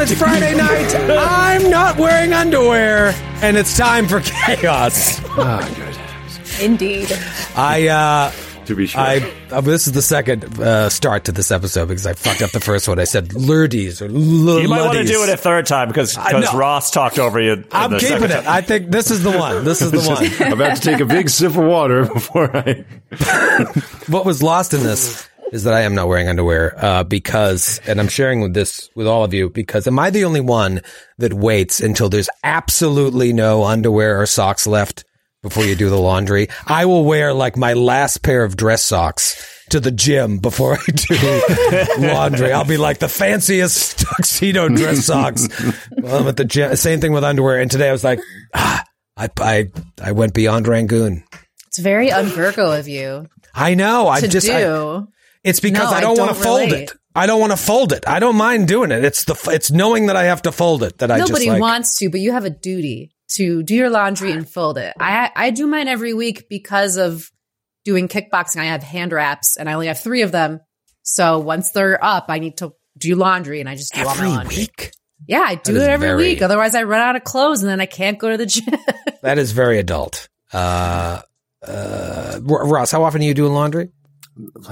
It's 0.00 0.14
Friday 0.14 0.54
night. 0.56 0.94
I'm 1.10 1.70
not 1.70 1.98
wearing 1.98 2.32
underwear, 2.32 3.12
and 3.42 3.56
it's 3.56 3.76
time 3.76 4.08
for 4.08 4.20
chaos. 4.20 5.20
Indeed. 6.60 7.10
I, 7.56 7.88
uh, 7.88 8.32
To 8.66 8.74
be 8.74 8.86
sure. 8.86 9.00
I, 9.00 9.32
uh, 9.50 9.60
this 9.62 9.86
is 9.86 9.92
the 9.92 10.02
second 10.02 10.60
uh, 10.60 10.88
start 10.90 11.24
to 11.24 11.32
this 11.32 11.50
episode 11.50 11.88
because 11.88 12.06
I 12.06 12.12
fucked 12.14 12.42
up 12.42 12.50
the 12.50 12.60
first 12.60 12.86
one. 12.88 12.98
I 12.98 13.04
said 13.04 13.28
lurdies 13.30 14.00
or 14.02 14.06
l- 14.06 14.60
You 14.62 14.68
might 14.68 14.82
want 14.82 14.98
to 14.98 15.04
do 15.04 15.22
it 15.22 15.28
a 15.28 15.36
third 15.36 15.66
time 15.66 15.88
because 15.88 16.16
I 16.18 16.32
know. 16.38 16.52
Ross 16.54 16.90
talked 16.90 17.18
over 17.18 17.40
you. 17.40 17.52
in 17.54 17.64
I'm 17.72 17.90
the 17.92 17.98
keeping 17.98 18.18
second 18.20 18.30
it. 18.30 18.42
time. 18.44 18.52
I 18.54 18.60
think 18.62 18.90
this 18.90 19.10
is 19.10 19.22
the 19.22 19.30
one. 19.36 19.64
This 19.64 19.80
is 19.82 19.90
the 19.90 19.98
one. 20.40 20.46
I'm 20.46 20.52
about 20.54 20.76
to 20.76 20.82
take 20.82 21.00
a 21.00 21.06
big 21.06 21.28
sip 21.30 21.50
of 21.52 21.56
water 21.64 22.04
before 22.12 22.54
I. 22.56 22.84
what 24.08 24.24
was 24.26 24.42
lost 24.42 24.72
in 24.74 24.82
this 24.82 25.28
is 25.50 25.64
that 25.64 25.74
I 25.74 25.82
am 25.82 25.94
not 25.94 26.08
wearing 26.08 26.28
underwear 26.28 26.74
uh, 26.82 27.04
because, 27.04 27.80
and 27.86 28.00
I'm 28.00 28.08
sharing 28.08 28.40
with 28.40 28.54
this 28.54 28.88
with 28.94 29.06
all 29.06 29.24
of 29.24 29.34
you 29.34 29.50
because 29.50 29.86
am 29.86 29.98
I 29.98 30.10
the 30.10 30.24
only 30.24 30.40
one 30.40 30.80
that 31.18 31.32
waits 31.34 31.80
until 31.80 32.08
there's 32.08 32.28
absolutely 32.44 33.32
no 33.32 33.64
underwear 33.64 34.20
or 34.20 34.26
socks 34.26 34.66
left 34.66 35.04
before 35.42 35.64
you 35.64 35.74
do 35.74 35.88
the 35.90 35.98
laundry? 35.98 36.48
I 36.66 36.84
will 36.86 37.04
wear 37.04 37.34
like 37.34 37.56
my 37.56 37.72
last 37.72 38.22
pair 38.22 38.44
of 38.44 38.56
dress 38.56 38.82
socks 38.84 39.46
to 39.70 39.80
the 39.80 39.90
gym 39.90 40.38
before 40.38 40.74
I 40.76 40.90
do 40.92 41.42
laundry. 42.08 42.52
I'll 42.52 42.64
be 42.64 42.76
like 42.76 42.98
the 42.98 43.08
fanciest 43.08 43.98
tuxedo 44.16 44.68
dress 44.68 45.04
socks 45.04 45.48
while 45.94 46.16
I'm 46.16 46.28
at 46.28 46.36
the 46.36 46.44
gym. 46.44 46.74
Same 46.76 47.00
thing 47.00 47.12
with 47.12 47.24
underwear. 47.24 47.58
And 47.60 47.70
today 47.70 47.88
I 47.88 47.92
was 47.92 48.04
like, 48.04 48.20
ah, 48.54 48.84
I, 49.16 49.28
I, 49.38 49.68
I 50.02 50.12
went 50.12 50.34
beyond 50.34 50.66
Rangoon. 50.68 51.24
It's 51.68 51.78
very 51.78 52.10
un-Virgo 52.10 52.72
of 52.72 52.88
you 52.88 53.28
I 53.54 53.74
know. 53.74 54.08
I 54.08 54.20
to 54.20 54.28
just, 54.28 54.48
I- 54.48 54.62
do. 54.62 55.08
It's 55.44 55.60
because 55.60 55.90
No, 55.90 55.96
I 55.96 56.00
don't 56.00 56.18
I 56.18 56.22
want 56.24 56.36
to 56.36 56.42
fold 56.42 56.72
it. 56.72 56.92
I 57.14 57.26
don't 57.26 57.40
want 57.40 57.52
to 57.52 57.56
fold 57.56 57.92
it. 57.92 58.04
I 58.06 58.20
don't 58.20 58.36
mind 58.36 58.68
doing 58.68 58.90
it. 58.92 59.04
It's 59.04 59.24
the 59.24 59.34
it's 59.52 59.70
knowing 59.70 60.06
that 60.06 60.16
I 60.16 60.24
have 60.24 60.42
to 60.42 60.52
fold 60.52 60.82
it 60.82 60.98
that 60.98 61.10
I 61.10 61.18
Nobody 61.18 61.32
just 61.46 61.46
like. 61.48 61.60
wants 61.60 61.96
to, 61.98 62.08
but 62.10 62.20
you 62.20 62.32
have 62.32 62.44
a 62.44 62.50
duty 62.50 63.12
to 63.34 63.62
do 63.62 63.74
your 63.74 63.90
laundry 63.90 64.32
and 64.32 64.48
fold 64.48 64.78
it. 64.78 64.94
I 65.00 65.30
I 65.34 65.50
do 65.50 65.66
mine 65.66 65.88
every 65.88 66.14
week 66.14 66.48
because 66.48 66.96
of 66.96 67.30
doing 67.84 68.06
kickboxing. 68.08 68.58
I 68.60 68.66
have 68.66 68.82
hand 68.82 69.12
wraps 69.12 69.56
and 69.56 69.68
I 69.68 69.72
only 69.72 69.86
have 69.88 69.98
three 70.00 70.22
of 70.22 70.30
them. 70.32 70.60
So 71.02 71.38
once 71.38 71.72
they're 71.72 72.02
up, 72.04 72.26
I 72.28 72.38
need 72.38 72.58
to 72.58 72.72
do 72.98 73.16
laundry 73.16 73.60
and 73.60 73.68
I 73.68 73.74
just 73.74 73.94
do 73.94 74.00
all 74.00 74.06
my 74.06 74.12
every 74.12 74.28
laundry. 74.28 74.56
week. 74.58 74.92
Yeah, 75.26 75.44
I 75.46 75.54
do 75.56 75.76
it 75.76 75.82
every 75.82 76.08
very- 76.08 76.16
week. 76.22 76.42
Otherwise, 76.42 76.74
I 76.74 76.84
run 76.84 77.00
out 77.00 77.16
of 77.16 77.24
clothes 77.24 77.62
and 77.62 77.70
then 77.70 77.80
I 77.80 77.86
can't 77.86 78.18
go 78.18 78.30
to 78.30 78.36
the 78.36 78.46
gym. 78.54 78.74
That 79.22 79.38
is 79.38 79.52
very 79.52 79.78
adult. 79.78 80.28
Uh, 80.52 81.20
uh, 81.66 82.38
Ross, 82.42 82.90
how 82.90 83.02
often 83.04 83.20
are 83.20 83.24
you 83.24 83.34
doing 83.34 83.52
laundry? 83.52 83.90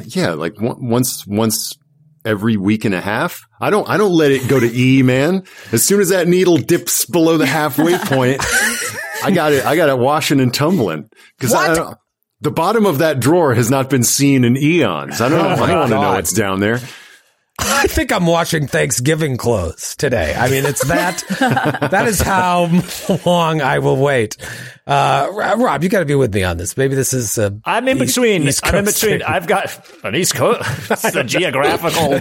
Yeah, 0.06 0.32
like 0.34 0.54
once 0.58 1.26
once 1.26 1.76
every 2.24 2.56
week 2.56 2.84
and 2.84 2.94
a 2.94 3.00
half. 3.00 3.46
I 3.60 3.70
don't 3.70 3.88
I 3.88 3.96
don't 3.96 4.12
let 4.12 4.30
it 4.30 4.48
go 4.48 4.60
to 4.60 4.66
E, 4.66 5.02
man. 5.02 5.44
As 5.72 5.84
soon 5.84 6.00
as 6.00 6.10
that 6.10 6.28
needle 6.28 6.56
dips 6.56 7.06
below 7.06 7.38
the 7.38 7.46
halfway 7.46 7.96
point, 8.04 8.40
I 9.24 9.30
got 9.32 9.52
it. 9.52 9.64
I 9.64 9.76
got 9.76 9.88
it 9.88 9.98
washing 9.98 10.40
and 10.40 10.52
tumbling 10.52 11.08
because 11.38 11.54
I 11.54 11.94
the 12.40 12.50
bottom 12.50 12.86
of 12.86 12.98
that 12.98 13.18
drawer 13.18 13.54
has 13.54 13.70
not 13.70 13.90
been 13.90 14.04
seen 14.04 14.44
in 14.44 14.56
eons. 14.56 15.20
I 15.20 15.28
don't. 15.28 15.40
Oh 15.40 15.48
I 15.48 15.60
want 15.60 15.88
to 15.90 15.94
know 15.94 16.12
what's 16.12 16.32
down 16.32 16.60
there. 16.60 16.80
I 17.60 17.88
think 17.88 18.12
I'm 18.12 18.26
washing 18.26 18.68
Thanksgiving 18.68 19.36
clothes 19.36 19.96
today. 19.96 20.32
I 20.36 20.48
mean, 20.48 20.64
it's 20.64 20.86
that. 20.86 21.24
that 21.90 22.06
is 22.06 22.20
how 22.20 22.70
long 23.26 23.60
I 23.60 23.80
will 23.80 23.96
wait. 23.96 24.36
Uh, 24.88 25.28
Rob, 25.58 25.82
you 25.82 25.90
got 25.90 25.98
to 26.00 26.06
be 26.06 26.14
with 26.14 26.34
me 26.34 26.42
on 26.44 26.56
this. 26.56 26.76
Maybe 26.76 26.94
this 26.94 27.12
is. 27.12 27.36
Uh, 27.38 27.50
I'm 27.64 27.86
in 27.88 27.98
East- 28.02 28.14
between. 28.16 28.48
East 28.48 28.66
I'm 28.66 28.74
in 28.76 28.84
between. 28.86 29.22
I've 29.22 29.46
got 29.46 29.70
an 30.02 30.14
East 30.14 30.34
Coast, 30.34 30.62
it's 30.90 31.14
a 31.14 31.22
geographical. 31.24 32.14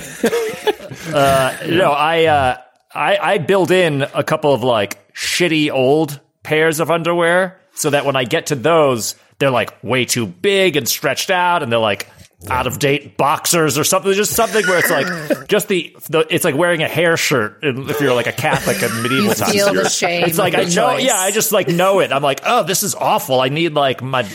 Uh, 1.15 1.57
no, 1.69 1.91
I, 1.93 2.25
uh, 2.25 2.57
I, 2.93 3.17
I 3.17 3.37
build 3.37 3.71
in 3.71 4.01
a 4.01 4.23
couple 4.23 4.53
of 4.53 4.63
like 4.63 5.13
shitty 5.13 5.71
old 5.71 6.19
pairs 6.43 6.79
of 6.81 6.91
underwear 6.91 7.59
so 7.73 7.89
that 7.91 8.03
when 8.05 8.15
I 8.17 8.25
get 8.25 8.47
to 8.47 8.55
those, 8.55 9.15
they're 9.39 9.49
like 9.51 9.81
way 9.83 10.03
too 10.05 10.25
big 10.25 10.75
and 10.75 10.87
stretched 10.89 11.29
out, 11.31 11.63
and 11.63 11.71
they're 11.71 11.79
like 11.79 12.07
out 12.49 12.67
of 12.67 12.77
date 12.79 13.17
boxers 13.17 13.77
or 13.77 13.83
something. 13.83 14.13
Just 14.13 14.33
something 14.33 14.65
where 14.67 14.77
it's 14.79 14.91
like 14.91 15.47
just 15.47 15.67
the, 15.67 15.95
the 16.09 16.25
it's 16.29 16.45
like 16.45 16.55
wearing 16.55 16.83
a 16.83 16.87
hair 16.87 17.17
shirt 17.17 17.59
if 17.63 17.99
you're 17.99 18.13
like 18.13 18.27
a 18.27 18.31
Catholic 18.31 18.81
in 18.83 19.01
medieval 19.01 19.29
You 19.29 19.33
times. 19.33 19.51
feel 19.53 19.73
the 19.73 19.89
shame 19.89 20.23
It's 20.25 20.37
like 20.37 20.53
I 20.53 20.63
know, 20.63 20.93
choice. 20.93 21.03
yeah, 21.05 21.17
I 21.17 21.31
just 21.31 21.51
like 21.51 21.67
know 21.67 21.99
it. 21.99 22.11
I'm 22.11 22.21
like, 22.23 22.41
oh, 22.45 22.63
this 22.63 22.83
is 22.83 22.93
awful. 22.95 23.41
I 23.41 23.49
need 23.49 23.73
like 23.73 24.01
my, 24.03 24.29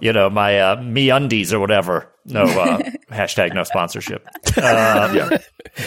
you 0.00 0.12
know, 0.12 0.30
my 0.30 0.60
uh, 0.60 0.82
me 0.82 1.10
undies 1.10 1.52
or 1.52 1.58
whatever. 1.58 2.08
No 2.24 2.42
uh, 2.42 2.78
hashtag 3.10 3.54
no 3.54 3.64
sponsorship. 3.64 4.26
Uh, 4.56 5.10
Yeah. 5.14 5.38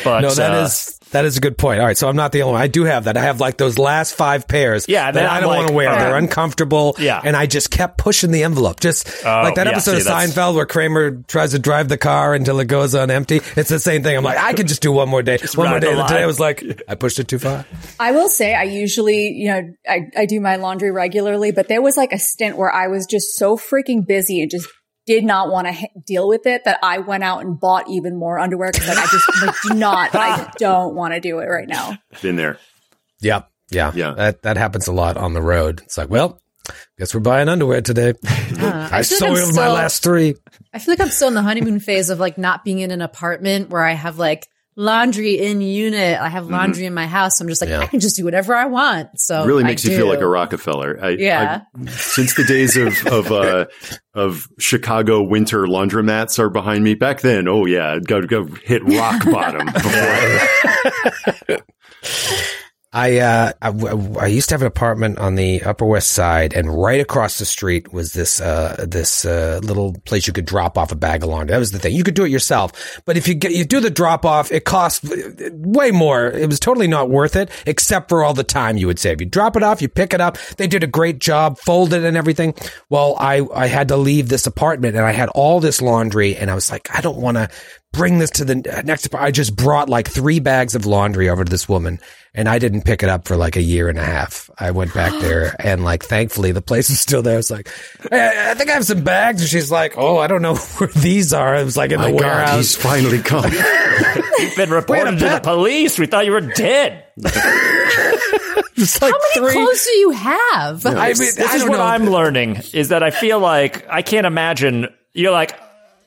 but 0.03 0.21
no, 0.21 0.33
that 0.33 0.51
uh, 0.51 0.63
is 0.65 0.99
that 1.11 1.23
is 1.23 1.37
a 1.37 1.39
good 1.39 1.55
point. 1.57 1.79
All 1.79 1.85
right, 1.85 1.97
so 1.97 2.09
I'm 2.09 2.15
not 2.15 2.31
the 2.31 2.41
only 2.41 2.53
one. 2.53 2.61
I 2.61 2.67
do 2.67 2.83
have 2.83 3.03
that. 3.03 3.15
I 3.15 3.21
have 3.21 3.39
like 3.39 3.57
those 3.57 3.77
last 3.77 4.15
five 4.15 4.47
pairs. 4.47 4.85
Yeah, 4.89 5.11
that 5.11 5.25
I 5.29 5.39
don't 5.39 5.49
like, 5.49 5.57
want 5.57 5.67
to 5.69 5.73
wear. 5.75 5.89
uh, 5.89 5.97
They're 5.99 6.17
uncomfortable. 6.17 6.95
Yeah. 6.97 7.21
and 7.23 7.35
I 7.37 7.45
just 7.45 7.69
kept 7.69 7.99
pushing 7.99 8.31
the 8.31 8.43
envelope. 8.43 8.79
Just 8.79 9.07
Oh, 9.23 9.29
like 9.43 9.55
that 9.55 9.67
yeah, 9.67 9.73
episode 9.73 9.91
see, 9.93 9.97
of 9.99 10.03
that's- 10.05 10.33
Seinfeld 10.35 10.55
where 10.55 10.65
Kramer 10.65 11.21
tries 11.27 11.51
to 11.51 11.59
drive 11.59 11.87
the 11.89 11.97
car 11.97 12.33
until 12.33 12.59
it 12.59 12.65
goes 12.65 12.95
on 12.95 13.11
empty. 13.11 13.39
It's 13.55 13.69
the 13.69 13.79
same 13.79 14.01
thing. 14.03 14.17
I'm 14.17 14.23
like, 14.23 14.39
I 14.39 14.53
could 14.53 14.67
just 14.67 14.81
do 14.81 14.91
one 14.91 15.07
more 15.07 15.21
day. 15.21 15.37
one 15.53 15.69
more 15.69 15.79
day. 15.79 15.93
the 15.93 15.99
And 15.99 16.07
today 16.07 16.23
I 16.23 16.25
was 16.25 16.39
like, 16.39 16.63
I 16.87 16.95
pushed 16.95 17.19
it 17.19 17.27
too 17.27 17.39
far. 17.39 17.65
I 17.99 18.11
will 18.11 18.29
say 18.29 18.55
I 18.55 18.63
usually, 18.63 19.27
you 19.29 19.49
know, 19.49 19.61
I, 19.87 19.99
I 20.17 20.25
do 20.25 20.39
my 20.41 20.55
laundry 20.55 20.91
regularly, 20.91 21.51
but 21.51 21.67
there 21.67 21.81
was 21.83 21.95
like 21.97 22.11
a 22.13 22.19
stint 22.19 22.57
where 22.57 22.71
I 22.71 22.87
was 22.87 23.05
just 23.05 23.35
so 23.35 23.55
freaking 23.57 24.05
busy 24.07 24.41
and 24.41 24.49
just 24.49 24.67
did 25.05 25.23
not 25.23 25.51
want 25.51 25.67
to 25.67 25.73
ha- 25.73 25.87
deal 26.05 26.27
with 26.27 26.45
it 26.45 26.63
that 26.65 26.79
I 26.81 26.99
went 26.99 27.23
out 27.23 27.41
and 27.41 27.59
bought 27.59 27.89
even 27.89 28.15
more 28.15 28.39
underwear 28.39 28.71
because 28.71 28.87
like, 28.87 28.97
I 28.97 29.05
just 29.05 29.41
like, 29.41 29.55
do 29.63 29.73
not, 29.75 30.15
I 30.15 30.51
don't 30.57 30.95
want 30.95 31.13
to 31.13 31.19
do 31.19 31.39
it 31.39 31.45
right 31.45 31.67
now. 31.67 31.97
Been 32.21 32.35
there. 32.35 32.57
Yep. 33.21 33.49
Yeah. 33.71 33.91
Yeah. 33.95 34.13
That 34.13 34.41
that 34.43 34.57
happens 34.57 34.87
a 34.87 34.91
lot 34.91 35.17
on 35.17 35.33
the 35.33 35.41
road. 35.41 35.81
It's 35.83 35.97
like, 35.97 36.09
well, 36.09 36.39
guess 36.97 37.13
we're 37.13 37.19
buying 37.19 37.49
underwear 37.49 37.81
today. 37.81 38.13
Uh, 38.55 38.87
I 38.89 39.03
feel 39.03 39.19
like 39.19 39.31
I'm 39.31 39.35
soiled 39.35 39.55
my 39.55 39.67
last 39.67 40.01
three. 40.01 40.35
I 40.73 40.79
feel 40.79 40.93
like 40.93 41.01
I'm 41.01 41.09
still 41.09 41.27
in 41.27 41.33
the 41.33 41.41
honeymoon 41.41 41.81
phase 41.81 42.09
of 42.09 42.19
like 42.19 42.37
not 42.37 42.63
being 42.63 42.79
in 42.79 42.89
an 42.89 43.01
apartment 43.01 43.69
where 43.69 43.83
I 43.83 43.91
have 43.91 44.17
like 44.17 44.47
laundry 44.75 45.39
in 45.39 45.61
unit. 45.61 46.19
I 46.19 46.27
have 46.29 46.49
laundry 46.49 46.85
in 46.85 46.93
my 46.93 47.07
house. 47.07 47.39
I'm 47.41 47.47
just 47.47 47.61
like, 47.61 47.69
Mm-hmm. 47.69 47.79
Yeah. 47.81 47.85
I 47.85 47.87
can 47.87 47.99
just 47.99 48.15
do 48.15 48.25
whatever 48.25 48.53
I 48.55 48.65
want. 48.65 49.19
So 49.19 49.45
really 49.45 49.63
I 49.63 49.67
makes 49.67 49.83
you 49.85 49.91
do. 49.91 49.97
feel 49.97 50.07
like 50.07 50.19
a 50.19 50.27
Rockefeller. 50.27 50.99
I, 51.01 51.09
Yeah. 51.11 51.61
I- 51.85 51.85
since 51.91 52.35
the 52.35 52.43
days 52.43 52.75
of 52.77 52.93
of 53.07 53.31
uh, 53.31 53.65
of 54.13 54.47
Chicago 54.59 55.23
winter 55.23 55.65
laundromats 55.65 56.39
are 56.39 56.49
behind 56.49 56.83
me. 56.83 56.93
Back 56.95 57.21
then, 57.21 57.47
oh 57.47 57.65
yeah, 57.65 57.99
go 57.99 58.21
go 58.21 58.45
hit 58.63 58.83
rock 58.85 59.23
bottom. 59.25 59.65
Before. 59.73 61.57
I, 62.95 63.17
uh, 63.17 63.51
I, 63.61 63.69
I 64.21 64.27
used 64.27 64.47
to 64.49 64.53
have 64.53 64.61
an 64.61 64.67
apartment 64.67 65.17
on 65.19 65.35
the 65.35 65.61
Upper 65.63 65.85
West 65.85 66.11
Side, 66.11 66.53
and 66.53 66.73
right 66.81 67.01
across 67.01 67.37
the 67.37 67.45
street 67.45 67.91
was 67.91 68.13
this 68.13 68.39
uh, 68.39 68.85
this 68.87 69.25
uh, 69.25 69.59
little 69.61 69.93
place 70.05 70.27
you 70.27 70.31
could 70.31 70.45
drop 70.45 70.77
off 70.77 70.93
a 70.93 70.95
bag 70.95 71.21
of 71.21 71.27
laundry. 71.29 71.53
That 71.53 71.59
was 71.59 71.71
the 71.71 71.79
thing. 71.79 71.93
You 71.93 72.05
could 72.05 72.13
do 72.13 72.23
it 72.23 72.31
yourself, 72.31 73.01
but 73.03 73.17
if 73.17 73.27
you 73.27 73.33
get 73.33 73.51
you 73.51 73.65
do 73.65 73.81
the 73.81 73.89
drop 73.89 74.25
off, 74.25 74.49
it 74.49 74.63
costs 74.63 75.01
way 75.51 75.91
more. 75.91 76.27
It 76.27 76.49
was 76.49 76.57
totally 76.57 76.87
not 76.87 77.09
worth 77.09 77.35
it, 77.35 77.49
except 77.65 78.07
for 78.07 78.23
all 78.23 78.33
the 78.33 78.45
time 78.45 78.77
you 78.77 78.87
would 78.87 78.99
save. 78.99 79.19
You 79.19 79.27
drop 79.27 79.57
it 79.57 79.63
off, 79.63 79.81
you 79.81 79.89
pick 79.89 80.13
it 80.13 80.21
up. 80.21 80.37
They 80.55 80.67
did 80.67 80.81
a 80.81 80.87
great 80.87 81.19
job, 81.19 81.59
folded 81.59 82.05
and 82.05 82.15
everything. 82.15 82.53
Well, 82.89 83.17
I 83.19 83.45
I 83.53 83.67
had 83.67 83.89
to 83.89 83.97
leave 83.97 84.29
this 84.29 84.47
apartment, 84.47 84.95
and 84.95 85.05
I 85.05 85.11
had 85.11 85.27
all 85.35 85.59
this 85.59 85.81
laundry, 85.81 86.37
and 86.37 86.49
I 86.49 86.55
was 86.55 86.71
like, 86.71 86.87
I 86.95 87.01
don't 87.01 87.17
want 87.17 87.35
to 87.35 87.49
bring 87.95 88.19
this 88.19 88.29
to 88.31 88.45
the 88.45 88.77
uh, 88.77 88.81
next. 88.83 89.13
I 89.15 89.31
just 89.31 89.55
brought 89.55 89.89
like 89.89 90.07
three 90.07 90.39
bags 90.39 90.75
of 90.75 90.85
laundry 90.85 91.29
over 91.29 91.43
to 91.43 91.49
this 91.49 91.67
woman, 91.69 91.99
and 92.33 92.47
I 92.49 92.59
didn't 92.59 92.83
pick 92.83 93.03
it 93.03 93.09
up 93.09 93.27
for 93.27 93.35
like 93.37 93.55
a 93.55 93.61
year 93.61 93.89
and 93.89 93.97
a 93.97 94.03
half. 94.03 94.49
I 94.59 94.71
went 94.71 94.93
back 94.93 95.11
there, 95.21 95.55
and 95.59 95.83
like 95.83 96.03
thankfully 96.03 96.51
the 96.51 96.61
place 96.61 96.89
is 96.89 96.99
still 96.99 97.21
there. 97.21 97.39
It's 97.39 97.51
like, 97.51 97.69
hey, 98.11 98.49
I 98.51 98.53
think 98.55 98.69
I 98.69 98.73
have 98.73 98.85
some 98.85 99.03
bags, 99.03 99.41
and 99.41 99.49
she's 99.49 99.71
like, 99.71 99.97
Oh, 99.97 100.17
I 100.17 100.27
don't 100.27 100.41
know 100.41 100.55
where 100.77 100.89
these 100.89 101.33
are. 101.33 101.55
It 101.55 101.63
was 101.63 101.77
like 101.77 101.91
in 101.91 101.99
My 101.99 102.11
the 102.11 102.17
God, 102.17 102.25
warehouse. 102.25 102.55
he's 102.57 102.75
finally 102.75 103.21
come. 103.21 103.51
You've 104.39 104.55
been 104.55 104.69
reported 104.71 105.19
to 105.19 105.29
the 105.29 105.39
police. 105.41 105.97
We 105.97 106.05
thought 106.07 106.25
you 106.25 106.31
were 106.33 106.41
dead. 106.41 107.05
Just 108.75 109.01
like 109.01 109.13
How 109.13 109.19
many 109.39 109.53
three. 109.53 109.53
clothes 109.63 109.85
do 109.85 109.97
you 109.97 110.11
have? 110.11 110.85
I 110.85 111.07
mean, 111.07 111.15
This 111.15 111.39
I 111.39 111.55
is 111.55 111.63
what 111.63 111.77
know. 111.77 111.81
I'm 111.83 112.07
learning 112.09 112.57
is 112.73 112.89
that 112.89 113.03
I 113.03 113.11
feel 113.11 113.39
like 113.39 113.87
I 113.89 114.01
can't 114.01 114.25
imagine. 114.25 114.87
You're 115.13 115.31
like, 115.31 115.57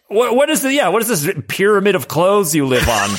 what, 0.09 0.35
what 0.35 0.49
is 0.51 0.63
the 0.63 0.73
yeah? 0.73 0.89
What 0.89 1.03
is 1.03 1.09
this 1.23 1.33
pyramid 1.49 1.95
of 1.95 2.09
clothes 2.09 2.55
you 2.55 2.67
live 2.67 2.89
on? 2.89 3.11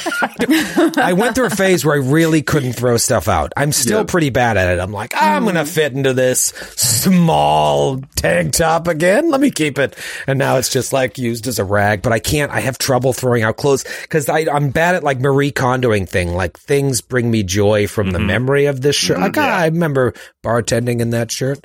I 0.97 1.13
went 1.13 1.35
through 1.35 1.45
a 1.45 1.49
phase 1.51 1.85
where 1.85 1.95
I 1.95 1.99
really 1.99 2.41
couldn't 2.41 2.73
throw 2.73 2.97
stuff 2.97 3.27
out. 3.27 3.53
I'm 3.55 3.71
still 3.71 3.99
Yeah. 3.99 4.03
pretty 4.05 4.31
bad 4.31 4.57
at 4.57 4.69
it. 4.75 4.79
I'm 4.81 4.91
like, 4.91 5.13
I'm 5.15 5.43
going 5.43 5.55
to 5.55 5.65
fit 5.65 5.93
into 5.93 6.13
this 6.13 6.45
small 6.75 7.99
tank 8.15 8.53
top 8.53 8.87
again. 8.87 9.29
Let 9.29 9.39
me 9.41 9.51
keep 9.51 9.77
it. 9.77 9.95
And 10.27 10.39
now 10.39 10.57
it's 10.57 10.69
just 10.69 10.91
like 10.91 11.17
used 11.17 11.47
as 11.47 11.59
a 11.59 11.63
rag, 11.63 12.01
but 12.01 12.11
I 12.11 12.19
can't, 12.19 12.51
I 12.51 12.59
have 12.61 12.77
trouble 12.77 13.13
throwing 13.13 13.43
out 13.43 13.57
clothes 13.57 13.83
because 14.03 14.27
I'm 14.29 14.71
bad 14.71 14.95
at 14.95 15.03
like 15.03 15.19
Marie 15.19 15.51
Kondoing 15.51 16.07
thing. 16.09 16.33
Like 16.33 16.57
things 16.57 17.01
bring 17.01 17.29
me 17.29 17.43
joy 17.43 17.87
from 17.87 18.11
the 18.11 18.19
memory 18.19 18.65
of 18.65 18.81
this 18.81 18.95
shirt. 18.95 19.19
Like, 19.19 19.37
ah, 19.37 19.57
I 19.59 19.65
remember 19.65 20.13
bartending 20.43 21.01
in 21.01 21.11
that 21.11 21.31
shirt. 21.31 21.59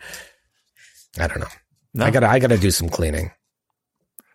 I 1.18 1.26
don't 1.28 1.40
know. 1.40 2.04
I 2.04 2.10
gotta, 2.10 2.28
I 2.28 2.38
gotta 2.40 2.58
do 2.58 2.70
some 2.70 2.88
cleaning. 2.88 3.30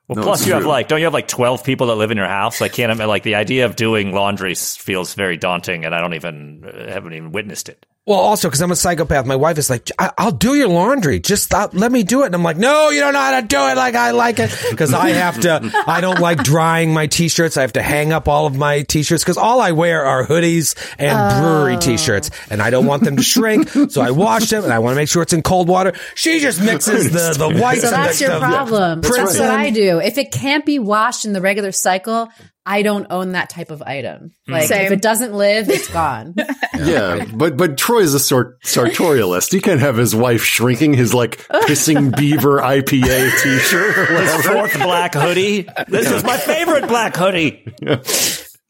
Well, 0.09 0.15
No, 0.15 0.23
plus 0.23 0.45
you 0.47 0.53
have 0.53 0.65
like, 0.65 0.87
don't 0.87 0.99
you 0.99 1.05
have 1.05 1.13
like 1.13 1.27
twelve 1.27 1.63
people 1.63 1.87
that 1.87 1.95
live 1.95 2.09
in 2.09 2.17
your 2.17 2.27
house? 2.27 2.63
I 2.63 2.67
can't 2.67 2.91
imagine 2.91 3.07
like 3.07 3.21
the 3.21 3.35
idea 3.35 3.65
of 3.65 3.75
doing 3.75 4.11
laundry 4.11 4.55
feels 4.55 5.13
very 5.13 5.37
daunting, 5.37 5.85
and 5.85 5.93
I 5.93 6.01
don't 6.01 6.15
even 6.15 6.65
uh, 6.65 6.91
haven't 6.91 7.13
even 7.13 7.31
witnessed 7.31 7.69
it. 7.69 7.85
Well, 8.09 8.17
also 8.17 8.47
because 8.47 8.59
I'm 8.61 8.71
a 8.71 8.75
psychopath, 8.75 9.27
my 9.27 9.35
wife 9.35 9.59
is 9.59 9.69
like, 9.69 9.91
I- 9.99 10.09
"I'll 10.17 10.31
do 10.31 10.55
your 10.55 10.67
laundry. 10.67 11.19
Just 11.19 11.53
let 11.53 11.91
me 11.91 12.01
do 12.01 12.23
it." 12.23 12.25
And 12.25 12.33
I'm 12.33 12.41
like, 12.41 12.57
"No, 12.57 12.89
you 12.89 13.01
don't 13.01 13.13
know 13.13 13.19
how 13.19 13.39
to 13.39 13.45
do 13.45 13.59
it 13.67 13.77
like 13.77 13.93
I 13.93 14.09
like 14.11 14.39
it." 14.39 14.49
Because 14.71 14.95
I 14.95 15.09
have 15.09 15.39
to. 15.41 15.71
I 15.85 16.01
don't 16.01 16.19
like 16.19 16.41
drying 16.41 16.91
my 16.91 17.05
t-shirts. 17.05 17.55
I 17.55 17.61
have 17.61 17.73
to 17.73 17.83
hang 17.83 18.11
up 18.11 18.27
all 18.27 18.47
of 18.47 18.57
my 18.57 18.81
t-shirts 18.81 19.23
because 19.23 19.37
all 19.37 19.61
I 19.61 19.73
wear 19.73 20.03
are 20.03 20.25
hoodies 20.25 20.73
and 20.97 21.39
brewery 21.39 21.75
oh. 21.75 21.79
t-shirts, 21.79 22.31
and 22.49 22.63
I 22.63 22.71
don't 22.71 22.87
want 22.87 23.03
them 23.03 23.15
to 23.17 23.21
shrink. 23.21 23.69
so 23.69 24.01
I 24.01 24.09
wash 24.09 24.49
them, 24.49 24.63
and 24.63 24.73
I 24.73 24.79
want 24.79 24.93
to 24.93 24.95
make 24.95 25.07
sure 25.07 25.21
it's 25.21 25.33
in 25.33 25.43
cold 25.43 25.67
water. 25.67 25.93
She 26.15 26.39
just 26.39 26.59
mixes 26.59 27.11
the 27.11 27.37
the 27.37 27.61
whites. 27.61 27.81
So 27.81 27.91
that's 27.91 28.17
the, 28.17 28.25
your 28.25 28.33
the- 28.33 28.39
problem. 28.39 29.01
That's, 29.01 29.37
what 29.37 29.51
I 29.51 29.69
do. 29.69 29.99
If 29.99 30.17
it 30.17 30.31
can't 30.31 30.65
be 30.65 30.79
washed 30.79 31.25
in 31.25 31.33
the 31.33 31.41
regular 31.41 31.71
cycle, 31.71 32.31
I 32.71 32.83
don't 32.83 33.07
own 33.09 33.31
that 33.31 33.49
type 33.49 33.71
of 33.71 33.81
item. 33.81 34.31
Like 34.47 34.67
Same. 34.67 34.85
if 34.85 34.91
it 34.91 35.01
doesn't 35.01 35.33
live, 35.33 35.69
it's 35.69 35.87
gone. 35.93 36.35
Yeah, 36.77 37.25
but 37.33 37.57
but 37.57 37.77
Troy 37.79 38.01
is 38.01 38.13
a 38.13 38.19
sort 38.19 38.61
sartorialist. 38.61 39.51
He 39.51 39.59
can't 39.59 39.79
have 39.79 39.97
his 39.97 40.15
wife 40.15 40.43
shrinking 40.43 40.93
his 40.93 41.13
like 41.13 41.37
pissing 41.47 42.15
beaver 42.17 42.59
IPA 42.59 43.41
T-shirt 43.41 43.97
or 43.97 44.05
This 44.05 44.35
whatever. 44.35 44.53
fourth 44.53 44.73
black 44.83 45.13
hoodie. 45.15 45.67
This 45.87 46.11
is 46.11 46.23
my 46.23 46.37
favorite 46.37 46.87
black 46.87 47.15
hoodie. 47.15 47.65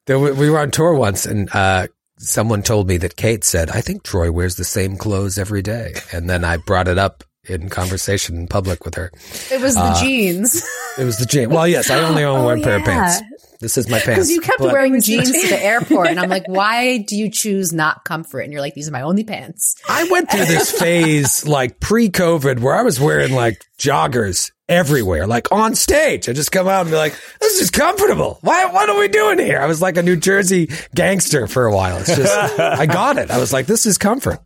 There, 0.07 0.17
we 0.17 0.31
we 0.31 0.49
were 0.49 0.59
on 0.59 0.71
tour 0.71 0.93
once, 0.95 1.25
and 1.25 1.49
uh, 1.53 1.87
someone 2.19 2.63
told 2.63 2.87
me 2.87 2.97
that 2.97 3.15
Kate 3.17 3.43
said, 3.43 3.69
"I 3.69 3.81
think 3.81 4.03
Troy 4.03 4.31
wears 4.31 4.55
the 4.55 4.63
same 4.63 4.95
clothes 4.97 5.37
every 5.37 5.61
day." 5.61 5.93
And 6.13 6.29
then 6.29 6.43
I 6.45 6.57
brought 6.57 6.87
it 6.87 6.97
up 6.97 7.23
in 7.43 7.67
conversation 7.69 8.37
in 8.37 8.47
public 8.47 8.85
with 8.85 8.95
her. 8.95 9.11
It 9.51 9.61
was 9.61 9.75
the 9.75 9.81
Uh, 9.81 10.01
jeans. 10.01 10.63
It 10.97 11.03
was 11.03 11.17
the 11.17 11.25
jeans. 11.25 11.49
Well, 11.51 11.67
yes, 11.67 11.89
I 11.89 11.99
only 12.01 12.23
own 12.23 12.39
Oh, 12.41 12.45
one 12.45 12.61
pair 12.63 12.77
of 12.77 12.83
pants. 12.85 13.21
This 13.61 13.77
is 13.77 13.89
my 13.89 13.99
pants. 13.99 14.07
Because 14.07 14.31
you 14.31 14.39
kept 14.41 14.59
But- 14.59 14.71
wearing 14.71 15.01
jeans 15.01 15.31
to 15.31 15.47
the 15.49 15.61
airport, 15.61 16.07
and 16.07 16.19
I'm 16.19 16.29
like, 16.29 16.43
why 16.47 16.99
do 16.99 17.15
you 17.17 17.29
choose 17.29 17.73
not 17.73 18.05
comfort? 18.05 18.41
And 18.41 18.53
you're 18.53 18.61
like, 18.61 18.73
these 18.73 18.87
are 18.87 18.91
my 18.93 19.01
only 19.01 19.23
pants. 19.25 19.75
I 19.89 20.05
went 20.05 20.31
through 20.31 20.45
this 20.45 20.71
phase 20.79 21.45
like 21.45 21.79
pre-COVID 21.81 22.59
where 22.59 22.75
I 22.75 22.83
was 22.83 22.99
wearing 22.99 23.33
like 23.33 23.65
joggers 23.77 24.51
everywhere, 24.69 25.27
like 25.27 25.51
on 25.51 25.75
stage. 25.75 26.29
I 26.29 26.33
just 26.33 26.51
come 26.53 26.67
out 26.67 26.81
and 26.81 26.91
be 26.91 26.95
like, 26.95 27.19
"This 27.41 27.59
is 27.61 27.69
comfortable. 27.71 28.37
Why? 28.41 28.65
What 28.67 28.87
are 28.89 28.97
we 28.99 29.07
doing 29.07 29.39
here?" 29.39 29.59
I 29.61 29.65
was 29.65 29.81
like 29.81 29.97
a 29.97 30.03
New 30.03 30.15
Jersey 30.15 30.69
gangster 30.95 31.47
for 31.47 31.65
a 31.65 31.73
while. 31.75 31.97
It's 31.97 32.15
just 32.15 32.59
I 32.59 32.85
got 32.85 33.17
it. 33.17 33.29
I 33.31 33.39
was 33.39 33.51
like, 33.51 33.65
"This 33.65 33.85
is 33.85 33.97
comfort." 33.97 34.39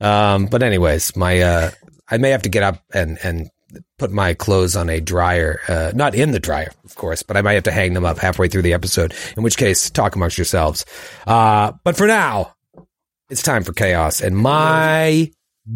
Um, 0.00 0.46
but 0.46 0.62
anyways, 0.62 1.14
my 1.16 1.40
uh, 1.40 1.70
I 2.10 2.16
may 2.18 2.30
have 2.30 2.42
to 2.42 2.48
get 2.48 2.62
up 2.62 2.82
and 2.92 3.18
and 3.22 3.48
put 3.98 4.10
my 4.10 4.34
clothes 4.34 4.76
on 4.76 4.88
a 4.88 5.00
dryer, 5.00 5.60
uh, 5.68 5.92
not 5.94 6.14
in 6.14 6.32
the 6.32 6.40
dryer, 6.40 6.72
of 6.84 6.94
course, 6.94 7.22
but 7.22 7.36
I 7.36 7.42
might 7.42 7.54
have 7.54 7.64
to 7.64 7.72
hang 7.72 7.94
them 7.94 8.04
up 8.04 8.18
halfway 8.18 8.48
through 8.48 8.62
the 8.62 8.74
episode. 8.74 9.14
In 9.36 9.42
which 9.42 9.56
case, 9.56 9.90
talk 9.90 10.16
amongst 10.16 10.38
yourselves. 10.38 10.84
Uh, 11.26 11.72
but 11.84 11.96
for 11.96 12.06
now, 12.06 12.54
it's 13.30 13.42
time 13.42 13.64
for 13.64 13.72
chaos. 13.72 14.20
And 14.20 14.36
my 14.36 15.30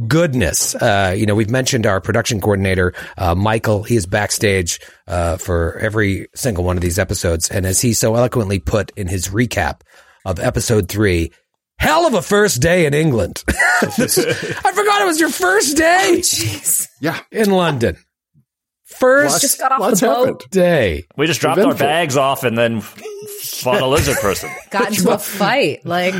goodness, 0.06 0.74
uh, 0.74 1.14
you 1.16 1.26
know, 1.26 1.34
we've 1.34 1.50
mentioned 1.50 1.86
our 1.86 2.00
production 2.00 2.40
coordinator, 2.40 2.94
uh, 3.16 3.34
Michael. 3.34 3.82
He 3.82 3.96
is 3.96 4.06
backstage 4.06 4.80
uh, 5.06 5.38
for 5.38 5.78
every 5.78 6.28
single 6.34 6.64
one 6.64 6.76
of 6.76 6.82
these 6.82 6.98
episodes. 6.98 7.50
And 7.50 7.64
as 7.66 7.80
he 7.80 7.94
so 7.94 8.14
eloquently 8.14 8.58
put 8.58 8.92
in 8.96 9.08
his 9.08 9.28
recap 9.28 9.80
of 10.24 10.38
episode 10.38 10.88
three, 10.88 11.32
hell 11.78 12.06
of 12.06 12.14
a 12.14 12.22
first 12.22 12.60
day 12.60 12.86
in 12.86 12.94
England. 12.94 13.44
This- 13.96 14.18
I 14.18 14.72
forgot 14.72 15.02
it 15.02 15.06
was 15.06 15.20
your 15.20 15.30
first 15.30 15.76
day 15.76 16.16
Jeez. 16.18 16.88
Yeah, 17.00 17.20
in 17.30 17.50
London. 17.50 17.96
First 18.84 19.32
lots, 19.34 19.42
Just 19.42 19.58
got 19.60 19.70
off 19.70 19.80
lots 19.80 20.00
the 20.00 20.06
boat. 20.06 20.26
happened. 20.26 20.50
day. 20.50 21.04
We 21.16 21.26
just 21.28 21.40
dropped 21.40 21.60
our 21.60 21.74
bags 21.74 22.16
off 22.16 22.42
and 22.42 22.58
then 22.58 22.80
fought 22.80 23.80
a 23.80 23.86
lizard 23.86 24.16
person. 24.16 24.50
Got 24.70 24.88
into 24.98 25.10
a 25.12 25.18
fight. 25.18 25.84
Like, 25.86 26.14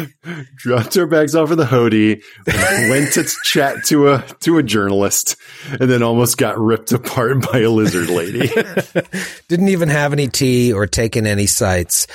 Dropped 0.59 0.97
our 0.97 1.07
bags 1.07 1.35
off 1.35 1.51
of 1.51 1.57
the 1.57 1.65
hoodie, 1.67 2.23
went 2.47 3.15
to 3.15 3.25
chat 3.43 3.85
to 3.87 4.11
a 4.13 4.25
to 4.41 4.59
a 4.59 4.63
journalist, 4.63 5.35
and 5.69 5.91
then 5.91 6.03
almost 6.05 6.37
got 6.39 6.57
ripped 6.59 6.93
apart 6.93 7.51
by 7.51 7.61
a 7.61 7.71
lizard 7.71 8.09
lady. 8.11 8.49
Didn't 9.49 9.69
even 9.71 9.89
have 9.89 10.13
any 10.13 10.29
tea 10.29 10.73
or 10.73 10.87
taken 10.87 11.27
any 11.27 11.47
sights. 11.47 12.07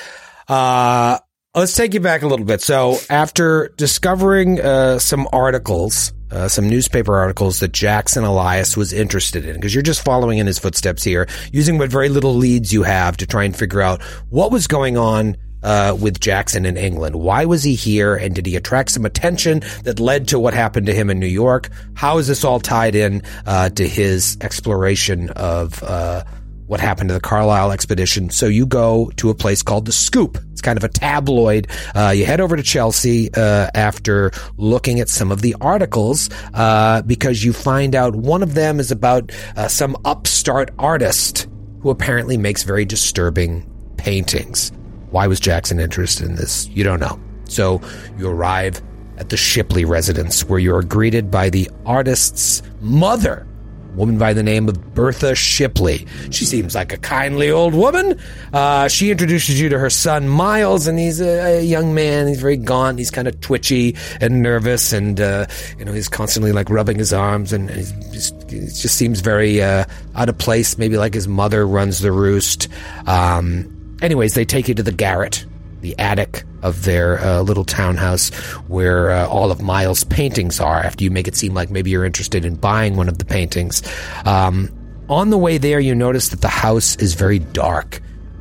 Uh, 0.48 1.18
let's 1.54 1.76
take 1.76 1.94
you 1.94 2.00
back 2.00 2.22
a 2.22 2.26
little 2.26 2.44
bit. 2.44 2.60
So 2.60 2.96
after 3.08 3.68
discovering 3.76 4.60
uh, 4.60 4.98
some 4.98 5.28
articles, 5.32 6.12
uh, 6.30 6.48
some 6.48 6.68
newspaper 6.68 7.16
articles 7.16 7.60
that 7.60 7.72
Jackson 7.72 8.24
Elias 8.24 8.76
was 8.76 8.92
interested 8.92 9.44
in, 9.44 9.54
because 9.54 9.74
you're 9.74 9.82
just 9.82 10.04
following 10.04 10.38
in 10.38 10.46
his 10.46 10.58
footsteps 10.58 11.04
here, 11.04 11.28
using 11.52 11.78
what 11.78 11.90
very 11.90 12.08
little 12.08 12.34
leads 12.34 12.72
you 12.72 12.82
have 12.82 13.16
to 13.18 13.26
try 13.26 13.44
and 13.44 13.56
figure 13.56 13.80
out 13.80 14.02
what 14.30 14.50
was 14.50 14.66
going 14.66 14.96
on 14.96 15.36
uh, 15.62 15.96
with 15.98 16.20
Jackson 16.20 16.66
in 16.66 16.76
England. 16.76 17.16
Why 17.16 17.44
was 17.44 17.62
he 17.62 17.74
here? 17.74 18.16
And 18.16 18.34
did 18.34 18.46
he 18.46 18.56
attract 18.56 18.90
some 18.90 19.06
attention 19.06 19.62
that 19.84 19.98
led 19.98 20.28
to 20.28 20.38
what 20.38 20.54
happened 20.54 20.86
to 20.86 20.94
him 20.94 21.08
in 21.08 21.18
New 21.18 21.26
York? 21.26 21.70
How 21.94 22.18
is 22.18 22.26
this 22.26 22.44
all 22.44 22.60
tied 22.60 22.94
in 22.94 23.22
uh, 23.46 23.70
to 23.70 23.88
his 23.88 24.36
exploration 24.40 25.30
of 25.30 25.82
uh, 25.82 26.24
what 26.66 26.80
happened 26.80 27.08
to 27.08 27.14
the 27.14 27.20
Carlyle 27.20 27.72
expedition? 27.72 28.30
So 28.30 28.46
you 28.46 28.66
go 28.66 29.10
to 29.16 29.30
a 29.30 29.34
place 29.34 29.62
called 29.62 29.86
the 29.86 29.92
Scoop. 29.92 30.38
It's 30.52 30.62
kind 30.62 30.78
of 30.78 30.84
a 30.84 30.88
tabloid. 30.88 31.68
Uh, 31.94 32.12
you 32.14 32.24
head 32.24 32.40
over 32.40 32.56
to 32.56 32.62
Chelsea 32.62 33.32
uh, 33.34 33.70
after 33.74 34.32
looking 34.56 35.00
at 35.00 35.08
some 35.08 35.30
of 35.30 35.42
the 35.42 35.54
articles 35.60 36.30
uh, 36.54 37.02
because 37.02 37.44
you 37.44 37.52
find 37.52 37.94
out 37.94 38.16
one 38.16 38.42
of 38.42 38.54
them 38.54 38.80
is 38.80 38.90
about 38.90 39.30
uh, 39.56 39.68
some 39.68 39.96
upstart 40.04 40.70
artist 40.78 41.48
who 41.80 41.90
apparently 41.90 42.36
makes 42.36 42.62
very 42.62 42.84
disturbing 42.84 43.70
paintings. 43.98 44.72
Why 45.10 45.26
was 45.26 45.38
Jackson 45.38 45.78
interested 45.80 46.26
in 46.26 46.36
this? 46.36 46.66
You 46.68 46.82
don't 46.82 47.00
know. 47.00 47.20
So 47.44 47.80
you 48.18 48.28
arrive 48.28 48.82
at 49.18 49.28
the 49.28 49.36
Shipley 49.36 49.84
residence 49.84 50.44
where 50.44 50.58
you 50.58 50.74
are 50.74 50.82
greeted 50.82 51.30
by 51.30 51.50
the 51.50 51.70
artist's 51.86 52.62
mother, 52.80 53.46
woman 53.94 54.18
by 54.18 54.32
the 54.32 54.42
name 54.42 54.68
of 54.68 54.94
Bertha 54.94 55.34
Shipley. 55.34 56.06
She 56.30 56.44
seems 56.44 56.74
like 56.74 56.92
a 56.92 56.98
kindly 56.98 57.50
old 57.50 57.74
woman. 57.74 58.18
Uh, 58.52 58.88
she 58.88 59.10
introduces 59.10 59.60
you 59.60 59.68
to 59.68 59.78
her 59.78 59.90
son 59.90 60.28
Miles, 60.28 60.86
and 60.86 60.98
he's 60.98 61.20
a, 61.20 61.58
a 61.58 61.62
young 61.62 61.94
man. 61.94 62.28
He's 62.28 62.40
very 62.40 62.56
gaunt. 62.56 62.98
He's 62.98 63.10
kind 63.10 63.28
of 63.28 63.40
twitchy 63.40 63.96
and 64.20 64.42
nervous, 64.42 64.92
and 64.92 65.20
uh, 65.20 65.46
you 65.78 65.84
know 65.84 65.92
he's 65.92 66.08
constantly 66.08 66.52
like 66.52 66.70
rubbing 66.70 66.98
his 66.98 67.12
arms, 67.12 67.52
and 67.52 67.70
he's 67.70 67.92
just, 68.12 68.50
he 68.50 68.60
just 68.60 68.96
seems 68.96 69.20
very 69.20 69.62
uh, 69.62 69.84
out 70.14 70.28
of 70.28 70.38
place. 70.38 70.78
Maybe 70.78 70.96
like 70.96 71.14
his 71.14 71.28
mother 71.28 71.66
runs 71.66 72.00
the 72.00 72.12
roost. 72.12 72.68
Um, 73.06 73.70
Anyways, 74.02 74.34
they 74.34 74.44
take 74.44 74.68
you 74.68 74.74
to 74.74 74.82
the 74.82 74.92
garret, 74.92 75.46
the 75.80 75.98
attic 75.98 76.44
of 76.64 76.84
their 76.84 77.20
uh, 77.20 77.42
little 77.42 77.64
townhouse 77.64 78.30
where 78.66 79.10
uh, 79.12 79.28
all 79.28 79.52
of 79.52 79.62
Miles' 79.62 80.02
paintings 80.02 80.58
are. 80.58 80.78
After 80.78 81.04
you 81.04 81.10
make 81.10 81.28
it 81.28 81.36
seem 81.36 81.54
like 81.54 81.70
maybe 81.70 81.90
you're 81.90 82.04
interested 82.04 82.44
in 82.44 82.56
buying 82.56 82.96
one 82.96 83.08
of 83.08 83.18
the 83.18 83.24
paintings. 83.24 83.82
Um, 84.24 84.70
on 85.08 85.30
the 85.30 85.38
way 85.38 85.58
there, 85.58 85.78
you 85.78 85.94
notice 85.94 86.30
that 86.30 86.40
the 86.40 86.48
house 86.48 86.96
is 86.96 87.14
very 87.14 87.38
dark 87.38 88.00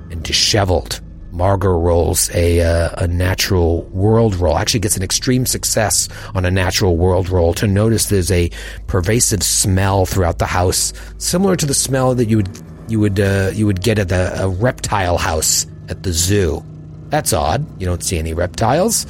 and 0.10 0.24
disheveled. 0.24 1.01
Margot 1.32 1.70
rolls 1.70 2.30
a 2.36 2.62
uh, 2.62 2.92
a 3.03 3.08
natural 3.08 3.82
world 3.86 4.36
roll. 4.36 4.58
Actually, 4.58 4.82
gets 4.82 4.96
an 4.96 5.03
extreme 5.03 5.48
success 5.48 6.08
on 6.36 6.46
a 6.46 6.51
natural 6.51 6.96
world 6.96 7.27
roll. 7.27 7.56
To 7.56 7.65
notice 7.65 8.06
there's 8.06 8.32
a 8.32 8.51
pervasive 8.86 9.42
smell 9.42 10.06
throughout 10.06 10.38
the 10.38 10.46
house, 10.46 10.94
similar 11.18 11.56
to 11.56 11.65
the 11.65 11.74
smell 11.74 12.13
that 12.15 12.30
you 12.30 12.38
would 12.38 12.50
you 12.88 13.00
would 13.00 13.20
uh, 13.20 13.50
you 13.51 13.65
would 13.65 13.82
get 13.82 13.98
at 13.98 14.10
the, 14.10 14.44
a 14.44 14.48
reptile 14.48 15.18
house 15.18 15.65
at 15.89 16.03
the 16.03 16.13
zoo. 16.13 16.63
That's 17.13 17.32
odd. 17.32 17.63
You 17.79 17.86
don't 17.86 18.03
see 18.03 18.17
any 18.17 18.34
reptiles. 18.34 19.05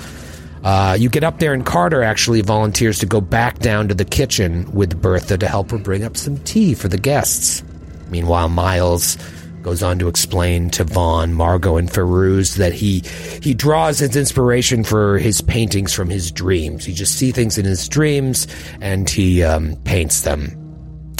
Uh, 0.61 0.97
you 0.99 1.07
get 1.07 1.23
up 1.23 1.39
there, 1.39 1.53
and 1.53 1.65
Carter 1.65 2.03
actually 2.03 2.41
volunteers 2.41 2.99
to 2.99 3.05
go 3.05 3.21
back 3.21 3.59
down 3.59 3.87
to 3.87 3.93
the 3.93 4.03
kitchen 4.03 4.69
with 4.73 5.01
Bertha 5.01 5.37
to 5.37 5.47
help 5.47 5.71
her 5.71 5.77
bring 5.77 6.03
up 6.03 6.17
some 6.17 6.37
tea 6.39 6.73
for 6.73 6.89
the 6.89 6.97
guests. 6.97 7.63
Meanwhile, 8.09 8.49
Miles 8.49 9.15
goes 9.61 9.81
on 9.81 9.99
to 9.99 10.09
explain 10.09 10.69
to 10.71 10.83
Vaughn, 10.83 11.33
Margot, 11.33 11.77
and 11.77 11.89
Ferouz 11.89 12.57
that 12.57 12.73
he 12.73 13.03
he 13.41 13.53
draws 13.53 13.99
his 13.99 14.17
inspiration 14.17 14.83
for 14.83 15.17
his 15.17 15.39
paintings 15.39 15.93
from 15.93 16.09
his 16.09 16.29
dreams. 16.29 16.83
He 16.83 16.93
just 16.93 17.15
see 17.15 17.31
things 17.31 17.57
in 17.57 17.63
his 17.63 17.87
dreams 17.87 18.47
and 18.81 19.09
he 19.09 19.43
um, 19.43 19.77
paints 19.85 20.23
them. 20.23 20.59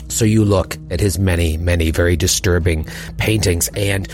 So 0.10 0.26
you 0.26 0.44
look 0.44 0.78
at 0.92 1.00
his 1.00 1.18
many, 1.18 1.56
many 1.56 1.92
very 1.92 2.18
disturbing 2.18 2.86
paintings 3.18 3.70
and 3.70 4.06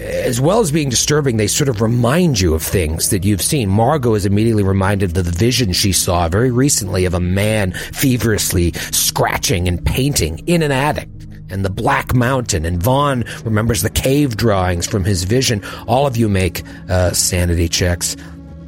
as 0.00 0.40
well 0.40 0.60
as 0.60 0.72
being 0.72 0.88
disturbing, 0.88 1.36
they 1.36 1.46
sort 1.46 1.68
of 1.68 1.80
remind 1.80 2.40
you 2.40 2.54
of 2.54 2.62
things 2.62 3.10
that 3.10 3.24
you've 3.24 3.42
seen. 3.42 3.68
Margot 3.68 4.14
is 4.14 4.26
immediately 4.26 4.62
reminded 4.62 5.16
of 5.16 5.24
the 5.24 5.30
vision 5.30 5.72
she 5.72 5.92
saw 5.92 6.28
very 6.28 6.50
recently 6.50 7.04
of 7.04 7.14
a 7.14 7.20
man 7.20 7.72
feverishly 7.92 8.72
scratching 8.72 9.68
and 9.68 9.84
painting 9.84 10.40
in 10.46 10.62
an 10.62 10.72
attic 10.72 11.08
and 11.50 11.64
the 11.64 11.70
Black 11.70 12.14
Mountain. 12.14 12.64
And 12.64 12.82
Vaughn 12.82 13.24
remembers 13.44 13.82
the 13.82 13.90
cave 13.90 14.36
drawings 14.36 14.86
from 14.86 15.04
his 15.04 15.24
vision. 15.24 15.62
All 15.86 16.06
of 16.06 16.16
you 16.16 16.28
make 16.28 16.62
uh, 16.88 17.12
sanity 17.12 17.68
checks. 17.68 18.16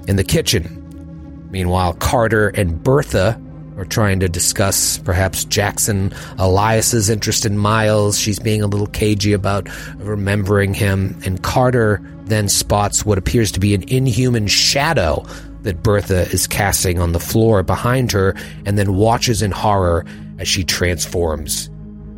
In 0.07 0.17
the 0.17 0.25
kitchen, 0.25 1.49
meanwhile, 1.51 1.95
Carter 1.95 2.49
and 2.51 2.81
Bertha 2.83 3.41
are 3.77 3.85
trying 3.85 4.21
to 4.21 4.29
discuss 4.29 4.99
perhaps 4.99 5.45
Jackson 5.45 6.13
Elias's 6.39 7.11
interest 7.11 7.45
in 7.45 7.59
Miles. 7.59 8.19
She's 8.19 8.39
being 8.39 8.63
a 8.63 8.67
little 8.67 8.87
cagey 8.87 9.33
about 9.33 9.69
remembering 9.97 10.75
him. 10.75 11.19
And 11.25 11.43
Carter 11.43 12.01
then 12.25 12.49
spots 12.49 13.05
what 13.05 13.19
appears 13.19 13.53
to 13.53 13.61
be 13.61 13.75
an 13.75 13.85
inhuman 13.89 14.47
shadow 14.47 15.27
that 15.63 15.83
Bertha 15.83 16.23
is 16.31 16.47
casting 16.47 16.99
on 17.01 17.13
the 17.13 17.21
floor 17.21 17.63
behind 17.63 18.13
her 18.13 18.35
and 18.65 18.79
then 18.79 18.95
watches 18.97 19.43
in 19.43 19.51
horror 19.51 20.07
as 20.39 20.49
she 20.49 20.65
transforms 20.65 21.69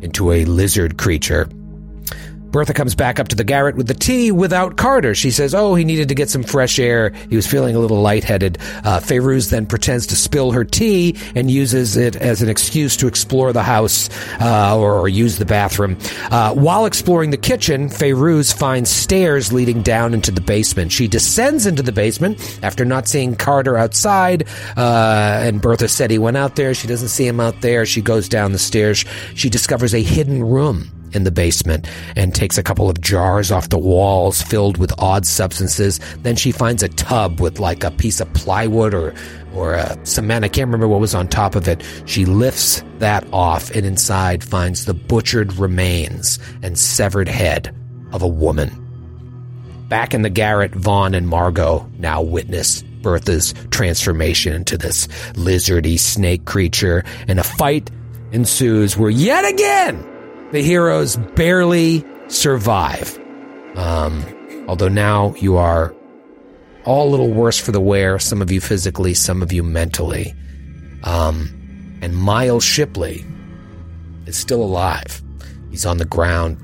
into 0.01 0.31
a 0.31 0.45
lizard 0.45 0.97
creature. 0.97 1.49
Bertha 2.51 2.73
comes 2.73 2.95
back 2.95 3.19
up 3.19 3.27
to 3.27 3.35
the 3.35 3.43
garret 3.43 3.75
with 3.75 3.87
the 3.87 3.93
tea 3.93 4.31
without 4.31 4.75
Carter. 4.75 5.13
She 5.13 5.31
says, 5.31 5.53
Oh, 5.53 5.75
he 5.75 5.85
needed 5.85 6.09
to 6.09 6.15
get 6.15 6.29
some 6.29 6.43
fresh 6.43 6.79
air. 6.79 7.11
He 7.29 7.35
was 7.35 7.45
feeling 7.45 7.75
a 7.75 7.79
little 7.79 8.01
lightheaded. 8.01 8.57
Uh, 8.83 8.99
Ferouz 8.99 9.49
then 9.49 9.65
pretends 9.65 10.07
to 10.07 10.15
spill 10.15 10.51
her 10.51 10.63
tea 10.63 11.15
and 11.35 11.51
uses 11.51 11.95
it 11.95 12.15
as 12.15 12.41
an 12.41 12.49
excuse 12.49 12.97
to 12.97 13.07
explore 13.07 13.53
the 13.53 13.63
house 13.63 14.09
uh, 14.41 14.77
or, 14.77 14.99
or, 14.99 15.09
use 15.09 15.37
the 15.37 15.45
bathroom. 15.45 15.97
Uh, 16.31 16.53
while 16.53 16.85
exploring 16.85 17.31
the 17.31 17.37
kitchen, 17.37 17.89
Ferouz 17.89 18.53
finds 18.53 18.89
stairs 18.89 19.51
leading 19.51 19.81
down 19.81 20.13
into 20.13 20.31
the 20.31 20.41
basement. 20.41 20.91
She 20.91 21.07
descends 21.07 21.65
into 21.65 21.81
the 21.81 21.91
basement 21.91 22.59
after 22.61 22.85
not 22.85 23.07
seeing 23.07 23.35
Carter 23.35 23.77
outside, 23.77 24.47
uh, 24.77 25.41
and 25.43 25.61
Bertha 25.61 25.87
said 25.87 26.11
he 26.11 26.19
went 26.19 26.37
out 26.37 26.55
there. 26.55 26.73
She 26.73 26.87
doesn't 26.87 27.09
see 27.09 27.27
him 27.27 27.39
out 27.39 27.61
there. 27.61 27.85
She 27.85 28.01
goes 28.01 28.29
down 28.29 28.51
the 28.51 28.59
stairs. 28.59 29.03
She 29.35 29.49
discovers 29.49 29.93
a 29.93 30.01
hidden 30.01 30.43
room 30.43 30.89
in 31.13 31.23
the 31.23 31.31
basement 31.31 31.87
and 32.15 32.33
takes 32.33 32.57
a 32.57 32.63
couple 32.63 32.89
of 32.89 33.01
jars 33.01 33.51
off 33.51 33.69
the 33.69 33.77
walls 33.77 34.41
filled 34.41 34.77
with 34.77 34.93
odd 34.99 35.25
substances. 35.25 35.99
Then 36.23 36.35
she 36.35 36.51
finds 36.51 36.83
a 36.83 36.89
tub 36.89 37.39
with 37.39 37.59
like 37.59 37.83
a 37.83 37.91
piece 37.91 38.19
of 38.19 38.31
plywood 38.33 38.93
or 38.93 39.13
or 39.55 39.75
uh, 39.75 39.95
a 39.99 40.05
cement. 40.05 40.45
I 40.45 40.47
can't 40.47 40.67
remember 40.67 40.87
what 40.87 40.99
was 40.99 41.15
on 41.15 41.27
top 41.27 41.55
of 41.55 41.67
it. 41.67 41.83
She 42.05 42.25
lifts 42.25 42.83
that 42.99 43.25
off 43.33 43.71
and 43.71 43.85
inside 43.85 44.43
finds 44.43 44.85
the 44.85 44.93
butchered 44.93 45.53
remains 45.53 46.39
and 46.61 46.77
severed 46.77 47.27
head 47.27 47.75
of 48.11 48.21
a 48.21 48.27
woman. 48.27 48.85
Back 49.89 50.13
in 50.13 50.21
the 50.21 50.29
garret, 50.29 50.75
Vaughn 50.75 51.15
and 51.15 51.27
Margot 51.27 51.89
now 51.97 52.21
witness 52.21 52.83
Bertha's 53.01 53.53
transformation 53.71 54.53
into 54.53 54.77
this 54.77 55.07
lizardy 55.33 55.97
snake 55.97 56.45
creature, 56.45 57.03
and 57.27 57.39
a 57.39 57.43
fight 57.43 57.89
ensues 58.31 58.97
where 58.97 59.09
yet 59.09 59.45
again 59.45 60.08
the 60.51 60.61
heroes 60.61 61.17
barely 61.35 62.05
survive. 62.27 63.17
Um, 63.75 64.23
although 64.67 64.89
now 64.89 65.33
you 65.35 65.57
are 65.57 65.93
all 66.85 67.07
a 67.07 67.11
little 67.11 67.31
worse 67.31 67.59
for 67.59 67.71
the 67.71 67.81
wear, 67.81 68.19
some 68.19 68.41
of 68.41 68.51
you 68.51 68.61
physically, 68.61 69.13
some 69.13 69.41
of 69.41 69.51
you 69.51 69.63
mentally. 69.63 70.33
Um, 71.03 71.49
and 72.01 72.15
Miles 72.15 72.63
Shipley 72.63 73.25
is 74.25 74.37
still 74.37 74.63
alive. 74.63 75.21
He's 75.69 75.85
on 75.85 75.97
the 75.97 76.05
ground, 76.05 76.57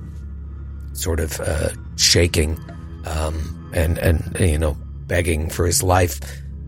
sort 0.94 1.20
of 1.20 1.40
uh, 1.40 1.70
shaking 1.96 2.58
um, 3.06 3.72
and, 3.74 3.98
and, 4.00 4.36
you 4.40 4.58
know, 4.58 4.78
begging 5.08 5.50
for 5.50 5.66
his 5.66 5.84
life. 5.84 6.20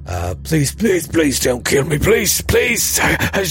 Uh, 0.08 0.36
please, 0.42 0.74
please, 0.74 1.06
please 1.06 1.40
don't 1.40 1.66
kill 1.66 1.84
me. 1.84 2.00
Please, 2.00 2.42
please. 2.42 3.00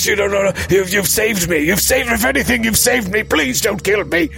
You 0.07 0.17
don't 0.17 0.31
know. 0.31 0.53
You've, 0.71 0.91
you've 0.91 1.07
saved 1.07 1.51
me. 1.51 1.59
You've 1.59 1.81
saved, 1.81 2.09
me. 2.09 2.15
if 2.15 2.25
anything, 2.25 2.65
you've 2.65 2.79
saved 2.79 3.13
me. 3.13 3.23
Please 3.23 3.61
don't 3.61 3.83
kill 3.83 4.05
me. 4.05 4.31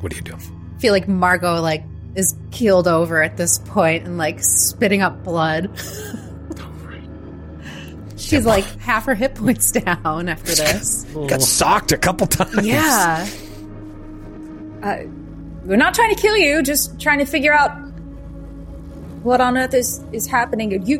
What 0.00 0.10
do 0.10 0.16
you 0.16 0.22
do? 0.22 0.34
I 0.34 0.80
feel 0.80 0.92
like 0.92 1.08
Margot, 1.08 1.60
like, 1.62 1.84
is 2.14 2.36
keeled 2.50 2.86
over 2.86 3.22
at 3.22 3.38
this 3.38 3.58
point 3.58 4.04
and, 4.04 4.18
like, 4.18 4.42
spitting 4.42 5.00
up 5.00 5.24
blood. 5.24 5.70
She's 8.16 8.46
like 8.46 8.64
half 8.80 9.06
her 9.06 9.14
hit 9.14 9.34
points 9.34 9.72
down 9.72 10.28
after 10.28 10.54
this. 10.54 11.04
Got 11.12 11.42
socked 11.42 11.92
a 11.92 11.98
couple 11.98 12.26
times. 12.26 12.66
Yeah. 12.66 13.26
Uh, 14.82 14.98
we're 15.64 15.76
not 15.76 15.94
trying 15.94 16.14
to 16.14 16.20
kill 16.20 16.36
you, 16.36 16.62
just 16.62 17.00
trying 17.00 17.18
to 17.18 17.26
figure 17.26 17.52
out 17.52 17.91
what 19.22 19.40
on 19.40 19.56
earth 19.56 19.74
is 19.74 20.04
is 20.12 20.26
happening? 20.26 20.72
Have 20.72 20.88
you 20.88 20.98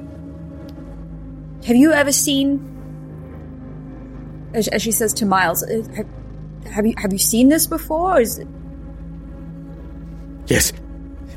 have 1.66 1.76
you 1.76 1.92
ever 1.92 2.12
seen? 2.12 2.68
As, 4.54 4.68
as 4.68 4.82
she 4.82 4.92
says 4.92 5.14
to 5.14 5.24
Miles, 5.24 5.62
uh, 5.62 5.82
have, 5.96 6.06
have, 6.70 6.86
you 6.86 6.94
have 6.98 7.12
you 7.12 7.18
seen 7.18 7.48
this 7.48 7.66
before? 7.66 8.20
Is 8.20 8.38
it... 8.38 8.48
Yes, 10.46 10.72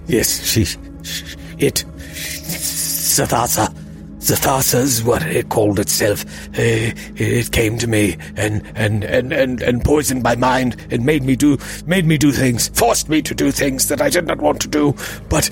yes. 0.08 0.46
She, 0.46 0.65
she 0.65 0.80
it 1.58 1.86
Ssathasa. 3.15 3.74
Ssathasa 4.18 4.80
is 4.80 5.04
what 5.04 5.22
it 5.22 5.50
called 5.50 5.80
itself. 5.80 6.25
Uh, 6.50 6.92
it 7.15 7.51
came 7.51 7.77
to 7.77 7.88
me 7.88 8.18
and, 8.36 8.63
and, 8.75 9.04
and, 9.04 9.32
and, 9.32 9.62
and 9.62 9.86
poisoned 9.86 10.24
my 10.24 10.36
mind 10.36 10.75
and 10.89 11.06
made 11.06 11.24
me 11.24 11.36
do 11.36 11.58
made 11.86 12.06
me 12.06 12.18
do 12.18 12.32
things, 12.32 12.70
forced 12.70 13.08
me 13.08 13.22
to 13.22 13.36
do 13.36 13.51
things 13.51 13.88
that 13.88 14.01
I 14.01 14.10
did 14.10 14.25
not 14.25 14.39
want 14.39 14.60
to 14.62 14.68
do. 14.68 14.96
But 15.30 15.50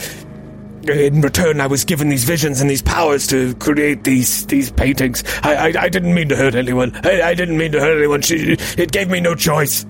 in 0.90 1.22
return, 1.22 1.62
I 1.62 1.68
was 1.68 1.86
given 1.86 2.10
these 2.10 2.24
visions 2.24 2.62
and 2.62 2.70
these 2.70 2.82
powers 2.82 3.28
to 3.28 3.56
create 3.56 4.04
these 4.04 4.46
these 4.48 4.72
paintings. 4.72 5.24
I 5.44 5.56
I, 5.56 5.84
I 5.84 5.90
didn't 5.90 6.14
mean 6.14 6.30
to 6.30 6.36
hurt 6.36 6.56
anyone. 6.56 6.92
I, 7.04 7.22
I, 7.22 7.34
didn't 7.34 7.58
mean 7.58 7.72
to 7.72 7.80
hurt 7.80 7.98
anyone. 7.98 8.22
She, 8.22 8.58
it 8.78 8.92
gave 8.92 9.10
me 9.10 9.20
no 9.20 9.36
choice. 9.36 9.86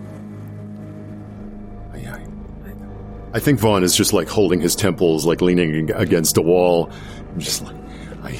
I 3.34 3.40
think 3.40 3.60
Vaughn 3.60 3.84
is 3.84 3.96
just 3.96 4.14
like 4.14 4.30
holding 4.30 4.62
his 4.62 4.76
temples, 4.76 5.26
like 5.26 5.42
leaning 5.42 5.92
against 5.92 6.38
a 6.38 6.42
wall. 6.42 6.92
I'm 7.32 7.40
just 7.40 7.64
like, 7.64 7.76
I. 8.22 8.40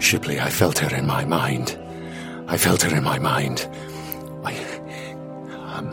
Shipley, 0.00 0.40
I 0.40 0.50
felt 0.50 0.78
her 0.80 0.94
in 0.94 1.06
my 1.06 1.24
mind. 1.24 1.78
I 2.48 2.58
felt 2.58 2.82
her 2.82 2.96
in 2.96 3.04
my 3.04 3.20
mind. 3.20 3.68
I. 4.44 4.56
Um. 5.56 5.92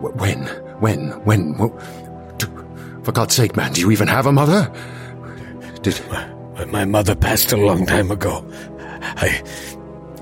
When? 0.00 0.46
When? 0.80 1.10
When? 1.24 1.54
For 3.02 3.12
God's 3.12 3.34
sake, 3.34 3.56
man, 3.56 3.72
do 3.72 3.80
you 3.80 3.90
even 3.90 4.08
have 4.08 4.26
a 4.26 4.32
mother? 4.32 4.72
Did 5.82 6.00
my 6.10 6.38
my 6.66 6.84
mother 6.84 7.14
passed 7.14 7.52
a 7.52 7.56
long 7.56 7.86
time 7.86 8.10
ago. 8.10 8.44
I, 9.00 9.42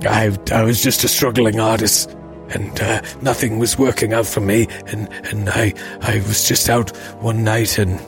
I, 0.03 0.39
I 0.53 0.63
was 0.63 0.83
just 0.83 1.05
a 1.05 1.09
struggling 1.09 1.59
artist, 1.61 2.11
and 2.51 2.81
uh, 2.81 3.03
nothing 3.23 3.59
was 3.59 3.79
working 3.79 4.13
out 4.13 4.27
for 4.27 4.41
me. 4.41 4.69
And 4.87 5.09
and 5.27 5.49
I, 5.49 5.73
I 6.03 6.19
was 6.19 6.47
just 6.47 6.69
out 6.69 6.95
one 7.21 7.45
night, 7.45 7.79
and 7.79 8.01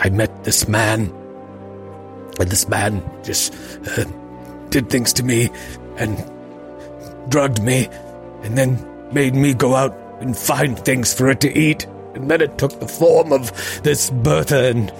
I 0.00 0.10
met 0.10 0.44
this 0.44 0.66
man, 0.68 1.12
and 2.40 2.50
this 2.50 2.68
man 2.68 3.02
just 3.22 3.54
uh, 3.98 4.04
did 4.70 4.88
things 4.88 5.12
to 5.14 5.22
me, 5.22 5.50
and 5.96 6.16
drugged 7.28 7.62
me, 7.62 7.88
and 8.42 8.56
then 8.56 8.84
made 9.12 9.34
me 9.34 9.52
go 9.54 9.74
out 9.74 9.96
and 10.20 10.36
find 10.36 10.78
things 10.78 11.12
for 11.12 11.28
it 11.28 11.40
to 11.40 11.58
eat 11.58 11.86
and 12.14 12.30
then 12.30 12.40
it 12.40 12.58
took 12.58 12.78
the 12.80 12.88
form 12.88 13.32
of 13.32 13.52
this 13.82 14.10
Bertha 14.10 14.68
and 14.68 14.92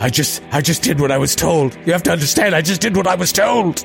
I 0.00 0.10
just 0.10 0.42
I 0.52 0.60
just 0.60 0.82
did 0.82 1.00
what 1.00 1.10
I 1.10 1.18
was 1.18 1.34
told. 1.34 1.74
You 1.86 1.92
have 1.92 2.04
to 2.04 2.12
understand, 2.12 2.54
I 2.54 2.62
just 2.62 2.80
did 2.80 2.96
what 2.96 3.06
I 3.06 3.16
was 3.16 3.32
told. 3.32 3.84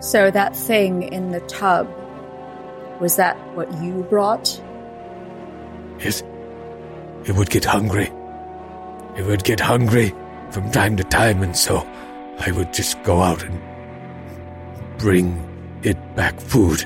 So 0.00 0.30
that 0.30 0.54
thing 0.54 1.04
in 1.04 1.30
the 1.30 1.40
tub 1.40 1.88
was 3.00 3.16
that 3.16 3.36
what 3.56 3.72
you 3.82 4.02
brought? 4.10 4.60
Yes. 5.98 6.22
It 7.24 7.34
would 7.34 7.50
get 7.50 7.64
hungry. 7.64 8.10
It 9.16 9.26
would 9.26 9.44
get 9.44 9.60
hungry 9.60 10.14
from 10.50 10.70
time 10.70 10.96
to 10.96 11.04
time, 11.04 11.42
and 11.42 11.56
so 11.56 11.86
I 12.38 12.50
would 12.52 12.72
just 12.72 13.02
go 13.02 13.20
out 13.20 13.42
and 13.42 13.60
bring 14.98 15.46
it 15.82 15.98
back 16.16 16.38
food. 16.40 16.80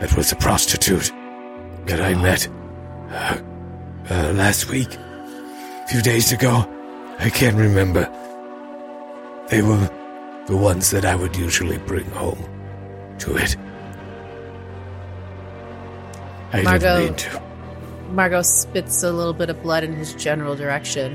That 0.00 0.14
was 0.16 0.32
a 0.32 0.36
prostitute 0.36 1.12
that 1.86 2.00
I 2.00 2.14
met 2.14 2.48
uh, 3.10 3.38
uh, 4.10 4.32
last 4.34 4.68
week, 4.68 4.94
a 4.94 5.86
few 5.88 6.02
days 6.02 6.32
ago. 6.32 6.68
I 7.18 7.30
can't 7.30 7.56
remember. 7.56 8.04
They 9.48 9.62
were 9.62 9.90
the 10.46 10.56
ones 10.56 10.90
that 10.90 11.04
I 11.04 11.14
would 11.14 11.36
usually 11.36 11.78
bring 11.78 12.06
home 12.10 12.42
to 13.18 13.36
it. 13.36 13.56
I 16.52 16.62
Margot- 16.62 16.78
didn't 16.78 17.04
mean 17.04 17.14
to. 17.16 17.42
Margot 18.10 18.42
spits 18.42 19.02
a 19.02 19.10
little 19.10 19.32
bit 19.32 19.48
of 19.48 19.62
blood 19.62 19.84
in 19.84 19.94
his 19.94 20.12
general 20.14 20.54
direction 20.54 21.14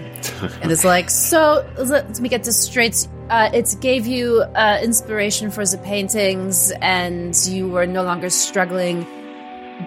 and 0.63 0.71
is 0.71 0.83
like, 0.83 1.12
So, 1.12 1.63
let 1.77 2.19
me 2.19 2.27
get 2.27 2.43
this 2.43 2.59
straight. 2.59 3.07
Uh, 3.29 3.50
it 3.53 3.75
gave 3.81 4.07
you 4.07 4.41
uh, 4.55 4.79
inspiration 4.81 5.51
for 5.51 5.63
the 5.63 5.77
paintings, 5.79 6.71
and 6.81 7.36
you 7.45 7.69
were 7.69 7.86
no 7.86 8.01
longer 8.01 8.31
struggling. 8.31 9.05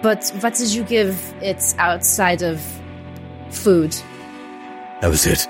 But 0.01 0.29
what 0.39 0.55
did 0.55 0.73
you 0.73 0.83
give 0.83 1.33
it 1.41 1.75
outside 1.77 2.41
of 2.41 2.61
food? 3.49 3.95
That 5.01 5.09
was 5.09 5.25
it. 5.25 5.47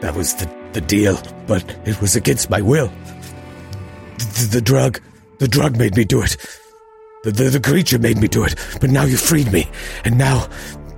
That 0.00 0.14
was 0.14 0.34
the, 0.34 0.50
the 0.72 0.80
deal, 0.80 1.18
but 1.46 1.64
it 1.84 2.00
was 2.00 2.16
against 2.16 2.50
my 2.50 2.60
will. 2.60 2.90
The, 4.18 4.48
the 4.52 4.60
drug, 4.60 5.00
the 5.38 5.48
drug 5.48 5.76
made 5.76 5.96
me 5.96 6.04
do 6.04 6.22
it. 6.22 6.36
The, 7.22 7.30
the, 7.30 7.44
the 7.44 7.60
creature 7.60 7.98
made 7.98 8.18
me 8.18 8.28
do 8.28 8.44
it, 8.44 8.54
but 8.80 8.90
now 8.90 9.04
you 9.04 9.16
freed 9.16 9.50
me, 9.52 9.68
and 10.04 10.18
now, 10.18 10.48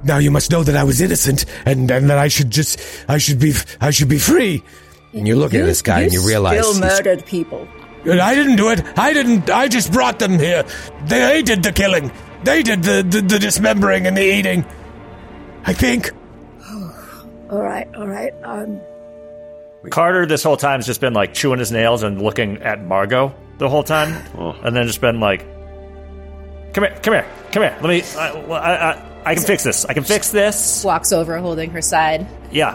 now 0.05 0.19
you 0.19 0.31
must 0.31 0.51
know 0.51 0.63
that 0.63 0.77
I 0.77 0.85
was 0.85 1.01
innocent, 1.01 1.45
and, 1.65 1.91
and 1.91 2.11
that 2.11 2.19
I 2.19 2.29
should 2.29 2.51
just, 2.51 2.81
I 3.09 3.19
should 3.19 3.39
be, 3.39 3.55
I 3.81 3.91
should 3.91 4.09
be 4.09 4.19
free. 4.19 4.63
And 5.13 5.27
you 5.27 5.37
look 5.37 5.55
at 5.55 5.65
this 5.65 5.81
guy 5.81 6.03
and 6.03 6.13
you 6.13 6.27
realize 6.27 6.67
still 6.67 6.81
murdered 6.81 7.25
people. 7.25 7.67
I 8.05 8.35
didn't 8.35 8.57
do 8.57 8.71
it. 8.71 8.83
I 8.99 9.13
didn't. 9.13 9.51
I 9.51 9.69
just 9.69 9.93
brought 9.93 10.19
them 10.19 10.39
here. 10.39 10.65
They, 11.07 11.21
they 11.21 11.43
did 11.43 11.63
the 11.63 11.73
killing. 11.73 12.13
They 12.45 12.63
did 12.63 12.83
the, 12.83 13.03
the, 13.03 13.21
the 13.21 13.39
dismembering 13.39 14.07
and 14.07 14.17
the 14.17 14.23
eating. 14.25 14.65
I 15.65 15.73
think. 15.73 16.13
All 17.51 17.63
right, 17.63 17.89
all 17.97 18.07
right. 18.07 18.33
Um, 18.45 18.81
Carter, 19.91 20.27
this 20.27 20.43
whole 20.43 20.57
time, 20.59 20.79
has 20.81 20.87
just 20.87 21.01
been 21.01 21.15
like 21.15 21.33
chewing 21.35 21.59
his 21.59 21.73
nails 21.73 22.03
and 22.03 22.21
looking 22.21 22.59
at 22.59 22.85
Margot 22.85 23.35
the 23.59 23.69
whole 23.71 23.83
time, 23.83 24.13
and 24.65 24.77
then 24.77 24.87
just 24.87 25.01
been 25.01 25.19
like, 25.19 25.41
"Come 26.75 26.85
here, 26.85 26.99
come 27.03 27.15
here, 27.15 27.27
come 27.53 27.63
here. 27.63 27.77
Let 27.81 27.89
me. 27.89 28.03
I, 28.19 28.29
I, 28.31 28.91
I, 28.93 29.05
I 29.25 29.35
can 29.35 29.43
fix 29.45 29.65
this. 29.65 29.85
I 29.87 29.95
can 29.95 30.05
fix 30.05 30.31
this. 30.31 30.85
Walks 30.85 31.11
over, 31.13 31.39
holding 31.39 31.71
her 31.71 31.81
side. 31.83 32.27
Yeah. 32.53 32.71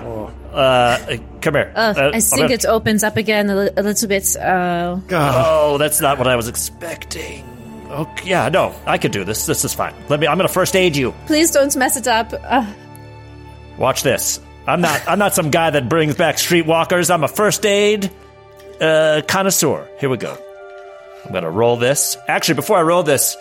Uh, 0.51 1.17
come 1.41 1.53
here. 1.53 1.72
Uh, 1.75 1.93
Uh, 1.96 2.12
I 2.13 2.20
think 2.20 2.41
gonna- 2.41 2.53
it 2.53 2.65
opens 2.65 3.03
up 3.03 3.15
again 3.17 3.50
a, 3.50 3.55
li- 3.55 3.70
a 3.77 3.84
little 3.84 4.08
bit. 4.08 4.36
Uh, 4.36 4.98
Oh, 5.12 5.77
that's 5.77 6.01
not 6.01 6.17
what 6.17 6.27
I 6.27 6.36
was 6.36 6.48
expecting. 6.48 7.43
Okay, 7.94 8.30
yeah, 8.30 8.50
no, 8.50 8.74
I 8.86 8.98
could 8.98 9.12
do 9.12 9.24
this. 9.24 9.46
This 9.46 9.64
is 9.64 9.74
fine. 9.74 9.94
Let 10.10 10.20
me. 10.20 10.28
I'm 10.28 10.38
gonna 10.38 10.50
first 10.50 10.76
aid 10.76 10.96
you. 10.96 11.14
please 11.28 11.52
don't 11.52 11.76
mess 11.76 11.96
it 11.96 12.08
up. 12.08 12.34
Uh, 12.34 12.66
Watch 13.78 14.04
this. 14.04 14.40
I'm 14.68 14.82
not. 14.82 15.02
I'm 15.08 15.20
not 15.20 15.34
some 15.36 15.52
guy 15.52 15.70
that 15.70 15.90
brings 15.90 16.16
back 16.16 16.38
streetwalkers. 16.38 17.14
I'm 17.14 17.24
a 17.24 17.28
first 17.28 17.66
aid 17.66 18.12
uh, 18.82 19.22
connoisseur. 19.28 19.88
Here 20.00 20.10
we 20.10 20.18
go. 20.18 20.38
I'm 21.26 21.32
gonna 21.32 21.52
roll 21.52 21.78
this. 21.78 22.18
Actually, 22.28 22.56
before 22.56 22.78
I 22.78 22.82
roll 22.82 23.04
this, 23.04 23.38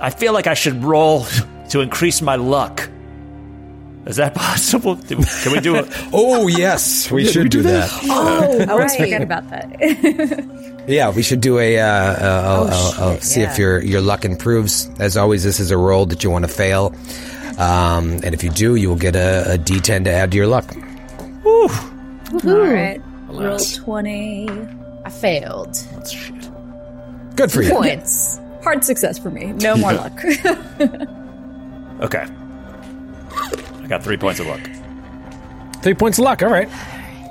I 0.00 0.10
feel 0.10 0.32
like 0.32 0.46
I 0.46 0.54
should 0.54 0.82
roll 0.82 1.24
to 1.70 1.80
increase 1.80 2.20
my 2.20 2.36
luck. 2.36 2.88
Is 4.06 4.16
that 4.16 4.34
possible? 4.34 4.96
Can 5.08 5.52
we 5.52 5.60
do 5.60 5.76
it? 5.76 5.86
Oh 6.12 6.46
yes, 6.46 7.10
we 7.10 7.24
should 7.24 7.50
do 7.50 7.62
that. 7.62 7.90
oh, 8.04 8.60
I 8.60 8.66
always 8.66 8.92
right. 8.98 9.00
forget 9.00 9.22
about 9.22 9.48
that. 9.50 10.84
Yeah, 10.86 11.10
we 11.10 11.22
should 11.22 11.40
do 11.40 11.58
a. 11.58 11.78
Uh, 11.80 11.86
uh, 11.86 12.42
I'll, 12.44 12.68
I'll, 12.68 13.10
I'll 13.12 13.20
see 13.20 13.40
if 13.40 13.58
your 13.58 13.82
your 13.82 14.00
luck 14.00 14.24
improves. 14.24 14.90
As 15.00 15.16
always, 15.16 15.42
this 15.42 15.58
is 15.58 15.70
a 15.70 15.78
roll 15.78 16.06
that 16.06 16.22
you 16.22 16.30
want 16.30 16.44
to 16.44 16.50
fail, 16.50 16.94
um, 17.58 18.20
and 18.22 18.34
if 18.34 18.44
you 18.44 18.50
do, 18.50 18.74
you 18.74 18.88
will 18.90 18.96
get 18.96 19.16
a, 19.16 19.54
a 19.54 19.58
D10 19.58 20.04
to 20.04 20.10
add 20.10 20.30
to 20.32 20.36
your 20.36 20.46
luck. 20.46 20.70
All 21.44 21.68
right. 22.42 23.00
Roll 23.28 23.58
20. 23.58 24.48
I 25.04 25.10
failed. 25.10 25.76
Good 27.36 27.50
for 27.50 27.62
you. 27.62 27.70
Points. 27.70 28.38
Hard 28.62 28.84
success 28.84 29.18
for 29.18 29.30
me. 29.30 29.52
No 29.52 29.76
more 29.76 29.92
luck. 29.92 30.12
Okay. 32.00 32.26
I 33.84 33.86
got 33.86 34.02
three 34.02 34.16
points 34.16 34.40
of 34.40 34.46
luck. 34.46 34.60
Three 35.82 35.94
points 35.94 36.18
of 36.18 36.24
luck. 36.24 36.42
All 36.42 36.48
right. 36.50 36.68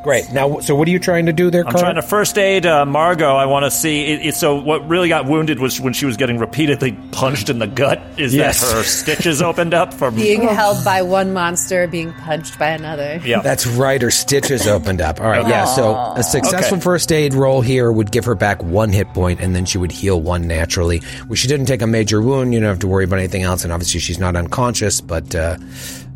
Great. 0.03 0.29
Now, 0.33 0.60
so 0.60 0.75
what 0.75 0.86
are 0.89 0.91
you 0.91 1.00
trying 1.00 1.27
to 1.27 1.31
do 1.33 1.50
there, 1.50 1.65
I'm 1.65 1.72
trying 1.75 1.95
to 1.95 2.01
first 2.01 2.38
aid 2.38 2.65
uh, 2.65 2.86
Margot. 2.86 3.38
I 3.38 3.45
want 3.45 3.63
to 3.63 3.72
see. 3.72 4.04
It, 4.04 4.25
it, 4.25 4.36
so, 4.36 4.60
what 4.60 4.86
really 4.89 5.08
got 5.08 5.27
wounded 5.27 5.60
was 5.60 5.80
when 5.80 5.93
she 5.93 6.06
was 6.06 6.17
getting 6.17 6.39
repeatedly 6.39 6.91
punched 7.13 7.49
in 7.49 7.58
the 7.60 7.67
gut. 7.67 8.01
Is 8.17 8.36
Yes. 8.36 8.60
that 8.60 8.75
her 8.75 8.84
stitches 8.84 9.41
opened 9.41 9.73
up 9.73 9.93
from? 9.93 10.15
Being 10.15 10.41
held 10.41 10.84
by 10.84 11.04
one 11.04 11.32
monster, 11.32 11.88
being 11.88 12.12
punched 12.12 12.60
by 12.60 12.71
another. 12.71 13.21
Yeah. 13.23 13.39
That's 13.41 13.65
right. 13.65 14.01
Her 14.01 14.12
stitches 14.12 14.67
opened 14.67 14.99
up. 14.99 15.21
All 15.21 15.30
right. 15.30 15.47
Yeah. 15.47 15.63
So 15.63 15.95
a 15.95 16.21
successful 16.21 16.75
Okay. 16.80 16.84
first 16.84 17.10
aid 17.13 17.34
roll 17.34 17.62
here 17.62 17.89
would 17.89 18.12
give 18.12 18.25
her 18.25 18.36
back 18.36 18.62
one 18.62 18.91
hit 18.91 19.08
point, 19.13 19.39
and 19.39 19.56
then 19.56 19.63
she 19.63 19.77
would 19.77 19.93
heal 19.93 20.19
one 20.19 20.47
naturally. 20.49 21.01
Well, 21.30 21.36
she 21.36 21.47
didn't 21.47 21.67
take 21.67 21.82
a 21.82 21.88
major 21.88 22.21
wound. 22.21 22.54
You 22.54 22.60
don't 22.60 22.67
have 22.67 22.80
to 22.80 22.88
worry 22.88 23.06
about 23.06 23.19
anything 23.19 23.43
else, 23.43 23.63
and 23.63 23.71
obviously 23.71 24.01
she's 24.01 24.19
not 24.19 24.36
unconscious. 24.36 24.99
But 24.99 25.34
uh, 25.34 25.56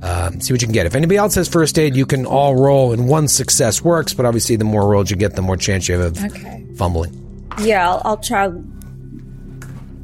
um, 0.02 0.40
see 0.42 0.54
what 0.54 0.62
you 0.62 0.68
can 0.68 0.74
get. 0.74 0.86
If 0.86 0.96
anybody 0.96 1.18
else 1.18 1.36
has 1.36 1.48
first 1.48 1.78
aid, 1.80 1.96
you 1.96 2.06
can 2.06 2.26
all 2.26 2.56
roll, 2.56 2.94
and 2.94 3.08
one 3.08 3.28
success 3.28 3.82
works. 3.84 4.14
But 4.14 4.26
obviously, 4.26 4.56
the 4.56 4.64
more 4.66 4.88
rolls 4.88 5.10
you 5.12 5.18
get, 5.18 5.36
the 5.36 5.42
more 5.42 5.58
chance 5.58 5.88
you 5.88 5.98
have 6.00 6.18
of 6.18 6.24
Okay. 6.26 6.66
fumbling. 6.78 7.50
yeah, 7.60 7.90
I'll, 7.90 8.02
I'll 8.06 8.18
try 8.18 8.50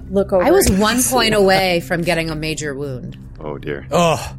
look 0.10 0.32
over. 0.34 0.44
I 0.44 0.52
was 0.52 0.70
one 0.72 1.02
point 1.10 1.34
away 1.34 1.80
from 1.82 2.02
getting 2.02 2.30
a 2.30 2.36
major 2.36 2.74
wound. 2.76 3.18
Oh 3.40 3.58
dear. 3.58 3.86
Oh, 3.92 4.36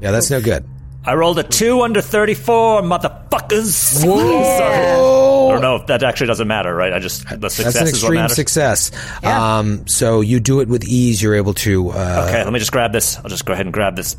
yeah, 0.00 0.10
that's 0.10 0.30
no 0.30 0.40
good. 0.40 0.64
I 1.04 1.14
rolled 1.14 1.38
a 1.38 1.42
two 1.42 1.80
under 1.82 2.00
thirty-four, 2.00 2.82
motherfuckers. 2.82 4.06
Whoa! 4.06 5.48
I 5.48 5.52
don't 5.52 5.60
know 5.60 5.74
if 5.76 5.86
that 5.88 6.02
actually 6.04 6.28
doesn't 6.28 6.46
matter, 6.46 6.72
right? 6.74 6.92
I 6.92 7.00
just 7.00 7.24
the 7.40 7.48
success 7.48 7.74
That's 7.74 7.76
an 7.76 7.82
is 7.88 7.92
extreme 7.94 8.20
matters. 8.20 8.36
success. 8.36 8.90
Um, 9.24 9.84
so 9.88 10.20
you 10.20 10.38
do 10.38 10.60
it 10.60 10.68
with 10.68 10.84
ease. 10.84 11.20
You're 11.20 11.34
able 11.34 11.54
to. 11.54 11.90
Uh, 11.90 12.26
Okay, 12.28 12.44
let 12.44 12.52
me 12.52 12.60
just 12.60 12.70
grab 12.72 12.92
this. 12.92 13.16
I'll 13.18 13.24
just 13.28 13.44
go 13.44 13.52
ahead 13.52 13.66
and 13.66 13.72
grab 13.72 13.96
this 13.96 14.16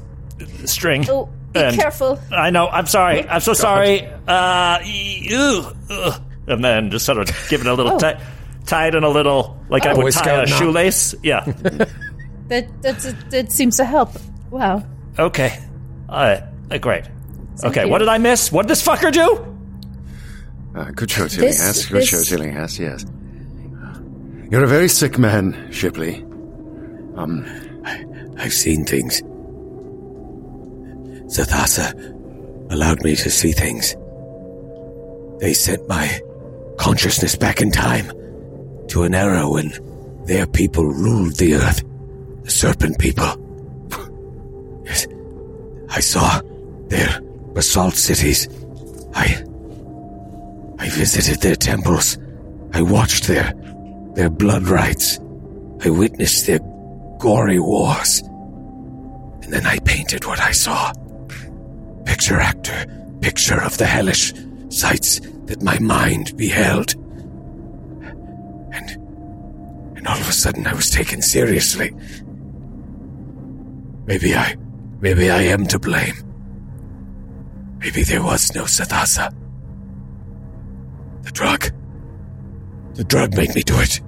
string. 0.65 1.05
Oh, 1.09 1.29
be 1.53 1.59
And- 1.59 1.75
careful. 1.77 2.19
I 2.31 2.49
know. 2.49 2.67
I'm 2.67 2.87
sorry. 2.87 3.27
I'm 3.27 3.41
so 3.41 3.53
sorry. 3.53 4.05
Uh, 4.27 4.79
ew, 4.85 5.65
ugh. 5.89 6.21
and 6.47 6.63
then 6.63 6.89
just 6.91 7.05
sort 7.05 7.17
of 7.17 7.27
give 7.49 7.61
it 7.61 7.67
a 7.67 7.73
little 7.73 7.97
tie, 7.99 8.19
tie 8.65 8.87
it 8.87 8.95
in 8.95 9.03
a 9.03 9.09
little 9.09 9.57
like 9.69 9.85
I 9.85 9.91
Oh, 9.91 9.97
would 9.97 10.01
Boy 10.03 10.11
tie 10.11 10.21
Scout 10.21 10.47
a 10.47 10.49
knot. 10.49 10.59
shoelace. 10.59 11.15
Yeah. 11.23 11.45
That, 12.49 12.67
that, 12.83 13.15
that 13.31 13.51
seems 13.51 13.77
to 13.77 13.85
help. 13.85 14.09
Wow. 14.51 14.83
okay. 15.17 15.57
Uh, 16.09 16.41
uh, 16.69 16.77
great. 16.77 17.05
Okay. 17.63 17.85
you. 17.85 17.89
What 17.89 17.99
did 17.99 18.09
I 18.09 18.17
miss? 18.17 18.51
What 18.51 18.63
did 18.63 18.71
this 18.71 18.85
fucker 18.85 19.11
do? 19.11 19.55
Uh, 20.75 20.91
good 20.91 21.09
show, 21.09 21.23
This- 21.23 21.35
Tillinghast. 21.35 21.89
Good 21.89 22.01
this- 22.01 22.09
show, 22.09 22.21
Tillinghast, 22.21 22.79
yes. 22.79 23.05
You're 24.51 24.65
a 24.65 24.67
very 24.67 24.89
sick 24.89 25.17
man, 25.17 25.69
Shipley. 25.71 26.17
Um, 27.15 27.45
I've 28.37 28.53
seen 28.53 28.85
things. 28.85 29.21
Ssathasa 31.25 32.71
allowed 32.71 33.03
me 33.03 33.15
to 33.15 33.29
see 33.29 33.51
things. 33.51 33.95
They 35.39 35.53
sent 35.53 35.87
my 35.87 36.21
consciousness 36.77 37.35
back 37.35 37.61
in 37.61 37.71
time 37.71 38.11
to 38.87 39.03
an 39.03 39.13
era 39.13 39.49
when 39.49 39.71
their 40.25 40.47
people 40.47 40.85
ruled 40.85 41.35
the 41.37 41.55
earth. 41.55 41.83
The 42.43 42.51
serpent 42.51 42.99
people. 42.99 43.39
Yes. 44.85 45.07
I 45.89 46.01
saw 46.01 46.41
their 46.87 47.21
basalt 47.53 47.95
cities. 47.95 48.49
I. 49.15 49.43
I 50.77 50.89
visited 50.89 51.39
their 51.41 51.55
temples. 51.55 52.17
I 52.73 52.81
watched 52.81 53.27
their. 53.27 53.53
their 54.15 54.29
blood 54.29 54.63
rites. 54.67 55.19
I 55.85 55.89
witnessed 55.89 56.47
their 56.47 56.59
gory 57.19 57.59
wars. 57.59 58.21
And 59.41 59.53
then 59.53 59.65
I 59.65 59.79
painted 59.79 60.25
what 60.25 60.41
I 60.41 60.51
saw. 60.51 60.91
Picture 62.05 62.39
actor, 62.39 62.85
picture 63.21 63.61
of 63.61 63.77
the 63.77 63.85
hellish 63.85 64.33
sights 64.69 65.19
that 65.45 65.61
my 65.61 65.77
mind 65.79 66.35
beheld. 66.37 66.93
And. 68.73 68.89
and 69.97 70.07
all 70.07 70.17
of 70.17 70.27
a 70.27 70.33
sudden 70.33 70.65
I 70.67 70.73
was 70.73 70.89
taken 70.89 71.21
seriously. 71.21 71.93
Maybe 74.05 74.35
I. 74.35 74.55
maybe 74.99 75.29
I 75.29 75.43
am 75.43 75.65
to 75.67 75.79
blame. 75.79 76.15
Maybe 77.79 78.03
there 78.03 78.23
was 78.23 78.53
no 78.55 78.63
Ssathasa. 78.63 79.33
The 81.23 81.31
drug. 81.31 81.71
The 82.95 83.03
drug 83.03 83.35
made 83.35 83.53
me 83.55 83.63
do 83.63 83.77
it. 83.79 84.01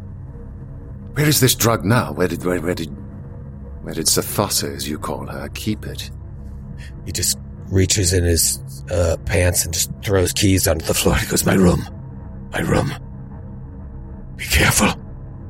Where 1.14 1.26
is 1.28 1.40
this 1.40 1.56
drug 1.56 1.86
now? 1.86 2.12
Where 2.14 2.28
did 2.28 2.44
where, 2.44 2.62
where 2.62 2.76
did 2.76 2.90
where 3.84 3.94
did 3.94 4.06
Ssathasa, 4.08 4.76
as 4.76 4.88
you 4.90 4.98
call 4.98 5.28
her, 5.28 5.50
keep 5.50 5.86
it? 5.86 6.10
He 7.06 7.12
just 7.12 7.38
reaches 7.68 8.14
in 8.14 8.24
his 8.24 8.60
uh, 8.92 9.18
pants 9.26 9.66
and 9.66 9.74
just 9.74 9.92
throws 10.04 10.34
keys 10.34 10.68
onto 10.68 10.86
the 10.86 10.94
floor. 10.94 11.16
He 11.16 11.28
goes, 11.28 11.46
My 11.46 11.56
room. 11.56 11.84
My 12.52 12.60
room. 12.60 12.92
Be 14.38 14.46
careful. 14.46 14.90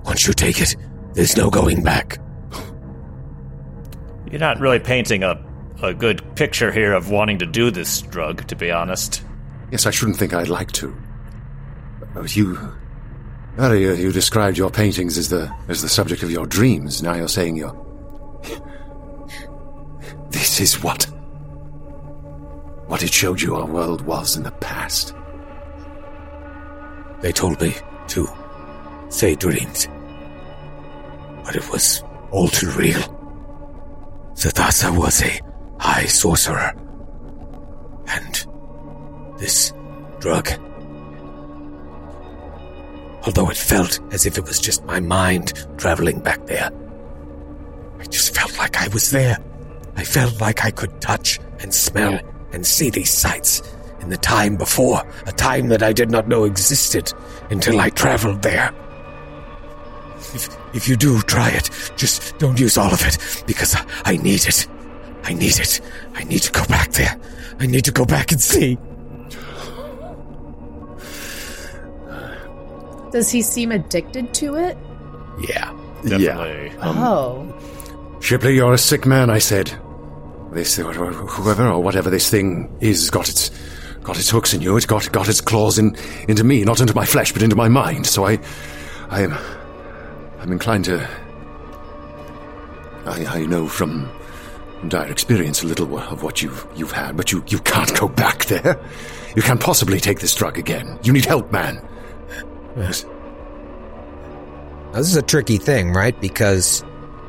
Once 0.04 0.28
you 0.28 0.34
take 0.34 0.62
it, 0.62 0.76
there's 1.14 1.36
no 1.36 1.50
going 1.50 1.84
back. 1.84 2.20
You're 4.30 4.40
not 4.40 4.60
really 4.60 4.80
painting 4.80 5.24
a 5.24 5.44
a 5.82 5.94
good 5.94 6.36
picture 6.36 6.72
here 6.72 6.94
of 6.94 7.10
wanting 7.12 7.40
to 7.40 7.46
do 7.46 7.70
this 7.70 8.02
drug, 8.02 8.48
to 8.48 8.56
be 8.56 8.72
honest. 8.72 9.22
Yes, 9.72 9.86
I 9.86 9.92
shouldn't 9.92 10.18
think 10.18 10.34
I'd 10.34 10.48
like 10.48 10.72
to. 10.74 10.96
But 12.14 12.36
you 12.36 12.58
earlier 13.58 13.94
you 13.94 14.12
described 14.12 14.58
your 14.58 14.70
paintings 14.70 15.18
as 15.18 15.30
the 15.30 15.54
as 15.68 15.82
the 15.82 15.90
subject 15.90 16.24
of 16.24 16.32
your 16.32 16.46
dreams. 16.46 17.02
Now 17.04 17.16
you're 17.16 17.28
saying 17.28 17.58
you're 17.58 17.76
This 20.30 20.60
is 20.60 20.82
what. 20.82 21.08
What 22.88 23.02
it 23.02 23.12
showed 23.12 23.42
you 23.42 23.56
our 23.56 23.66
world 23.66 24.02
was 24.02 24.38
in 24.38 24.44
the 24.44 24.52
past. 24.52 25.14
They 27.22 27.32
told 27.32 27.60
me 27.60 27.74
to 28.10 28.30
say 29.10 29.36
dreams. 29.36 29.88
But 31.44 31.56
it 31.56 31.70
was 31.72 32.04
all 32.32 32.48
too 32.48 32.70
real. 32.72 33.02
Ssathasa 34.34 34.96
was 34.96 35.24
a 35.24 35.42
high 35.80 36.06
sorcerer. 36.06 36.74
And 38.08 38.46
this 39.40 39.74
drug. 40.20 40.48
Although 43.26 43.50
it 43.50 43.58
felt 43.58 44.00
as 44.14 44.28
if 44.28 44.38
it 44.38 44.46
was 44.46 44.60
just 44.60 44.86
my 44.86 45.00
mind 45.00 45.54
traveling 45.78 46.20
back 46.20 46.46
there. 46.46 46.70
I 48.00 48.04
just 48.04 48.36
felt 48.36 48.56
like 48.60 48.80
I 48.80 48.88
was 48.90 49.10
there. 49.10 49.38
I 49.96 50.04
felt 50.04 50.40
like 50.40 50.64
I 50.64 50.70
could 50.70 51.02
touch 51.02 51.40
and 51.60 51.74
smell 51.74 52.20
and 52.56 52.66
see 52.66 52.90
these 52.90 53.12
sights 53.12 53.62
in 54.00 54.10
the 54.10 54.18
time 54.18 54.56
before, 54.56 55.04
a 55.28 55.32
time 55.32 55.68
that 55.68 55.84
I 55.84 55.94
did 55.94 56.10
not 56.10 56.28
know 56.28 56.46
existed 56.46 57.14
until 57.50 57.80
I 57.80 57.90
traveled 57.90 58.42
there. 58.42 58.74
If, 60.34 60.58
if 60.74 60.88
you 60.88 60.96
do 60.96 61.22
try 61.22 61.50
it, 61.50 61.70
just 61.96 62.38
don't 62.40 62.60
use 62.60 62.78
all 62.78 62.92
of 62.92 63.06
it 63.06 63.44
because 63.46 63.76
I, 63.76 63.86
I 64.06 64.18
need 64.18 64.48
it. 64.48 64.68
I 65.24 65.34
need 65.34 65.60
it. 65.60 65.82
I 66.14 66.24
need 66.24 66.40
to 66.40 66.52
go 66.52 66.66
back 66.66 66.92
there. 66.94 67.20
I 67.60 67.68
need 67.68 67.86
to 67.86 67.92
go 67.92 68.06
back 68.06 68.32
and 68.32 68.42
see. 68.42 68.78
Does 73.12 73.32
he 73.32 73.42
seem 73.42 73.72
addicted 73.72 74.34
to 74.36 74.56
it? 74.56 74.78
Yeah. 75.48 75.72
Definitely. 76.04 76.74
oh. 76.82 77.42
Um, 77.42 78.22
Shipley, 78.22 78.56
you're 78.56 78.74
a 78.74 78.78
sick 78.78 79.06
man, 79.06 79.30
I 79.30 79.40
said. 79.40 79.72
This, 80.56 80.78
whoever 80.78 81.68
or 81.68 81.84
whatever 81.84 82.10
this 82.10 82.30
thing 82.30 82.74
is, 82.80 83.10
got 83.10 83.28
its, 83.28 83.52
got 84.04 84.18
its 84.18 84.30
hooks 84.30 84.54
in 84.54 84.62
you. 84.62 84.78
It 84.78 84.88
got, 84.88 85.12
got 85.12 85.28
its 85.28 85.42
claws 85.42 85.78
in, 85.78 85.98
into 86.30 86.46
me, 86.46 86.64
not 86.64 86.80
into 86.80 86.96
my 86.96 87.04
flesh, 87.04 87.34
but 87.34 87.44
into 87.44 87.58
my 87.58 87.68
mind. 87.68 88.08
So 88.08 88.26
I, 88.26 88.40
I 89.10 89.24
am, 89.24 89.34
I'm 90.40 90.54
inclined 90.54 90.86
to. 90.86 91.06
I, 93.06 93.26
I 93.26 93.46
know 93.46 93.68
from, 93.68 94.10
dire 94.88 95.12
experience 95.12 95.62
a 95.62 95.68
little 95.68 96.00
of 96.00 96.24
what 96.24 96.42
you've, 96.42 96.66
you've 96.74 96.94
had, 96.94 97.18
but 97.18 97.34
you, 97.34 97.44
you 97.48 97.60
can't 97.60 97.94
go 98.00 98.08
back 98.08 98.46
there. 98.46 98.80
You 99.36 99.42
can't 99.42 99.60
possibly 99.60 100.00
take 100.00 100.22
this 100.22 100.34
drug 100.34 100.58
again. 100.58 100.98
You 101.04 101.12
need 101.12 101.26
help, 101.26 101.52
man. 101.52 101.86
Yes. 102.78 103.04
Now, 104.94 105.00
this 105.00 105.08
is 105.08 105.18
a 105.18 105.22
tricky 105.22 105.58
thing, 105.58 105.92
right? 105.92 106.18
Because 106.22 106.82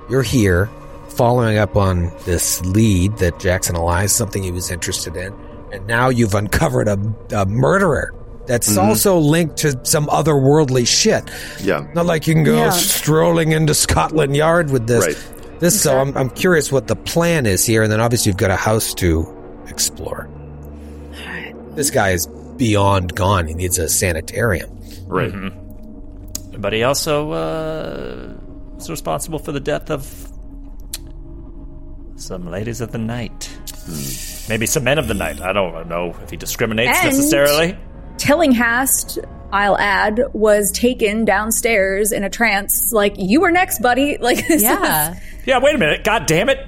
you're 0.08 0.22
here 0.22 0.70
following 1.16 1.58
up 1.58 1.76
on 1.76 2.12
this 2.24 2.60
lead 2.64 3.16
that 3.18 3.38
Jackson 3.40 3.74
Elias, 3.76 4.14
something 4.14 4.42
he 4.42 4.50
was 4.52 4.70
interested 4.70 5.16
in, 5.16 5.32
and 5.72 5.86
now 5.86 6.08
you've 6.08 6.34
uncovered 6.34 6.88
a, 6.88 6.98
a 7.34 7.46
murderer 7.46 8.14
that's 8.46 8.76
also 8.76 9.18
linked 9.18 9.56
to 9.58 9.78
some 9.84 10.06
otherworldly 10.06 10.86
shit. 10.86 11.28
Yeah. 11.60 11.84
Not 11.94 12.06
like 12.06 12.26
you 12.28 12.34
can 12.34 12.44
go 12.44 12.56
Yeah. 12.56 12.70
strolling 12.70 13.50
into 13.52 13.74
Scotland 13.74 14.36
Yard 14.36 14.70
with 14.70 14.86
this. 14.86 15.04
Right. 15.06 15.60
This, 15.60 15.82
so 15.82 15.98
I'm, 15.98 16.16
I'm 16.16 16.30
curious 16.30 16.70
what 16.70 16.86
the 16.86 16.94
plan 16.94 17.46
is 17.46 17.64
here, 17.64 17.82
and 17.82 17.90
then 17.90 18.00
obviously 18.00 18.30
you've 18.30 18.36
got 18.36 18.50
a 18.52 18.56
house 18.56 18.94
to 18.94 19.26
explore. 19.68 20.28
This 21.74 21.90
guy 21.90 22.10
is 22.10 22.26
beyond 22.56 23.14
gone. 23.14 23.46
He 23.48 23.54
needs 23.54 23.78
a 23.78 23.88
sanitarium. 23.88 24.70
Right. 25.06 25.32
But 26.58 26.72
he 26.72 26.84
also 26.84 27.32
uh, 27.32 28.34
was 28.76 28.88
responsible 28.88 29.38
for 29.38 29.52
the 29.52 29.60
death 29.60 29.90
of 29.90 30.25
some 32.16 32.50
ladies 32.50 32.80
of 32.80 32.92
the 32.92 32.98
night. 32.98 33.44
Hmm. 33.86 34.48
Maybe 34.48 34.66
some 34.66 34.84
men 34.84 34.98
of 34.98 35.08
the 35.08 35.14
night. 35.14 35.40
I 35.40 35.52
don't 35.52 35.88
know 35.88 36.14
if 36.22 36.30
he 36.30 36.36
discriminates 36.36 36.96
And- 36.98 37.06
necessarily. 37.06 37.76
Tillinghast, 38.18 39.18
I'll 39.52 39.76
add, 39.78 40.20
was 40.32 40.70
taken 40.72 41.24
downstairs 41.24 42.12
in 42.12 42.24
a 42.24 42.30
trance. 42.30 42.92
Like, 42.92 43.14
you 43.18 43.40
were 43.40 43.50
next, 43.50 43.80
buddy. 43.82 44.16
Like, 44.20 44.46
this 44.48 44.62
Yeah. 44.62 45.12
is- 45.12 45.18
Yeah, 45.44 45.58
wait 45.58 45.74
a 45.74 45.78
minute. 45.78 46.04
God 46.04 46.26
damn 46.26 46.48
it. 46.48 46.66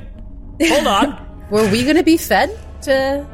Hold 0.62 0.86
on. 0.86 1.46
Were 1.50 1.68
we 1.70 1.84
going 1.84 1.96
to 1.96 2.02
be 2.02 2.16
fed 2.18 2.50
to 2.82 3.26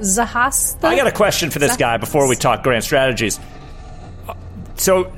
Zahas? 0.00 0.82
I 0.84 0.96
got 0.96 1.06
a 1.06 1.12
question 1.12 1.50
for 1.50 1.58
this 1.58 1.76
guy 1.76 1.96
before 1.96 2.28
we 2.28 2.36
talk 2.36 2.62
grand 2.62 2.84
strategies. 2.84 3.40
Uh, 4.28 4.34
so, 4.74 5.10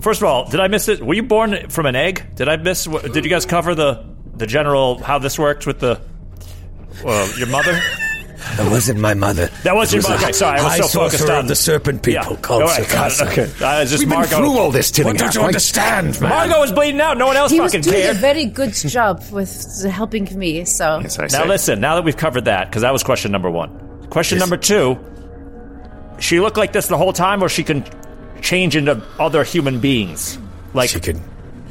first 0.00 0.22
of 0.22 0.26
all, 0.26 0.48
did 0.48 0.58
I 0.60 0.68
miss 0.68 0.88
it? 0.88 1.02
Were 1.04 1.12
you 1.14 1.22
born 1.22 1.68
from 1.68 1.84
an 1.86 1.96
egg? 1.96 2.34
Did 2.34 2.48
I 2.48 2.56
miss? 2.56 2.84
Did 2.84 3.24
you 3.24 3.30
guys 3.30 3.44
cover 3.46 3.74
the 3.74 4.04
the 4.40 4.46
general 4.46 4.98
how 5.02 5.18
this 5.18 5.38
worked 5.38 5.66
with 5.66 5.78
the 5.78 6.00
uh, 7.04 7.32
your 7.38 7.46
mother? 7.48 7.78
That 8.56 8.70
wasn't 8.70 8.98
my 9.00 9.12
mother. 9.14 9.46
That 9.64 9.74
was 9.76 9.92
It 9.92 9.98
your 9.98 10.02
mother. 10.10 10.24
Okay, 10.24 10.32
sorry, 10.32 10.58
I 10.60 10.78
was 10.78 10.90
so 10.90 10.98
focused 11.00 11.28
on 11.28 11.46
the 11.46 11.54
serpent 11.54 12.02
people 12.02 12.32
Yeah. 12.32 12.40
called 12.40 12.62
All 12.62 12.68
right, 12.68 12.88
got 12.88 13.20
Okay, 13.28 13.48
I 13.64 13.80
was 13.82 13.90
just 13.90 14.00
We've 14.02 14.08
been 14.08 14.24
through 14.24 14.58
all 14.58 14.70
this, 14.70 14.90
What 14.98 15.16
don't 15.18 15.34
you 15.34 15.42
understand, 15.42 16.18
man? 16.20 16.30
Margot 16.30 16.58
was 16.58 16.72
bleeding 16.72 17.00
out. 17.00 17.18
No 17.18 17.26
one 17.26 17.36
else 17.36 17.52
He 17.52 17.60
was 17.60 17.72
fucking 17.72 17.82
doing 17.82 18.02
cared. 18.02 18.16
a 18.16 18.18
very 18.18 18.46
good 18.46 18.72
job 18.72 19.22
with 19.30 19.84
helping 19.84 20.26
me. 20.38 20.64
So 20.64 21.00
Yes, 21.00 21.18
Now 21.18 21.28
say. 21.28 21.46
listen, 21.48 21.80
now 21.80 21.94
that 21.96 22.02
we've 22.04 22.16
covered 22.16 22.46
that, 22.46 22.68
because 22.68 22.82
that 22.82 22.92
was 22.92 23.02
question 23.02 23.30
number 23.30 23.50
one. 23.50 23.70
Question 24.08 24.38
number 24.38 24.56
two: 24.56 24.98
She 26.18 26.40
looked 26.40 26.56
like 26.56 26.72
this 26.72 26.88
the 26.88 26.96
whole 26.98 27.12
time, 27.12 27.42
or 27.42 27.48
she 27.48 27.62
can 27.62 27.84
change 28.40 28.74
into 28.74 29.02
other 29.18 29.44
human 29.44 29.80
beings? 29.80 30.38
Like, 30.74 30.90
She 30.90 30.98
could. 31.00 31.20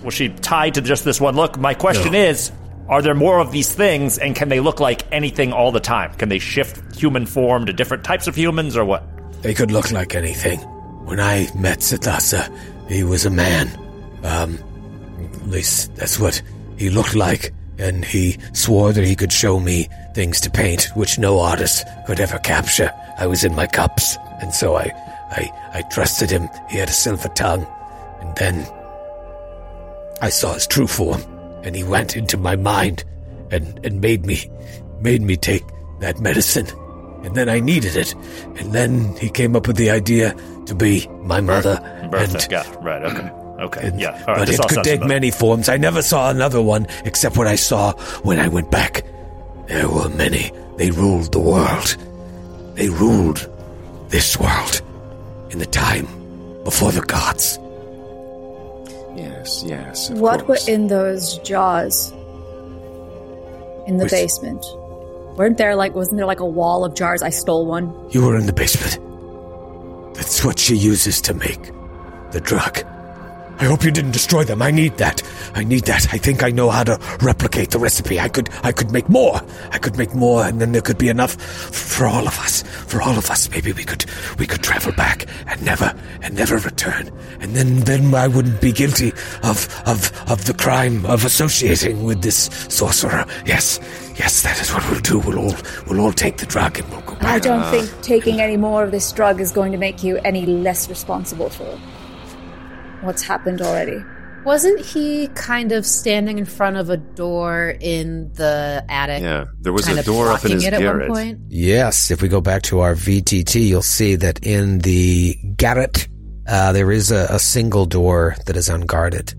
was 0.03 0.13
she 0.13 0.29
tied 0.29 0.75
to 0.75 0.81
just 0.81 1.03
this 1.03 1.19
one 1.19 1.35
look? 1.35 1.57
My 1.59 1.73
question 1.73 2.13
No. 2.13 2.19
is: 2.19 2.51
Are 2.89 3.03
there 3.03 3.13
more 3.13 3.39
of 3.39 3.51
these 3.51 3.71
things, 3.71 4.17
and 4.17 4.35
can 4.35 4.49
they 4.49 4.59
look 4.59 4.79
like 4.79 5.05
anything 5.11 5.53
all 5.53 5.71
the 5.71 5.79
time? 5.79 6.11
Can 6.15 6.29
they 6.29 6.39
shift 6.39 6.95
human 6.95 7.27
form 7.27 7.67
to 7.67 7.73
different 7.73 8.03
types 8.03 8.27
of 8.27 8.35
humans, 8.35 8.75
or 8.75 8.83
what? 8.83 9.03
They 9.43 9.53
could 9.53 9.69
look 9.69 9.91
like 9.91 10.15
anything. 10.15 10.59
When 11.05 11.19
I 11.19 11.47
met 11.55 11.79
Ssathasa, 11.79 12.51
he 12.89 13.03
was 13.03 13.27
a 13.27 13.29
man. 13.29 13.69
Um, 14.23 14.57
at 15.35 15.47
least 15.47 15.95
that's 15.95 16.19
what 16.19 16.41
he 16.77 16.89
looked 16.89 17.15
like. 17.15 17.53
And 17.77 18.03
he 18.03 18.37
swore 18.53 18.91
that 18.91 19.05
he 19.05 19.15
could 19.15 19.31
show 19.31 19.59
me 19.59 19.87
things 20.15 20.41
to 20.41 20.49
paint, 20.49 20.89
which 20.95 21.19
no 21.19 21.39
artist 21.39 21.87
could 22.07 22.19
ever 22.19 22.39
capture. 22.39 22.91
I 23.19 23.27
was 23.27 23.43
in 23.43 23.55
my 23.55 23.67
cups, 23.67 24.17
and 24.41 24.53
so 24.53 24.75
I, 24.75 24.91
I, 25.31 25.51
I 25.75 25.81
trusted 25.83 26.31
him. 26.31 26.49
He 26.69 26.79
had 26.79 26.89
a 26.89 26.91
silver 26.91 27.29
tongue, 27.29 27.67
and 28.19 28.35
then 28.35 28.67
I 30.21 30.29
saw 30.29 30.55
his 30.55 30.67
true 30.67 30.87
form, 30.87 31.21
and 31.63 31.75
he 31.75 31.83
went 31.83 32.15
into 32.15 32.37
my 32.37 32.55
mind, 32.55 33.03
and 33.51 33.79
and 33.85 34.01
made 34.01 34.25
me, 34.25 34.49
made 35.01 35.21
me 35.21 35.35
take 35.35 35.63
that 35.99 36.19
medicine 36.19 36.67
and 37.23 37.35
then 37.35 37.49
I 37.49 37.59
needed 37.59 37.95
it. 37.95 38.13
And 38.57 38.73
then 38.73 39.15
he 39.17 39.29
came 39.29 39.55
up 39.55 39.67
with 39.67 39.77
the 39.77 39.89
idea 39.89 40.33
to 40.65 40.75
be 40.75 41.07
my 41.23 41.41
mother. 41.41 41.79
Bertha, 42.09 42.37
and, 42.41 42.53
it. 42.53 42.81
right? 42.81 43.03
Okay, 43.03 43.29
okay, 43.63 43.87
and- 43.87 43.99
yeah. 43.99 44.23
All 44.27 44.35
right, 44.35 44.39
but 44.39 44.49
it 44.49 44.59
could 44.69 44.83
take 44.83 45.03
many 45.05 45.31
forms. 45.31 45.69
I 45.69 45.77
never 45.77 46.01
saw 46.01 46.29
another 46.29 46.61
one 46.61 46.87
except 47.05 47.37
what 47.37 47.47
I 47.47 47.55
saw 47.55 47.93
when 48.23 48.39
I 48.39 48.47
went 48.47 48.71
back. 48.71 49.03
There 49.67 49.89
were 49.89 50.09
many. 50.09 50.51
They 50.77 50.91
ruled 50.91 51.31
the 51.33 51.39
world. 51.39 51.95
They 52.75 52.89
ruled 52.89 53.47
this 54.07 54.39
world 54.39 54.81
in 55.51 55.59
the 55.59 55.65
time 55.65 56.07
before 56.63 56.91
the 56.91 57.01
gods. 57.01 57.59
Yes, 59.39 59.63
yes. 59.65 60.09
what 60.11 60.47
were 60.47 60.57
in 60.67 60.87
those 60.87 61.37
jars 61.39 62.11
in 63.87 63.97
the 63.97 64.03
Which- 64.03 64.11
basement? 64.11 64.63
Weren't 65.37 65.57
there 65.57 65.73
like, 65.75 65.95
wasn't 65.95 66.17
there 66.17 66.25
like 66.25 66.41
a 66.41 66.45
wall 66.45 66.83
of 66.83 66.93
jars? 66.95 67.21
I 67.23 67.29
stole 67.29 67.65
one. 67.65 67.93
You 68.11 68.25
were 68.25 68.35
in 68.35 68.45
the 68.45 68.51
basement. 68.53 68.99
That's 70.15 70.43
what 70.43 70.59
she 70.59 70.75
uses 70.75 71.21
to 71.21 71.33
make 71.33 71.71
the 72.31 72.41
drug. 72.41 72.83
I 73.59 73.65
hope 73.65 73.83
you 73.83 73.91
didn't 73.91 74.11
destroy 74.11 74.45
them. 74.45 74.61
I 74.61 74.71
need 74.71 74.95
that. 74.97 75.21
I 75.53 75.65
need 75.65 75.83
that. 75.83 76.13
I 76.13 76.17
think 76.17 76.43
I 76.43 76.49
know 76.49 76.69
how 76.69 76.85
to 76.85 76.97
replicate 77.21 77.71
the 77.71 77.79
recipe. 77.79 78.17
I 78.17 78.29
could 78.29 78.49
I 78.63 78.71
could 78.71 78.91
make 78.91 79.09
more. 79.09 79.41
I 79.71 79.77
could 79.77 79.97
make 79.97 80.15
more 80.15 80.45
and 80.45 80.61
then 80.61 80.71
there 80.71 80.81
could 80.81 80.97
be 80.97 81.09
enough 81.09 81.33
for 81.33 82.05
all 82.05 82.25
of 82.25 82.39
us. 82.39 82.63
For 82.87 83.01
all 83.01 83.17
of 83.17 83.29
us. 83.29 83.49
Maybe 83.49 83.73
we 83.73 83.83
could 83.83 84.05
we 84.37 84.47
could 84.47 84.63
travel 84.63 84.93
back 84.93 85.25
and 85.47 85.61
never 85.65 85.93
and 86.21 86.35
never 86.35 86.57
return. 86.57 87.11
And 87.41 87.53
then 87.53 87.81
then 87.81 88.13
I 88.15 88.27
wouldn't 88.29 88.61
be 88.61 88.71
guilty 88.71 89.11
of 89.43 89.67
of 89.85 90.09
of 90.31 90.45
the 90.45 90.53
crime 90.53 91.05
of 91.05 91.25
associating 91.25 92.05
with 92.05 92.21
this 92.21 92.45
sorcerer. 92.69 93.25
Yes. 93.45 93.81
Yes, 94.15 94.41
that 94.43 94.59
is 94.61 94.73
what 94.73 94.89
we'll 94.89 95.01
do. 95.01 95.19
We'll 95.19 95.39
all 95.39 95.55
we'll 95.89 95.99
all 95.99 96.13
take 96.13 96.37
the 96.37 96.45
drug 96.45 96.79
and 96.79 96.89
we'll 96.89 97.01
go 97.01 97.15
back. 97.15 97.23
I 97.23 97.39
don't 97.39 97.69
think 97.71 98.01
taking 98.03 98.39
any 98.39 98.55
more 98.55 98.85
of 98.85 98.91
this 98.91 99.11
drug 99.11 99.41
is 99.41 99.51
going 99.51 99.73
to 99.73 99.77
make 99.77 100.01
you 100.01 100.17
any 100.23 100.45
less 100.45 100.87
responsible 100.87 101.49
for 101.49 101.77
what's 103.01 103.21
happened 103.23 103.61
already. 103.61 104.03
wasn't 104.45 104.79
he 104.79 105.27
kind 105.35 105.71
of 105.73 105.85
standing 105.85 106.37
in 106.39 106.45
front 106.45 106.77
of 106.77 106.89
a 106.89 106.97
door 106.97 107.75
in 107.81 108.31
the 108.33 108.83
attic? 108.89 109.21
Yeah, 109.21 109.45
there 109.61 109.73
was 109.73 109.87
a 109.87 110.01
door 110.03 110.29
up 110.29 110.45
in 110.45 110.51
his 110.51 110.63
it 110.65 110.73
at 110.73 110.79
garret. 110.79 111.09
one 111.09 111.17
point. 111.17 111.39
Yes, 111.49 112.09
if 112.11 112.21
we 112.21 112.27
go 112.29 112.39
back 112.41 112.61
to 112.63 112.79
our 112.79 112.95
VTT, 112.95 113.67
you'll 113.67 113.81
see 113.81 114.15
that 114.15 114.39
in 114.45 114.79
the 114.79 115.35
garret, 115.57 116.07
uh, 116.47 116.71
there 116.71 116.91
is 116.91 117.11
a, 117.11 117.27
a 117.31 117.39
single 117.39 117.85
door 117.85 118.35
that 118.45 118.55
is 118.55 118.69
unguarded. 118.69 119.33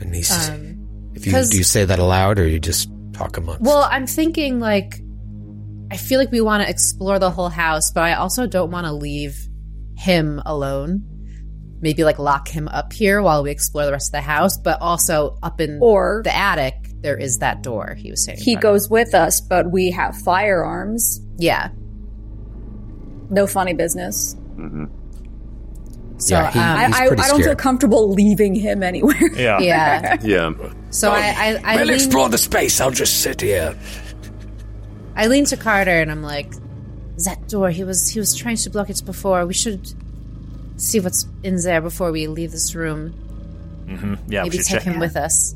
And 0.00 0.14
he's, 0.14 0.32
Um, 0.48 1.10
if 1.14 1.26
you, 1.26 1.32
'cause- 1.32 1.50
do 1.50 1.58
you 1.58 1.64
say 1.64 1.84
that 1.84 1.98
aloud 1.98 2.38
or 2.38 2.46
you 2.48 2.58
just 2.58 2.88
talk 3.12 3.36
amongst. 3.36 3.60
Well, 3.60 3.86
I'm 3.90 4.06
thinking 4.06 4.58
like 4.60 5.00
I 5.90 5.98
feel 5.98 6.18
like 6.18 6.32
we 6.32 6.40
want 6.40 6.62
to 6.62 6.70
explore 6.70 7.18
the 7.18 7.30
whole 7.30 7.50
house, 7.50 7.90
but 7.94 8.02
I 8.02 8.14
also 8.14 8.46
don't 8.46 8.70
want 8.70 8.86
to 8.86 8.92
leave 8.92 9.36
him 9.98 10.40
alone. 10.46 11.04
Maybe 11.82 12.04
like 12.04 12.18
lock 12.18 12.48
him 12.48 12.68
up 12.68 12.92
here 12.92 13.20
while 13.20 13.42
we 13.42 13.50
explore 13.50 13.84
the 13.84 13.92
rest 13.92 14.08
of 14.08 14.12
the 14.12 14.20
house, 14.22 14.56
but 14.56 14.80
also 14.80 15.36
up 15.42 15.60
in 15.60 15.78
Or 15.82 16.22
the 16.24 16.34
attic 16.34 16.74
there 17.02 17.16
is 17.18 17.38
that 17.38 17.62
door 17.62 17.94
he 17.98 18.10
was 18.10 18.24
saying. 18.24 18.38
he 18.40 18.52
about. 18.54 18.62
goes 18.62 18.88
with 18.88 19.14
us, 19.14 19.40
but 19.40 19.70
we 19.70 19.90
have 19.90 20.16
firearms. 20.18 21.20
Yeah. 21.38 21.70
No 23.30 23.46
funny 23.48 23.72
business. 23.72 24.36
So 26.18 26.34
Yeah, 26.36 26.50
he- 26.52 26.58
um, 26.60 26.64
I, 26.64 26.86
He's 26.86 26.94
I, 26.96 27.04
I 27.04 27.08
pretty 27.08 27.22
don't 27.24 27.42
feel 27.42 27.56
comfortable 27.56 28.10
leaving 28.12 28.54
him 28.54 28.82
anywhere. 28.84 29.16
Yeah. 29.34 29.58
yeah. 29.58 30.16
Yeah. 30.22 30.52
So 30.90 31.10
I 31.10 31.16
I, 31.18 31.60
I 31.64 31.76
we'll 31.76 31.86
lean, 31.86 31.94
explore 31.94 32.28
the 32.28 32.38
space. 32.38 32.80
I'll 32.80 32.90
just 32.92 33.22
sit 33.22 33.40
here. 33.40 33.76
I 35.16 35.26
lean 35.26 35.44
to 35.46 35.56
Carter 35.56 35.90
and 36.00 36.10
I'm 36.12 36.22
like, 36.22 36.52
that 37.24 37.48
door. 37.48 37.70
He 37.70 37.82
was 37.82 38.08
he 38.08 38.20
was 38.20 38.34
trying 38.36 38.56
to 38.56 38.70
block 38.70 38.88
it 38.90 39.02
before. 39.04 39.44
We 39.46 39.54
should 39.54 39.92
see 40.82 41.00
what's 41.00 41.26
in 41.42 41.56
there 41.62 41.80
before 41.80 42.10
we 42.12 42.26
leave 42.26 42.50
this 42.52 42.74
room. 42.74 43.14
Yeah, 44.28 44.42
Maybe 44.44 44.56
should 44.58 44.66
take 44.66 44.78
check, 44.78 44.82
him 44.84 45.00
with 45.00 45.16
us. 45.16 45.54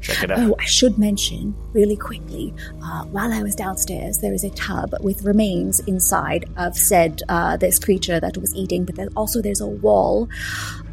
check 0.00 0.22
it 0.22 0.30
out. 0.30 0.38
Oh, 0.40 0.54
I 0.58 0.64
should 0.66 0.98
mention 0.98 1.54
really 1.72 1.96
quickly 1.96 2.52
uh, 2.82 3.04
while 3.06 3.32
I 3.32 3.42
was 3.42 3.54
downstairs, 3.54 4.18
there 4.18 4.34
is 4.34 4.44
a 4.44 4.50
tub 4.50 4.94
with 5.00 5.22
remains 5.24 5.80
inside 5.80 6.44
of 6.58 6.76
said 6.76 7.22
uh, 7.28 7.56
this 7.56 7.78
creature 7.78 8.20
that 8.20 8.36
was 8.36 8.54
eating, 8.54 8.84
but 8.84 8.96
then 8.96 9.08
also 9.16 9.40
there's 9.40 9.60
a 9.62 9.66
wall 9.66 10.28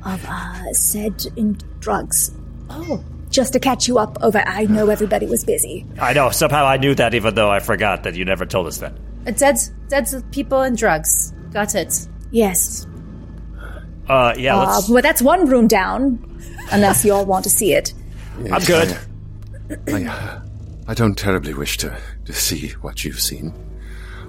of 0.06 0.26
uh, 0.30 0.72
said 0.74 1.26
in 1.36 1.58
drugs. 1.80 2.32
Oh, 2.70 3.04
Just 3.30 3.52
to 3.54 3.60
catch 3.60 3.88
you 3.88 3.98
up 4.00 4.18
over, 4.22 4.42
I 4.46 4.66
know 4.66 4.90
everybody 4.90 5.26
was 5.26 5.44
busy. 5.44 5.86
I 6.00 6.14
know. 6.14 6.30
Somehow 6.30 6.66
I 6.66 6.78
knew 6.78 6.96
that, 6.96 7.14
even 7.14 7.36
though 7.36 7.52
I 7.52 7.60
forgot 7.60 8.04
that 8.04 8.16
you 8.16 8.24
never 8.24 8.46
told 8.46 8.68
us 8.68 8.78
that. 8.78 8.94
a 9.26 9.32
dead 9.34 9.58
dead 9.90 10.08
people 10.32 10.62
and 10.62 10.78
drugs. 10.78 11.34
Got 11.52 11.76
it. 11.76 12.08
Yes, 12.32 12.88
Uh, 14.08 14.34
yeah, 14.38 14.56
Uh, 14.56 14.66
let's. 14.76 14.90
but 14.90 15.04
that's 15.04 15.22
one 15.22 15.48
room 15.48 15.68
down, 15.68 16.20
unless 16.72 17.04
you 17.06 17.14
all 17.14 17.26
want 17.26 17.44
to 17.44 17.50
see 17.50 17.74
it. 17.74 17.94
I'm 18.52 18.62
good. 18.64 18.98
I, 19.88 20.42
I 20.88 20.94
don't 20.94 21.16
terribly 21.18 21.54
wish 21.54 21.78
to, 21.80 21.98
to 22.26 22.34
see 22.34 22.70
what 22.82 23.04
you've 23.04 23.20
seen, 23.20 23.54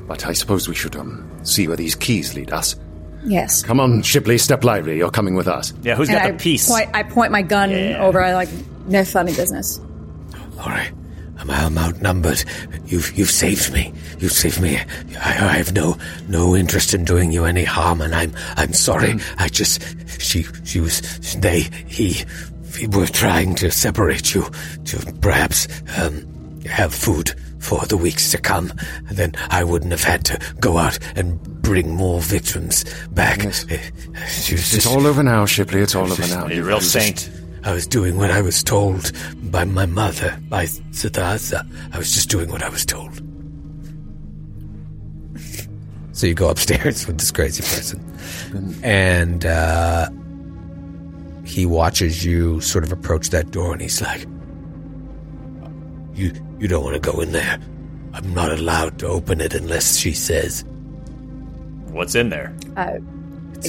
but 0.06 0.26
I 0.26 0.32
suppose 0.32 0.68
we 0.68 0.74
should 0.74 0.96
um 0.96 1.28
see 1.44 1.68
where 1.68 1.76
these 1.76 1.94
keys 1.94 2.34
lead 2.34 2.52
us. 2.52 2.76
Yes. 3.24 3.62
Come 3.62 3.80
on, 3.80 4.02
Shipley, 4.02 4.38
step 4.38 4.62
lively. 4.64 4.96
You're 4.96 5.10
coming 5.10 5.34
with 5.34 5.48
us. 5.48 5.72
Yeah, 5.82 5.96
who's 5.96 6.08
And 6.08 6.16
got 6.18 6.26
I 6.26 6.30
the 6.30 6.38
piece? 6.38 6.68
point, 6.68 6.88
I 6.94 7.02
point 7.02 7.32
my 7.32 7.42
gun 7.42 7.70
Yeah. 7.70 8.02
over. 8.04 8.22
I 8.22 8.32
like 8.34 8.48
no 8.86 9.04
funny 9.04 9.34
business. 9.34 9.80
All 10.60 10.68
right. 10.68 10.92
I'm, 11.38 11.50
I'm 11.50 11.78
outnumbered. 11.78 12.44
You've 12.86 13.16
you've 13.16 13.30
saved 13.30 13.72
me. 13.72 13.92
You've 14.18 14.32
saved 14.32 14.60
me. 14.60 14.78
I, 15.20 15.30
I 15.48 15.56
have 15.58 15.72
no 15.74 15.96
no 16.28 16.56
interest 16.56 16.94
in 16.94 17.04
doing 17.04 17.32
you 17.32 17.44
any 17.44 17.64
harm, 17.64 18.00
and 18.00 18.14
I'm 18.14 18.32
I'm 18.56 18.72
sorry. 18.72 19.14
I 19.38 19.48
just 19.48 19.82
she 20.20 20.44
she 20.64 20.80
was 20.80 21.00
they 21.36 21.60
he 21.86 22.24
we 22.80 22.86
were 22.88 23.06
trying 23.06 23.54
to 23.56 23.70
separate 23.70 24.34
you 24.34 24.44
to 24.86 25.12
perhaps 25.20 25.66
um, 25.98 26.26
have 26.66 26.94
food 26.94 27.34
for 27.58 27.84
the 27.86 27.96
weeks 27.96 28.30
to 28.30 28.38
come, 28.38 28.72
and 29.08 29.16
then 29.16 29.32
I 29.50 29.64
wouldn't 29.64 29.90
have 29.92 30.04
had 30.04 30.24
to 30.26 30.38
go 30.60 30.78
out 30.78 30.98
and 31.16 31.40
bring 31.62 31.94
more 31.96 32.20
victims 32.20 32.84
back. 33.10 33.40
She 33.40 33.46
was 33.48 33.74
It's 34.62 34.70
just- 34.70 34.86
all 34.86 35.06
over 35.06 35.22
now, 35.22 35.46
Shipley. 35.46 35.80
It's 35.80 35.94
all 35.94 36.12
over 36.12 36.26
now. 36.28 36.46
You're 36.48 36.64
a 36.64 36.68
real 36.68 36.80
saint. 36.80 37.28
I 37.66 37.72
was 37.72 37.84
doing 37.84 38.16
what 38.16 38.30
I 38.30 38.42
was 38.42 38.62
told 38.62 39.10
by 39.50 39.64
my 39.64 39.86
mother, 39.86 40.38
by 40.48 40.66
Siddhartha. 40.92 41.66
I 41.92 41.98
was 41.98 42.14
just 42.14 42.30
doing 42.30 42.48
what 42.48 42.62
I 42.62 42.68
was 42.68 42.86
told. 42.86 43.20
So 46.12 46.28
you 46.28 46.34
go 46.34 46.48
upstairs 46.48 47.08
with 47.08 47.18
this 47.18 47.32
crazy 47.32 47.64
person, 47.64 48.80
and 48.84 49.44
uh, 49.44 50.08
he 51.44 51.66
watches 51.66 52.24
you 52.24 52.60
sort 52.60 52.84
of 52.84 52.92
approach 52.92 53.30
that 53.30 53.50
door, 53.50 53.72
and 53.72 53.82
he's 53.82 54.00
like, 54.00 54.22
You 56.14 56.32
you 56.60 56.68
don't 56.68 56.84
want 56.84 56.94
to 56.94 57.00
go 57.00 57.20
in 57.20 57.32
there. 57.32 57.58
I'm 58.14 58.32
not 58.32 58.52
allowed 58.52 59.00
to 59.00 59.08
open 59.08 59.40
it 59.40 59.54
unless 59.54 59.96
she 59.96 60.12
says. 60.12 60.64
What's 61.88 62.14
in 62.14 62.28
there? 62.28 62.56
Uh, 62.76 62.98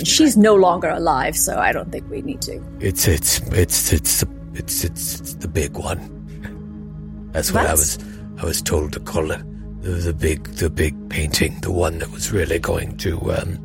she's 0.03 0.37
no 0.37 0.55
longer 0.55 0.89
alive, 0.89 1.35
so 1.35 1.57
I 1.57 1.71
don't 1.71 1.91
think 1.91 2.09
we 2.09 2.21
need 2.21 2.41
to. 2.41 2.61
It's 2.79 3.07
it's 3.07 3.39
it's 3.51 3.93
it's 3.93 4.21
the 4.21 4.29
it's 4.53 4.83
it's, 4.83 5.19
it's 5.19 5.33
the 5.35 5.47
big 5.47 5.77
one. 5.77 7.29
That's 7.31 7.51
what, 7.51 7.67
I 7.67 7.71
was 7.71 7.99
I 8.37 8.45
was 8.45 8.61
told 8.61 8.93
to 8.93 8.99
call 8.99 9.31
it. 9.31 9.41
The, 9.81 9.91
the 9.91 10.13
big 10.13 10.43
the 10.43 10.69
big 10.69 11.09
painting, 11.09 11.59
the 11.61 11.71
one 11.71 11.99
that 11.99 12.11
was 12.11 12.31
really 12.31 12.59
going 12.59 12.97
to 12.97 13.31
um, 13.31 13.59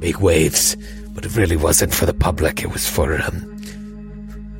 make 0.00 0.20
waves, 0.20 0.76
but 1.10 1.24
it 1.24 1.36
really 1.36 1.56
wasn't 1.56 1.92
for 1.94 2.06
the 2.06 2.14
public. 2.14 2.62
It 2.62 2.72
was 2.72 2.88
for 2.88 3.14
um 3.22 3.56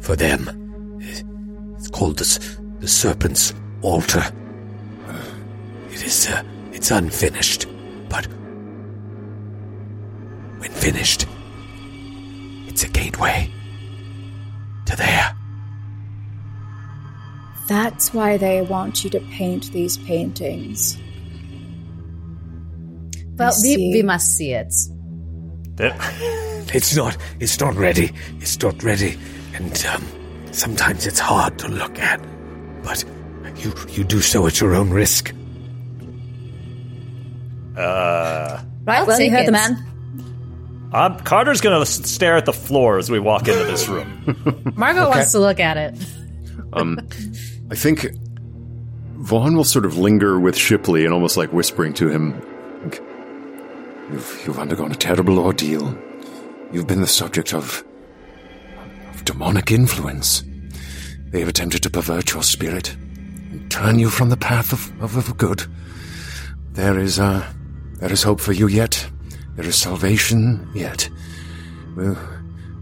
for 0.01 0.17
them. 0.17 0.99
It's 1.01 1.89
called 1.89 2.19
the 2.19 2.59
the 2.81 2.89
Serpent's 2.89 3.55
Altar. 3.83 4.25
It 5.91 6.05
is 6.05 6.29
uh, 6.29 6.43
it's 6.73 6.91
unfinished, 6.91 7.67
but 8.09 8.29
when 10.59 10.71
finished, 10.71 11.27
it's 12.67 12.83
a 12.85 12.89
gateway 12.89 13.51
to 14.87 14.97
there. 14.97 15.35
That's 17.69 18.15
why 18.15 18.37
they 18.39 18.63
want 18.63 19.05
you 19.05 19.11
to 19.11 19.21
paint 19.21 19.73
these 19.73 19.99
paintings. 19.99 20.99
Well, 23.37 23.53
we, 23.63 23.77
we 23.77 24.03
must 24.03 24.37
see 24.37 24.53
it. 24.53 24.75
It's 26.75 26.95
not. 26.95 27.17
It's 27.41 27.59
not 27.61 27.75
ready. 27.77 28.11
It's 28.41 28.61
not 28.61 28.83
ready, 28.83 29.17
and 29.55 29.87
um, 29.87 30.05
sometimes 30.53 31.07
it's 31.07 31.19
hard 31.19 31.59
to 31.61 31.69
look 31.69 31.99
at. 31.99 32.21
But 32.83 33.05
you 33.57 33.73
you 33.89 34.05
do 34.05 34.21
so 34.21 34.47
at 34.47 34.61
your 34.61 34.75
own 34.75 34.91
risk. 34.91 35.35
Uh, 37.75 38.61
I'll 38.87 39.07
well, 39.07 39.19
you 39.19 39.31
take 39.31 39.33
heard 39.33 39.47
the 39.47 39.53
man. 39.53 39.87
Um, 40.93 41.19
Carter's 41.21 41.61
gonna 41.61 41.85
stare 41.87 42.37
at 42.37 42.47
the 42.47 42.53
floor 42.53 42.99
as 42.99 43.11
we 43.11 43.19
walk 43.19 43.49
into 43.49 43.65
this 43.65 43.89
room. 43.89 44.73
Margot 44.77 45.09
wants 45.09 45.33
to 45.33 45.39
look 45.39 45.61
at 45.61 45.77
it. 45.77 45.99
Um, 46.73 46.99
I 47.71 47.75
think 47.75 48.07
Vaughn 49.17 49.57
will 49.57 49.65
sort 49.65 49.85
of 49.85 49.99
linger 49.99 50.41
with 50.41 50.57
Shipley 50.57 51.05
and 51.05 51.13
almost 51.13 51.37
like 51.37 51.53
whispering 51.53 51.93
to 51.95 52.09
him, 52.09 52.41
"You've 54.11 54.43
you've 54.47 54.59
undergone 54.59 54.93
a 54.93 54.97
terrible 54.97 55.39
ordeal. 55.39 55.97
You've 56.73 56.87
been 56.87 57.01
the 57.01 57.07
subject 57.07 57.53
of 57.53 57.85
of 59.11 59.25
demonic 59.25 59.71
influence. 59.71 60.45
They 61.31 61.41
have 61.41 61.49
attempted 61.49 61.83
to 61.83 61.91
pervert 61.91 62.33
your 62.33 62.43
spirit 62.43 62.95
and 62.95 63.71
turn 63.71 63.99
you 63.99 64.09
from 64.09 64.31
the 64.31 64.37
path 64.37 64.73
of, 64.73 65.03
of, 65.03 65.17
of 65.17 65.37
good. 65.37 65.65
There 66.73 66.99
is 66.99 67.19
uh, 67.19 67.47
there 68.01 68.13
is 68.13 68.23
hope 68.23 68.41
for 68.41 68.53
you 68.53 68.67
yet. 68.67 69.11
There 69.59 69.67
is 69.67 69.77
salvation 69.77 70.71
yet. 70.73 71.11
Well, 71.97 72.17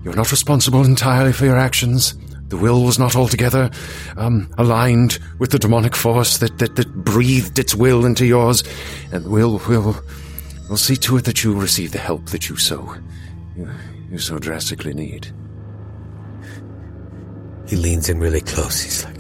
you're 0.05 0.15
not 0.15 0.31
responsible 0.31 0.85
entirely 0.85 1.33
for 1.33 1.47
your 1.47 1.57
actions. 1.57 2.15
The 2.49 2.59
will 2.59 2.85
was 2.85 2.99
not 2.99 3.17
altogether 3.17 3.71
um, 4.19 4.51
aligned 4.59 5.19
with 5.39 5.53
the 5.53 5.59
demonic 5.59 5.97
force 5.97 6.37
that, 6.37 6.59
that, 6.59 6.77
that 6.77 6.95
breathed 6.95 7.59
its 7.59 7.75
will 7.75 8.05
into 8.05 8.27
yours, 8.27 8.63
and 9.11 9.27
we'll, 9.27 9.59
we'll, 9.67 9.97
we'll 10.69 10.77
see 10.77 10.97
to 10.97 11.17
it 11.17 11.25
that 11.25 11.43
you 11.43 11.59
receive 11.59 11.93
the 11.93 11.99
help 11.99 12.27
that 12.27 12.51
you 12.51 12.59
so, 12.59 12.95
you, 13.57 13.71
you 14.11 14.19
so 14.19 14.39
drastically 14.39 14.93
need. 14.93 15.33
He 17.67 17.77
leans 17.77 18.11
in 18.11 18.21
really 18.21 18.43
close. 18.43 18.83
He's 18.83 19.03
like, 19.03 19.17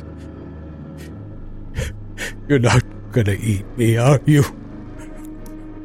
"You're 2.48 2.58
not 2.58 2.84
gonna 3.12 3.32
eat 3.32 3.64
me, 3.78 3.96
are 3.96 4.20
you?" 4.26 4.44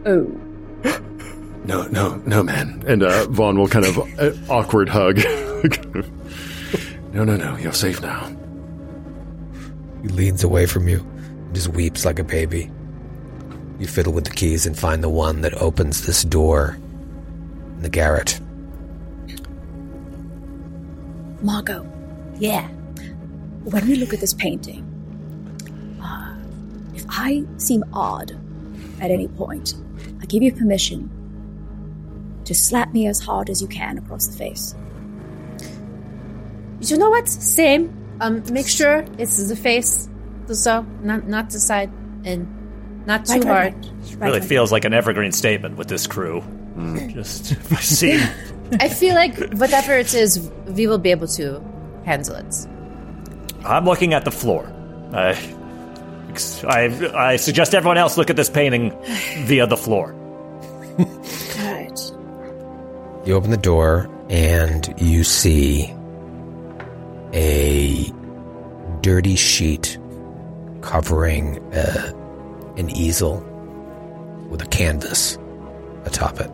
Oh. 0.05 0.37
No, 1.63 1.83
no, 1.87 2.15
no, 2.25 2.41
man. 2.43 2.83
And 2.87 3.03
uh, 3.03 3.25
Vaughn 3.29 3.57
will 3.59 3.67
kind 3.67 3.85
of 3.85 3.97
uh, 4.19 4.31
awkward 4.51 4.89
hug. 4.89 5.17
no, 7.13 7.23
no, 7.23 7.35
no. 7.35 7.55
You're 7.57 7.71
safe 7.73 8.01
now. 8.01 8.35
he 10.01 10.07
leans 10.07 10.43
away 10.43 10.65
from 10.65 10.87
you, 10.87 10.99
and 10.99 11.53
just 11.53 11.67
weeps 11.69 12.03
like 12.03 12.17
a 12.19 12.23
baby. 12.23 12.71
You 13.79 13.87
fiddle 13.87 14.13
with 14.13 14.25
the 14.25 14.31
keys 14.31 14.65
and 14.65 14.77
find 14.77 15.03
the 15.03 15.09
one 15.09 15.41
that 15.41 15.53
opens 15.55 16.05
this 16.05 16.23
door 16.23 16.77
in 17.75 17.81
the 17.83 17.89
garret. 17.89 18.39
Margot, 21.41 21.85
Yeah. 22.39 22.67
when 23.63 23.87
we 23.87 23.95
look 23.95 24.13
at 24.13 24.19
this 24.19 24.33
painting, 24.33 24.83
uh, 26.03 26.35
if 26.95 27.05
I 27.09 27.43
seem 27.57 27.83
odd 27.93 28.31
at 28.99 29.09
any 29.11 29.27
point, 29.27 29.73
I 30.21 30.25
give 30.25 30.43
you 30.43 30.51
permission 30.51 31.09
to 32.45 32.53
slap 32.55 32.91
me 32.93 33.07
as 33.07 33.19
hard 33.19 33.49
as 33.49 33.61
you 33.61 33.67
can 33.67 33.97
across 33.97 34.27
the 34.27 34.37
face. 34.37 34.75
You 36.81 36.97
know 36.97 37.09
what? 37.09 37.27
Same. 37.27 37.95
Um, 38.21 38.43
make 38.51 38.67
sure 38.67 39.05
it's 39.17 39.47
the 39.47 39.55
face, 39.55 40.09
so 40.51 40.85
not 41.01 41.27
not 41.27 41.49
the 41.49 41.59
side 41.59 41.91
and 42.23 42.47
not 43.05 43.25
too 43.25 43.33
Right, 43.39 43.43
hard. 43.43 43.73
right, 43.73 43.85
right. 43.85 44.19
Really 44.27 44.39
right. 44.39 44.47
feels 44.47 44.71
like 44.71 44.85
an 44.85 44.93
evergreen 44.93 45.31
statement 45.31 45.77
with 45.77 45.87
this 45.87 46.05
crew. 46.07 46.43
Just 47.09 47.55
see. 47.81 48.19
I 48.79 48.89
feel 48.89 49.15
like 49.15 49.37
whatever 49.55 49.93
it 49.97 50.13
is, 50.13 50.49
we 50.67 50.87
will 50.87 50.97
be 50.99 51.11
able 51.11 51.27
to 51.29 51.61
handle 52.05 52.35
it. 52.35 52.67
I'm 53.65 53.85
looking 53.85 54.13
at 54.13 54.23
the 54.25 54.31
floor. 54.31 54.71
I, 55.13 55.33
I, 56.67 57.11
I 57.15 57.35
suggest 57.35 57.75
everyone 57.75 57.97
else 57.97 58.17
look 58.17 58.29
at 58.29 58.35
this 58.35 58.49
painting 58.49 58.91
via 59.45 59.67
the 59.67 59.77
floor. 59.77 60.15
All 63.21 63.27
right. 63.27 63.27
You 63.27 63.35
open 63.35 63.51
the 63.51 63.57
door 63.57 64.09
and 64.29 64.93
you 64.97 65.23
see 65.23 65.93
a 67.33 68.11
dirty 69.01 69.35
sheet 69.35 69.97
covering 70.81 71.59
uh, 71.73 72.11
an 72.77 72.89
easel 72.89 73.37
with 74.49 74.61
a 74.61 74.65
canvas 74.67 75.37
atop 76.05 76.39
it. 76.39 76.49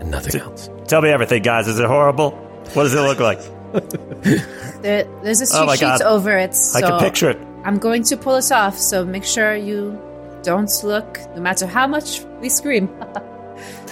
And 0.00 0.10
nothing 0.10 0.40
else. 0.40 0.70
Tell 0.86 1.02
me 1.02 1.08
everything, 1.10 1.42
guys. 1.42 1.66
Is 1.66 1.78
it 1.80 1.86
horrible? 1.86 2.30
What 2.74 2.84
does 2.84 2.94
it 2.94 3.00
look 3.00 3.20
like? 3.20 3.40
There, 4.78 5.04
there's 5.24 5.42
a 5.42 5.56
Oh 5.58 5.66
my 5.66 5.74
sheet 5.74 5.80
God. 5.80 6.02
over 6.02 6.38
it, 6.38 6.54
so 6.54 6.78
I 6.78 6.82
can 6.82 7.00
picture 7.00 7.30
it. 7.30 7.38
I'm 7.64 7.78
going 7.78 8.04
to 8.04 8.16
pull 8.16 8.36
it 8.36 8.52
off. 8.52 8.78
So 8.78 9.04
make 9.04 9.24
sure 9.24 9.56
you 9.56 10.00
don't 10.44 10.70
look, 10.84 11.18
no 11.34 11.40
matter 11.42 11.66
how 11.66 11.88
much 11.88 12.20
we 12.40 12.48
scream. 12.48 12.88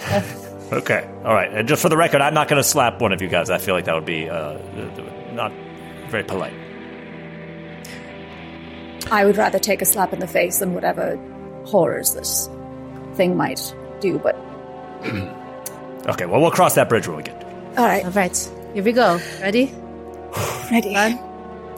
Okay. 0.72 1.08
All 1.24 1.32
right. 1.34 1.52
And 1.52 1.68
just 1.68 1.80
for 1.82 1.88
the 1.88 1.96
record, 1.96 2.20
I'm 2.20 2.34
not 2.34 2.48
going 2.48 2.60
to 2.60 2.68
slap 2.68 3.00
one 3.00 3.12
of 3.12 3.22
you 3.22 3.28
guys. 3.28 3.50
I 3.50 3.58
feel 3.58 3.74
like 3.74 3.84
that 3.84 3.94
would 3.94 4.04
be 4.04 4.28
uh, 4.28 4.58
not 5.32 5.52
very 6.08 6.24
polite. 6.24 6.52
I 9.10 9.24
would 9.24 9.36
rather 9.36 9.58
take 9.60 9.82
a 9.82 9.84
slap 9.84 10.12
in 10.12 10.18
the 10.18 10.26
face 10.26 10.58
than 10.58 10.74
whatever 10.74 11.16
horrors 11.66 12.14
this 12.14 12.48
thing 13.14 13.36
might 13.36 13.74
do, 14.00 14.18
but 14.18 14.34
Okay. 16.08 16.26
Well, 16.26 16.40
we'll 16.40 16.50
cross 16.52 16.74
that 16.76 16.88
bridge 16.88 17.06
when 17.08 17.16
we 17.16 17.22
get. 17.24 17.42
all 17.76 17.84
right, 17.86 18.04
All 18.04 18.10
right, 18.12 18.50
here 18.74 18.82
we 18.82 18.92
go. 18.92 19.20
Ready? 19.40 19.72
ready. 20.70 20.92
One, 20.92 21.18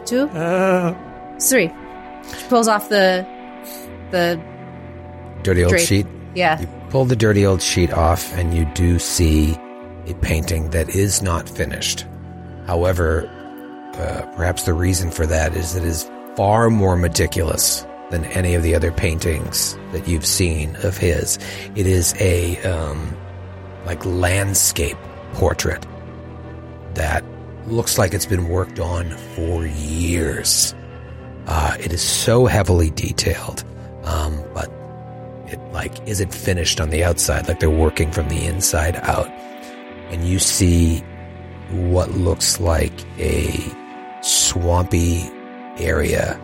two, 0.07 0.29
Uh, 0.31 0.95
three. 1.39 1.71
She 2.39 2.49
pulls 2.49 2.69
off 2.69 2.89
the 2.91 3.27
the 4.11 4.39
Dirty 5.43 5.65
old 5.65 5.71
drape. 5.71 5.87
sheet. 5.87 6.07
Yeah. 6.35 6.61
You 6.61 6.67
pull 6.91 7.05
the 7.05 7.17
dirty 7.17 7.45
old 7.45 7.63
sheet 7.63 7.93
off, 7.93 8.33
and 8.35 8.55
you 8.55 8.65
do 8.75 8.99
see 8.99 9.57
a 10.07 10.15
painting 10.21 10.71
that 10.71 10.89
is 10.91 11.23
not 11.23 11.49
finished. 11.49 12.07
However, 12.67 13.29
uh, 13.95 14.23
perhaps 14.37 14.65
the 14.65 14.75
reason 14.75 15.11
for 15.11 15.27
that 15.27 15.55
is 15.57 15.75
it 15.75 15.85
is 15.85 16.11
far 16.37 16.71
more 16.71 16.97
meticulous 16.97 17.87
than 18.11 18.25
any 18.27 18.55
of 18.55 18.63
the 18.63 18.75
other 18.75 18.93
paintings 18.93 19.77
that 19.93 20.09
you've 20.09 20.27
seen 20.27 20.77
of 20.77 20.97
his. 20.97 21.39
It 21.75 21.87
is 21.87 22.15
a 22.21 22.59
um, 22.63 23.17
like 23.85 24.05
landscape 24.05 24.97
portrait 25.35 25.87
that 26.95 27.25
looks 27.67 27.99
like 27.99 28.15
it's 28.15 28.27
been 28.27 28.49
worked 28.49 28.79
on 28.79 29.11
for 29.35 29.67
years. 29.67 30.75
Uh, 31.47 31.77
it 31.81 31.93
is 31.93 32.03
so 32.03 32.47
heavily 32.47 32.91
detailed, 32.91 33.65
um, 34.05 34.43
but 34.55 34.71
it 35.53 35.61
like 35.73 36.07
is 36.07 36.21
it 36.21 36.33
finished 36.33 36.81
on 36.81 36.91
the 36.91 37.05
outside 37.05 37.49
like 37.49 37.61
they're 37.61 37.71
working 37.71 38.11
from 38.11 38.29
the 38.29 38.47
inside 38.47 38.97
out. 38.97 39.29
And 40.11 40.25
you 40.25 40.39
see 40.39 41.01
what 41.71 42.11
looks 42.13 42.61
like 42.61 42.93
a 43.19 43.61
swampy 44.23 45.31
area 45.79 46.41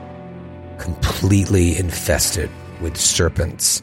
completely 0.79 1.77
infested 1.77 2.51
with 2.81 2.97
serpents. 2.97 3.83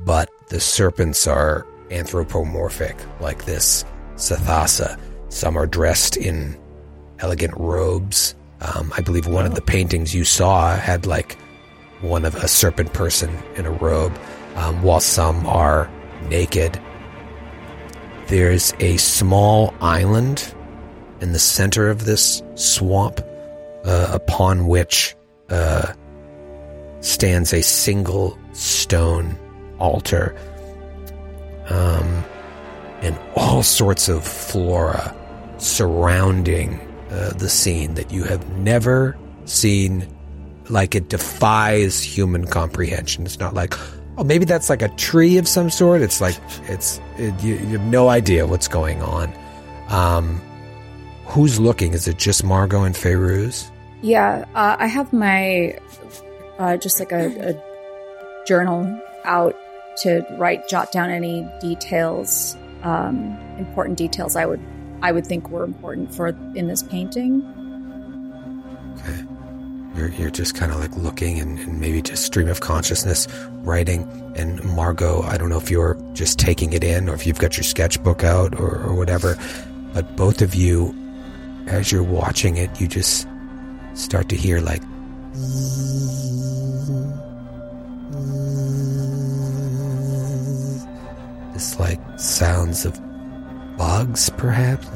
But 0.00 0.30
the 0.48 0.60
serpents 0.60 1.26
are 1.26 1.66
anthropomorphic 1.90 2.96
like 3.20 3.44
this 3.44 3.84
Ssathasa. 4.16 4.98
Some 5.28 5.56
are 5.56 5.66
dressed 5.66 6.16
in 6.16 6.58
elegant 7.18 7.54
robes. 7.56 8.34
Um, 8.60 8.92
I 8.96 9.00
believe 9.00 9.26
one 9.26 9.46
of 9.46 9.54
the 9.54 9.60
paintings 9.60 10.14
you 10.14 10.24
saw 10.24 10.76
had 10.76 11.06
like 11.06 11.36
one 12.04 12.24
of 12.24 12.34
a 12.36 12.48
serpent 12.48 12.92
person 12.92 13.36
in 13.56 13.66
a 13.66 13.70
robe, 13.70 14.16
um, 14.56 14.82
while 14.82 15.00
some 15.00 15.46
are 15.46 15.90
naked. 16.28 16.80
There's 18.28 18.72
a 18.80 18.96
small 18.98 19.74
island 19.80 20.54
in 21.20 21.32
the 21.32 21.38
center 21.38 21.88
of 21.88 22.04
this 22.04 22.42
swamp, 22.54 23.20
uh, 23.84 24.08
upon 24.12 24.66
which 24.66 25.14
uh, 25.50 25.92
stands 27.00 27.52
a 27.52 27.62
single 27.62 28.38
stone 28.52 29.36
altar, 29.78 30.34
um, 31.68 32.24
and 33.02 33.18
all 33.36 33.62
sorts 33.62 34.08
of 34.08 34.26
flora 34.26 35.14
surrounding 35.58 36.80
uh, 37.10 37.30
the 37.30 37.48
scene 37.48 37.94
that 37.94 38.10
you 38.10 38.24
have 38.24 38.48
never 38.58 39.16
seen 39.44 40.06
like 40.68 40.94
it 40.94 41.08
defies 41.08 42.02
human 42.02 42.46
comprehension. 42.46 43.24
It's 43.24 43.38
not 43.38 43.54
like, 43.54 43.74
oh, 44.16 44.24
maybe 44.24 44.44
that's 44.44 44.70
like 44.70 44.82
a 44.82 44.88
tree 44.90 45.38
of 45.38 45.46
some 45.46 45.70
sort. 45.70 46.00
It's 46.00 46.20
like 46.20 46.38
it's 46.64 47.00
it, 47.18 47.42
you, 47.42 47.56
you 47.56 47.78
have 47.78 47.86
no 47.86 48.08
idea 48.08 48.46
what's 48.46 48.68
going 48.68 49.02
on. 49.02 49.32
Um, 49.88 50.40
who's 51.26 51.60
looking? 51.60 51.92
Is 51.92 52.08
it 52.08 52.18
just 52.18 52.44
Margot 52.44 52.82
and 52.82 52.94
Feyruz? 52.94 53.70
Yeah, 54.02 54.44
uh, 54.54 54.76
I 54.78 54.86
have 54.86 55.12
my 55.12 55.78
uh, 56.58 56.76
just 56.76 56.98
like 57.00 57.12
a, 57.12 57.50
a 57.50 58.46
journal 58.46 59.00
out 59.24 59.56
to 59.98 60.26
write, 60.38 60.68
jot 60.68 60.92
down 60.92 61.10
any 61.10 61.48
details, 61.60 62.56
um, 62.82 63.38
important 63.58 63.96
details 63.96 64.36
I 64.36 64.46
would 64.46 64.60
I 65.02 65.12
would 65.12 65.26
think 65.26 65.50
were 65.50 65.64
important 65.64 66.14
for 66.14 66.28
in 66.28 66.66
this 66.68 66.82
painting. 66.82 67.42
You're, 69.96 70.08
you're 70.08 70.30
just 70.30 70.54
kind 70.54 70.72
of 70.72 70.80
like 70.80 70.96
looking 70.96 71.38
and, 71.38 71.58
and 71.58 71.80
maybe 71.80 72.02
just 72.02 72.24
stream 72.24 72.48
of 72.48 72.60
consciousness 72.60 73.28
writing. 73.62 74.08
And 74.34 74.62
Margot, 74.64 75.22
I 75.22 75.36
don't 75.36 75.48
know 75.48 75.58
if 75.58 75.70
you're 75.70 75.96
just 76.14 76.38
taking 76.38 76.72
it 76.72 76.82
in 76.82 77.08
or 77.08 77.14
if 77.14 77.26
you've 77.26 77.38
got 77.38 77.56
your 77.56 77.64
sketchbook 77.64 78.24
out 78.24 78.58
or, 78.58 78.82
or 78.82 78.94
whatever, 78.94 79.38
but 79.92 80.16
both 80.16 80.42
of 80.42 80.54
you, 80.54 80.94
as 81.68 81.92
you're 81.92 82.02
watching 82.02 82.56
it, 82.56 82.80
you 82.80 82.88
just 82.88 83.28
start 83.94 84.28
to 84.28 84.36
hear 84.36 84.60
like 84.60 84.82
this 91.52 91.78
like 91.78 92.00
sounds 92.18 92.84
of 92.84 93.00
bugs 93.76 94.30
perhaps 94.30 94.88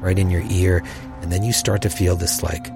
right 0.00 0.18
in 0.18 0.30
your 0.30 0.42
ear 0.50 0.82
and 1.24 1.32
then 1.32 1.42
you 1.42 1.54
start 1.54 1.80
to 1.80 1.88
feel 1.88 2.16
this 2.16 2.42
like 2.42 2.70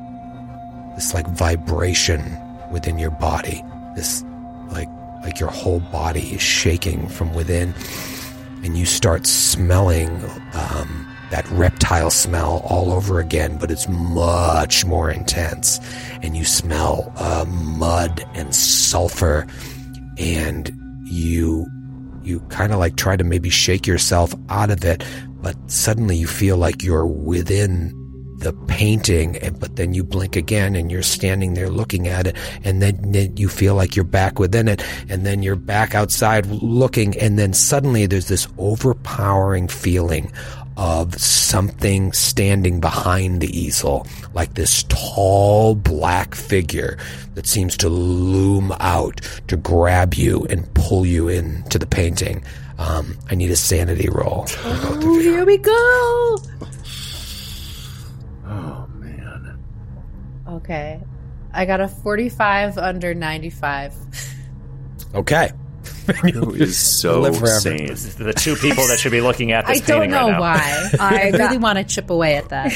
this 0.95 1.13
like 1.13 1.27
vibration 1.29 2.35
within 2.73 2.99
your 2.99 3.11
body. 3.11 3.63
This 3.95 4.25
like 4.71 4.89
like 5.23 5.39
your 5.39 5.51
whole 5.51 5.81
body 5.81 6.33
is 6.33 6.41
shaking 6.41 7.09
from 7.09 7.35
within. 7.35 7.75
And 8.65 8.79
you 8.79 8.87
start 8.87 9.27
smelling 9.27 10.09
um, 10.55 11.07
that 11.31 11.47
reptile 11.51 12.11
smell 12.11 12.63
all 12.65 12.91
over 12.91 13.21
again 13.21 13.59
but 13.59 13.71
it's 13.71 13.87
much 13.87 14.87
more 14.87 15.11
intense. 15.11 15.79
And 16.23 16.35
you 16.35 16.47
smell 16.47 17.13
uh, 17.17 17.45
mud 17.47 18.27
and 18.33 18.55
sulfur. 18.55 19.47
And 20.17 20.73
you 21.05 21.67
you 22.23 22.41
kind 22.49 22.73
of 22.73 22.79
like 22.79 22.97
try 22.97 23.15
to 23.15 23.25
maybe 23.25 23.51
shake 23.51 23.87
yourself 23.87 24.35
out 24.49 24.71
of 24.71 24.87
it 24.87 25.05
but 25.43 25.55
suddenly 25.71 26.17
you 26.17 26.27
feel 26.27 26.57
like 26.57 26.83
you're 26.83 27.07
within 27.07 27.98
the 28.39 28.53
painting 28.67 29.39
but 29.59 29.77
then 29.77 29.95
you 29.95 30.05
blink 30.05 30.37
again 30.37 30.77
and 30.77 30.91
you're 30.93 31.03
standing 31.03 31.55
there 31.55 31.69
looking 31.69 32.07
at 32.07 32.27
it 32.27 32.37
and 32.65 32.81
then, 32.81 33.13
then 33.13 33.37
you 33.37 33.49
feel 33.49 33.75
like 33.75 33.97
you're 33.97 34.05
back 34.05 34.39
within 34.39 34.69
it 34.69 34.83
and 35.09 35.27
then 35.27 35.43
you're 35.43 35.57
back 35.57 35.95
outside 35.95 36.47
looking 36.47 37.19
and 37.19 37.39
then 37.39 37.53
suddenly 37.53 38.07
there's 38.07 38.29
this 38.29 38.47
overpowering 38.59 39.67
feeling 39.67 40.31
of 40.77 41.21
something 41.21 42.13
standing 42.13 42.79
behind 42.79 43.41
the 43.41 43.59
easel 43.59 44.07
like 44.33 44.55
this 44.55 44.85
tall 44.85 45.75
black 45.75 46.35
figure 46.35 46.97
that 47.35 47.47
seems 47.47 47.77
to 47.77 47.89
loom 47.89 48.73
out 48.79 49.21
to 49.49 49.57
grab 49.57 50.15
you 50.15 50.47
and 50.49 50.73
pull 50.75 51.05
you 51.05 51.29
into 51.29 51.79
the 51.79 51.87
painting 51.87 52.43
um, 52.79 53.19
I 53.29 53.35
need 53.35 53.51
a 53.51 53.57
sanity 53.57 54.09
roll. 54.09 54.47
for 54.47 54.69
both 54.69 54.97
of 54.99 55.03
you. 55.03 55.21
Here 55.21 55.45
we 55.45 55.59
go. 55.59 56.39
Oh 58.49 58.87
man. 58.95 59.63
Okay. 60.49 61.01
I 61.53 61.65
got 61.65 61.81
a 61.81 61.89
45 61.89 62.79
under 62.79 63.15
95. 63.15 63.95
Okay. 65.15 65.51
Margot 66.23 66.51
is 66.55 66.79
so 66.79 67.21
live 67.21 67.37
sane. 67.37 67.87
The 67.87 68.35
two 68.37 68.57
people 68.57 68.87
that 68.87 68.99
should 68.99 69.13
be 69.13 69.21
looking 69.21 69.53
at 69.53 69.67
I 69.67 69.75
this 69.75 69.87
don't 69.87 70.11
know 70.11 70.31
right 70.31 70.41
why. 70.41 70.91
I 71.01 71.29
I 71.29 71.31
really 71.31 71.59
want 71.59 71.79
to 71.79 71.85
chip 71.85 72.11
away 72.11 72.37
at 72.37 72.49
that. 72.49 72.73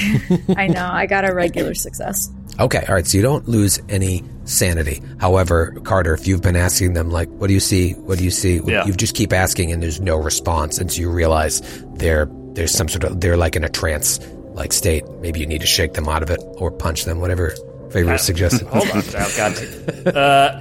I 0.56 0.66
know. 0.66 0.86
I 0.86 1.06
got 1.06 1.28
a 1.28 1.34
regular 1.34 1.74
success. 1.74 2.30
Okay, 2.60 2.84
all 2.86 2.94
right. 2.94 3.06
So 3.06 3.16
you 3.16 3.22
don't 3.22 3.48
lose 3.48 3.80
any 3.88 4.22
sanity. 4.44 5.02
However, 5.18 5.72
Carter, 5.84 6.12
if 6.12 6.26
you've 6.26 6.42
been 6.42 6.56
asking 6.56 6.92
them, 6.92 7.10
like, 7.10 7.28
"What 7.30 7.46
do 7.46 7.54
you 7.54 7.60
see? 7.60 7.92
What 7.94 8.18
do 8.18 8.24
you 8.24 8.30
see?" 8.30 8.60
Yeah. 8.64 8.84
You 8.84 8.92
just 8.92 9.14
keep 9.14 9.32
asking, 9.32 9.72
and 9.72 9.82
there's 9.82 10.00
no 10.00 10.16
response 10.16 10.78
until 10.78 11.00
you 11.00 11.10
realize 11.10 11.62
they're 11.94 12.28
there's 12.52 12.72
some 12.72 12.88
sort 12.88 13.04
of 13.04 13.20
they're 13.20 13.38
like 13.38 13.56
in 13.56 13.64
a 13.64 13.70
trance 13.70 14.20
like 14.54 14.72
state. 14.72 15.08
Maybe 15.20 15.40
you 15.40 15.46
need 15.46 15.60
to 15.60 15.66
shake 15.66 15.94
them 15.94 16.08
out 16.08 16.22
of 16.22 16.30
it 16.30 16.40
or 16.56 16.70
punch 16.70 17.04
them, 17.04 17.20
whatever 17.20 17.54
favor 17.90 18.16
suggested. 18.18 18.66
Hold 18.68 18.90
on, 18.90 18.98
I've 18.98 19.36
got. 19.36 20.16
Uh, 20.16 20.60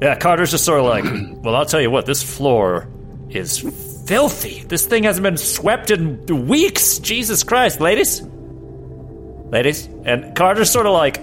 yeah, 0.00 0.16
Carter's 0.16 0.50
just 0.50 0.64
sort 0.64 0.80
of 0.80 0.86
like, 0.86 1.04
well, 1.44 1.54
I'll 1.54 1.66
tell 1.66 1.80
you 1.80 1.90
what, 1.90 2.06
this 2.06 2.22
floor 2.22 2.88
is 3.30 3.58
filthy. 4.06 4.62
This 4.64 4.86
thing 4.86 5.04
hasn't 5.04 5.22
been 5.22 5.36
swept 5.36 5.90
in 5.90 6.48
weeks. 6.48 6.98
Jesus 6.98 7.44
Christ, 7.44 7.80
ladies, 7.80 8.20
ladies, 8.22 9.86
and 10.04 10.34
Carter's 10.34 10.70
sort 10.70 10.86
of 10.86 10.92
like 10.92 11.20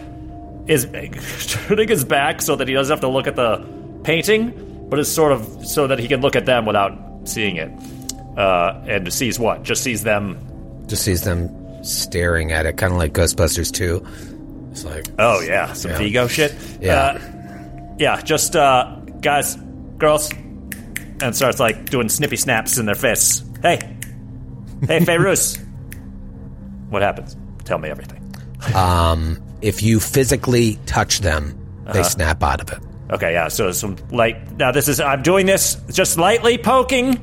is 0.68 0.86
turning 1.48 1.90
his 1.90 2.06
back 2.06 2.42
so 2.42 2.56
that 2.56 2.68
he 2.68 2.74
doesn't 2.74 2.94
have 2.94 3.02
to 3.02 3.10
look 3.10 3.28
at 3.28 3.36
the 3.36 3.68
painting, 4.04 4.88
but 4.90 5.00
is 5.00 5.14
sort 5.14 5.32
of 5.32 5.66
so 5.68 5.88
that 5.88 6.00
he 6.00 6.08
can 6.08 6.22
look 6.22 6.36
at 6.36 6.46
them 6.46 6.66
without 6.66 7.28
seeing 7.28 7.58
it. 7.58 7.72
Uh, 8.38 8.82
and 8.88 9.12
sees 9.12 9.38
what? 9.38 9.64
Just 9.64 9.84
sees 9.84 10.04
them. 10.04 10.40
Just 10.88 11.04
sees 11.04 11.24
them 11.24 11.50
staring 11.82 12.52
at 12.52 12.66
it, 12.66 12.78
kind 12.78 12.92
of 12.94 13.00
like 13.00 13.14
Ghostbusters 13.14 13.72
2. 13.72 14.70
It's 14.72 14.86
like, 14.86 15.06
Oh 15.18 15.42
yeah, 15.42 15.74
some 15.74 15.92
Yeah. 15.92 15.98
Vigo 15.98 16.28
shit. 16.28 16.56
Yeah. 16.82 16.94
uh, 16.96 17.20
yeah. 17.98 18.22
Just 18.22 18.56
uh, 18.56 18.96
guys, 19.22 19.56
girls, 19.98 20.32
and 21.22 21.36
starts 21.36 21.60
like 21.60 21.90
doing 21.90 22.10
snippy 22.10 22.38
snaps 22.38 22.78
in 22.78 22.86
their 22.86 22.96
fists. 22.96 23.44
Hey, 23.62 23.80
hey, 24.88 25.00
Feyruz, 25.00 25.58
what 26.90 27.02
happens? 27.02 27.36
Tell 27.66 27.78
me 27.78 27.90
everything. 27.90 28.34
um, 28.76 29.42
if 29.62 29.82
you 29.84 30.00
physically 30.00 30.80
touch 30.86 31.20
them, 31.20 31.56
they 31.92 32.04
snap 32.04 32.44
out 32.44 32.62
of 32.62 32.70
it. 32.72 32.80
Okay, 33.12 33.34
yeah. 33.34 33.48
So 33.48 33.72
some 33.72 33.98
light. 34.12 34.52
Now 34.58 34.72
this 34.72 34.88
is. 34.88 35.00
I'm 35.00 35.24
doing 35.24 35.46
this 35.48 35.76
just 35.92 36.18
lightly 36.18 36.58
poking 36.58 37.20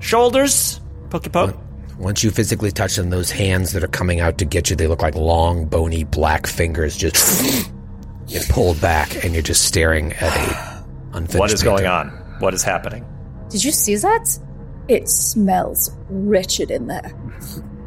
shoulders. 0.00 0.80
Pokey 1.10 1.28
poke. 1.30 1.56
Once 1.98 2.22
you 2.22 2.30
physically 2.30 2.70
touch 2.70 2.94
them, 2.94 3.10
those 3.10 3.30
hands 3.30 3.72
that 3.72 3.82
are 3.82 3.88
coming 3.88 4.20
out 4.20 4.38
to 4.38 4.44
get 4.44 4.70
you, 4.70 4.76
they 4.76 4.86
look 4.86 5.02
like 5.02 5.16
long, 5.16 5.66
bony, 5.66 6.04
black 6.04 6.46
fingers 6.46 6.96
just 6.96 7.70
get 8.28 8.48
pulled 8.48 8.80
back, 8.80 9.24
and 9.24 9.34
you're 9.34 9.42
just 9.42 9.64
staring 9.64 10.12
at 10.14 10.36
a 10.36 10.84
unfinished. 11.12 11.38
What 11.38 11.52
is 11.52 11.62
going 11.62 11.86
on? 11.86 12.08
What 12.38 12.54
is 12.54 12.62
happening? 12.62 13.04
Did 13.50 13.64
you 13.64 13.72
see 13.72 13.96
that? 13.96 14.38
It 14.86 15.08
smells 15.08 15.90
wretched 16.08 16.70
in 16.70 16.86
there. 16.86 17.12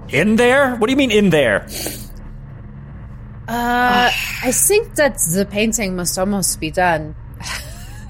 In 0.10 0.36
there? 0.36 0.76
What 0.76 0.88
do 0.88 0.92
you 0.92 0.98
mean 0.98 1.12
in 1.12 1.30
there? 1.30 1.68
Uh, 3.48 4.12
I 4.44 4.52
think 4.52 4.96
that 4.96 5.18
the 5.34 5.48
painting 5.50 5.96
must 5.96 6.18
almost 6.20 6.60
be 6.60 6.70
done. 6.70 7.16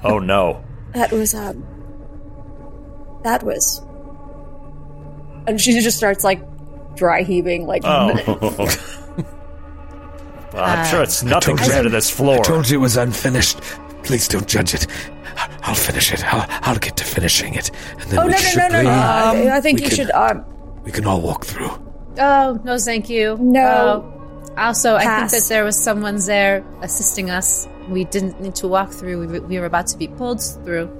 Oh 0.04 0.18
no. 0.18 0.64
That 0.94 1.12
was 1.12 1.34
um. 1.34 1.64
That 3.22 3.42
was. 3.44 3.80
And 5.46 5.60
she 5.60 5.80
just 5.80 5.96
starts 5.96 6.24
like 6.24 6.40
dry 6.96 7.22
heaving, 7.22 7.66
like 7.66 7.82
Oh. 7.84 8.12
Well, 10.52 10.64
I'm 10.64 10.86
sure 10.86 11.02
it's 11.02 11.22
nothing 11.22 11.56
told 11.56 11.60
compared 11.60 11.84
to 11.84 11.88
this 11.88 12.10
floor. 12.10 12.36
I 12.40 12.42
told 12.42 12.68
you 12.68 12.78
it 12.78 12.82
was 12.82 12.98
unfinished. 12.98 13.58
Please 14.02 14.28
don't 14.28 14.46
judge 14.46 14.74
it. 14.74 14.86
I'll 15.62 15.74
finish 15.74 16.12
it. 16.12 16.22
I'll, 16.30 16.44
I'll 16.62 16.78
get 16.78 16.94
to 16.98 17.04
finishing 17.04 17.54
it. 17.54 17.70
And 17.92 18.02
then 18.10 18.18
Oh 18.18 18.26
we 18.26 18.32
no 18.32 18.36
should 18.36 18.58
no 18.58 18.68
no 18.68 18.82
no! 18.82 19.32
leave. 19.34 19.44
no. 19.46 19.54
I 19.54 19.60
think 19.62 19.80
you 19.80 19.86
can- 19.88 19.96
should. 19.96 20.10
Um, 20.10 20.44
We 20.84 20.90
can 20.92 21.06
all 21.06 21.22
walk 21.22 21.46
through. 21.46 21.70
Oh, 22.18 22.60
no, 22.64 22.76
thank 22.76 23.08
you. 23.08 23.38
No. 23.40 24.04
Oh, 24.44 24.52
also, 24.58 24.94
I 24.96 25.04
think 25.20 25.30
that 25.30 25.48
there 25.48 25.64
was 25.64 25.82
someone 25.82 26.16
there 26.26 26.62
assisting 26.82 27.30
us. 27.30 27.66
We 27.88 28.04
didn't 28.04 28.38
need 28.42 28.54
to 28.56 28.68
walk 28.68 28.90
through. 28.90 29.26
We, 29.26 29.38
we 29.40 29.58
were 29.58 29.64
about 29.64 29.86
to 29.86 29.96
be 29.96 30.08
pulled 30.08 30.42
through. 30.42 30.90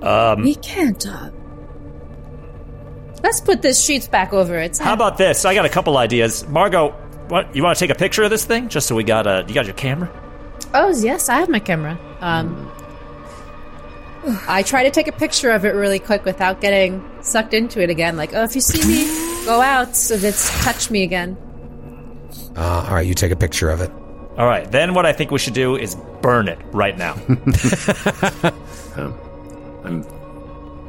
Um, 0.00 0.42
we 0.44 0.54
can't. 0.54 1.04
Uh, 1.04 1.30
Let's 3.22 3.40
put 3.40 3.62
this 3.62 3.82
sheets 3.82 4.06
back 4.06 4.32
over 4.32 4.56
it. 4.58 4.78
How 4.78 4.94
about 4.94 5.18
this? 5.18 5.44
I 5.44 5.54
got 5.54 5.64
a 5.64 5.68
couple 5.68 5.98
ideas. 5.98 6.46
Margot, 6.48 6.90
what 7.28 7.54
you 7.54 7.62
want 7.62 7.76
to 7.76 7.84
take 7.84 7.94
a 7.94 7.98
picture 7.98 8.22
of 8.22 8.30
this 8.30 8.44
thing 8.44 8.68
just 8.68 8.86
so 8.86 8.94
we 8.94 9.04
got 9.04 9.26
a 9.26 9.44
you 9.48 9.54
got 9.54 9.66
your 9.66 9.74
camera? 9.74 10.08
Oh, 10.74 10.94
yes, 10.96 11.28
I 11.28 11.38
have 11.38 11.48
my 11.48 11.60
camera. 11.60 11.98
Um, 12.20 12.70
I 14.46 14.62
try 14.62 14.84
to 14.84 14.90
take 14.90 15.08
a 15.08 15.12
picture 15.12 15.50
of 15.50 15.64
it 15.64 15.70
really 15.70 15.98
quick 15.98 16.24
without 16.24 16.60
getting 16.60 17.04
sucked 17.22 17.54
into 17.54 17.82
it 17.82 17.90
again. 17.90 18.16
Like, 18.16 18.34
oh, 18.34 18.44
if 18.44 18.54
you 18.54 18.60
see 18.60 18.86
me, 18.86 19.04
go 19.46 19.60
out 19.60 19.96
so 19.96 20.16
that's 20.16 20.64
touch 20.64 20.90
me 20.90 21.02
again. 21.02 21.36
Uh, 22.56 22.86
all 22.86 22.94
right, 22.94 23.06
you 23.06 23.14
take 23.14 23.32
a 23.32 23.36
picture 23.36 23.70
of 23.70 23.80
it. 23.80 23.90
All 24.38 24.46
right. 24.46 24.70
Then 24.70 24.94
what 24.94 25.04
I 25.04 25.12
think 25.12 25.32
we 25.32 25.40
should 25.40 25.54
do 25.54 25.76
is 25.76 25.96
burn 26.22 26.46
it 26.46 26.58
right 26.72 26.96
now. 26.96 27.14
I'm 29.84 30.04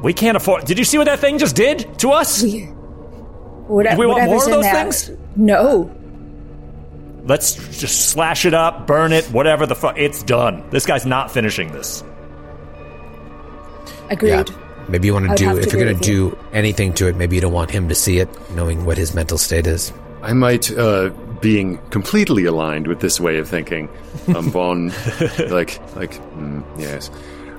we 0.02 0.12
can't 0.12 0.36
afford. 0.36 0.64
Did 0.64 0.78
you 0.78 0.84
see 0.84 0.98
what 0.98 1.04
that 1.04 1.18
thing 1.18 1.38
just 1.38 1.56
did 1.56 1.98
to 2.00 2.10
us? 2.12 2.42
we, 2.42 2.62
what, 2.64 3.98
we 3.98 4.06
want 4.06 4.24
more 4.24 4.44
of 4.44 4.50
those 4.50 4.64
there- 4.64 4.74
things? 4.74 5.10
No. 5.36 5.94
Let's 7.24 7.54
just 7.78 8.08
slash 8.08 8.46
it 8.46 8.54
up, 8.54 8.86
burn 8.86 9.12
it, 9.12 9.24
whatever 9.26 9.66
the 9.66 9.74
fuck. 9.74 9.98
It's 9.98 10.22
done. 10.22 10.68
This 10.70 10.86
guy's 10.86 11.04
not 11.04 11.30
finishing 11.30 11.70
this. 11.70 12.02
Agreed. 14.08 14.48
Yeah. 14.48 14.56
Maybe 14.88 15.06
you 15.06 15.12
want 15.12 15.28
to 15.28 15.34
do, 15.36 15.44
have 15.44 15.56
to 15.56 15.62
if 15.62 15.72
you're 15.72 15.84
going 15.84 15.96
to 15.98 16.02
do 16.02 16.36
anything 16.52 16.92
to 16.94 17.06
it, 17.06 17.16
maybe 17.16 17.36
you 17.36 17.42
don't 17.42 17.52
want 17.52 17.70
him 17.70 17.88
to 17.88 17.94
see 17.94 18.18
it, 18.18 18.28
knowing 18.52 18.84
what 18.86 18.98
his 18.98 19.14
mental 19.14 19.38
state 19.38 19.66
is. 19.66 19.92
I 20.22 20.32
might, 20.32 20.76
uh, 20.76 21.10
being 21.40 21.78
completely 21.90 22.44
aligned 22.44 22.86
with 22.88 23.00
this 23.00 23.20
way 23.20 23.38
of 23.38 23.48
thinking, 23.48 23.88
um, 24.34 24.50
Vaughn, 24.50 24.88
like, 25.50 25.78
like, 25.94 26.14
mm, 26.34 26.64
yes. 26.78 27.10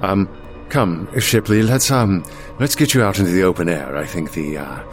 Um, 0.01 0.27
come, 0.72 1.19
Shipley, 1.19 1.61
let's, 1.61 1.91
um, 1.91 2.26
let's 2.59 2.76
get 2.76 2.93
you 2.93 3.03
out 3.03 3.19
into 3.19 3.32
the 3.32 3.43
open 3.43 3.69
air. 3.69 3.95
I 3.97 4.05
think 4.05 4.32
the, 4.32 4.57
uh, 4.57 4.84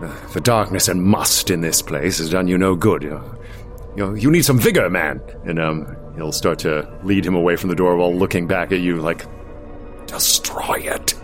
the, 0.00 0.12
the 0.32 0.40
darkness 0.40 0.88
and 0.88 1.02
must 1.02 1.50
in 1.50 1.60
this 1.60 1.82
place 1.82 2.18
has 2.18 2.30
done 2.30 2.48
you 2.48 2.58
no 2.58 2.74
good. 2.74 3.02
You, 3.02 3.22
know, 3.96 4.14
you, 4.14 4.30
need 4.30 4.44
some 4.44 4.58
vigor, 4.58 4.90
man. 4.90 5.20
And, 5.44 5.58
um, 5.58 5.96
he'll 6.16 6.32
start 6.32 6.58
to 6.60 6.90
lead 7.04 7.24
him 7.24 7.34
away 7.34 7.56
from 7.56 7.68
the 7.68 7.76
door 7.76 7.96
while 7.96 8.14
looking 8.14 8.46
back 8.46 8.72
at 8.72 8.80
you 8.80 8.96
like, 8.96 9.24
destroy 10.06 10.76
it. 10.76 11.14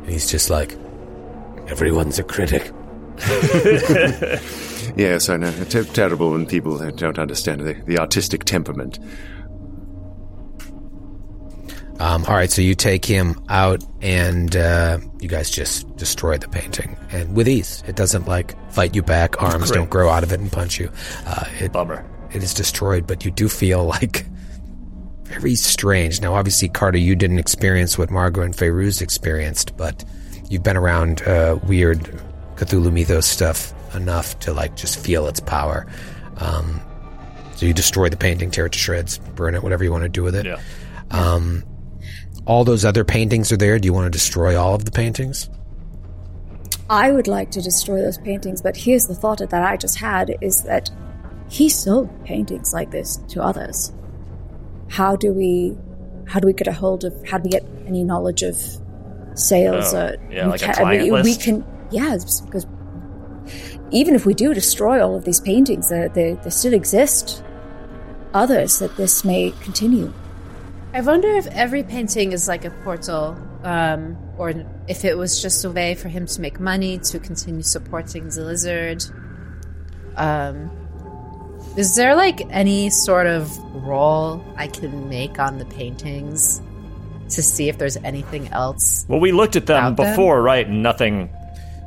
And 0.00 0.06
he's 0.08 0.30
just 0.30 0.50
like, 0.50 0.76
Everyone's 1.68 2.18
a 2.18 2.24
critic. 2.24 2.70
Yes, 4.96 5.28
I 5.28 5.36
know. 5.36 5.50
Ter- 5.64 5.84
terrible 5.84 6.32
when 6.32 6.44
people 6.44 6.76
don't 6.90 7.18
understand 7.18 7.60
the, 7.60 7.74
the 7.86 7.98
artistic 7.98 8.44
temperament. 8.44 8.98
Um, 12.02 12.24
all 12.24 12.34
right, 12.34 12.50
so 12.50 12.60
you 12.62 12.74
take 12.74 13.04
him 13.04 13.40
out 13.48 13.80
and 14.00 14.56
uh, 14.56 14.98
you 15.20 15.28
guys 15.28 15.48
just 15.48 15.96
destroy 15.96 16.36
the 16.36 16.48
painting. 16.48 16.96
And 17.12 17.36
with 17.36 17.46
ease. 17.46 17.84
It 17.86 17.94
doesn't 17.94 18.26
like 18.26 18.56
fight 18.72 18.96
you 18.96 19.02
back, 19.02 19.40
arms 19.40 19.70
Great. 19.70 19.78
don't 19.78 19.90
grow 19.90 20.10
out 20.10 20.24
of 20.24 20.32
it 20.32 20.40
and 20.40 20.50
punch 20.50 20.80
you. 20.80 20.90
Uh, 21.24 21.44
it, 21.60 21.72
Bummer. 21.72 22.04
it 22.32 22.42
is 22.42 22.54
destroyed, 22.54 23.06
but 23.06 23.24
you 23.24 23.30
do 23.30 23.48
feel 23.48 23.84
like 23.84 24.26
very 25.22 25.54
strange. 25.54 26.20
Now, 26.20 26.34
obviously, 26.34 26.68
Carter, 26.68 26.98
you 26.98 27.14
didn't 27.14 27.38
experience 27.38 27.96
what 27.96 28.10
Margot 28.10 28.42
and 28.42 28.52
Feyruz 28.52 29.00
experienced, 29.00 29.76
but 29.76 30.04
you've 30.50 30.64
been 30.64 30.76
around 30.76 31.22
uh, 31.22 31.60
weird 31.68 32.00
Cthulhu 32.56 32.92
mythos 32.92 33.26
stuff 33.26 33.72
enough 33.94 34.36
to 34.40 34.52
like 34.52 34.74
just 34.74 34.98
feel 34.98 35.28
its 35.28 35.38
power. 35.38 35.86
Um, 36.38 36.80
so 37.54 37.64
you 37.64 37.72
destroy 37.72 38.08
the 38.08 38.16
painting, 38.16 38.50
tear 38.50 38.66
it 38.66 38.72
to 38.72 38.78
shreds, 38.80 39.18
burn 39.18 39.54
it, 39.54 39.62
whatever 39.62 39.84
you 39.84 39.92
want 39.92 40.02
to 40.02 40.08
do 40.08 40.24
with 40.24 40.34
it. 40.34 40.46
Yeah. 40.46 40.58
Um, 41.12 41.62
all 42.46 42.64
those 42.64 42.84
other 42.84 43.04
paintings 43.04 43.52
are 43.52 43.56
there. 43.56 43.78
Do 43.78 43.86
you 43.86 43.92
want 43.92 44.06
to 44.06 44.10
destroy 44.10 44.58
all 44.60 44.74
of 44.74 44.84
the 44.84 44.90
paintings? 44.90 45.48
I 46.90 47.10
would 47.12 47.28
like 47.28 47.50
to 47.52 47.62
destroy 47.62 48.00
those 48.02 48.18
paintings, 48.18 48.60
but 48.60 48.76
here's 48.76 49.06
the 49.06 49.14
thought 49.14 49.38
that 49.38 49.52
I 49.54 49.76
just 49.76 49.98
had 49.98 50.34
is 50.40 50.62
that 50.64 50.90
he 51.48 51.68
sold 51.68 52.10
paintings 52.24 52.72
like 52.72 52.90
this 52.90 53.16
to 53.28 53.42
others. 53.42 53.92
How 54.88 55.16
do 55.16 55.32
we 55.32 55.76
how 56.26 56.38
do 56.40 56.46
we 56.46 56.52
get 56.52 56.66
a 56.66 56.72
hold 56.72 57.04
of 57.04 57.14
how 57.26 57.38
do 57.38 57.44
we 57.44 57.50
get 57.50 57.64
any 57.86 58.04
knowledge 58.04 58.42
of 58.42 58.56
sales 59.34 59.92
Oh, 59.94 60.06
or 60.08 60.16
yeah, 60.30 60.44
we 60.46 60.50
like 60.52 60.62
a 60.62 60.64
can- 60.66 60.74
client 60.74 61.02
we, 61.04 61.10
we 61.10 61.22
list? 61.22 61.40
can 61.42 61.64
yes 61.90 62.40
because 62.42 62.66
even 63.90 64.14
if 64.14 64.24
we 64.26 64.34
do 64.34 64.52
destroy 64.54 65.02
all 65.02 65.14
of 65.14 65.24
these 65.24 65.40
paintings 65.40 65.88
there 65.88 66.08
there, 66.10 66.34
there 66.36 66.50
still 66.50 66.74
exist 66.74 67.42
others 68.34 68.78
that 68.78 68.94
this 68.96 69.24
may 69.24 69.52
continue 69.62 70.12
I 70.94 71.00
wonder 71.00 71.28
if 71.28 71.46
every 71.46 71.82
painting 71.82 72.32
is 72.32 72.46
like 72.48 72.64
a 72.64 72.70
portal, 72.84 73.36
um, 73.64 74.16
or 74.36 74.52
if 74.88 75.04
it 75.04 75.16
was 75.16 75.40
just 75.40 75.64
a 75.64 75.70
way 75.70 75.94
for 75.94 76.08
him 76.08 76.26
to 76.26 76.40
make 76.40 76.60
money 76.60 76.98
to 76.98 77.18
continue 77.18 77.62
supporting 77.62 78.28
the 78.28 78.42
lizard. 78.44 79.02
Um, 80.16 80.70
is 81.76 81.96
there 81.96 82.14
like 82.14 82.42
any 82.50 82.90
sort 82.90 83.26
of 83.26 83.56
roll 83.74 84.44
I 84.56 84.66
can 84.66 85.08
make 85.08 85.38
on 85.38 85.58
the 85.58 85.64
paintings 85.64 86.60
to 87.30 87.42
see 87.42 87.70
if 87.70 87.78
there's 87.78 87.96
anything 87.98 88.48
else. 88.48 89.06
Well, 89.08 89.18
we 89.20 89.32
looked 89.32 89.56
at 89.56 89.64
them 89.64 89.86
About 89.86 89.96
them? 90.02 90.12
before, 90.12 90.42
right? 90.42 90.66
And 90.66 90.82
nothing. 90.82 91.30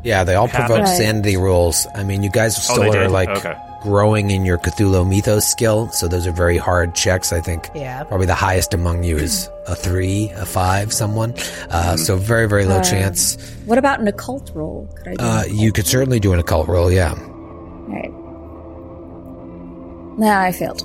Yeah, 0.04 0.24
they 0.24 0.34
all 0.34 0.48
provoke 0.48 0.80
Right. 0.80 0.88
sanity 0.98 1.38
rules. 1.38 1.86
I 1.96 2.04
mean, 2.04 2.24
you 2.24 2.32
guys 2.32 2.58
Oh, 2.58 2.62
still 2.74 2.92
they 2.92 2.98
are 2.98 3.04
did? 3.04 3.12
like 3.12 3.30
Okay. 3.30 3.54
Growing 3.86 4.32
in 4.32 4.46
your 4.46 4.58
Cthulhu 4.58 5.08
Mythos 5.08 5.46
skill, 5.48 5.90
so 5.92 6.08
those 6.08 6.26
are 6.26 6.32
very 6.32 6.58
hard 6.58 6.96
checks. 6.96 7.32
I 7.32 7.40
think 7.40 7.70
Yeah. 7.76 8.04
probably 8.04 8.26
the 8.26 8.34
highest 8.34 8.74
among 8.74 9.04
you 9.04 9.16
is 9.16 9.48
a 9.68 9.76
three, 9.76 10.32
a 10.36 10.44
five, 10.46 10.92
someone. 10.92 11.36
Uh, 11.70 11.96
so 11.96 12.18
very, 12.18 12.48
very 12.48 12.66
low 12.66 12.82
chance. 12.82 13.38
What 13.66 13.78
about 13.78 14.00
an 14.00 14.08
occult 14.08 14.52
roll? 14.56 14.90
Could 14.98 15.08
I 15.10 15.14
do 15.14 15.24
Uh, 15.24 15.44
an 15.48 15.56
you 15.56 15.72
could 15.72 15.86
certainly 15.86 16.20
do 16.20 16.34
an 16.34 16.40
occult 16.40 16.68
roll, 16.68 16.92
yeah. 16.92 17.14
Alright. 17.14 18.12
Nah, 20.18 20.42
I 20.42 20.52
failed. 20.52 20.82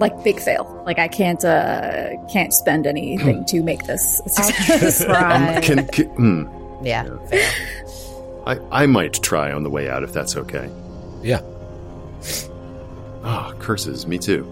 Like 0.00 0.24
big 0.24 0.40
fail. 0.40 0.82
Like 0.86 0.98
I 0.98 1.08
can't 1.08 1.44
uh 1.44 2.16
can't 2.32 2.52
spend 2.54 2.86
anything 2.86 3.44
to 3.48 3.62
make 3.62 3.84
this 3.84 4.22
a 4.24 4.28
success. 4.30 5.04
Try. 5.04 5.60
Can, 5.62 5.86
can 5.88 6.06
hmm. 6.16 6.84
yeah. 6.84 7.06
I, 8.46 8.58
I 8.72 8.86
might 8.86 9.22
try 9.22 9.52
on 9.52 9.62
the 9.64 9.70
way 9.70 9.88
out 9.90 10.02
if 10.02 10.12
that's 10.14 10.34
okay. 10.36 10.68
Yeah. 11.22 11.42
Ah, 13.24 13.52
curses. 13.58 14.06
Me 14.06 14.18
too. 14.18 14.46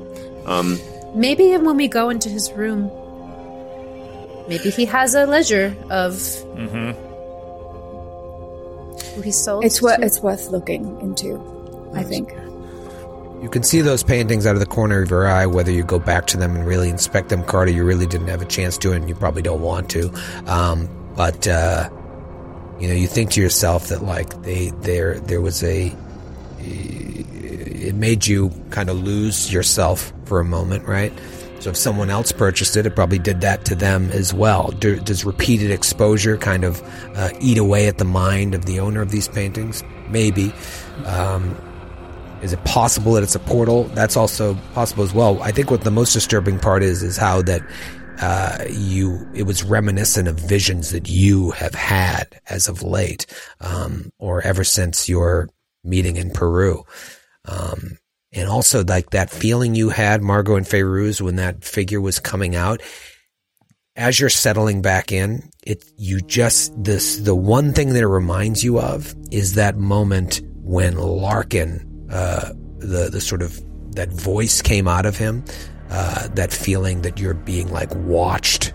Um, 0.46 0.78
Maybe 1.14 1.56
when 1.56 1.76
we 1.76 1.88
go 1.88 2.08
into 2.08 2.28
his 2.28 2.52
room, 2.52 2.90
maybe 4.48 4.70
he 4.70 4.84
has 4.84 5.14
a 5.14 5.26
ledger 5.26 5.76
of 5.90 6.16
who 9.14 9.22
he 9.22 9.32
sold. 9.32 9.64
it's 9.64 9.82
what 9.82 10.02
it's 10.02 10.20
worth 10.20 10.50
looking 10.50 11.00
into, 11.00 11.40
I 11.94 12.04
think. 12.04 12.32
You 13.42 13.48
can 13.48 13.62
see 13.64 13.80
those 13.80 14.02
paintings 14.04 14.46
out 14.46 14.54
of 14.54 14.60
the 14.60 14.66
corner 14.66 15.02
of 15.02 15.10
your 15.10 15.26
eye, 15.26 15.46
whether 15.46 15.72
you 15.72 15.82
go 15.82 15.98
back 15.98 16.26
to 16.28 16.36
them 16.36 16.54
and 16.54 16.64
really 16.66 16.90
inspect 16.90 17.30
them, 17.30 17.42
Carter. 17.42 17.72
You 17.72 17.84
really 17.84 18.06
didn't 18.06 18.28
have 18.28 18.42
a 18.42 18.46
chance 18.46 18.76
to, 18.78 18.92
and 18.92 19.08
you 19.08 19.14
probably 19.14 19.42
don't 19.42 19.62
want 19.62 19.88
to. 19.90 20.12
Um, 20.46 20.88
but 21.16 21.48
uh, 21.48 21.88
you 22.78 22.86
know, 22.88 22.94
you 22.94 23.08
think 23.08 23.32
to 23.32 23.40
yourself 23.40 23.88
that 23.88 24.02
like 24.04 24.42
they 24.42 24.68
there 24.82 25.18
there 25.20 25.40
was 25.40 25.64
a 25.64 25.92
it 27.80 27.94
made 27.94 28.26
you 28.26 28.50
kind 28.70 28.90
of 28.90 29.02
lose 29.02 29.52
yourself 29.52 30.12
for 30.24 30.40
a 30.40 30.44
moment, 30.44 30.86
right? 30.86 31.12
So 31.60 31.70
if 31.70 31.76
someone 31.76 32.08
else 32.08 32.32
purchased 32.32 32.76
it, 32.76 32.86
it 32.86 32.96
probably 32.96 33.18
did 33.18 33.42
that 33.42 33.66
to 33.66 33.74
them 33.74 34.10
as 34.12 34.32
well. 34.32 34.70
Do, 34.70 34.98
does 34.98 35.26
repeated 35.26 35.70
exposure 35.70 36.38
kind 36.38 36.64
of 36.64 36.82
uh, 37.16 37.30
eat 37.40 37.58
away 37.58 37.86
at 37.86 37.98
the 37.98 38.04
mind 38.04 38.54
of 38.54 38.64
the 38.64 38.80
owner 38.80 39.02
of 39.02 39.10
these 39.10 39.28
paintings? 39.28 39.84
Maybe. 40.08 40.54
Um, 41.04 41.54
is 42.40 42.54
it 42.54 42.64
possible 42.64 43.12
that 43.12 43.22
it's 43.22 43.34
a 43.34 43.40
portal? 43.40 43.84
That's 43.94 44.16
also 44.16 44.54
possible 44.72 45.04
as 45.04 45.12
well. 45.12 45.42
I 45.42 45.52
think 45.52 45.70
what 45.70 45.82
the 45.82 45.90
most 45.90 46.14
disturbing 46.14 46.58
part 46.58 46.82
is 46.82 47.02
is 47.02 47.18
how 47.18 47.42
that 47.42 47.60
uh, 48.20 48.64
you 48.70 49.28
it 49.34 49.42
was 49.42 49.62
reminiscent 49.62 50.28
of 50.28 50.38
visions 50.38 50.90
that 50.90 51.08
you 51.08 51.50
have 51.52 51.74
had 51.74 52.40
as 52.48 52.68
of 52.68 52.82
late, 52.82 53.26
um, 53.60 54.10
or 54.18 54.40
ever 54.42 54.64
since 54.64 55.08
your 55.08 55.48
meeting 55.84 56.16
in 56.16 56.30
Peru. 56.30 56.84
Um, 57.46 57.98
and 58.32 58.48
also 58.48 58.84
like 58.84 59.10
that 59.10 59.30
feeling 59.30 59.74
you 59.74 59.88
had, 59.88 60.22
Margot 60.22 60.56
and 60.56 60.66
Feyruz, 60.66 61.20
when 61.20 61.36
that 61.36 61.64
figure 61.64 62.00
was 62.00 62.20
coming 62.20 62.54
out. 62.54 62.80
As 63.96 64.20
you're 64.20 64.30
settling 64.30 64.82
back 64.82 65.10
in, 65.10 65.50
it 65.66 65.84
you 65.96 66.20
just 66.20 66.72
this 66.82 67.16
the 67.16 67.34
one 67.34 67.72
thing 67.72 67.90
that 67.90 68.02
it 68.02 68.06
reminds 68.06 68.62
you 68.62 68.78
of 68.78 69.14
is 69.30 69.54
that 69.54 69.76
moment 69.76 70.40
when 70.62 70.96
Larkin, 70.96 72.06
uh, 72.10 72.52
the 72.78 73.10
the 73.10 73.20
sort 73.20 73.42
of 73.42 73.60
that 73.94 74.10
voice 74.12 74.62
came 74.62 74.86
out 74.86 75.06
of 75.06 75.18
him, 75.18 75.44
uh, 75.90 76.28
that 76.28 76.52
feeling 76.52 77.02
that 77.02 77.18
you're 77.18 77.34
being 77.34 77.70
like 77.72 77.92
watched 77.96 78.72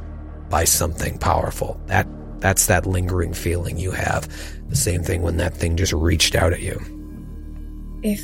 by 0.50 0.66
something 0.66 1.18
powerful. 1.18 1.80
That 1.88 2.08
that's 2.40 2.66
that 2.68 2.86
lingering 2.86 3.34
feeling 3.34 3.78
you 3.78 3.92
have. 3.92 4.28
The 4.70 4.76
same 4.76 5.02
thing 5.02 5.22
when 5.22 5.38
that 5.38 5.56
thing 5.56 5.78
just 5.78 5.94
reached 5.94 6.36
out 6.36 6.52
at 6.52 6.62
you. 6.62 6.80
If 8.04 8.22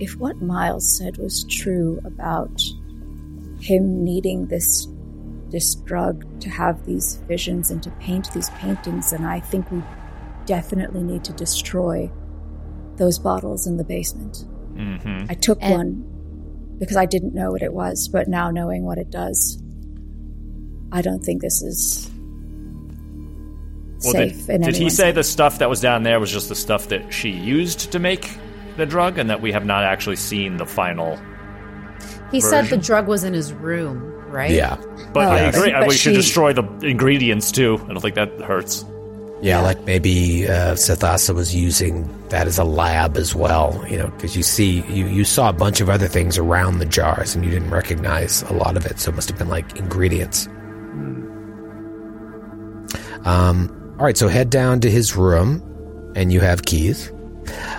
if 0.00 0.16
what 0.16 0.40
Miles 0.42 0.96
said 0.98 1.16
was 1.18 1.44
true 1.44 2.00
about 2.04 2.62
him 3.60 4.04
needing 4.04 4.46
this 4.48 4.88
this 5.50 5.74
drug 5.76 6.24
to 6.40 6.50
have 6.50 6.84
these 6.84 7.16
visions 7.28 7.70
and 7.70 7.80
to 7.82 7.90
paint 7.92 8.32
these 8.32 8.50
paintings, 8.50 9.12
then 9.12 9.24
I 9.24 9.38
think 9.38 9.70
we 9.70 9.80
definitely 10.46 11.02
need 11.02 11.22
to 11.24 11.32
destroy 11.34 12.10
those 12.96 13.20
bottles 13.20 13.66
in 13.66 13.76
the 13.76 13.84
basement. 13.84 14.44
Mm-hmm. 14.74 15.26
I 15.30 15.34
took 15.34 15.58
And- 15.62 15.72
one 15.74 16.76
because 16.78 16.96
I 16.96 17.06
didn't 17.06 17.34
know 17.34 17.52
what 17.52 17.62
it 17.62 17.72
was, 17.72 18.08
but 18.08 18.26
now 18.26 18.50
knowing 18.50 18.84
what 18.84 18.98
it 18.98 19.10
does, 19.10 19.62
I 20.90 21.02
don't 21.02 21.22
think 21.24 21.40
this 21.40 21.62
is 21.62 22.10
Well, 24.02 24.12
safe. 24.12 24.46
did, 24.46 24.50
in 24.56 24.60
did 24.62 24.76
he 24.76 24.90
say 24.90 25.04
hands. 25.06 25.14
the 25.16 25.22
stuff 25.24 25.58
that 25.60 25.70
was 25.70 25.80
down 25.80 26.02
there 26.02 26.18
was 26.18 26.32
just 26.32 26.48
the 26.48 26.56
stuff 26.56 26.88
that 26.88 27.12
she 27.12 27.30
used 27.30 27.92
to 27.92 28.00
make 28.00 28.38
the 28.76 28.86
drug, 28.86 29.18
and 29.18 29.30
that 29.30 29.40
we 29.40 29.52
have 29.52 29.64
not 29.64 29.84
actually 29.84 30.16
seen 30.16 30.56
the 30.56 30.66
final? 30.66 31.18
he 32.30 32.40
said 32.40 32.66
the 32.66 32.76
drug 32.76 33.06
was 33.06 33.22
in 33.22 33.32
his 33.32 33.52
room, 33.52 34.00
right? 34.28 34.50
Yeah. 34.50 34.76
But 35.12 35.14
Well, 35.14 35.30
I 35.30 35.36
yes. 35.42 35.56
agree. 35.56 35.72
But 35.72 35.88
we 35.88 35.94
should 35.94 36.14
destroy 36.14 36.52
the 36.52 36.64
ingredients 36.82 37.52
too. 37.52 37.78
I 37.84 37.92
don't 37.92 38.00
think 38.00 38.16
that 38.16 38.40
hurts. 38.40 38.84
Yeah, 39.40 39.60
like 39.60 39.84
maybe 39.84 40.48
uh, 40.48 40.74
Ssathasa 40.74 41.34
was 41.34 41.54
using 41.54 42.08
that 42.30 42.46
as 42.46 42.58
a 42.58 42.64
lab 42.64 43.16
as 43.16 43.34
well, 43.34 43.84
you 43.88 43.98
know, 43.98 44.08
because 44.08 44.36
you 44.36 44.42
see, 44.42 44.80
you, 44.88 45.06
you 45.06 45.24
saw 45.24 45.50
a 45.50 45.52
bunch 45.52 45.80
of 45.80 45.90
other 45.90 46.08
things 46.08 46.38
around 46.38 46.78
the 46.78 46.86
jars 46.86 47.34
and 47.34 47.44
you 47.44 47.50
didn't 47.50 47.70
recognize 47.70 48.42
a 48.44 48.54
lot 48.54 48.76
of 48.76 48.86
it, 48.86 48.98
so 48.98 49.10
it 49.10 49.14
must 49.14 49.28
have 49.28 49.38
been 49.38 49.50
like 49.50 49.76
ingredients. 49.76 50.48
Um, 53.24 53.70
all 53.98 54.04
right, 54.04 54.16
so 54.16 54.28
head 54.28 54.50
down 54.50 54.80
to 54.80 54.90
his 54.90 55.14
room, 55.14 55.62
and 56.16 56.32
you 56.32 56.40
have 56.40 56.62
keys. 56.64 57.12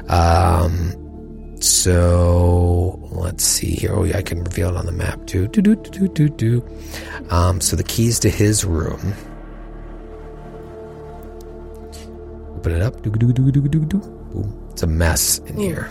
Um, 0.09 1.61
so 1.61 2.99
let's 3.11 3.43
see 3.43 3.71
here. 3.71 3.93
Oh, 3.93 4.03
yeah, 4.03 4.17
I 4.17 4.21
can 4.21 4.43
reveal 4.43 4.69
it 4.69 4.75
on 4.77 4.85
the 4.85 4.91
map 4.91 5.25
too. 5.25 5.47
Do 5.47 5.61
do 5.61 5.75
do 5.75 5.89
do 5.91 6.07
do 6.07 6.29
do. 6.29 6.63
Um, 7.29 7.59
so 7.61 7.75
the 7.75 7.83
keys 7.83 8.19
to 8.19 8.29
his 8.29 8.63
room. 8.65 9.13
Open 12.57 12.71
it 12.73 12.81
up. 12.81 13.01
Do 13.01 13.09
do 13.11 13.31
do 13.31 13.51
do 13.51 13.61
do 13.67 13.79
do. 13.85 13.97
Boom. 13.99 14.67
It's 14.71 14.83
a 14.83 14.87
mess 14.87 15.39
in 15.39 15.57
here. 15.57 15.89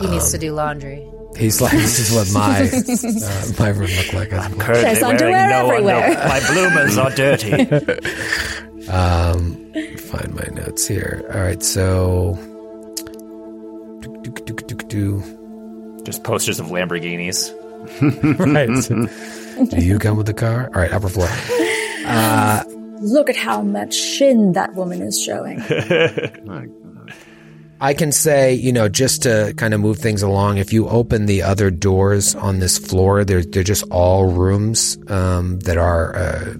He 0.00 0.06
needs 0.08 0.30
to 0.32 0.38
do 0.38 0.52
laundry. 0.52 1.06
He's 1.36 1.60
like, 1.60 1.72
this 1.72 1.98
is 2.00 2.10
what 2.12 2.32
my 2.32 2.62
uh, 2.68 3.52
my 3.60 3.68
room 3.68 3.88
looked 3.96 4.14
like. 4.14 4.32
as 4.32 4.48
well. 4.50 4.58
Currently 4.58 4.82
There's 4.82 5.00
wearing 5.02 5.14
underwear 5.22 5.48
no 5.50 5.70
everywhere. 5.70 6.04
underwear. 6.04 6.28
My 6.28 6.40
bloomers 6.52 6.98
are 6.98 7.10
dirty. 7.10 8.00
Um, 8.90 9.72
find 9.98 10.34
my 10.34 10.48
notes 10.52 10.88
here. 10.88 11.24
All 11.32 11.40
right, 11.40 11.62
so. 11.62 12.36
Do, 14.22 14.30
do, 14.30 14.42
do, 14.44 14.54
do, 14.54 14.74
do, 14.74 14.86
do. 14.86 16.02
just 16.04 16.24
posters 16.24 16.60
of 16.60 16.66
Lamborghinis. 16.66 17.52
Right. 18.38 18.68
Do 19.70 19.76
you 19.84 19.98
come 19.98 20.16
with 20.16 20.26
the 20.26 20.34
car? 20.34 20.70
All 20.74 20.80
right, 20.80 20.92
upper 20.92 21.08
floor. 21.08 21.28
Look 23.02 23.30
at 23.30 23.36
how 23.36 23.62
much 23.62 23.94
shin 23.94 24.52
that 24.52 24.74
woman 24.74 25.00
is 25.00 25.20
showing. 25.20 25.60
I 27.80 27.94
can 27.94 28.12
say, 28.12 28.52
you 28.52 28.72
know, 28.72 28.90
just 28.90 29.22
to 29.22 29.54
kind 29.56 29.72
of 29.72 29.80
move 29.80 29.96
things 29.98 30.22
along, 30.22 30.58
if 30.58 30.70
you 30.70 30.86
open 30.86 31.24
the 31.24 31.42
other 31.42 31.70
doors 31.70 32.34
on 32.34 32.58
this 32.58 32.76
floor, 32.76 33.24
they're, 33.24 33.42
they're 33.42 33.62
just 33.62 33.84
all 33.90 34.26
rooms 34.26 34.98
um, 35.08 35.60
that 35.60 35.78
are 35.78 36.14
uh, 36.14 36.54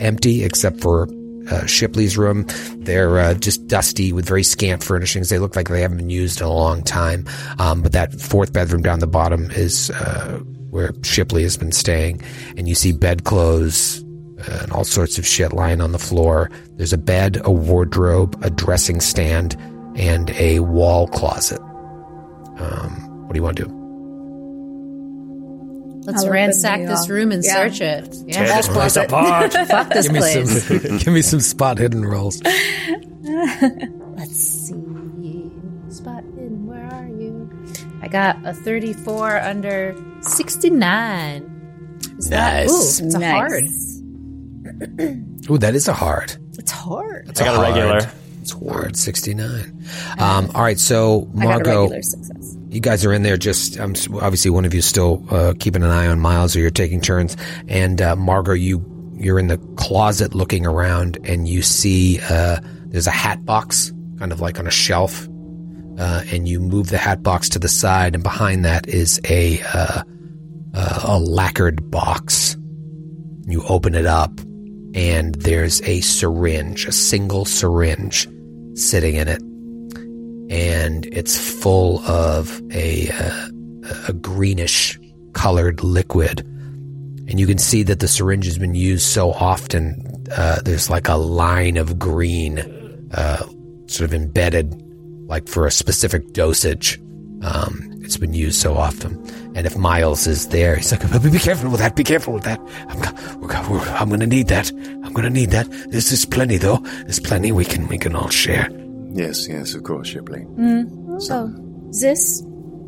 empty 0.00 0.42
except 0.42 0.80
for 0.80 1.06
uh, 1.50 1.66
Shipley's 1.66 2.16
room. 2.16 2.46
They're 2.78 3.18
uh, 3.18 3.34
just 3.34 3.66
dusty 3.66 4.12
with 4.12 4.26
very 4.26 4.42
scant 4.42 4.82
furnishings. 4.82 5.28
They 5.28 5.38
look 5.38 5.56
like 5.56 5.68
they 5.68 5.80
haven't 5.80 5.98
been 5.98 6.10
used 6.10 6.40
in 6.40 6.46
a 6.46 6.52
long 6.52 6.82
time. 6.82 7.26
Um, 7.58 7.82
but 7.82 7.92
that 7.92 8.20
fourth 8.20 8.52
bedroom 8.52 8.82
down 8.82 9.00
the 9.00 9.06
bottom 9.06 9.50
is 9.52 9.90
uh, 9.90 10.40
where 10.70 10.92
Shipley 11.02 11.42
has 11.42 11.56
been 11.56 11.72
staying. 11.72 12.20
And 12.56 12.68
you 12.68 12.74
see 12.74 12.92
bedclothes 12.92 14.02
uh, 14.48 14.60
and 14.62 14.72
all 14.72 14.84
sorts 14.84 15.18
of 15.18 15.26
shit 15.26 15.52
lying 15.52 15.80
on 15.80 15.92
the 15.92 15.98
floor. 15.98 16.50
There's 16.76 16.92
a 16.92 16.98
bed, 16.98 17.40
a 17.44 17.50
wardrobe, 17.50 18.38
a 18.42 18.50
dressing 18.50 19.00
stand, 19.00 19.54
and 19.96 20.30
a 20.30 20.60
wall 20.60 21.06
closet. 21.08 21.60
Um, 22.58 23.26
what 23.26 23.32
do 23.32 23.38
you 23.38 23.42
want 23.42 23.56
to 23.56 23.64
do? 23.64 23.83
Let's 26.04 26.26
ransack 26.26 26.80
this 26.86 27.08
room 27.08 27.32
and 27.32 27.42
yeah. 27.44 27.54
search 27.54 27.80
it. 27.80 28.12
Tear 28.30 28.46
Yeah. 28.46 28.56
this 28.56 28.68
place 28.68 28.96
apart. 28.96 29.52
Fuck 29.52 29.88
this 29.90 30.06
Give 30.06 30.12
me 30.12 30.18
place. 30.20 30.66
some. 30.66 30.78
give 30.98 31.06
me 31.14 31.22
some 31.22 31.40
spot 31.40 31.78
hidden 31.78 32.04
rolls. 32.04 32.42
Let's 32.44 34.36
see. 34.36 34.74
Spot 35.88 36.22
hidden, 36.34 36.66
where 36.66 36.84
are 36.92 37.06
you? 37.06 37.48
I 38.02 38.08
got 38.08 38.36
a 38.44 38.52
34 38.52 39.38
under 39.38 39.96
69. 40.22 41.50
Is 42.18 42.28
that? 42.30 42.66
Nice. 42.66 43.00
Ooh, 43.00 43.06
it's 43.06 43.14
a 43.14 43.18
Nice. 43.18 43.32
hard. 43.32 43.64
Ooh, 45.50 45.58
that 45.58 45.74
is 45.74 45.88
a 45.88 45.92
hard. 45.92 46.36
It's 46.58 46.70
hard. 46.70 47.28
It's 47.28 47.40
I 47.40 47.44
got 47.44 47.56
a 47.58 47.60
regular. 47.62 48.10
It's 48.42 48.52
hard. 48.52 48.96
Sixty 48.96 49.34
nine. 49.34 49.84
Um, 50.18 50.50
all 50.54 50.62
right, 50.62 50.78
so 50.78 51.28
I 51.38 51.44
got 51.44 51.44
a 51.44 51.48
Margot, 51.48 51.82
regular 51.82 52.02
success. 52.02 52.56
You 52.74 52.80
guys 52.80 53.04
are 53.04 53.12
in 53.12 53.22
there. 53.22 53.36
Just 53.36 53.78
um, 53.78 53.94
obviously, 54.20 54.50
one 54.50 54.64
of 54.64 54.74
you 54.74 54.78
is 54.78 54.86
still 54.86 55.24
uh, 55.30 55.54
keeping 55.58 55.82
an 55.82 55.90
eye 55.90 56.08
on 56.08 56.18
Miles, 56.18 56.56
or 56.56 56.60
you're 56.60 56.70
taking 56.70 57.00
turns. 57.00 57.36
And 57.68 58.02
uh, 58.02 58.16
Margot, 58.16 58.52
you 58.52 58.84
you're 59.16 59.38
in 59.38 59.46
the 59.46 59.58
closet 59.76 60.34
looking 60.34 60.66
around, 60.66 61.18
and 61.24 61.48
you 61.48 61.62
see 61.62 62.18
uh, 62.28 62.58
there's 62.86 63.06
a 63.06 63.12
hat 63.12 63.44
box, 63.44 63.92
kind 64.18 64.32
of 64.32 64.40
like 64.40 64.58
on 64.58 64.66
a 64.66 64.72
shelf, 64.72 65.28
uh, 65.98 66.22
and 66.32 66.48
you 66.48 66.58
move 66.58 66.88
the 66.88 66.98
hat 66.98 67.22
box 67.22 67.48
to 67.50 67.60
the 67.60 67.68
side, 67.68 68.14
and 68.14 68.24
behind 68.24 68.64
that 68.64 68.88
is 68.88 69.20
a 69.28 69.62
uh, 69.72 70.02
uh, 70.74 71.00
a 71.04 71.18
lacquered 71.20 71.90
box. 71.90 72.56
You 73.46 73.62
open 73.68 73.94
it 73.94 74.06
up, 74.06 74.36
and 74.94 75.36
there's 75.36 75.80
a 75.82 76.00
syringe, 76.00 76.86
a 76.86 76.92
single 76.92 77.44
syringe, 77.44 78.26
sitting 78.74 79.14
in 79.14 79.28
it, 79.28 79.42
and 80.54 81.06
it's 81.06 81.36
full 81.36 81.98
of 82.06 82.62
a 82.70 83.08
uh, 83.10 83.48
a 84.06 84.12
greenish 84.12 84.98
colored 85.32 85.82
liquid, 85.82 86.40
and 87.28 87.40
you 87.40 87.46
can 87.46 87.58
see 87.58 87.82
that 87.82 87.98
the 87.98 88.06
syringe 88.06 88.44
has 88.44 88.56
been 88.56 88.76
used 88.76 89.04
so 89.04 89.32
often. 89.32 90.00
Uh, 90.30 90.60
there's 90.64 90.88
like 90.88 91.08
a 91.08 91.16
line 91.16 91.76
of 91.76 91.98
green, 91.98 92.60
uh, 93.12 93.44
sort 93.86 94.08
of 94.08 94.14
embedded, 94.14 94.80
like 95.26 95.48
for 95.48 95.66
a 95.66 95.72
specific 95.72 96.32
dosage. 96.32 97.00
Um, 97.42 97.90
it's 98.02 98.16
been 98.16 98.32
used 98.32 98.60
so 98.60 98.76
often, 98.76 99.20
and 99.56 99.66
if 99.66 99.76
Miles 99.76 100.28
is 100.28 100.48
there, 100.48 100.76
he's 100.76 100.92
like, 100.92 101.02
"Be 101.32 101.38
careful 101.40 101.68
with 101.68 101.80
that. 101.80 101.96
Be 101.96 102.04
careful 102.04 102.32
with 102.32 102.44
that. 102.44 102.60
I'm, 102.88 103.02
I'm 104.00 104.08
gonna 104.08 104.28
need 104.28 104.46
that. 104.48 104.70
I'm 104.70 105.12
gonna 105.12 105.30
need 105.30 105.50
that. 105.50 105.68
This 105.90 106.12
is 106.12 106.24
plenty, 106.24 106.58
though. 106.58 106.78
There's 107.02 107.18
plenty. 107.18 107.50
We 107.50 107.64
can 107.64 107.88
we 107.88 107.98
can 107.98 108.14
all 108.14 108.28
share." 108.30 108.70
Yes, 109.14 109.48
yes, 109.48 109.74
of 109.74 109.84
course, 109.84 110.08
Shipley. 110.08 110.44
So, 111.20 111.52
this, 112.00 112.42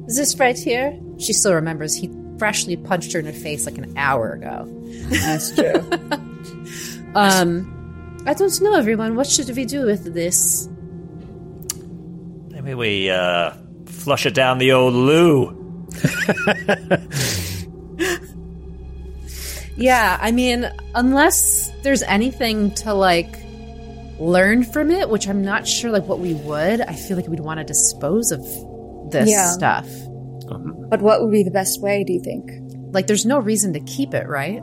this 0.06 0.38
right 0.38 0.58
here, 0.58 0.98
she 1.18 1.32
still 1.32 1.54
remembers 1.54 1.94
he 1.94 2.10
freshly 2.38 2.76
punched 2.76 3.12
her 3.12 3.20
in 3.20 3.26
the 3.26 3.32
face 3.32 3.64
like 3.64 3.78
an 3.78 3.94
hour 3.96 4.32
ago. 4.32 4.66
That's 5.08 5.52
true. 5.52 5.88
Um, 7.14 8.22
I 8.26 8.34
don't 8.34 8.60
know, 8.60 8.74
everyone. 8.74 9.16
What 9.16 9.26
should 9.26 9.48
we 9.56 9.64
do 9.64 9.86
with 9.86 10.12
this? 10.12 10.68
Maybe 12.50 12.74
we 12.74 13.08
uh, 13.08 13.52
flush 13.86 14.26
it 14.26 14.34
down 14.34 14.58
the 14.58 14.72
old 14.72 14.92
loo. 14.92 15.86
Yeah, 19.76 20.18
I 20.20 20.32
mean, 20.32 20.70
unless 20.94 21.70
there's 21.82 22.02
anything 22.02 22.72
to 22.76 22.94
like 22.94 23.38
learn 24.18 24.64
from 24.64 24.90
it, 24.90 25.08
which 25.10 25.28
I'm 25.28 25.42
not 25.42 25.66
sure 25.66 25.90
like 25.90 26.06
what 26.06 26.18
we 26.20 26.34
would, 26.34 26.80
I 26.80 26.94
feel 26.94 27.16
like 27.16 27.28
we'd 27.28 27.40
want 27.40 27.58
to 27.58 27.64
dispose 27.64 28.30
of 28.32 28.40
this 29.10 29.30
Yeah. 29.30 29.50
stuff. 29.50 29.86
but 30.88 31.02
what 31.02 31.20
would 31.22 31.32
be 31.32 31.42
the 31.42 31.50
best 31.50 31.80
way, 31.82 32.04
do 32.04 32.12
you 32.12 32.20
think? 32.20 32.50
Like 32.92 33.06
there's 33.08 33.26
no 33.26 33.38
reason 33.40 33.72
to 33.72 33.80
keep 33.80 34.14
it, 34.14 34.26
right? 34.28 34.62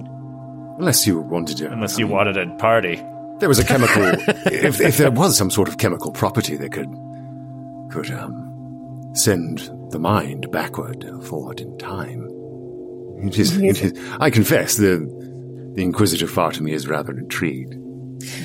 Unless 0.79 1.05
you 1.05 1.19
wanted 1.19 1.57
to. 1.57 1.71
Unless 1.71 1.99
you 1.99 2.07
wanted 2.07 2.37
a 2.37 2.47
party. 2.55 2.95
There 3.39 3.49
was 3.49 3.59
a 3.59 3.65
chemical. 3.65 4.03
if, 4.45 4.79
if 4.79 4.97
there 4.97 5.11
was 5.11 5.37
some 5.37 5.51
sort 5.51 5.67
of 5.67 5.77
chemical 5.77 6.11
property 6.11 6.55
that 6.55 6.71
could 6.71 6.87
could 7.91 8.09
um 8.11 9.11
send 9.13 9.69
the 9.91 9.99
mind 9.99 10.49
backward, 10.51 11.03
or 11.03 11.21
forward 11.21 11.59
in 11.59 11.77
time. 11.77 12.27
It 13.21 13.37
is. 13.37 13.57
It 13.57 13.81
is 13.83 13.93
I 14.19 14.29
confess 14.29 14.77
the 14.77 14.97
the 15.75 15.83
inquisitive 15.83 16.33
part 16.33 16.55
of 16.55 16.61
me 16.63 16.71
is 16.71 16.87
rather 16.87 17.11
intrigued. 17.17 17.75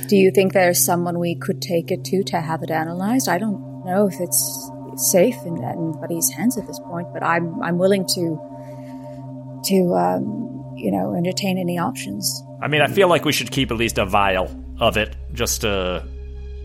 Do 0.09 0.17
you 0.17 0.31
think 0.31 0.53
there's 0.53 0.85
someone 0.85 1.19
we 1.19 1.35
could 1.35 1.61
take 1.61 1.91
it 1.91 2.05
to 2.07 2.23
to 2.25 2.41
have 2.41 2.63
it 2.63 2.71
analyzed? 2.71 3.29
I 3.29 3.39
don't 3.39 3.85
know 3.85 4.09
if 4.09 4.21
it's 4.21 4.71
safe 4.97 5.37
in 5.45 5.63
anybody's 5.63 6.29
hands 6.31 6.59
at 6.59 6.67
this 6.67 6.81
point, 6.81 7.09
but 7.13 7.23
I'm 7.23 7.61
I'm 7.63 7.79
willing 7.79 8.07
to 8.15 9.61
to 9.65 9.95
um, 9.95 10.75
you 10.77 10.91
know 10.91 11.15
entertain 11.15 11.59
any 11.59 11.79
options. 11.79 12.43
I 12.61 12.69
mean, 12.69 12.81
I 12.81 12.89
feel 12.89 13.09
like 13.09 13.25
we 13.25 13.33
should 13.33 13.51
keep 13.51 13.71
at 13.71 13.77
least 13.77 13.99
a 13.99 14.07
vial 14.07 14.51
of 14.81 14.97
it 14.97 15.15
just 15.33 15.63
to 15.63 16.05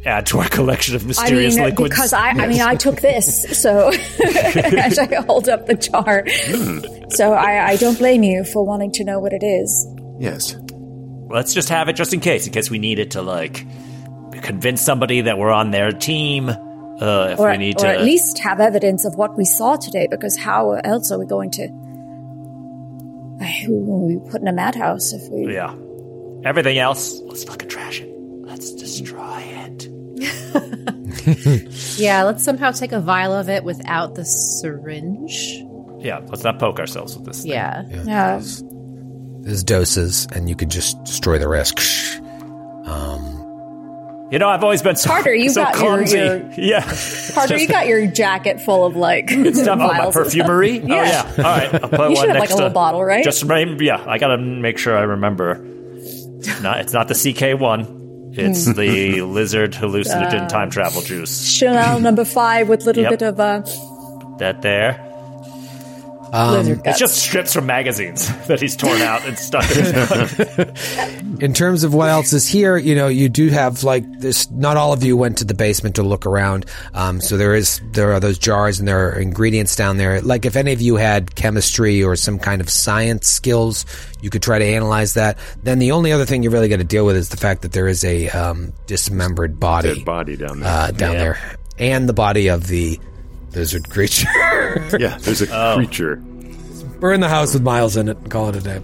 add 0.05 0.25
to 0.27 0.39
our 0.39 0.49
collection 0.49 0.95
of 0.95 1.03
I 1.03 1.07
mysterious 1.07 1.55
mean, 1.55 1.65
liquids. 1.65 1.89
because 1.91 2.13
I, 2.13 2.29
I 2.29 2.47
mean, 2.47 2.61
I 2.61 2.75
took 2.75 3.01
this, 3.01 3.61
so 3.61 3.89
as 4.23 4.99
I 4.99 5.21
hold 5.21 5.47
up 5.49 5.65
the 5.67 5.75
jar, 5.75 6.27
so 7.09 7.33
I, 7.33 7.69
I 7.69 7.75
don't 7.77 7.97
blame 7.97 8.23
you 8.23 8.43
for 8.43 8.65
wanting 8.65 8.91
to 8.93 9.03
know 9.03 9.19
what 9.19 9.33
it 9.33 9.43
is. 9.43 9.87
Yes. 10.19 10.55
Let's 11.29 11.53
just 11.53 11.69
have 11.69 11.89
it 11.89 11.93
just 11.93 12.13
in 12.13 12.19
case, 12.19 12.45
in 12.47 12.53
case 12.53 12.69
we 12.69 12.79
need 12.79 12.99
it 12.99 13.11
to 13.11 13.21
like 13.21 13.65
convince 14.41 14.81
somebody 14.81 15.21
that 15.21 15.37
we're 15.37 15.51
on 15.51 15.71
their 15.71 15.91
team. 15.91 16.49
Uh, 16.49 17.29
if 17.31 17.39
or, 17.39 17.49
we 17.51 17.57
need 17.57 17.77
or 17.77 17.85
to, 17.85 17.87
at 17.87 18.01
least 18.01 18.39
have 18.39 18.59
evidence 18.59 19.03
of 19.05 19.15
what 19.15 19.37
we 19.37 19.45
saw 19.45 19.75
today, 19.75 20.07
because 20.09 20.37
how 20.37 20.71
else 20.73 21.11
are 21.11 21.19
we 21.19 21.25
going 21.25 21.49
to? 21.51 21.67
Who 23.65 23.79
will 23.85 24.07
we 24.07 24.19
put 24.29 24.41
in 24.41 24.47
a 24.47 24.53
madhouse 24.53 25.11
if 25.13 25.29
we? 25.29 25.53
yeah. 25.53 25.75
Everything 26.45 26.77
else, 26.77 27.19
let's 27.21 27.43
fucking 27.43 27.69
trash 27.69 28.01
it. 28.01 28.09
Let's 28.09 28.73
destroy 28.73 29.39
it. 29.39 29.89
Yeah, 31.97 32.23
let's 32.23 32.43
somehow 32.43 32.71
take 32.71 32.91
a 32.91 32.99
vial 32.99 33.33
of 33.33 33.49
it 33.49 33.63
without 33.63 34.15
the 34.15 34.25
syringe. 34.25 35.63
Yeah, 35.99 36.19
let's 36.27 36.43
not 36.43 36.59
poke 36.59 36.79
ourselves 36.79 37.15
with 37.15 37.25
this. 37.25 37.43
Thing. 37.43 37.51
Yeah. 37.51 37.83
Yeah. 38.03 38.41
There's 39.43 39.63
doses, 39.63 40.27
and 40.33 40.47
you 40.49 40.55
could 40.55 40.69
just 40.71 41.01
destroy 41.03 41.37
the 41.37 41.47
rest. 41.47 41.79
You 44.31 44.39
know, 44.39 44.49
I've 44.49 44.63
always 44.63 44.81
been 44.81 44.95
so, 44.95 45.09
Carter, 45.11 45.31
you 45.35 45.49
so 45.51 45.61
got 45.63 45.75
your- 45.75 45.83
clumsy. 45.95 46.17
your- 46.17 46.51
yeah. 46.57 46.95
Carter, 47.35 47.55
you 47.57 47.67
got 47.67 47.85
your 47.85 48.07
jacket 48.07 48.59
full 48.61 48.83
of 48.83 48.95
like 48.95 49.29
Stuff 49.29 49.39
oh, 49.67 49.75
my 49.75 49.87
vials. 49.97 50.15
and 50.15 50.25
stuff. 50.31 50.47
perfumery. 50.47 50.79
Oh 50.83 50.87
Yeah. 50.87 51.03
yeah. 51.05 51.33
All 51.37 51.43
right. 51.43 51.73
I'll 51.75 51.79
put 51.89 51.91
You 51.91 51.97
one 51.99 52.15
should 52.15 52.29
have, 52.29 52.39
like, 52.39 52.49
a 52.49 52.53
little 52.55 52.69
to- 52.69 52.73
bottle, 52.73 53.03
right? 53.03 53.23
Just 53.23 53.43
rem- 53.43 53.79
yeah. 53.79 54.03
I 54.07 54.17
gotta 54.17 54.39
make 54.39 54.79
sure 54.79 54.97
I 54.97 55.01
remember. 55.03 55.55
Not 56.63 56.79
it's 56.79 56.93
not 56.93 57.09
the 57.09 57.13
CK 57.13 57.59
one. 57.61 58.31
It's 58.35 58.65
Hmm. 58.65 58.71
the 58.73 59.21
lizard 59.37 59.75
Uh, 59.75 59.79
hallucinogen 59.81 60.49
time 60.49 60.71
travel 60.71 61.03
juice. 61.03 61.47
Chanel 61.51 61.99
number 61.99 62.25
five 62.25 62.69
with 62.69 62.85
little 62.87 63.03
Yep. 63.03 63.11
bit 63.11 63.21
of 63.21 63.39
uh, 63.39 63.61
That 64.39 64.63
there. 64.63 64.99
Lizard 66.33 66.81
It's 66.85 66.99
just 66.99 67.15
strips 67.17 67.53
from 67.53 67.65
magazines 67.67 68.27
that 68.47 68.59
he's 68.59 68.75
torn 68.75 69.01
out 69.01 69.25
and 69.25 69.37
stuck 69.37 69.63
in 69.71 69.83
his 69.83 69.93
mouth. 69.93 71.43
In 71.43 71.53
terms 71.53 71.83
of 71.83 71.93
what 71.93 72.09
else 72.09 72.33
is 72.33 72.47
here, 72.47 72.77
you 72.77 72.95
know, 72.95 73.07
you 73.07 73.29
do 73.29 73.49
have 73.49 73.83
like 73.83 74.03
this. 74.19 74.49
Not 74.51 74.77
all 74.77 74.93
of 74.93 75.03
you 75.03 75.17
went 75.17 75.37
to 75.39 75.45
the 75.45 75.53
basement 75.53 75.95
to 75.95 76.03
look 76.03 76.25
around, 76.25 76.65
um, 76.93 77.19
so 77.21 77.37
there 77.37 77.53
is 77.55 77.81
there 77.91 78.13
are 78.13 78.19
those 78.19 78.37
jars 78.37 78.79
and 78.79 78.87
there 78.87 79.09
are 79.09 79.19
ingredients 79.19 79.75
down 79.75 79.97
there. 79.97 80.21
Like 80.21 80.45
if 80.45 80.55
any 80.55 80.73
of 80.73 80.81
you 80.81 80.95
had 80.95 81.35
chemistry 81.35 82.03
or 82.03 82.15
some 82.15 82.39
kind 82.39 82.61
of 82.61 82.69
science 82.69 83.27
skills, 83.27 83.85
you 84.21 84.29
could 84.29 84.41
try 84.41 84.57
to 84.59 84.65
analyze 84.65 85.15
that. 85.15 85.37
Then 85.63 85.79
the 85.79 85.91
only 85.91 86.11
other 86.11 86.25
thing 86.25 86.43
you're 86.43 86.51
really 86.51 86.69
got 86.69 86.77
to 86.77 86.83
deal 86.83 87.05
with 87.05 87.15
is 87.15 87.29
the 87.29 87.37
fact 87.37 87.61
that 87.63 87.73
there 87.73 87.87
is 87.87 88.03
a 88.05 88.29
um, 88.29 88.73
dismembered 88.87 89.59
body 89.59 89.95
Dead 89.95 90.05
body 90.05 90.35
down 90.37 90.59
there. 90.61 90.69
uh, 90.71 90.91
down 90.91 91.13
Yeah. 91.13 91.19
there, 91.19 91.57
and 91.77 92.07
the 92.07 92.13
body 92.13 92.47
of 92.47 92.67
the 92.67 92.99
lizard 93.55 93.89
creature. 93.89 94.27
yeah, 94.99 95.17
there's 95.19 95.41
a 95.41 95.47
Oh. 95.55 95.75
creature. 95.75 96.21
We're 96.99 97.11
in 97.13 97.19
the 97.19 97.27
house 97.29 97.53
with 97.53 97.63
Miles 97.63 97.97
in 97.97 98.07
it 98.07 98.17
and 98.17 98.31
call 98.31 98.47
it 98.49 98.55
a 98.55 98.61
day. 98.61 98.81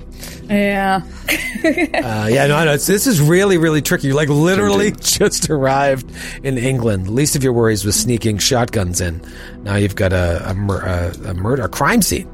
yeah. 0.49 1.01
Uh, 1.59 2.27
yeah, 2.31 2.47
no, 2.47 2.63
no. 2.63 2.73
It's, 2.73 2.87
this 2.87 3.05
is 3.05 3.19
really, 3.21 3.57
really 3.57 3.81
tricky. 3.81 4.07
You 4.07 4.13
like 4.13 4.29
literally 4.29 4.91
just 4.99 5.49
arrived 5.49 6.09
in 6.43 6.57
England. 6.57 7.09
Least 7.09 7.35
of 7.35 7.43
your 7.43 7.51
worries 7.51 7.83
was 7.83 7.99
sneaking 7.99 8.37
shotguns 8.37 9.01
in. 9.01 9.21
Now 9.63 9.75
you've 9.75 9.95
got 9.95 10.13
a 10.13 10.49
a, 10.49 10.53
mur- 10.53 10.81
a, 10.85 11.29
a 11.29 11.33
murder, 11.33 11.63
a 11.63 11.69
crime 11.69 12.01
scene. 12.01 12.29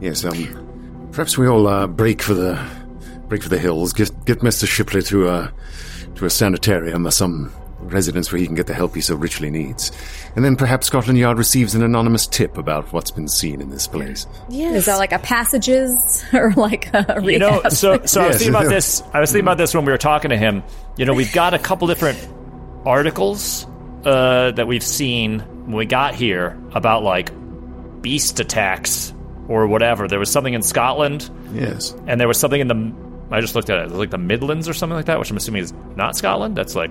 Yes, 0.00 0.24
um, 0.24 1.08
perhaps 1.12 1.38
we 1.38 1.46
all 1.46 1.68
uh, 1.68 1.86
break 1.86 2.20
for 2.22 2.34
the 2.34 2.58
break 3.28 3.42
for 3.44 3.48
the 3.50 3.58
hills. 3.58 3.92
Get 3.92 4.10
get 4.24 4.42
Mister 4.42 4.66
Shipley 4.66 5.02
to 5.02 5.28
a 5.28 5.52
to 6.16 6.24
a 6.26 6.30
sanitarium 6.30 7.06
or 7.06 7.12
some 7.12 7.52
residence 7.82 8.32
where 8.32 8.38
he 8.40 8.46
can 8.46 8.54
get 8.54 8.66
the 8.66 8.74
help 8.74 8.94
he 8.94 9.00
so 9.00 9.14
richly 9.14 9.50
needs, 9.50 9.92
and 10.36 10.44
then 10.44 10.56
perhaps 10.56 10.86
Scotland 10.86 11.18
Yard 11.18 11.38
receives 11.38 11.74
an 11.74 11.82
anonymous 11.82 12.26
tip 12.26 12.56
about 12.56 12.92
what's 12.92 13.10
been 13.10 13.28
seen 13.28 13.60
in 13.60 13.70
this 13.70 13.86
place. 13.86 14.26
Yes. 14.48 14.74
Is 14.74 14.86
that 14.86 14.96
like 14.96 15.12
a 15.12 15.18
passages 15.18 16.24
or 16.32 16.52
like 16.56 16.86
a 16.88 17.04
recap? 17.04 17.32
You 17.32 17.38
know, 17.38 17.62
so 17.68 18.04
so 18.04 18.22
I 18.22 18.28
was 18.28 18.36
thinking 18.38 18.54
about 18.54 18.68
this. 18.68 19.02
I 19.12 19.20
was 19.20 19.30
thinking 19.30 19.46
about 19.46 19.58
this 19.58 19.74
when 19.74 19.84
we 19.84 19.92
were 19.92 19.98
talking 19.98 20.30
to 20.30 20.36
him. 20.36 20.62
You 20.96 21.04
know, 21.04 21.14
we've 21.14 21.32
got 21.32 21.54
a 21.54 21.58
couple 21.58 21.86
different 21.88 22.18
articles 22.84 23.66
uh, 24.04 24.50
that 24.52 24.66
we've 24.66 24.82
seen 24.82 25.40
when 25.40 25.76
we 25.76 25.86
got 25.86 26.14
here 26.14 26.58
about 26.72 27.02
like 27.02 27.30
beast 28.02 28.40
attacks 28.40 29.12
or 29.48 29.66
whatever. 29.66 30.08
There 30.08 30.18
was 30.18 30.30
something 30.30 30.54
in 30.54 30.62
Scotland, 30.62 31.30
Yes, 31.52 31.94
and 32.06 32.20
there 32.20 32.28
was 32.28 32.38
something 32.38 32.60
in 32.60 32.68
the. 32.68 32.92
I 33.30 33.40
just 33.40 33.54
looked 33.54 33.70
at 33.70 33.78
it. 33.78 33.82
It 33.82 33.90
was 33.90 33.98
like 33.98 34.10
the 34.10 34.18
Midlands 34.18 34.68
or 34.68 34.74
something 34.74 34.96
like 34.96 35.06
that, 35.06 35.18
which 35.18 35.30
I'm 35.30 35.36
assuming 35.38 35.62
is 35.62 35.72
not 35.96 36.16
Scotland. 36.16 36.56
That's 36.56 36.74
like 36.74 36.90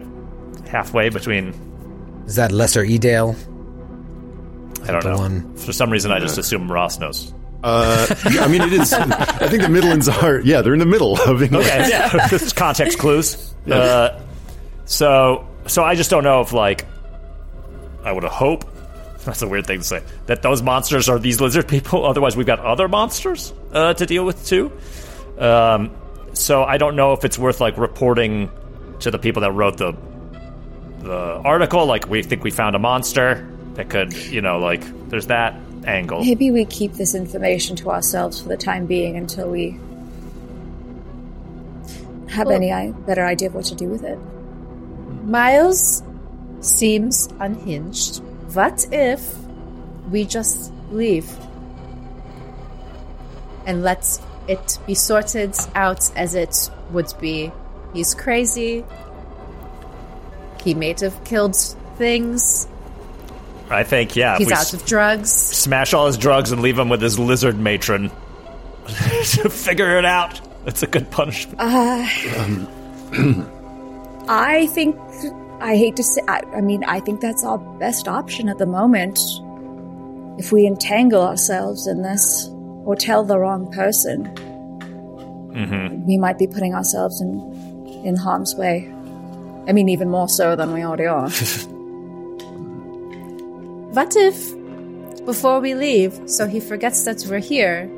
halfway 0.67 1.09
between. 1.09 1.53
Is 2.27 2.35
that 2.35 2.51
Lesser 2.51 2.83
Edale? 2.85 3.35
I 4.87 4.91
don't 4.91 5.05
know. 5.05 5.17
one- 5.17 5.55
For 5.57 5.73
some 5.73 5.91
reason, 5.91 6.11
I 6.11 6.19
just 6.19 6.37
assume 6.37 6.71
Ross 6.71 6.99
knows. 6.99 7.33
uh, 7.63 8.07
yeah, 8.31 8.43
I 8.43 8.47
mean 8.47 8.61
it 8.61 8.73
is. 8.73 8.91
I 8.93 9.47
think 9.47 9.61
the 9.61 9.69
Midlands 9.69 10.09
are. 10.09 10.39
Yeah, 10.39 10.61
they're 10.61 10.73
in 10.73 10.79
the 10.79 10.85
middle 10.85 11.19
of 11.21 11.41
England. 11.43 11.67
Okay, 11.67 11.89
yeah, 11.89 12.27
this 12.31 12.41
is 12.41 12.53
context 12.53 12.97
clues. 12.97 13.53
Uh, 13.69 14.19
so, 14.85 15.47
so 15.67 15.83
I 15.83 15.93
just 15.95 16.09
don't 16.09 16.23
know 16.23 16.41
if 16.41 16.53
like 16.53 16.85
I 18.03 18.11
would 18.11 18.23
hope. 18.23 18.65
That's 19.25 19.43
a 19.43 19.47
weird 19.47 19.67
thing 19.67 19.79
to 19.81 19.85
say. 19.85 20.01
That 20.25 20.41
those 20.41 20.63
monsters 20.63 21.07
are 21.07 21.19
these 21.19 21.39
lizard 21.39 21.67
people. 21.67 22.03
Otherwise, 22.05 22.35
we've 22.35 22.47
got 22.47 22.57
other 22.59 22.87
monsters 22.87 23.53
uh, 23.71 23.93
to 23.93 24.05
deal 24.07 24.25
with 24.25 24.43
too. 24.47 24.71
Um, 25.37 25.91
so 26.33 26.63
I 26.63 26.77
don't 26.77 26.95
know 26.95 27.13
if 27.13 27.23
it's 27.25 27.37
worth 27.37 27.61
like 27.61 27.77
reporting 27.77 28.49
to 29.01 29.11
the 29.11 29.19
people 29.19 29.41
that 29.43 29.51
wrote 29.51 29.77
the 29.77 29.93
the 31.03 31.41
article. 31.43 31.85
Like 31.85 32.07
we 32.09 32.23
think 32.23 32.43
we 32.43 32.51
found 32.51 32.75
a 32.75 32.79
monster 32.79 33.47
that 33.75 33.89
could, 33.89 34.13
you 34.13 34.41
know, 34.41 34.59
like 34.59 34.83
there's 35.09 35.27
that 35.27 35.55
angle. 35.85 36.23
Maybe 36.23 36.51
we 36.51 36.65
keep 36.65 36.93
this 36.93 37.15
information 37.15 37.75
to 37.77 37.89
ourselves 37.89 38.41
for 38.41 38.49
the 38.49 38.57
time 38.57 38.85
being 38.85 39.15
until 39.17 39.49
we 39.49 39.79
have 42.29 42.47
Well- 42.47 42.55
any 42.55 42.71
i- 42.71 42.91
better 42.91 43.25
idea 43.25 43.49
of 43.49 43.55
what 43.55 43.65
to 43.65 43.75
do 43.75 43.87
with 43.87 44.03
it. 44.03 44.17
Miles 45.25 46.03
seems 46.61 47.27
unhinged. 47.39 48.21
What 48.53 48.85
if 48.91 49.35
we 50.11 50.25
just 50.25 50.71
leave 50.91 51.29
and 53.65 53.83
let 53.83 54.19
it 54.47 54.77
be 54.85 54.93
sorted 54.95 55.55
out 55.75 56.09
as 56.15 56.35
it 56.35 56.69
would 56.91 57.13
be? 57.19 57.51
He's 57.93 58.13
crazy. 58.13 58.83
He 60.63 60.73
may 60.73 60.95
have 61.01 61.23
killed 61.23 61.55
things. 61.97 62.67
I 63.69 63.83
think 63.83 64.15
yeah. 64.15 64.37
He's 64.37 64.51
out 64.51 64.59
s- 64.59 64.73
of 64.73 64.85
drugs. 64.85 65.31
smash 65.31 65.93
all 65.93 66.07
his 66.07 66.17
drugs 66.17 66.51
and 66.51 66.61
leave 66.61 66.77
him 66.77 66.89
with 66.89 67.01
his 67.01 67.17
lizard 67.17 67.57
matron 67.57 68.11
to 68.87 69.49
figure 69.49 69.97
it 69.97 70.05
out. 70.05 70.41
That's 70.65 70.83
a 70.83 70.87
good 70.87 71.09
punishment. 71.09 71.59
Uh, 71.59 72.05
I 74.27 74.67
think, 74.67 74.95
I 75.59 75.75
hate 75.75 75.95
to 75.95 76.03
say, 76.03 76.21
I, 76.27 76.41
I 76.53 76.61
mean, 76.61 76.83
I 76.83 76.99
think 76.99 77.21
that's 77.21 77.43
our 77.43 77.57
best 77.57 78.07
option 78.07 78.49
at 78.49 78.57
the 78.57 78.65
moment. 78.65 79.19
If 80.37 80.51
we 80.51 80.67
entangle 80.67 81.21
ourselves 81.21 81.87
in 81.87 82.03
this 82.03 82.47
or 82.85 82.95
tell 82.95 83.23
the 83.23 83.39
wrong 83.39 83.71
person, 83.71 84.25
mm-hmm. 85.53 86.05
we 86.05 86.17
might 86.17 86.37
be 86.37 86.47
putting 86.47 86.73
ourselves 86.75 87.21
in, 87.21 87.39
in 88.03 88.15
harm's 88.15 88.55
way. 88.55 88.93
I 89.67 89.73
mean, 89.73 89.89
even 89.89 90.09
more 90.09 90.29
so 90.29 90.55
than 90.55 90.73
we 90.73 90.83
already 90.83 91.05
are. 91.05 91.29
What 93.91 94.15
if, 94.15 94.55
before 95.25 95.59
we 95.59 95.75
leave, 95.75 96.17
so 96.25 96.47
he 96.47 96.61
forgets 96.61 97.03
that 97.03 97.25
we're 97.29 97.39
here, 97.39 97.89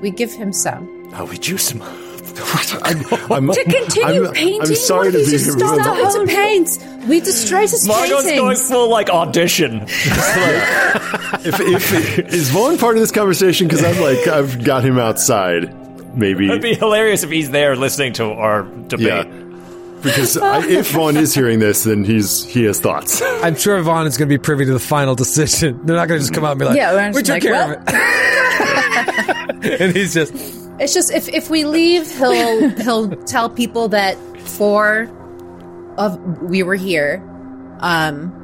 we 0.00 0.12
give 0.12 0.32
him 0.32 0.52
some? 0.52 1.10
oh, 1.14 1.24
we 1.24 1.38
juice 1.38 1.70
him. 1.70 1.82
I'm, 2.82 3.04
I'm, 3.32 3.52
to 3.52 3.64
continue 3.64 4.28
I'm, 4.28 4.32
painting? 4.32 4.60
I'm 4.60 4.74
sorry 4.76 5.10
to 5.10 5.18
be 5.18 5.24
he 5.24 5.30
just 5.32 5.46
here. 5.46 5.58
Stop 5.58 6.12
to 6.12 6.26
paint! 6.26 6.78
We 7.08 7.18
destroyed 7.18 7.68
his 7.70 7.86
Margot's 7.88 8.22
going 8.22 8.36
paintings! 8.36 8.70
full 8.70 8.88
like 8.88 9.10
audition. 9.10 9.82
if, 9.88 11.58
if, 11.58 12.18
is 12.32 12.50
Vaughn 12.50 12.78
part 12.78 12.94
of 12.94 13.00
this 13.00 13.10
conversation? 13.10 13.66
Because 13.66 13.82
I'm 13.82 14.00
like, 14.00 14.28
I've 14.28 14.62
got 14.62 14.84
him 14.84 15.00
outside. 15.00 15.74
Maybe. 16.16 16.46
It'd 16.48 16.62
be 16.62 16.74
hilarious 16.74 17.24
if 17.24 17.30
he's 17.30 17.50
there 17.50 17.74
listening 17.74 18.12
to 18.14 18.26
our 18.26 18.62
debate. 18.62 19.26
yeah. 19.26 19.37
Because 20.08 20.36
I, 20.36 20.64
if 20.66 20.90
Vaughn 20.92 21.16
is 21.16 21.34
hearing 21.34 21.58
this, 21.58 21.84
then 21.84 22.04
he's 22.04 22.44
he 22.44 22.64
has 22.64 22.80
thoughts. 22.80 23.22
I'm 23.22 23.56
sure 23.56 23.80
Vaughn 23.82 24.06
is 24.06 24.16
going 24.16 24.28
to 24.28 24.32
be 24.32 24.38
privy 24.42 24.64
to 24.64 24.72
the 24.72 24.78
final 24.78 25.14
decision. 25.14 25.84
They're 25.86 25.96
not 25.96 26.08
going 26.08 26.18
to 26.20 26.22
just 26.22 26.34
come 26.34 26.44
out 26.44 26.52
and 26.52 26.60
be 26.60 26.66
like, 26.66 26.76
Yeah, 26.76 26.92
we're 27.12 27.22
just 27.22 27.26
took 27.26 27.34
like, 27.34 27.42
care 27.42 27.52
well- 27.52 27.72
of 27.72 27.84
it. 27.86 29.80
and 29.80 29.96
he's 29.96 30.14
just, 30.14 30.32
It's 30.80 30.94
just 30.94 31.12
if 31.12 31.28
if 31.28 31.50
we 31.50 31.64
leave, 31.64 32.10
he'll 32.18 32.68
he'll 32.70 33.08
tell 33.24 33.50
people 33.50 33.88
that 33.88 34.16
four 34.40 35.08
of 35.96 36.18
we 36.42 36.62
were 36.62 36.76
here. 36.76 37.22
Um, 37.80 38.34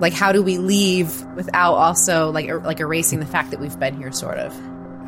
like 0.00 0.12
how 0.12 0.32
do 0.32 0.42
we 0.42 0.58
leave 0.58 1.24
without 1.34 1.74
also 1.74 2.30
like 2.30 2.48
er, 2.48 2.60
like 2.60 2.80
erasing 2.80 3.20
the 3.20 3.26
fact 3.26 3.50
that 3.50 3.60
we've 3.60 3.78
been 3.78 3.96
here, 3.96 4.12
sort 4.12 4.38
of. 4.38 4.52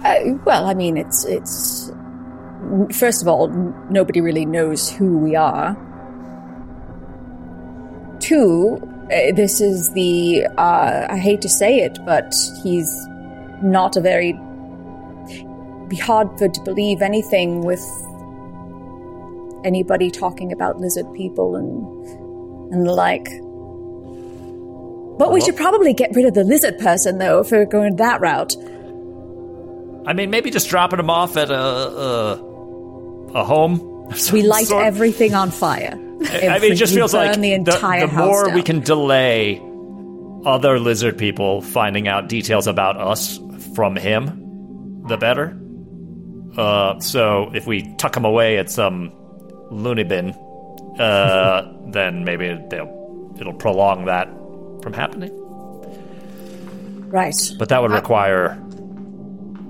Uh, 0.04 0.34
well, 0.44 0.66
I 0.66 0.74
mean, 0.74 0.96
it's 0.96 1.24
it's 1.24 1.90
first 2.92 3.22
of 3.22 3.28
all, 3.28 3.48
nobody 3.90 4.20
really 4.20 4.46
knows 4.46 4.90
who 4.90 5.18
we 5.18 5.36
are. 5.36 5.76
Two, 8.20 8.78
uh, 9.12 9.32
this 9.34 9.60
is 9.60 9.92
the 9.92 10.46
uh, 10.58 11.06
I 11.08 11.18
hate 11.18 11.40
to 11.42 11.48
say 11.48 11.80
it, 11.80 11.98
but 12.04 12.34
he's 12.62 13.06
not 13.62 13.96
a 13.96 14.00
very 14.00 14.32
be 15.88 15.96
hard 15.96 16.28
for 16.38 16.48
to 16.48 16.60
believe 16.62 17.02
anything 17.02 17.62
with 17.64 17.84
anybody 19.64 20.10
talking 20.10 20.52
about 20.52 20.78
lizard 20.78 21.12
people 21.14 21.56
and 21.56 22.72
and 22.72 22.86
the 22.86 22.92
like. 22.92 23.28
But 25.18 25.32
we 25.32 25.40
should 25.40 25.56
probably 25.56 25.92
get 25.92 26.14
rid 26.14 26.24
of 26.24 26.34
the 26.34 26.44
lizard 26.44 26.78
person, 26.78 27.18
though, 27.18 27.40
if 27.40 27.50
we're 27.50 27.66
going 27.66 27.96
that 27.96 28.20
route. 28.20 28.54
I 30.06 30.14
mean, 30.14 30.30
maybe 30.30 30.50
just 30.50 30.70
dropping 30.70 30.98
him 30.98 31.10
off 31.10 31.36
at 31.36 31.50
a 31.50 31.54
a, 31.54 32.49
a 33.34 33.44
home. 33.44 34.08
We 34.32 34.42
light 34.54 34.66
sort. 34.66 34.84
everything 34.84 35.34
on 35.34 35.50
fire. 35.50 35.92
I 36.22 36.58
mean, 36.58 36.72
it 36.72 36.76
just 36.76 36.94
feels 36.94 37.14
like 37.14 37.34
the 37.34 37.40
the, 37.40 37.52
entire 37.52 38.06
the 38.06 38.12
more 38.12 38.46
down. 38.46 38.54
we 38.54 38.62
can 38.62 38.80
delay 38.80 39.60
other 40.44 40.78
lizard 40.78 41.16
people 41.16 41.62
finding 41.62 42.08
out 42.08 42.28
details 42.28 42.66
about 42.66 42.96
us 42.96 43.38
from 43.74 43.96
him, 43.96 45.02
the 45.06 45.16
better. 45.16 45.58
Uh, 46.56 46.98
so 47.00 47.50
if 47.54 47.66
we 47.66 47.94
tuck 47.96 48.16
him 48.16 48.24
away 48.24 48.58
at 48.58 48.70
some 48.70 49.12
loony 49.70 50.04
bin, 50.04 50.30
uh, 50.98 51.72
then 51.88 52.24
maybe 52.24 52.58
they'll 52.68 53.34
it'll 53.40 53.54
prolong 53.54 54.06
that 54.06 54.28
from 54.82 54.92
happening. 54.92 55.30
Right. 57.10 57.34
But 57.58 57.68
that 57.70 57.82
would 57.82 57.92
require 57.92 58.62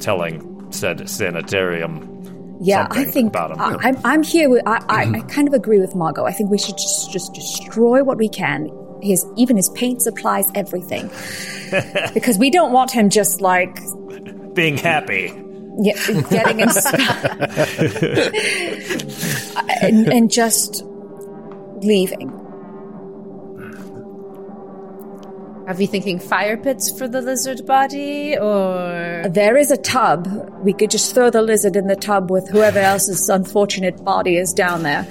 telling 0.00 0.72
said 0.72 1.08
sanitarium. 1.08 2.19
Yeah, 2.62 2.86
I 2.90 3.04
think. 3.04 3.34
I, 3.34 3.76
I'm, 3.80 3.96
I'm 4.04 4.22
here 4.22 4.50
with. 4.50 4.62
I, 4.66 4.84
I, 4.88 5.10
I 5.10 5.20
kind 5.22 5.48
of 5.48 5.54
agree 5.54 5.78
with 5.78 5.94
Margot. 5.94 6.26
I 6.26 6.32
think 6.32 6.50
we 6.50 6.58
should 6.58 6.76
just, 6.76 7.10
just 7.10 7.32
destroy 7.32 8.04
what 8.04 8.18
we 8.18 8.28
can. 8.28 8.68
His 9.02 9.24
even 9.36 9.56
his 9.56 9.70
paint 9.70 10.02
supplies, 10.02 10.44
everything, 10.54 11.08
because 12.14 12.38
we 12.38 12.50
don't 12.50 12.72
want 12.72 12.90
him 12.90 13.08
just 13.08 13.40
like 13.40 13.78
Being 14.54 14.76
happy. 14.76 15.32
yeah, 15.78 15.94
getting 16.28 16.60
inspired 16.60 17.00
and, 19.82 20.12
and 20.12 20.30
just 20.30 20.82
leaving. 21.82 22.30
Are 25.70 25.74
we 25.76 25.86
thinking 25.86 26.18
fire 26.18 26.56
pits 26.56 26.90
for 26.98 27.06
the 27.06 27.20
lizard 27.20 27.64
body, 27.64 28.36
or 28.36 29.22
There 29.30 29.56
is 29.56 29.70
a 29.70 29.76
tub. 29.76 30.26
We 30.64 30.72
could 30.72 30.90
just 30.90 31.14
throw 31.14 31.30
the 31.30 31.42
lizard 31.42 31.76
in 31.76 31.86
the 31.86 31.94
tub 31.94 32.28
with 32.28 32.48
whoever 32.48 32.80
else's 32.80 33.28
unfortunate 33.28 34.04
body 34.04 34.36
is 34.36 34.52
down 34.52 34.82
there. 34.82 35.06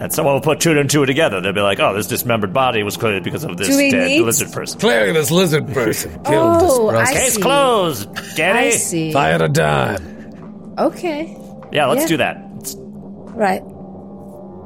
And 0.00 0.10
someone 0.10 0.32
will 0.32 0.40
put 0.40 0.60
two 0.60 0.72
and 0.78 0.88
two 0.88 1.04
together. 1.04 1.42
They'll 1.42 1.52
be 1.52 1.60
like, 1.60 1.80
"Oh, 1.80 1.92
this 1.94 2.06
dismembered 2.06 2.54
body 2.54 2.82
was 2.82 2.96
clearly 2.96 3.20
because 3.20 3.44
of 3.44 3.58
this 3.58 3.68
dead 3.68 3.92
need- 4.08 4.22
lizard 4.22 4.52
person." 4.52 4.80
clearly 4.80 5.12
this 5.12 5.30
lizard 5.30 5.66
person 5.74 6.12
killed 6.24 6.62
this 6.62 6.72
Oh, 6.72 6.88
person. 6.90 7.06
I 7.06 7.12
Case 7.20 7.34
see. 7.34 7.42
closed. 7.42 8.36
Get 8.36 8.56
I 8.56 8.62
it? 8.62 8.72
see. 8.72 9.12
Fire 9.12 9.42
a 9.42 9.48
dime. 9.50 10.74
Okay. 10.78 11.36
Yeah, 11.72 11.88
let's 11.88 12.02
Yeah. 12.02 12.06
do 12.08 12.16
that. 12.16 12.42
Let's- 12.54 12.76
Right. 12.78 13.62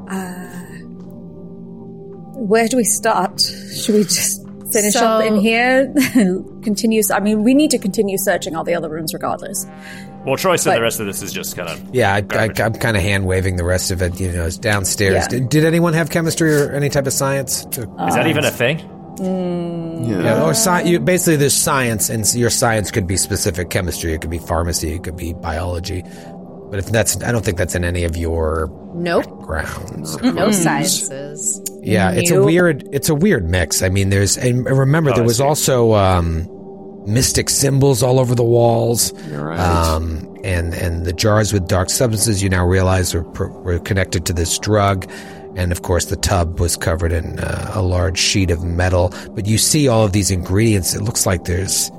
Uh, 0.09 0.63
where 2.39 2.67
do 2.69 2.77
we 2.77 2.83
start? 2.85 3.41
Should 3.41 3.95
we 3.95 4.03
just 4.03 4.42
finish 4.73 4.93
So- 4.93 5.05
up 5.05 5.23
in 5.25 5.35
here? 5.37 5.93
continue. 6.63 7.01
I 7.13 7.19
mean, 7.19 7.43
we 7.43 7.53
need 7.53 7.71
to 7.71 7.77
continue 7.77 8.17
searching 8.17 8.55
all 8.55 8.63
the 8.63 8.75
other 8.75 8.89
rooms 8.89 9.13
regardless. 9.13 9.65
Well, 10.25 10.37
Troy 10.37 10.55
said 10.55 10.71
But- 10.71 10.75
the 10.75 10.81
rest 10.81 10.99
of 10.99 11.05
this 11.05 11.21
is 11.21 11.33
just 11.33 11.55
kind 11.55 11.69
of 11.69 11.81
Yeah, 11.93 12.13
I, 12.13 12.23
I, 12.37 12.49
i'm 12.63 12.73
kind 12.73 12.95
of 12.95 13.03
hand 13.03 13.25
waving 13.25 13.57
the 13.57 13.65
rest 13.65 13.91
of 13.91 14.01
it. 14.01 14.19
You 14.19 14.31
know, 14.31 14.45
it's 14.45 14.57
downstairs. 14.57 15.13
Yeah. 15.15 15.27
Did, 15.27 15.49
did 15.49 15.65
anyone 15.65 15.93
have 15.93 16.09
chemistry 16.09 16.55
or 16.55 16.71
any 16.71 16.89
type 16.89 17.07
of 17.07 17.13
science? 17.13 17.65
To, 17.71 17.81
Is 17.81 18.15
that 18.15 18.27
even 18.27 18.45
a 18.45 18.51
thing? 18.51 18.89
Mm. 19.17 20.09
yeah, 20.23 20.43
or 20.43 20.51
sci- 20.55 20.83
you, 20.89 20.99
basically, 20.99 21.35
there's 21.35 21.53
science, 21.53 22.09
and 22.09 22.25
your 22.33 22.49
science 22.49 22.89
could 22.89 23.05
be 23.05 23.15
specific 23.15 23.69
chemistry. 23.69 24.11
It 24.13 24.21
could 24.21 24.31
be 24.31 24.39
pharmacy. 24.39 24.93
It 24.93 25.03
could 25.03 25.15
be 25.15 25.33
biology. 25.33 26.03
But 26.73 26.79
if 26.79 26.87
that's, 26.87 27.21
I 27.21 27.31
don't 27.31 27.45
think 27.45 27.59
that's 27.59 27.75
in 27.75 27.85
any 27.85 28.03
of 28.03 28.17
your 28.17 28.67
Nope. 28.95 29.27
grounds. 29.43 30.19
No 30.23 30.49
sciences. 30.49 31.61
Yeah, 31.83 32.09
it's 32.13 32.31
a 32.31 32.41
weird 32.43 32.89
it's 32.91 33.09
a 33.09 33.13
weird 33.13 33.47
mix. 33.47 33.83
I 33.83 33.89
mean, 33.89 34.09
there's 34.09 34.39
and 34.39 34.65
remember 34.65 35.11
Oh, 35.11 35.13
there 35.13 35.23
was 35.23 35.39
also 35.39 35.93
um, 35.93 36.47
mystic 37.05 37.51
symbols 37.51 38.01
all 38.01 38.19
over 38.19 38.33
the 38.33 38.43
walls. 38.43 39.13
right. 39.29 39.59
Um, 39.59 40.35
and 40.43 40.73
and 40.73 41.05
the 41.05 41.13
jars 41.13 41.53
with 41.53 41.67
dark 41.67 41.91
substances 41.91 42.41
you 42.41 42.49
now 42.49 42.65
realize 42.65 43.13
were, 43.13 43.21
were 43.61 43.77
connected 43.77 44.25
to 44.25 44.33
this 44.33 44.57
drug. 44.57 45.07
And 45.55 45.71
of 45.71 45.83
course, 45.83 46.05
the 46.05 46.15
tub 46.15 46.59
was 46.59 46.75
covered 46.75 47.11
in 47.11 47.37
uh, 47.37 47.69
a 47.75 47.83
large 47.83 48.17
sheet 48.17 48.49
of 48.49 48.63
metal. 48.63 49.13
But 49.35 49.45
you 49.45 49.59
see 49.59 49.87
all 49.87 50.03
of 50.05 50.11
these 50.11 50.31
ingredients. 50.31 50.95
It 50.95 51.03
looks 51.03 51.27
like 51.27 51.43
there's 51.43 51.91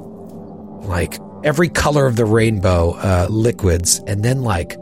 like 0.83 1.17
every 1.45 1.69
color 1.69 2.07
of 2.07 2.17
the 2.17 2.25
rainbow 2.25 2.93
uh, 2.95 3.29
liquids, 3.31 4.01
and 4.07 4.25
then 4.25 4.43
like 4.43 4.77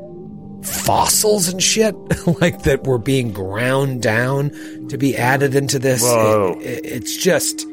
fossils 0.62 1.48
and 1.48 1.62
shit 1.62 1.94
like 2.40 2.62
that 2.62 2.84
were 2.86 2.98
being 2.98 3.32
ground 3.32 4.00
down 4.02 4.50
to 4.88 4.96
be 4.96 5.16
added 5.16 5.54
into 5.54 5.78
this. 5.78 6.02
Whoa. 6.02 6.56
It- 6.60 6.66
it- 6.66 6.86
it's 6.86 7.16
just 7.16 7.66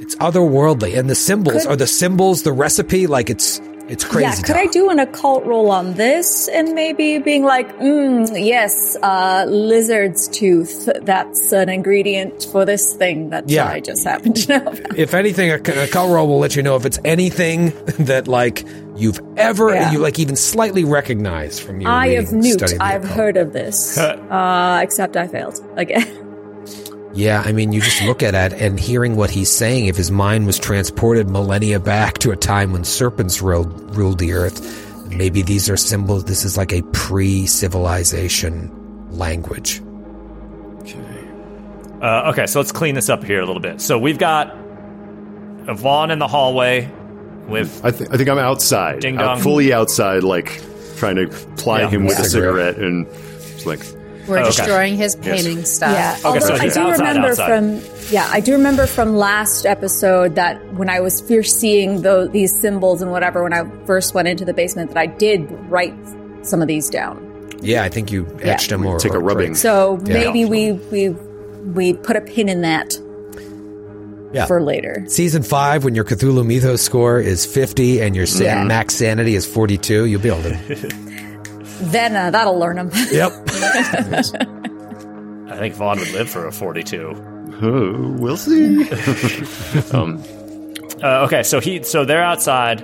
it's 0.00 0.14
otherworldly, 0.16 0.98
and 0.98 1.10
the 1.10 1.14
symbols 1.14 1.66
are 1.66 1.76
the 1.76 1.86
symbols 1.86 2.42
the 2.42 2.52
recipe. 2.52 3.06
Like 3.06 3.28
it's 3.28 3.60
It's 3.90 4.04
crazy. 4.04 4.22
Yeah, 4.28 4.36
could 4.36 4.46
talk. 4.46 4.56
I 4.56 4.66
do 4.66 4.88
an 4.90 5.00
occult 5.00 5.44
roll 5.44 5.70
on 5.70 5.94
this 5.94 6.46
and 6.48 6.74
maybe 6.74 7.18
being 7.18 7.42
like, 7.44 7.76
mm, 7.78 8.28
yes, 8.42 8.96
uh, 9.02 9.44
lizard's 9.48 10.28
tooth. 10.28 10.88
That's 11.02 11.52
an 11.52 11.68
ingredient 11.68 12.46
for 12.52 12.64
this 12.64 12.94
thing 12.94 13.30
that 13.30 13.48
Yeah. 13.50 13.66
I 13.68 13.80
just 13.80 14.04
happened 14.04 14.36
to 14.36 14.58
know 14.58 14.66
about. 14.66 14.96
If 14.96 15.12
anything, 15.12 15.50
a, 15.50 15.56
a 15.56 15.88
color 15.88 16.14
roll 16.14 16.28
will 16.28 16.38
let 16.38 16.54
you 16.54 16.62
know 16.62 16.76
if 16.76 16.86
it's 16.86 17.00
anything 17.04 17.70
that 17.98 18.28
like 18.28 18.64
you've 18.94 19.20
ever 19.36 19.74
Yeah. 19.74 19.90
you 19.92 19.98
like 19.98 20.18
even 20.20 20.36
slightly 20.36 20.84
recognize 20.84 21.58
from 21.58 21.80
your. 21.80 21.90
I 21.90 22.06
reading, 22.10 22.24
have 22.24 22.32
newt. 22.32 22.52
studying 22.60 22.78
the 22.78 22.84
I've 22.84 23.02
occult. 23.04 23.16
heard 23.16 23.36
of 23.38 23.52
this. 23.52 23.98
uh, 23.98 24.80
except 24.82 25.16
I 25.16 25.26
failed 25.26 25.58
again. 25.76 26.06
Yeah, 27.12 27.42
I 27.44 27.50
mean, 27.52 27.72
you 27.72 27.80
just 27.80 28.02
look 28.04 28.22
at 28.22 28.34
it 28.34 28.52
and 28.60 28.78
hearing 28.78 29.16
what 29.16 29.30
he's 29.30 29.50
saying. 29.50 29.86
If 29.86 29.96
his 29.96 30.10
mind 30.12 30.46
was 30.46 30.58
transported 30.58 31.28
millennia 31.28 31.80
back 31.80 32.18
to 32.18 32.30
a 32.30 32.36
time 32.36 32.72
when 32.72 32.84
serpents 32.84 33.42
ruled, 33.42 33.96
ruled 33.96 34.18
the 34.20 34.32
earth, 34.32 35.08
maybe 35.08 35.42
these 35.42 35.68
are 35.68 35.76
symbols. 35.76 36.24
This 36.24 36.44
is 36.44 36.56
like 36.56 36.72
a 36.72 36.82
pre-civilization 36.92 38.70
language. 39.10 39.82
Uh, 42.00 42.30
okay, 42.32 42.46
so 42.46 42.58
let's 42.60 42.72
clean 42.72 42.94
this 42.94 43.08
up 43.10 43.22
here 43.24 43.40
a 43.40 43.46
little 43.46 43.60
bit. 43.60 43.80
So 43.80 43.98
we've 43.98 44.16
got 44.18 44.56
Vaughn 45.66 46.10
in 46.10 46.18
the 46.18 46.28
hallway 46.28 46.90
with 47.46 47.84
I, 47.84 47.90
th- 47.90 48.08
I 48.10 48.16
think 48.16 48.28
I'm 48.28 48.38
outside. 48.38 49.00
Ding 49.00 49.18
I'm 49.18 49.24
dong. 49.24 49.40
fully 49.40 49.72
outside, 49.72 50.22
like 50.22 50.62
trying 50.96 51.16
to 51.16 51.26
ply 51.56 51.80
Yeah. 51.82 51.90
him 51.90 52.04
with 52.06 52.18
a 52.18 52.24
Cigarette. 52.24 52.76
cigarette, 52.76 52.78
and 52.78 53.06
it's 53.06 53.66
like, 53.66 53.80
We're 54.30 54.38
oh, 54.38 54.40
Okay. 54.42 54.50
destroying 54.56 54.96
his 54.96 55.16
painting 55.16 55.64
stuff. 55.64 55.92
Yeah. 55.92 56.14
Okay, 56.18 56.26
Although 56.28 56.40
so 56.40 56.54
I 56.54 56.58
do 56.68 56.80
outside, 56.80 56.98
remember 56.98 57.28
outside. 57.28 57.46
from 57.82 57.82
yeah, 58.10 58.28
I 58.32 58.40
do 58.40 58.52
remember 58.52 58.86
from 58.86 59.16
last 59.16 59.66
episode 59.66 60.36
that 60.36 60.74
when 60.74 60.88
I 60.88 61.00
was 61.00 61.20
first 61.20 61.60
seeing 61.60 62.02
tho- 62.02 62.28
these 62.28 62.58
symbols 62.60 63.02
and 63.02 63.10
whatever 63.10 63.42
when 63.42 63.52
I 63.52 63.64
first 63.86 64.14
went 64.14 64.28
into 64.28 64.44
the 64.44 64.54
basement 64.54 64.90
that 64.90 64.98
I 64.98 65.06
did 65.06 65.50
write 65.68 65.94
some 66.42 66.62
of 66.62 66.68
these 66.68 66.88
down. 66.88 67.26
Yeah, 67.60 67.82
I 67.82 67.88
think 67.90 68.10
you 68.10 68.26
etched 68.40 68.70
them 68.70 68.86
or 68.86 68.98
Take 68.98 69.12
a 69.14 69.18
rubbing. 69.18 69.54
So 69.54 69.98
Yeah. 70.06 70.14
maybe 70.14 70.44
we 70.46 70.72
we 70.72 71.08
we 71.74 71.92
put 71.92 72.16
a 72.16 72.20
pin 72.22 72.48
in 72.48 72.62
that 72.62 72.96
Yeah. 74.32 74.46
for 74.46 74.62
later. 74.62 75.04
Season 75.08 75.42
five, 75.42 75.84
when 75.84 75.94
your 75.94 76.04
Cthulhu 76.04 76.46
Mythos 76.46 76.80
score 76.82 77.18
is 77.20 77.44
fifty 77.44 78.00
and 78.00 78.14
your 78.16 78.26
sa- 78.26 78.44
Yeah. 78.44 78.64
max 78.64 78.94
sanity 78.94 79.34
is 79.34 79.44
forty-two, 79.44 80.06
you'll 80.06 80.20
be 80.22 80.28
able 80.30 80.42
to. 80.44 80.56
Then 81.80 82.14
uh, 82.16 82.30
that'll 82.30 82.58
learn 82.58 82.76
them. 82.76 82.90
yep. 83.10 83.32
I 85.48 85.56
think 85.56 85.74
Vaughn 85.74 85.98
would 85.98 86.12
live 86.12 86.28
for 86.30 86.46
a 86.46 86.52
42. 86.52 87.58
oh, 87.62 88.16
we'll 88.18 88.36
see. 88.36 88.88
um, 89.92 90.22
Uh, 91.02 91.24
okay, 91.24 91.42
so 91.42 91.60
he 91.60 91.82
so 91.82 92.04
they're 92.04 92.22
outside. 92.22 92.82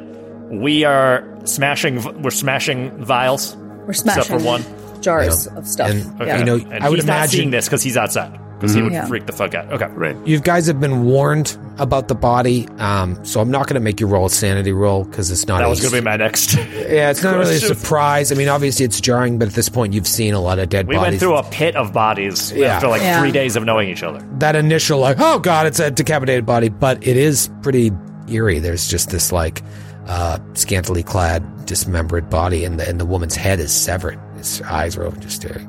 We 0.51 0.85
are 0.85 1.23
smashing 1.45 2.23
we're 2.23 2.31
smashing 2.31 3.05
vials. 3.05 3.55
We're 3.87 3.93
smashing 3.93 4.23
Except 4.23 4.41
for 4.41 4.47
one. 4.47 5.03
jars 5.03 5.47
of 5.49 5.67
stuff. 5.69 5.91
And 5.91 6.21
Okay. 6.21 6.27
yeah. 6.27 6.39
you 6.39 6.45
know, 6.45 6.55
and 6.57 6.83
I 6.85 6.89
would 6.89 6.99
he's 6.99 7.05
not 7.07 7.17
imagine 7.17 7.31
seeing 7.39 7.51
this 7.51 7.67
because 7.67 7.83
he's 7.83 7.97
outside. 7.97 8.39
Because 8.59 8.73
he 8.73 8.81
would 8.81 8.93
Yeah. 8.93 9.05
freak 9.07 9.27
the 9.27 9.33
fuck 9.33 9.55
out. 9.55 9.71
Okay. 9.71 9.87
right. 9.95 10.17
You 10.25 10.41
guys 10.41 10.67
have 10.67 10.81
been 10.81 11.05
warned 11.05 11.57
about 11.79 12.09
the 12.09 12.15
body, 12.15 12.67
um, 12.79 13.23
so 13.23 13.41
I'm 13.41 13.51
not 13.51 13.67
going 13.67 13.75
to 13.75 13.81
make 13.81 14.01
you 14.01 14.07
roll 14.07 14.25
a 14.27 14.31
sanity 14.31 14.73
roll 14.73 15.05
because 15.05 15.31
it's 15.31 15.47
not. 15.47 15.59
That 15.59 15.67
a- 15.67 15.69
was 15.69 15.81
going 15.81 15.91
to 15.93 16.01
be 16.01 16.05
my 16.05 16.17
next. 16.17 16.57
Yeah, 16.87 17.11
it's 17.11 17.23
not 17.23 17.37
really 17.37 17.57
a 17.57 17.59
surprise. 17.59 18.31
I 18.33 18.35
mean, 18.37 18.49
obviously 18.49 18.87
it's 18.87 19.01
jarring, 19.01 19.39
but 19.39 19.49
at 19.49 19.55
this 19.55 19.69
point 19.69 19.93
you've 19.93 20.07
seen 20.07 20.33
a 20.35 20.41
lot 20.41 20.59
of 20.59 20.69
dead 20.71 20.87
We 20.87 20.95
bodies. 20.95 21.11
went 21.11 21.21
through 21.21 21.37
a 21.37 21.43
pit 21.43 21.77
of 21.77 21.93
bodies 21.93 22.53
Yeah. 22.53 22.77
after 22.77 22.89
like 22.89 23.03
Yeah. 23.03 23.21
three 23.21 23.33
days 23.33 23.57
of 23.57 23.65
knowing 23.65 23.89
each 23.91 24.03
other. 24.03 24.21
that 24.39 24.57
initial 24.57 25.01
like, 25.01 25.17
oh 25.21 25.39
god, 25.41 25.67
it's 25.67 25.81
a 25.81 25.91
decapitated 25.91 26.47
body, 26.47 26.69
but 26.71 27.07
it 27.07 27.17
is 27.19 27.51
pretty 27.63 27.93
eerie. 28.29 28.59
There's 28.61 28.89
just 28.89 29.11
this 29.11 29.33
like 29.33 29.63
uh, 30.07 30.39
scantily 30.55 31.03
clad, 31.03 31.67
dismembered 31.67 32.31
body, 32.31 32.65
and 32.65 32.79
the 32.81 32.89
and 32.89 32.99
the 33.01 33.05
woman's 33.07 33.35
head 33.35 33.59
is 33.61 33.73
severed. 33.73 34.19
Its 34.39 34.63
eyes 34.63 34.97
are 34.97 35.03
open, 35.05 35.21
just 35.21 35.37
staring. 35.43 35.69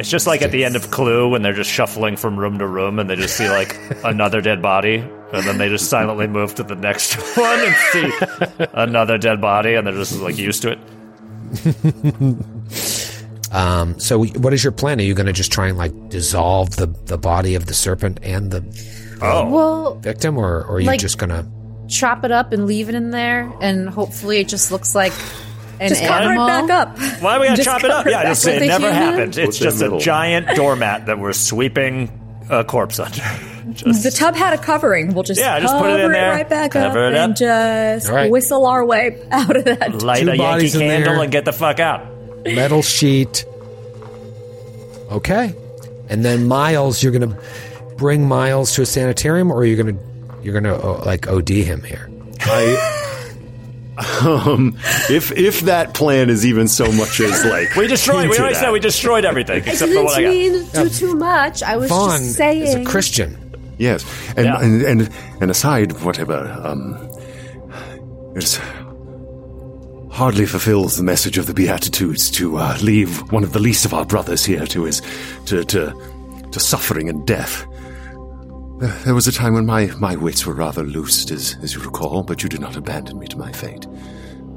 It's 0.00 0.08
just 0.10 0.26
like 0.26 0.42
at 0.42 0.50
the 0.50 0.64
end 0.64 0.74
of 0.76 0.90
Clue 0.90 1.28
when 1.28 1.42
they're 1.42 1.52
just 1.52 1.70
shuffling 1.70 2.16
from 2.16 2.36
room 2.38 2.58
to 2.58 2.66
room 2.66 2.98
and 2.98 3.08
they 3.08 3.14
just 3.16 3.36
see 3.36 3.48
like 3.48 3.78
another 4.04 4.40
dead 4.40 4.60
body 4.62 4.96
and 4.96 5.44
then 5.46 5.58
they 5.58 5.68
just 5.68 5.88
silently 5.90 6.26
move 6.26 6.54
to 6.56 6.62
the 6.64 6.74
next 6.74 7.14
one 7.36 7.60
and 7.60 7.76
see 7.92 8.10
another 8.72 9.18
dead 9.18 9.40
body 9.40 9.74
and 9.74 9.86
they're 9.86 9.94
just 9.94 10.18
like 10.20 10.36
used 10.38 10.62
to 10.62 10.72
it. 10.72 12.36
Um, 13.52 13.98
so, 13.98 14.24
what 14.24 14.52
is 14.54 14.62
your 14.62 14.70
plan? 14.70 15.00
Are 15.00 15.02
you 15.02 15.12
going 15.12 15.26
to 15.26 15.32
just 15.32 15.50
try 15.50 15.66
and 15.66 15.76
like 15.76 16.08
dissolve 16.08 16.76
the 16.76 16.86
the 17.06 17.18
body 17.18 17.56
of 17.56 17.66
the 17.66 17.74
serpent 17.74 18.20
and 18.22 18.48
the 18.52 19.18
Oh, 19.20 19.50
Well, 19.50 19.94
victim, 19.96 20.38
or, 20.38 20.62
or 20.66 20.76
are 20.76 20.80
you 20.80 20.86
Like- 20.86 21.00
just 21.00 21.18
going 21.18 21.30
to? 21.30 21.44
chop 21.88 22.24
it 22.24 22.30
up 22.30 22.52
and 22.52 22.66
leave 22.66 22.88
it 22.88 22.94
in 22.94 23.10
there, 23.10 23.52
and 23.60 23.88
hopefully 23.90 24.38
it 24.38 24.46
just 24.46 24.70
looks 24.70 24.94
like 24.94 25.12
an 25.80 25.88
Just 25.88 26.02
cover 26.04 26.28
animal. 26.30 26.46
it 26.46 26.68
back 26.68 26.88
up. 26.88 26.98
why 27.22 27.34
do 27.36 27.40
we 27.40 27.46
gotta 27.48 27.56
Just 27.56 27.68
chop 27.68 27.82
it 27.84 27.90
up? 27.90 27.96
cover 28.04 28.08
it 28.10 28.12
Yeah, 28.12 28.18
back 28.22 28.28
just 28.32 28.42
say 28.42 28.56
it 28.56 28.62
a 28.62 28.66
never 28.66 28.92
human? 28.92 29.02
happened. 29.02 29.38
It's 29.38 29.58
Put 29.58 29.64
it 29.64 29.64
in 29.64 29.70
just 29.70 29.78
the 29.78 29.84
a 29.84 29.88
middle. 29.88 30.00
giant 30.00 30.56
doormat 30.56 31.06
that 31.06 31.18
we're 31.18 31.32
sweeping 31.32 32.44
a 32.50 32.64
corpse 32.64 32.98
under. 33.00 33.22
Just 33.72 34.02
The 34.02 34.10
tub 34.10 34.34
had 34.34 34.52
a 34.52 34.58
covering. 34.58 35.14
We'll 35.14 35.22
just 35.22 35.38
Yeah, 35.40 35.60
just 35.60 35.72
cover 35.72 35.84
put 35.90 36.00
it 36.00 36.04
in 36.06 36.10
there, 36.12 36.30
right 36.32 36.48
back 36.48 36.74
up, 36.74 36.88
cover 36.92 37.06
it 37.06 37.14
up. 37.14 37.28
and 37.28 37.36
just 37.36 38.08
All 38.08 38.16
right. 38.16 38.28
whistle 38.30 38.66
our 38.66 38.84
way 38.84 39.16
out 39.30 39.54
of 39.54 39.64
that. 39.66 40.02
light 40.02 40.22
Two 40.22 40.30
a 40.30 40.34
Yankee 40.34 40.38
bodies 40.38 40.74
in 40.74 40.80
candle 40.80 41.14
there. 41.14 41.22
and 41.22 41.30
get 41.32 41.44
the 41.44 41.52
fuck 41.52 41.78
out. 41.78 42.04
metal 42.44 42.82
sheet. 42.82 43.44
Okay, 45.12 45.54
and 46.08 46.24
then 46.24 46.46
Miles, 46.48 47.02
you're 47.02 47.12
gonna 47.12 47.38
bring 47.96 48.26
Miles 48.26 48.74
to 48.74 48.82
a 48.82 48.86
sanitarium, 48.86 49.52
or 49.52 49.64
you're 49.64 49.76
gonna 49.82 49.98
you're 50.42 50.54
gonna 50.54 50.74
uh, 50.74 51.02
like 51.04 51.28
OD 51.28 51.48
him 51.50 51.82
here. 51.82 52.08
I, 52.40 52.99
um, 54.22 54.76
if 55.08 55.30
if 55.32 55.60
that 55.62 55.94
plan 55.94 56.30
is 56.30 56.44
even 56.46 56.68
so 56.68 56.90
much 56.92 57.20
as 57.20 57.44
like 57.44 57.74
We 57.76 57.86
destroyed. 57.86 58.16
We 58.16 58.36
hinted 58.36 58.40
already 58.40 58.54
at. 58.56 58.60
said 58.60 58.70
we 58.70 58.80
destroyed 58.80 59.24
everything 59.24 59.62
I 59.62 59.70
except 59.70 59.92
for 59.92 60.04
what 60.04 60.16
I 60.18 60.22
didn't 60.22 60.72
got. 60.72 60.84
mean 60.84 60.84
to 60.84 60.88
do 60.90 60.94
too 61.06 61.14
much. 61.16 61.62
I 61.62 61.76
was 61.76 61.88
Vaughn 61.88 62.18
just 62.20 62.36
saying. 62.36 62.62
is 62.62 62.74
a 62.74 62.84
Christian. 62.84 63.36
Yes, 63.78 64.04
and 64.36 64.46
Yeah. 64.46 64.60
and, 64.60 64.82
and 64.82 65.10
and 65.40 65.50
aside 65.50 65.92
whatever, 66.02 66.36
um, 66.62 66.96
it 68.36 68.60
hardly 70.10 70.46
fulfills 70.46 70.96
the 70.96 71.02
message 71.02 71.38
of 71.38 71.46
the 71.46 71.54
Beatitudes 71.54 72.30
to 72.32 72.56
uh, 72.56 72.76
leave 72.82 73.18
one 73.32 73.42
of 73.44 73.52
the 73.52 73.58
least 73.60 73.84
of 73.84 73.94
our 73.94 74.04
brothers 74.04 74.44
here 74.44 74.66
to 74.66 74.84
his 74.84 75.00
to 75.46 75.64
to 75.64 75.92
to 76.52 76.60
suffering 76.60 77.08
and 77.08 77.26
death. 77.26 77.64
Uh, 78.82 79.04
There 79.04 79.14
was 79.14 79.26
a 79.28 79.32
time 79.32 79.54
when 79.54 79.66
my, 79.66 79.86
my 79.98 80.16
wits 80.16 80.46
were 80.46 80.54
rather 80.54 80.82
loosed, 80.82 81.30
as, 81.30 81.56
as 81.62 81.74
you 81.74 81.80
recall, 81.80 82.22
but 82.22 82.42
you 82.42 82.48
did 82.48 82.60
not 82.60 82.76
abandon 82.76 83.18
me 83.18 83.26
to 83.28 83.38
my 83.38 83.52
fate. 83.52 83.86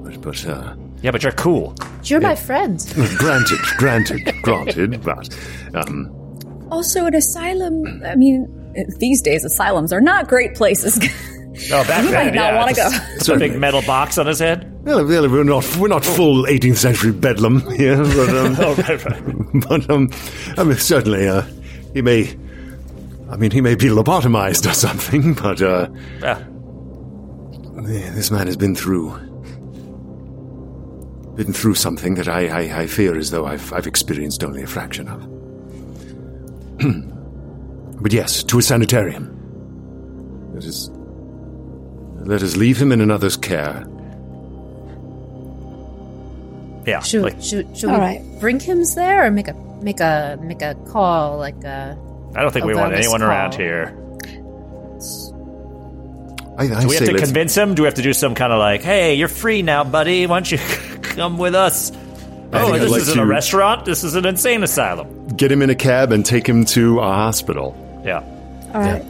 But, 0.03 0.21
but 0.21 0.45
uh, 0.47 0.75
Yeah, 1.01 1.11
but 1.11 1.23
you're 1.23 1.31
cool. 1.33 1.75
You're 2.03 2.21
my 2.21 2.35
friend. 2.35 2.79
granted, 3.17 3.59
granted, 3.77 4.33
granted, 4.41 5.01
but 5.03 5.29
um, 5.73 6.09
Also, 6.71 7.05
an 7.05 7.15
asylum. 7.15 8.01
I 8.05 8.15
mean, 8.15 8.47
these 8.99 9.21
days 9.21 9.43
asylums 9.45 9.91
are 9.93 10.01
not 10.01 10.27
great 10.27 10.55
places. 10.55 10.99
Oh, 11.71 11.83
back 11.85 12.03
You 12.03 12.09
then, 12.09 12.25
might 12.25 12.33
not 12.33 12.53
yeah, 12.53 12.57
wanna 12.59 12.73
go. 12.73 12.89
just 12.89 13.29
a 13.29 13.37
big 13.37 13.55
metal 13.59 13.83
box 13.83 14.17
on 14.17 14.25
his 14.25 14.39
head. 14.39 14.75
well, 14.83 15.05
well, 15.05 15.29
we're 15.29 15.43
not 15.43 15.77
we're 15.77 15.87
not 15.87 16.03
full 16.03 16.45
18th 16.45 16.77
century 16.77 17.11
bedlam 17.11 17.59
here, 17.73 17.95
but 17.97 18.29
um, 18.29 18.55
Oh, 18.59 18.73
right, 18.73 19.05
right. 19.05 19.23
but 19.69 19.87
um, 19.91 20.09
I 20.57 20.63
mean, 20.63 20.77
certainly, 20.77 21.27
uh, 21.27 21.43
he 21.93 22.01
may. 22.01 22.35
I 23.33 23.35
mean, 23.35 23.49
he 23.49 23.61
may 23.61 23.73
be 23.73 23.87
lobotomized 23.87 24.69
or 24.69 24.75
something, 24.75 25.33
but 25.41 25.59
uh, 25.59 25.89
Yeah. 26.21 26.43
this 28.13 28.29
man 28.29 28.45
has 28.45 28.55
been 28.55 28.75
through, 28.75 29.09
been 31.35 31.51
through 31.51 31.73
something 31.73 32.13
that 32.15 32.27
I, 32.27 32.47
I, 32.47 32.81
I 32.81 32.87
fear 32.87 33.17
as 33.17 33.31
though 33.31 33.47
I've, 33.47 33.73
I've 33.73 33.87
experienced 33.87 34.43
only 34.43 34.61
a 34.61 34.67
fraction 34.67 35.07
of. 35.07 35.21
but 38.01 38.13
yes, 38.13 38.43
to 38.43 38.59
a 38.59 38.61
sanitarium. 38.61 39.31
Let 40.53 40.65
us, 40.65 40.91
let 42.27 42.43
us 42.43 42.55
leave 42.55 42.79
him 42.79 42.91
in 42.91 43.01
another's 43.01 43.35
care. 43.35 43.83
Yeah. 46.85 46.99
Should, 46.99 47.23
like, 47.23 47.41
should, 47.41 47.75
should 47.75 47.89
we 47.89 47.95
right. 47.95 48.21
bring 48.39 48.59
him 48.59 48.83
there 48.95 49.25
or 49.25 49.31
make 49.31 49.47
a 49.47 49.53
make 49.81 49.99
a 50.01 50.37
make 50.41 50.61
a 50.61 50.75
call 50.87 51.37
like 51.37 51.63
a 51.63 51.97
I 52.35 52.41
don't 52.41 52.51
think 52.51 52.65
we 52.65 52.75
want 52.75 52.93
anyone 52.93 53.19
call. 53.21 53.29
around 53.29 53.55
here. 53.55 53.97
I, 56.57 56.65
I 56.65 56.81
Do 56.81 56.87
we 56.87 56.95
have 56.95 57.05
to 57.05 57.17
convince 57.17 57.55
him? 57.55 57.73
Do 57.73 57.83
we 57.83 57.87
have 57.87 57.95
to 57.95 58.01
do 58.01 58.13
some 58.13 58.35
kind 58.35 58.53
of 58.53 58.59
like, 58.59 58.81
hey, 58.81 59.15
you're 59.15 59.27
free 59.27 59.61
now, 59.63 59.83
buddy. 59.83 60.27
Why 60.27 60.37
don't 60.37 60.51
you 60.51 60.57
come 61.01 61.37
with 61.37 61.55
us? 61.55 61.91
Oh, 62.53 62.73
I'd 62.73 62.81
this 62.81 62.91
like 62.91 63.01
isn't 63.01 63.19
a 63.19 63.25
restaurant. 63.25 63.85
This 63.85 64.03
is 64.03 64.15
an 64.15 64.25
insane 64.25 64.61
asylum. 64.63 65.27
get 65.29 65.51
him 65.51 65.63
in 65.63 65.71
a 65.71 65.75
cab 65.75 66.11
and 66.11 66.23
take 66.23 66.47
him 66.47 66.65
to 66.65 66.99
a 66.99 67.03
hospital. 67.03 67.75
Yeah. 68.05 68.19
All 68.73 68.81
right. 68.81 69.03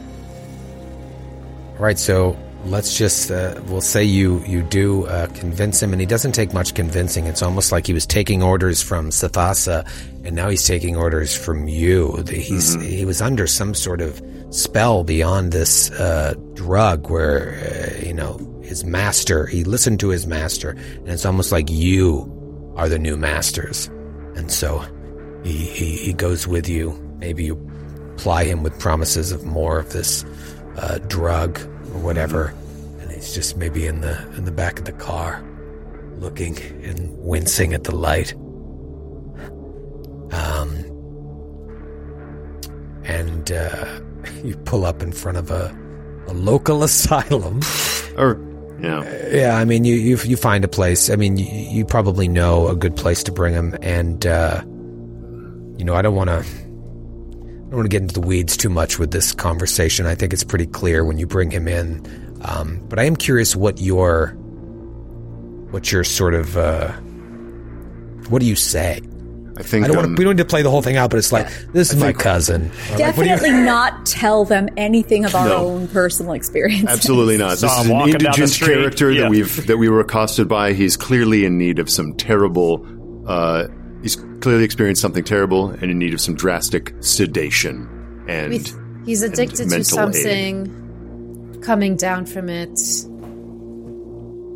All 1.74 1.80
right, 1.80 1.98
so 1.98 2.36
let's 2.66 2.96
just 2.96 3.30
uh, 3.30 3.60
we'll 3.66 3.80
say 3.80 4.04
you 4.04 4.42
you 4.46 4.62
do 4.62 5.06
uh, 5.06 5.26
convince 5.28 5.82
him, 5.82 5.92
and 5.92 6.00
he 6.00 6.06
doesn't 6.06 6.32
take 6.32 6.52
much 6.52 6.74
convincing. 6.74 7.26
It's 7.26 7.42
almost 7.42 7.72
like 7.72 7.86
he 7.86 7.92
was 7.92 8.06
taking 8.06 8.42
orders 8.42 8.82
from 8.82 9.10
Ssathasa, 9.10 9.88
and 10.24 10.34
now 10.34 10.48
he's 10.48 10.66
taking 10.66 10.96
orders 10.96 11.36
from 11.36 11.68
you. 11.68 12.24
He's 12.28 12.74
he 12.82 13.04
was 13.04 13.20
under 13.20 13.46
some 13.46 13.74
sort 13.74 14.00
of 14.00 14.22
spell 14.50 15.04
beyond 15.04 15.52
this 15.52 15.90
uh, 15.92 16.34
drug, 16.54 17.10
where 17.10 17.54
uh, 17.54 18.06
you 18.06 18.14
know 18.14 18.38
his 18.62 18.84
master. 18.84 19.46
He 19.46 19.64
listened 19.64 20.00
to 20.00 20.08
his 20.08 20.26
master, 20.26 20.70
and 20.70 21.08
it's 21.08 21.26
almost 21.26 21.52
like 21.52 21.70
you 21.70 22.30
are 22.76 22.88
the 22.88 22.98
new 22.98 23.16
masters. 23.16 23.86
And 24.36 24.50
so 24.50 24.84
he, 25.44 25.52
he, 25.52 25.96
he 25.96 26.12
goes 26.12 26.48
with 26.48 26.68
you. 26.68 26.92
Maybe 27.18 27.44
you 27.44 27.70
ply 28.16 28.44
him 28.44 28.62
with 28.62 28.78
promises 28.80 29.30
of 29.30 29.44
more 29.44 29.78
of 29.78 29.92
this 29.92 30.24
uh, 30.76 30.98
drug 31.06 31.60
or 31.94 32.00
whatever. 32.00 32.54
And 33.00 33.10
he's 33.10 33.34
just 33.34 33.56
maybe 33.56 33.86
in 33.86 34.00
the 34.00 34.20
in 34.36 34.44
the 34.44 34.52
back 34.52 34.78
of 34.78 34.84
the 34.84 34.92
car, 34.92 35.42
looking 36.18 36.58
and 36.84 37.16
wincing 37.18 37.72
at 37.72 37.84
the 37.84 37.94
light. 37.94 38.34
Um, 40.32 40.84
and 43.04 43.52
uh, 43.52 44.00
you 44.44 44.56
pull 44.64 44.84
up 44.84 45.02
in 45.02 45.12
front 45.12 45.38
of 45.38 45.50
a, 45.50 45.76
a 46.26 46.34
local 46.34 46.82
asylum. 46.88 47.60
Or, 48.16 48.40
yeah. 48.80 49.28
Yeah, 49.30 49.56
I 49.56 49.64
mean, 49.64 49.84
you 49.84 49.94
you 49.94 50.16
you 50.24 50.36
find 50.36 50.64
a 50.64 50.68
place. 50.68 51.08
I 51.08 51.16
mean, 51.16 51.36
you, 51.36 51.46
you 51.46 51.84
probably 51.84 52.28
know 52.28 52.68
a 52.68 52.76
good 52.76 52.96
place 52.96 53.22
to 53.24 53.32
bring 53.32 53.54
him, 53.54 53.76
and 53.80 54.26
uh, 54.26 54.62
you 55.78 55.84
know, 55.84 55.94
I 55.94 56.02
don't 56.02 56.14
want 56.14 56.28
to. 56.28 56.44
I 57.74 57.76
don't 57.76 57.80
want 57.80 57.90
to 57.90 57.94
get 57.96 58.02
into 58.02 58.20
the 58.20 58.24
weeds 58.24 58.56
too 58.56 58.68
much 58.68 59.00
with 59.00 59.10
this 59.10 59.32
conversation. 59.32 60.06
I 60.06 60.14
think 60.14 60.32
it's 60.32 60.44
pretty 60.44 60.66
clear 60.66 61.04
when 61.04 61.18
you 61.18 61.26
bring 61.26 61.50
him 61.50 61.66
in. 61.66 62.38
Um, 62.42 62.78
but 62.88 63.00
I 63.00 63.02
am 63.02 63.16
curious 63.16 63.56
what 63.56 63.80
your 63.80 64.28
what 65.72 65.90
your 65.90 66.04
sort 66.04 66.34
of 66.34 66.56
uh, 66.56 66.92
what 68.28 68.38
do 68.38 68.46
you 68.46 68.54
say? 68.54 69.00
I 69.56 69.64
think 69.64 69.86
I 69.86 69.88
don't 69.88 69.96
um, 69.96 70.02
want 70.04 70.16
to, 70.16 70.20
we 70.20 70.24
don't 70.24 70.36
need 70.36 70.42
to 70.44 70.48
play 70.48 70.62
the 70.62 70.70
whole 70.70 70.82
thing 70.82 70.96
out, 70.96 71.10
but 71.10 71.16
it's 71.16 71.32
like 71.32 71.48
this 71.72 71.92
is 71.92 71.98
my 71.98 72.12
cousin. 72.12 72.66
Or 72.66 72.68
like, 72.68 73.16
you- 73.16 73.24
Definitely 73.24 73.50
not 73.64 74.06
tell 74.06 74.44
them 74.44 74.68
anything 74.76 75.24
of 75.24 75.34
our 75.34 75.48
No. 75.48 75.56
own 75.56 75.88
personal 75.88 76.34
experience. 76.34 76.88
Absolutely 76.88 77.38
not. 77.38 77.58
Saw 77.58 77.66
this 77.66 77.78
is 77.80 77.84
him 77.86 77.90
an 77.90 77.98
walking 77.98 78.14
indigent 78.14 78.52
character 78.60 79.10
Yeah. 79.10 79.22
that 79.22 79.30
we've 79.30 79.66
that 79.66 79.78
we 79.78 79.88
were 79.88 79.98
accosted 79.98 80.46
by. 80.46 80.74
He's 80.74 80.96
clearly 80.96 81.44
in 81.44 81.58
need 81.58 81.80
of 81.80 81.90
some 81.90 82.14
terrible. 82.14 82.86
Uh, 83.26 83.66
he's 84.04 84.14
clearly 84.40 84.62
experienced 84.62 85.02
something 85.02 85.24
terrible 85.24 85.70
and 85.70 85.84
in 85.90 85.98
need 85.98 86.14
of 86.14 86.20
some 86.20 86.36
drastic 86.36 86.94
sedation. 87.00 87.88
And 88.28 88.50
We- 88.50 88.62
He's 89.06 89.22
addicted 89.22 89.56
to 89.64 89.66
mental 89.66 89.98
aid. 90.08 90.14
something, 90.14 91.58
coming 91.62 91.96
down 91.96 92.24
from 92.26 92.48
it. 92.48 92.78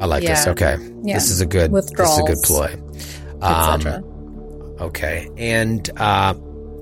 I 0.00 0.06
like 0.06 0.22
this. 0.24 0.46
Okay, 0.46 0.76
Yeah. 1.02 1.14
this 1.16 1.30
is 1.30 1.40
a 1.40 1.46
good. 1.46 1.72
This 1.72 1.90
is 1.90 2.18
a 2.18 2.22
good 2.22 2.38
ploy. 2.44 2.74
Um. 3.42 4.04
Okay. 4.80 5.28
And 5.36 5.90
uh, 5.96 6.34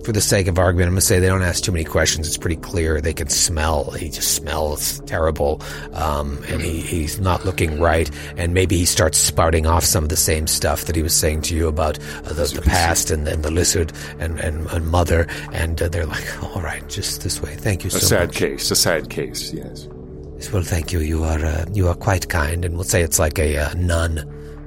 for 0.07 0.13
the 0.13 0.21
sake 0.21 0.47
of 0.47 0.57
argument, 0.57 0.87
I'm 0.87 0.93
going 0.93 1.01
to 1.01 1.07
say 1.07 1.19
they 1.19 1.27
don't 1.27 1.43
ask 1.43 1.65
too 1.65 1.73
many 1.73 1.85
questions. 1.85 2.29
It's 2.29 2.37
pretty 2.37 2.61
clear. 2.61 3.01
They 3.01 3.13
can 3.13 3.29
smell. 3.29 3.91
He 3.91 4.09
just 4.09 4.37
smells 4.37 5.01
terrible. 5.01 5.61
Um, 5.95 6.45
and 6.47 6.63
he, 6.63 6.81
he's 6.81 7.19
not 7.19 7.45
looking 7.45 7.81
right. 7.81 8.09
And 8.37 8.55
maybe 8.55 8.77
he 8.77 8.85
starts 8.85 9.19
spouting 9.19 9.67
off 9.67 9.83
some 9.83 10.05
of 10.05 10.09
the 10.09 10.17
same 10.17 10.47
stuff 10.47 10.85
that 10.85 10.95
he 10.95 11.03
was 11.03 11.13
saying 11.13 11.43
to 11.43 11.57
you 11.57 11.67
about 11.67 11.99
uh, 11.99 12.35
the, 12.35 12.45
the 12.45 12.63
past 12.63 13.11
and, 13.11 13.27
and 13.27 13.43
the 13.43 13.51
lizard 13.51 13.93
and, 14.21 14.39
and, 14.39 14.69
and 14.69 14.87
mother. 14.87 15.27
And 15.53 15.83
uh, 15.83 15.89
they're 15.89 16.07
like, 16.07 16.41
all 16.55 16.63
right, 16.63 16.89
just 16.89 17.25
this 17.25 17.43
way. 17.43 17.57
Thank 17.57 17.83
you 17.83 17.91
so 17.91 17.97
much." 17.97 18.03
a 18.05 18.07
sad 18.07 18.29
much. 18.29 18.37
case. 18.37 18.71
A 18.71 18.77
sad 18.77 19.11
case. 19.11 19.53
Yes. 19.53 19.89
Well, 20.53 20.63
thank 20.63 20.93
you. 20.93 21.01
You 21.01 21.25
are 21.25 21.45
uh, 21.45 21.65
you 21.73 21.89
are 21.89 21.97
quite 21.97 22.29
kind, 22.29 22.65
and 22.65 22.75
we'll 22.75 22.85
say 22.85 23.03
it's 23.03 23.19
like 23.19 23.41
a 23.41 23.57
uh, 23.57 23.75
nun. 23.75 24.19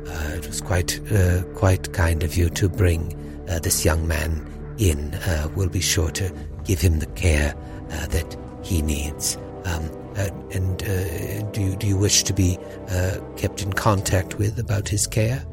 Uh, 0.05 0.35
it 0.35 0.47
was 0.47 0.59
quite 0.59 0.99
uh, 1.13 1.43
quite 1.55 1.93
kind 1.93 2.23
of 2.23 2.35
you 2.35 2.49
to 2.49 2.67
bring 2.67 3.15
uh, 3.47 3.59
this 3.59 3.85
young 3.85 4.05
man 4.05 4.45
in. 4.79 5.13
Uh, 5.13 5.49
we'll 5.55 5.69
be 5.69 5.81
sure 5.81 6.09
to 6.11 6.33
give 6.63 6.81
him 6.81 6.99
the 6.99 7.05
care 7.07 7.53
uh, 7.91 8.07
that 8.07 8.37
he 8.63 8.81
needs. 8.81 9.37
Um, 9.65 9.89
uh, 10.17 10.29
and 10.51 10.81
uh, 10.83 11.41
do 11.51 11.61
you, 11.61 11.75
do 11.75 11.87
you 11.87 11.97
wish 11.97 12.23
to 12.23 12.33
be 12.33 12.57
uh, 12.89 13.19
kept 13.37 13.61
in 13.61 13.73
contact 13.73 14.37
with 14.37 14.57
about 14.57 14.87
his 14.87 15.05
care? 15.05 15.43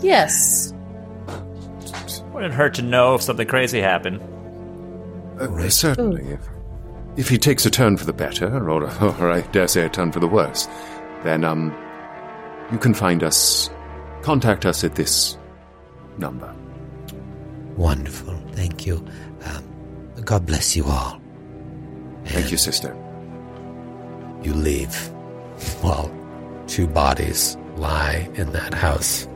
Yes. 0.00 0.72
Wouldn't 2.32 2.54
hurt 2.54 2.74
to 2.74 2.82
know 2.82 3.14
if 3.14 3.22
something 3.22 3.48
crazy 3.48 3.80
happened. 3.80 4.20
Uh, 5.40 5.68
certainly. 5.68 6.32
If, 6.32 6.48
if 7.16 7.28
he 7.28 7.38
takes 7.38 7.66
a 7.66 7.70
turn 7.70 7.96
for 7.96 8.04
the 8.04 8.12
better, 8.12 8.70
or, 8.70 8.84
or 9.02 9.30
I 9.30 9.40
dare 9.40 9.66
say 9.66 9.84
a 9.84 9.88
turn 9.88 10.12
for 10.12 10.20
the 10.20 10.28
worse, 10.28 10.68
then 11.24 11.44
um, 11.44 11.76
you 12.70 12.78
can 12.78 12.94
find 12.94 13.22
us. 13.22 13.70
Contact 14.22 14.66
us 14.66 14.84
at 14.84 14.94
this 14.94 15.36
number. 16.18 16.54
Wonderful. 17.78 18.34
Thank 18.52 18.86
you. 18.86 19.06
Um, 19.44 19.64
God 20.24 20.44
bless 20.44 20.76
you 20.76 20.84
all. 20.84 21.20
Thank 22.24 22.50
you, 22.50 22.58
sister. 22.58 22.94
You 24.42 24.52
leave 24.52 24.94
while 25.80 26.12
two 26.66 26.88
bodies 26.88 27.56
lie 27.76 28.28
in 28.34 28.50
that 28.52 28.74
house, 28.74 29.28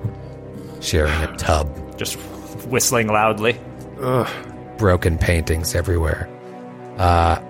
sharing 0.80 1.14
a 1.22 1.36
tub. 1.36 1.96
Just 1.96 2.16
whistling 2.66 3.06
loudly. 3.06 3.58
broken 4.76 5.18
paintings 5.18 5.76
everywhere. 5.76 6.28
Uh, 6.98 7.40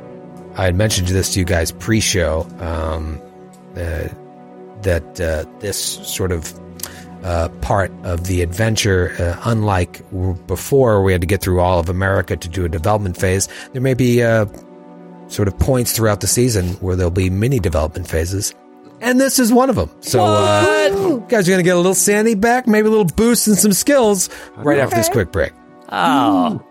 I 0.57 0.65
had 0.65 0.77
mentioned 0.77 1.09
this 1.09 1.33
to 1.33 1.39
you 1.41 1.47
guys 1.47 1.73
pre-show 1.73 2.47
um, 2.59 3.19
uh, 3.75 4.09
that 4.83 5.21
uh, 5.21 5.47
this 5.61 5.79
sort 6.07 6.33
of 6.33 6.53
uh, 7.23 7.49
part 7.61 7.93
of 8.05 8.25
the 8.25 8.43
adventure, 8.43 9.15
uh, 9.19 9.41
unlike 9.45 10.03
before, 10.47 11.03
we 11.03 11.13
had 11.13 11.21
to 11.21 11.27
get 11.27 11.41
through 11.41 11.61
all 11.61 11.79
of 11.79 11.89
America 11.89 12.37
to 12.37 12.49
do 12.49 12.65
a 12.65 12.69
development 12.69 13.17
phase. 13.17 13.49
There 13.73 13.83
may 13.83 13.95
be 13.95 14.23
uh, 14.23 14.47
sort 15.29 15.49
of 15.49 15.59
points 15.59 15.93
throughout 15.93 16.21
the 16.21 16.27
season 16.27 16.69
where 16.75 16.97
there'll 16.97 17.11
be 17.11 17.31
mini 17.31 17.59
development 17.59 18.09
phases. 18.09 18.55
And 19.01 19.21
this 19.21 19.39
is 19.39 19.53
one 19.53 19.69
of 19.69 19.77
them. 19.77 19.91
So, 20.01 20.25
uh, 20.25 20.89
you 20.93 21.25
guys 21.29 21.49
are 21.49 21.53
going 21.53 21.59
to 21.59 21.65
get 21.65 21.75
a 21.75 21.77
little 21.77 21.95
sanity 21.95 22.37
back, 22.37 22.69
maybe 22.69 22.87
a 22.87 22.91
little 22.91 23.05
boost 23.05 23.49
in 23.49 23.57
some 23.57 23.73
skills 23.73 24.31
right 24.57 24.79
after 24.79 24.97
this 24.97 25.09
quick 25.09 25.33
break. 25.33 25.53
Oh. 25.91 26.65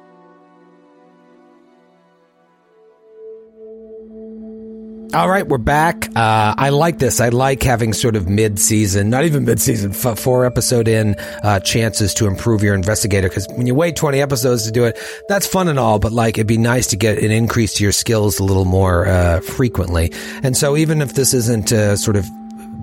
All 5.13 5.29
right, 5.29 5.45
we're 5.45 5.57
back. 5.57 6.07
Uh, 6.15 6.55
I 6.57 6.69
like 6.69 6.99
this. 6.99 7.19
I 7.19 7.29
like 7.29 7.61
having 7.63 7.91
sort 7.91 8.15
of 8.15 8.29
mid-season, 8.29 9.09
not 9.09 9.25
even 9.25 9.43
mid-season, 9.43 9.91
f- 9.91 10.17
four 10.17 10.45
episode 10.45 10.87
in 10.87 11.15
uh, 11.43 11.59
chances 11.59 12.13
to 12.13 12.27
improve 12.27 12.63
your 12.63 12.73
investigator. 12.73 13.27
Because 13.27 13.45
when 13.49 13.67
you 13.67 13.75
wait 13.75 13.97
twenty 13.97 14.21
episodes 14.21 14.63
to 14.67 14.71
do 14.71 14.85
it, 14.85 14.97
that's 15.27 15.45
fun 15.45 15.67
and 15.67 15.77
all, 15.77 15.99
but 15.99 16.13
like 16.13 16.37
it'd 16.37 16.47
be 16.47 16.57
nice 16.57 16.87
to 16.87 16.95
get 16.95 17.17
an 17.17 17.29
increase 17.29 17.73
to 17.73 17.83
your 17.83 17.91
skills 17.91 18.39
a 18.39 18.43
little 18.45 18.63
more 18.63 19.05
uh, 19.05 19.41
frequently. 19.41 20.13
And 20.43 20.55
so, 20.55 20.77
even 20.77 21.01
if 21.01 21.13
this 21.13 21.33
isn't 21.33 21.73
uh, 21.73 21.97
sort 21.97 22.15
of 22.15 22.25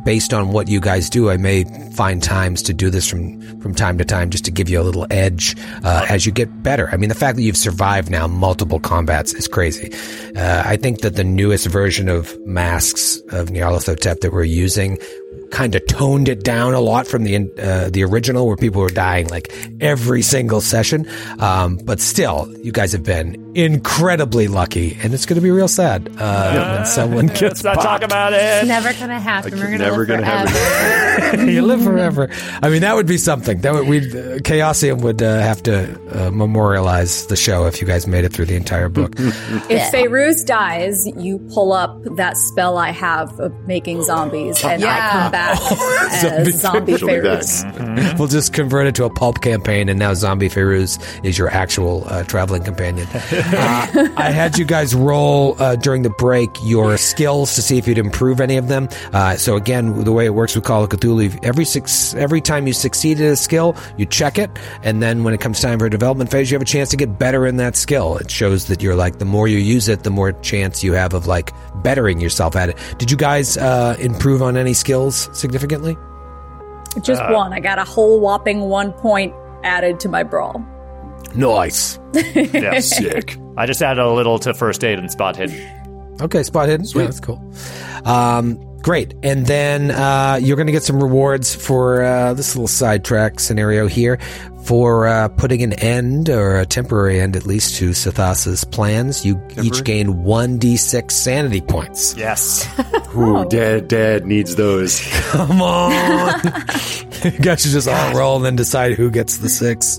based 0.09 0.33
on 0.33 0.53
what 0.53 0.69
you 0.69 0.81
guys 0.81 1.11
do, 1.11 1.29
I 1.29 1.37
may 1.37 1.65
find 1.93 2.23
times 2.23 2.63
to 2.63 2.73
do 2.73 2.89
this 2.89 3.07
from 3.07 3.61
from 3.61 3.75
time 3.75 3.99
to 3.99 4.07
time 4.07 4.31
just 4.31 4.43
to 4.47 4.51
give 4.51 4.71
you 4.71 4.81
a 4.81 4.83
little 4.89 5.07
edge 5.11 5.55
uh, 5.85 6.07
as 6.09 6.25
you 6.25 6.33
get 6.33 6.63
better. 6.63 6.89
I 6.91 6.97
mean, 6.97 7.11
the 7.11 7.15
fact 7.15 7.37
that 7.37 7.43
you've 7.43 7.59
survived 7.59 8.11
now 8.11 8.27
multiple 8.27 8.81
combats 8.81 9.35
is 9.35 9.47
crazy. 9.47 9.93
Uh, 10.35 10.63
I 10.65 10.77
think 10.77 11.03
that 11.03 11.17
the 11.17 11.25
newest 11.25 11.67
version 11.67 12.09
of 12.09 12.35
masks 12.47 13.19
of 13.33 13.51
Nyarlathotep 13.51 14.21
that 14.21 14.33
we're 14.33 14.45
using 14.45 14.97
kind 15.51 15.75
of 15.75 15.87
toned 15.87 16.29
it 16.29 16.45
down 16.45 16.75
a 16.75 16.81
lot 16.81 17.07
from 17.07 17.25
the 17.25 17.37
uh, 17.59 17.91
the 17.91 18.05
original, 18.05 18.47
where 18.47 18.57
people 18.57 18.81
were 18.83 18.89
dying 18.89 19.29
like 19.29 19.53
every 19.81 20.23
single 20.23 20.61
session. 20.61 21.07
Um, 21.39 21.77
but 21.85 22.01
still, 22.01 22.53
you 22.63 22.73
guys 22.73 22.93
have 22.93 23.05
been 23.05 23.53
incredibly 23.57 24.47
lucky, 24.49 24.97
and 25.03 25.13
it's 25.15 25.27
going 25.27 25.37
to 25.37 25.41
be 25.43 25.51
real 25.51 25.69
sad 25.69 26.09
uh, 26.19 26.77
when 26.77 26.87
someone 26.87 27.27
gets 27.29 27.41
Let's 27.41 27.65
not 27.65 27.75
talk 27.75 27.85
popped. 28.01 28.05
about 28.05 28.33
It's 28.33 28.65
it. 28.65 28.69
never 28.69 28.93
gonna 28.95 29.21
happen. 29.21 29.53
We're 29.59 29.65
gonna 29.67 29.79
never 29.79 30.05
gonna 30.07 30.25
happen. 30.25 31.49
you 31.49 31.63
live 31.63 31.83
forever. 31.83 32.29
I 32.63 32.69
mean, 32.69 32.83
that 32.83 32.95
would 32.95 33.07
be 33.07 33.19
something. 33.19 33.61
That 33.63 33.75
would 33.75 33.87
we 33.89 33.99
uh, 33.99 34.39
Chaosium 34.39 35.01
would 35.03 35.23
uh, 35.23 35.41
have 35.41 35.63
to 35.65 36.27
uh, 36.27 36.31
memorialize 36.31 37.27
the 37.27 37.37
show 37.37 37.67
if 37.67 37.81
you 37.81 37.87
guys 37.87 38.07
made 38.07 38.25
it 38.25 38.33
through 38.33 38.47
the 38.47 38.57
entire 38.57 38.89
book. 38.89 39.15
If 39.71 39.93
Fairuz 39.93 40.47
dies, 40.47 41.07
you 41.17 41.39
pull 41.53 41.73
up 41.73 42.03
that 42.17 42.37
spell 42.37 42.79
I 42.79 42.91
have 42.91 43.39
of 43.41 43.53
making 43.67 44.03
zombies, 44.05 44.63
and 44.65 44.83
I 44.85 45.11
come 45.11 45.31
back 45.33 45.38
as 46.11 46.61
zombie 46.61 46.97
She'll 46.97 47.09
be 47.09 47.21
back. 47.21 47.41
Fairuz. 47.43 48.19
we'll 48.19 48.29
just 48.29 48.53
convert 48.53 48.87
it 48.87 48.95
to 48.97 49.05
a 49.05 49.11
pulp 49.11 49.41
campaign, 49.41 49.89
and 49.89 49.99
now 49.99 50.15
Zombie 50.15 50.49
Fairuz 50.49 50.99
is 51.25 51.39
your 51.39 51.49
actual 51.49 52.05
uh, 52.07 52.25
traveling 52.25 52.63
companion. 52.65 53.07
Uh, 53.59 54.09
I 54.17 54.31
had 54.31 54.59
you 54.59 54.65
guys 54.65 54.95
roll 54.95 55.61
uh, 55.61 55.75
during 55.77 56.03
the 56.03 56.11
break 56.11 56.51
your 56.63 56.97
skills 56.97 57.55
to 57.55 57.63
see 57.63 57.79
if 57.79 57.89
you'd 57.89 57.99
improve 57.99 58.41
any 58.41 58.57
of 58.57 58.69
them. 58.69 58.89
Uh, 59.13 59.37
so 59.37 59.57
again, 59.57 60.05
the 60.05 60.13
way 60.13 60.27
it 60.27 60.35
works 60.35 60.55
with 60.55 60.65
Call 60.65 60.85
of 60.85 60.91
Cthulhu, 60.91 61.39
every 61.45 61.65
six, 61.65 62.15
every 62.15 62.41
time 62.41 62.67
you 62.67 62.73
succeed 62.73 63.21
at 63.21 63.33
a 63.33 63.37
skill, 63.37 63.75
you 63.97 64.07
check 64.07 64.39
it, 64.39 64.51
and 64.83 65.03
then 65.03 65.25
when 65.25 65.35
it 65.35 65.41
comes 65.41 65.61
time 65.61 65.79
for 65.79 65.87
a 65.87 65.91
development 65.91 66.31
phase, 66.31 66.51
you 66.51 66.55
have 66.57 66.63
a 66.63 66.67
chance 66.67 66.91
to 66.91 66.97
get 66.97 67.19
better 67.19 67.47
in 67.47 67.57
that 67.57 67.77
skill. 67.77 68.17
It 68.19 68.31
shows 68.31 68.67
that 68.67 68.83
you're 68.83 68.97
like 68.97 69.19
the 69.19 69.25
more 69.25 69.49
you 69.49 69.59
use 69.59 69.89
it, 69.89 70.03
the 70.03 70.11
more 70.11 70.33
chance 70.33 70.85
you 70.85 70.93
have 70.93 71.15
of 71.15 71.27
like 71.27 71.53
bettering 71.83 72.21
yourself 72.21 72.55
at 72.57 72.69
it. 72.71 72.77
Did 72.99 73.11
you 73.11 73.17
guys 73.17 73.57
uh, 73.57 73.97
improve 73.99 74.43
on 74.43 74.57
any 74.57 74.75
skills 74.75 75.28
significantly? 75.33 75.97
Just 77.03 77.23
one. 77.31 77.53
I 77.53 77.61
got 77.61 77.79
a 77.79 77.85
whole 77.85 78.21
whopping 78.21 78.61
one 78.63 78.93
point 78.93 79.35
added 79.63 80.01
to 80.01 80.09
my 80.09 80.23
brawl. 80.23 80.65
Nice. 81.35 81.99
Yeah. 82.35 82.81
Sick. 82.81 83.37
I 83.57 83.67
just 83.67 83.83
added 83.83 84.03
a 84.03 84.11
little 84.11 84.39
to 84.41 84.55
first 84.55 84.83
aid 84.83 84.99
and 84.99 85.11
spot 85.11 85.37
hidden. 85.37 86.17
Okay, 86.21 86.43
spot 86.43 86.69
hidden. 86.69 86.87
Yeah, 86.87 87.05
that's 87.05 87.21
cool. 87.21 87.43
Um, 88.05 88.59
Great. 88.83 89.15
And 89.23 89.45
then 89.47 89.91
uh, 89.91 90.39
you're 90.41 90.57
going 90.57 90.67
to 90.69 90.73
get 90.73 90.83
some 90.83 91.03
rewards 91.03 91.55
for 91.55 92.03
uh, 92.03 92.33
this 92.35 92.55
little 92.55 92.69
sidetrack 92.69 93.41
scenario 93.41 93.87
here 93.89 94.19
for 94.69 95.07
uh, 95.07 95.29
putting 95.29 95.63
an 95.63 95.73
end, 95.73 96.29
or 96.29 96.59
a 96.59 96.67
temporary 96.67 97.19
end 97.19 97.37
at 97.37 97.47
least, 97.47 97.77
to 97.77 97.91
Ssathasa's 97.91 98.65
plans. 98.67 99.25
You 99.25 99.41
each 99.63 99.83
gain 99.83 100.09
1d6 100.25 101.11
sanity 101.11 101.63
points. 101.63 102.15
Yes. 102.19 102.69
Ooh, 103.17 103.49
dad, 103.49 103.89
dad 103.89 104.27
needs 104.27 104.57
those. 104.57 105.01
Come 105.31 105.63
on. 105.63 106.35
you 107.25 107.31
guys 107.31 107.63
should 107.63 107.73
just 107.73 107.89
all 107.89 108.15
roll 108.15 108.37
and 108.37 108.45
then 108.45 108.57
decide 108.57 108.93
who 108.93 109.11
gets 109.11 109.39
the 109.39 109.49
six. 109.49 109.99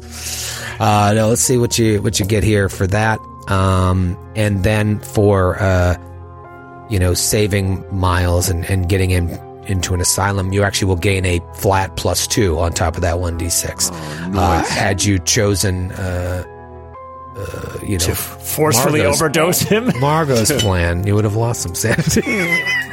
Uh, 0.79 1.13
no, 1.15 1.29
let's 1.29 1.41
see 1.41 1.57
what 1.57 1.79
you 1.79 1.99
what 2.03 2.19
you 2.19 2.25
get 2.27 2.43
here 2.43 2.69
for 2.69 2.85
that. 2.85 3.19
Um, 3.47 4.15
and 4.35 4.63
then 4.63 4.99
for 4.99 5.59
uh, 5.59 5.97
you 6.91 6.99
know 6.99 7.15
saving 7.15 7.83
miles 7.91 8.49
and, 8.49 8.63
and 8.65 8.87
getting 8.87 9.09
in 9.09 9.48
into 9.69 9.93
an 9.93 10.01
asylum, 10.01 10.51
you 10.53 10.63
actually 10.63 10.87
will 10.89 10.95
gain 10.97 11.25
a 11.25 11.39
flat 11.55 11.95
plus 11.95 12.27
two 12.27 12.57
on 12.59 12.71
top 12.73 12.95
of 12.95 13.01
that 13.01 13.19
one 13.19 13.37
d 13.37 13.49
six. 13.49 13.89
Uh, 13.91 14.63
had 14.67 15.03
you 15.03 15.19
chosen, 15.19 15.91
uh, 15.93 16.43
uh, 17.37 17.77
you 17.85 17.97
know, 17.97 18.13
Forcefully 18.15 18.99
Margot's- 19.01 19.21
overdose 19.21 19.59
him. 19.61 19.91
Margot's 19.99 20.51
plan, 20.63 21.05
you 21.07 21.15
would 21.15 21.23
have 21.23 21.35
lost 21.35 21.61
some 21.61 21.75
sanity. 21.75 22.21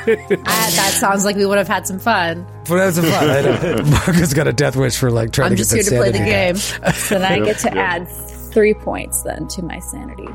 I, 0.08 0.70
that 0.76 0.96
sounds 1.00 1.24
like 1.24 1.34
we 1.34 1.46
would 1.46 1.58
have 1.58 1.66
had 1.66 1.86
some 1.86 1.98
fun. 1.98 2.46
but 2.68 2.76
that's 2.76 2.98
fun. 3.00 3.30
I 3.30 3.40
know. 3.40 3.82
Margot's 3.90 4.34
got 4.34 4.46
a 4.46 4.52
death 4.52 4.76
wish 4.76 4.96
for 4.96 5.10
like 5.10 5.32
trying 5.32 5.46
I'm 5.46 5.52
to 5.52 5.56
just 5.56 5.72
here 5.72 5.82
to 5.82 5.90
play 5.90 6.10
the 6.12 6.18
sanity 6.18 6.30
back. 6.30 6.84
game. 6.84 6.92
So 6.94 7.18
then 7.18 7.32
I 7.42 7.44
get 7.44 7.58
to 7.60 7.76
add 7.76 8.06
three 8.08 8.74
points 8.74 9.22
then 9.22 9.48
to 9.48 9.62
my 9.62 9.80
sanity. 9.80 10.28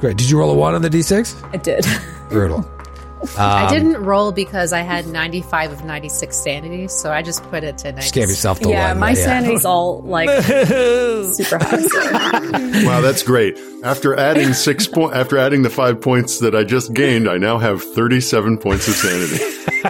Great. 0.00 0.16
Did 0.16 0.28
you 0.28 0.38
roll 0.38 0.50
a 0.50 0.54
one 0.54 0.74
on 0.74 0.82
the 0.82 0.88
d6? 0.90 1.54
I 1.54 1.58
did. 1.58 1.86
Brutal. 2.30 2.68
I 3.38 3.68
didn't 3.72 4.02
roll 4.02 4.32
because 4.32 4.72
I 4.72 4.80
had 4.80 5.06
95 5.06 5.72
of 5.72 5.84
96 5.84 6.36
sanity, 6.36 6.88
so 6.88 7.12
I 7.12 7.22
just 7.22 7.42
put 7.44 7.64
it 7.64 7.78
to 7.78 7.92
96. 7.92 8.04
Just 8.04 8.14
gave 8.14 8.28
yourself 8.28 8.60
the 8.60 8.70
yeah, 8.70 8.88
one. 8.90 9.00
my 9.00 9.06
right? 9.08 9.16
sanity's 9.16 9.64
all 9.64 10.02
like 10.02 10.28
super 10.44 11.58
high. 11.58 12.84
Wow, 12.84 13.00
that's 13.00 13.22
great. 13.22 13.58
After 13.84 14.14
adding 14.14 14.52
six 14.52 14.86
point, 14.86 15.14
after 15.14 15.38
adding 15.38 15.62
the 15.62 15.70
five 15.70 16.00
points 16.00 16.40
that 16.40 16.54
I 16.54 16.64
just 16.64 16.92
gained, 16.94 17.28
I 17.28 17.38
now 17.38 17.58
have 17.58 17.82
thirty-seven 17.82 18.58
points 18.58 18.88
of 18.88 18.94
sanity. 18.94 19.38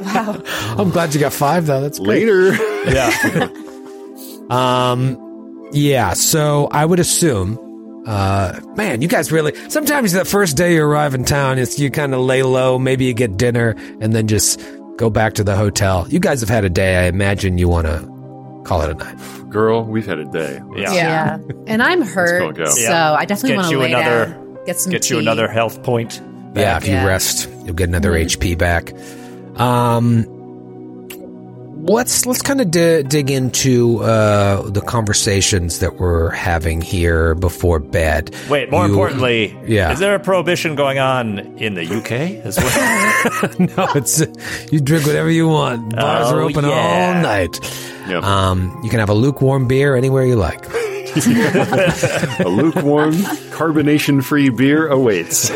wow. 0.05 0.43
I'm 0.79 0.91
glad 0.91 1.15
you 1.15 1.21
got 1.21 1.33
five 1.33 1.67
though. 1.67 1.81
That's 1.81 1.99
great. 1.99 2.27
Later. 2.27 2.55
Yeah. 2.91 3.49
Um, 4.51 5.71
yeah. 5.73 6.13
So 6.13 6.69
I 6.71 6.85
would 6.85 7.01
assume, 7.01 7.59
uh, 8.07 8.61
man, 8.77 9.03
you 9.03 9.09
guys 9.09 9.31
really. 9.33 9.55
Sometimes 9.71 10.13
the 10.13 10.25
first 10.25 10.57
day 10.57 10.75
you 10.75 10.85
arrive 10.85 11.15
in 11.15 11.25
town, 11.25 11.59
it's 11.59 11.79
you 11.79 11.91
kind 11.91 12.15
of 12.15 12.21
lay 12.21 12.43
low. 12.43 12.79
Maybe 12.79 13.05
you 13.05 13.15
get 13.15 13.37
dinner 13.37 13.75
and 14.01 14.13
then 14.15 14.27
just 14.29 14.61
go 14.97 15.09
back 15.11 15.35
to 15.35 15.45
the 15.45 15.57
hotel. 15.57 16.07
You 16.09 16.19
guys 16.21 16.41
have 16.41 16.49
had 16.49 16.65
a 16.65 16.71
day. 16.71 16.97
I 16.97 17.05
imagine 17.09 17.59
you 17.59 17.69
want 17.69 17.87
to 17.87 18.01
call 18.65 18.83
it 18.83 18.91
a 18.91 18.95
night. 18.95 19.51
Girl, 19.51 19.83
we've 19.85 20.07
had 20.07 20.19
a 20.19 20.25
day. 20.25 20.61
Yeah. 20.77 20.93
Yeah. 20.93 21.39
And 21.67 21.83
I'm 21.83 22.03
hurt, 22.03 22.41
go, 22.57 22.65
go. 22.65 22.71
so 22.71 22.81
Yeah. 22.81 23.13
I 23.13 23.25
definitely 23.25 23.57
want 23.57 23.69
to 23.69 23.73
you 23.75 23.81
lay 23.81 23.93
another- 23.93 24.27
down, 24.33 24.59
get 24.67 24.79
some 24.81 24.93
Get 24.93 25.11
you 25.11 25.19
another 25.19 25.49
health 25.49 25.83
point. 25.83 26.21
Yeah. 26.55 26.77
If 26.77 26.87
you 26.89 26.95
rest, 26.95 27.49
you'll 27.65 27.75
get 27.75 27.89
another 27.89 28.13
HP 28.13 28.57
back. 28.57 28.93
Um. 29.61 30.27
Let's 31.85 32.27
let's 32.27 32.43
kind 32.43 32.61
of 32.61 32.71
di- 32.71 33.03
dig 33.03 33.29
into 33.31 33.99
uh, 34.05 34.63
the 34.71 34.81
conversations 34.83 35.81
that 35.81 35.99
we're 35.99 36.31
having 36.31 36.81
here 36.81 37.35
before 37.35 37.81
bed. 37.81 38.33
Wait, 38.49 38.71
more 38.71 38.85
You- 38.85 38.91
importantly, 38.93 39.57
Yeah. 39.67 39.91
is 39.93 39.99
there 39.99 40.15
a 40.15 40.21
prohibition 40.21 40.77
going 40.77 41.01
on 41.01 41.39
in 41.59 41.75
the 41.75 41.83
UK 41.85 42.41
as 42.47 42.57
well? 42.57 43.51
No, 43.77 43.89
it's 43.97 44.23
you 44.71 44.81
drink 44.81 45.07
whatever 45.07 45.29
you 45.31 45.49
want. 45.49 45.97
Bars 45.97 46.31
are 46.31 46.41
Oh, 46.43 46.49
open 46.49 46.65
yeah. 46.65 46.71
all 46.71 47.15
night. 47.23 47.59
Yep. 48.09 48.23
Um, 48.23 48.81
you 48.85 48.91
can 48.91 49.01
have 49.01 49.09
a 49.11 49.15
lukewarm 49.15 49.67
beer 49.67 49.97
anywhere 49.97 50.25
you 50.25 50.37
like. 50.37 50.65
a 51.17 52.49
lukewarm, 52.49 53.13
carbonation-free 53.51 54.51
beer 54.51 54.87
awaits. 54.89 55.51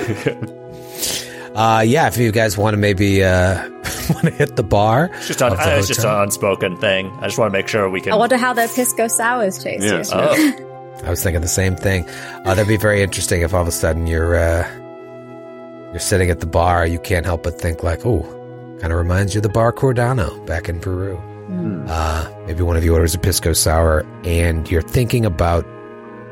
Uh, 1.55 1.83
yeah, 1.87 2.07
if 2.09 2.19
you 2.19 2.31
guys 2.33 2.59
want 2.59 2.75
to 2.75 2.79
maybe 2.79 3.25
uh, 3.25 3.69
want 4.15 4.27
to 4.27 4.31
hit 4.33 4.57
the 4.57 4.63
bar, 4.63 5.11
It's 5.15 5.29
just, 5.29 5.43
un- 5.43 5.53
of 5.53 5.59
the 5.59 5.79
it's 5.79 5.89
just 5.89 6.05
an 6.05 6.11
unspoken 6.23 6.77
thing. 6.77 7.11
I 7.21 7.27
just 7.27 7.39
want 7.39 7.53
to 7.53 7.59
make 7.59 7.69
sure 7.69 7.89
we 7.91 8.01
can. 8.01 8.13
I 8.13 8.17
wonder 8.17 8.37
how 8.37 8.53
the 8.53 8.71
pisco 8.75 9.09
sours 9.09 9.59
taste. 9.59 9.83
Yes. 9.83 10.11
Oh, 10.13 11.01
I 11.05 11.11
was 11.11 11.23
thinking 11.23 11.43
the 11.43 11.49
same 11.49 11.77
thing. 11.77 12.09
Uh, 12.09 12.55
that'd 12.55 12.67
be 12.69 12.77
very 12.77 13.03
interesting 13.03 13.43
if 13.43 13.53
all 13.53 13.63
of 13.63 13.69
a 13.69 13.73
sudden 13.73 14.07
you're 14.07 14.37
uh, 14.37 14.67
you're 15.91 15.99
sitting 16.01 16.31
at 16.31 16.41
the 16.41 16.47
bar, 16.47 16.87
you 16.87 16.99
can't 16.99 17.25
help 17.27 17.43
but 17.43 17.61
think 17.61 17.83
like, 17.83 18.05
oh, 18.05 18.23
kind 18.81 18.93
of 18.93 18.99
reminds 18.99 19.35
you 19.35 19.39
of 19.39 19.43
the 19.43 19.49
bar 19.49 19.73
Cordano 19.73 20.45
back 20.47 20.69
in 20.69 20.81
Peru. 20.81 21.17
Uh, 21.89 22.29
maybe 22.47 22.63
one 22.63 22.77
of 22.77 22.83
you 22.85 22.93
orders 22.93 23.15
a 23.15 23.19
pisco 23.19 23.53
sour, 23.53 24.05
and 24.25 24.69
you're 24.69 24.83
thinking 24.83 25.25
about 25.25 25.65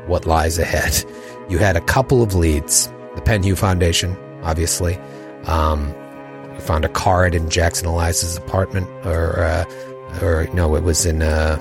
what 0.07 0.25
lies 0.25 0.57
ahead. 0.59 1.03
You 1.47 1.59
had 1.59 1.77
a 1.77 1.81
couple 1.81 2.23
of 2.23 2.33
leads: 2.33 2.87
the 3.13 3.21
Penhew 3.21 3.55
Foundation, 3.55 4.17
obviously. 4.41 4.97
Um, 5.45 5.89
you 5.89 6.04
found 6.65 6.85
a 6.85 6.89
card 6.89 7.35
in 7.35 7.49
Jackson 7.49 7.87
Elias's 7.87 8.37
apartment, 8.37 8.87
or 9.05 9.39
uh, 9.39 9.65
or 10.21 10.47
no, 10.53 10.75
it 10.75 10.83
was 10.83 11.05
in. 11.05 11.21
Uh, 11.21 11.57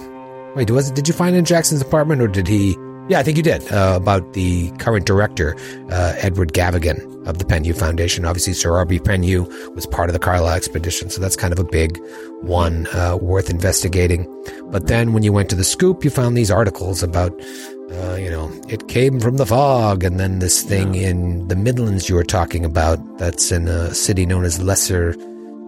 wait, 0.56 0.70
was 0.70 0.90
it? 0.90 0.94
Did 0.94 1.08
you 1.08 1.14
find 1.14 1.36
in 1.36 1.44
Jackson's 1.44 1.80
apartment, 1.82 2.22
or 2.22 2.28
did 2.28 2.48
he? 2.48 2.76
Yeah, 3.08 3.18
I 3.18 3.22
think 3.22 3.36
you 3.36 3.42
did. 3.42 3.70
Uh, 3.70 3.98
about 4.00 4.32
the 4.32 4.70
current 4.78 5.04
director, 5.04 5.54
uh, 5.90 6.14
Edward 6.16 6.54
Gavigan 6.54 7.26
of 7.26 7.36
the 7.38 7.44
Penhew 7.44 7.76
Foundation. 7.76 8.24
Obviously, 8.24 8.54
Sir 8.54 8.80
Aubrey 8.80 8.98
Penhew 8.98 9.46
was 9.74 9.86
part 9.86 10.08
of 10.08 10.14
the 10.14 10.18
Carlyle 10.18 10.54
expedition, 10.54 11.10
so 11.10 11.20
that's 11.20 11.36
kind 11.36 11.52
of 11.52 11.58
a 11.58 11.64
big 11.64 12.00
one 12.40 12.86
uh, 12.88 13.18
worth 13.20 13.50
investigating. 13.50 14.26
But 14.70 14.86
then, 14.86 15.12
when 15.12 15.22
you 15.22 15.34
went 15.34 15.50
to 15.50 15.56
the 15.56 15.64
scoop, 15.64 16.02
you 16.02 16.10
found 16.10 16.36
these 16.36 16.50
articles 16.50 17.02
about, 17.02 17.38
uh, 17.92 18.14
you 18.14 18.30
know, 18.30 18.50
it 18.68 18.88
came 18.88 19.20
from 19.20 19.36
the 19.36 19.46
fog, 19.46 20.04
and 20.04 20.18
then 20.18 20.38
this 20.38 20.62
thing 20.62 20.94
in 20.94 21.46
the 21.48 21.56
Midlands 21.56 22.08
you 22.08 22.14
were 22.14 22.24
talking 22.24 22.64
about. 22.64 22.98
That's 23.18 23.52
in 23.52 23.68
a 23.68 23.94
city 23.94 24.24
known 24.24 24.44
as 24.44 24.62
Lesser 24.62 25.12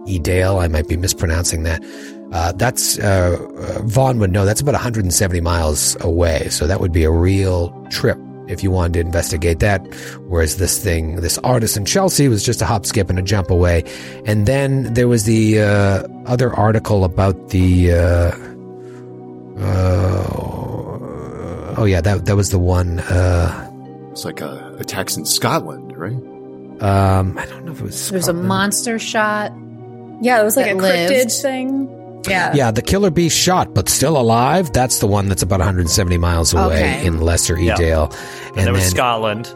Edale. 0.07 0.61
I 0.61 0.67
might 0.67 0.87
be 0.87 0.97
mispronouncing 0.97 1.63
that. 1.63 1.83
Uh, 2.31 2.51
that's 2.53 2.97
uh, 2.99 3.37
uh, 3.57 3.81
Vaughn 3.83 4.19
would 4.19 4.31
know. 4.31 4.45
That's 4.45 4.61
about 4.61 4.73
170 4.73 5.41
miles 5.41 5.95
away, 6.01 6.49
so 6.49 6.65
that 6.65 6.81
would 6.81 6.91
be 6.91 7.03
a 7.03 7.11
real 7.11 7.69
trip 7.91 8.17
if 8.47 8.63
you 8.63 8.71
wanted 8.71 8.93
to 8.93 8.99
investigate 9.01 9.59
that. 9.59 9.85
Whereas 10.27 10.57
this 10.57 10.83
thing, 10.83 11.17
this 11.17 11.37
artist 11.39 11.77
in 11.77 11.85
Chelsea, 11.85 12.27
was 12.27 12.43
just 12.43 12.61
a 12.61 12.65
hop, 12.65 12.85
skip, 12.85 13.09
and 13.09 13.19
a 13.19 13.21
jump 13.21 13.51
away. 13.51 13.83
And 14.25 14.45
then 14.47 14.93
there 14.93 15.07
was 15.07 15.25
the 15.25 15.61
uh, 15.61 16.07
other 16.25 16.53
article 16.53 17.03
about 17.03 17.49
the. 17.49 17.93
Uh, 17.93 18.31
uh, 19.59 20.56
oh 21.77 21.85
yeah, 21.85 22.01
that 22.01 22.25
that 22.25 22.35
was 22.35 22.49
the 22.51 22.59
one. 22.59 22.99
Uh, 22.99 23.69
It's 24.11 24.25
like 24.25 24.41
uh, 24.41 24.71
attacks 24.79 25.15
in 25.17 25.25
Scotland, 25.25 25.95
right? 25.97 26.13
um, 26.81 27.37
I 27.37 27.45
don't 27.47 27.65
know 27.65 27.71
if 27.71 27.79
it 27.79 27.83
was. 27.83 28.09
There's 28.09 28.27
a 28.27 28.33
monster 28.33 28.99
shot. 28.99 29.51
Yeah, 30.21 30.41
it 30.41 30.43
was 30.43 30.55
like 30.57 30.65
That 30.65 30.75
a 30.75 30.79
cryptid 30.79 31.41
thing. 31.41 32.21
Yeah. 32.27 32.53
Yeah, 32.53 32.71
the 32.71 32.81
killer 32.81 33.09
bee 33.09 33.29
shot, 33.29 33.73
but 33.73 33.87
still 33.87 34.17
alive. 34.19 34.73
That's 34.73 34.99
the 34.99 35.07
one 35.07 35.29
that's 35.29 35.41
about 35.43 35.59
170 35.59 36.17
miles 36.17 36.53
away 36.53 36.65
Okay. 36.97 37.05
in 37.05 37.21
Lesser 37.21 37.57
Yeah. 37.59 37.75
Edale. 37.77 38.13
and 38.57 38.65
there 38.65 38.73
was 38.73 38.81
then 38.83 38.89
Scotland. 38.91 39.55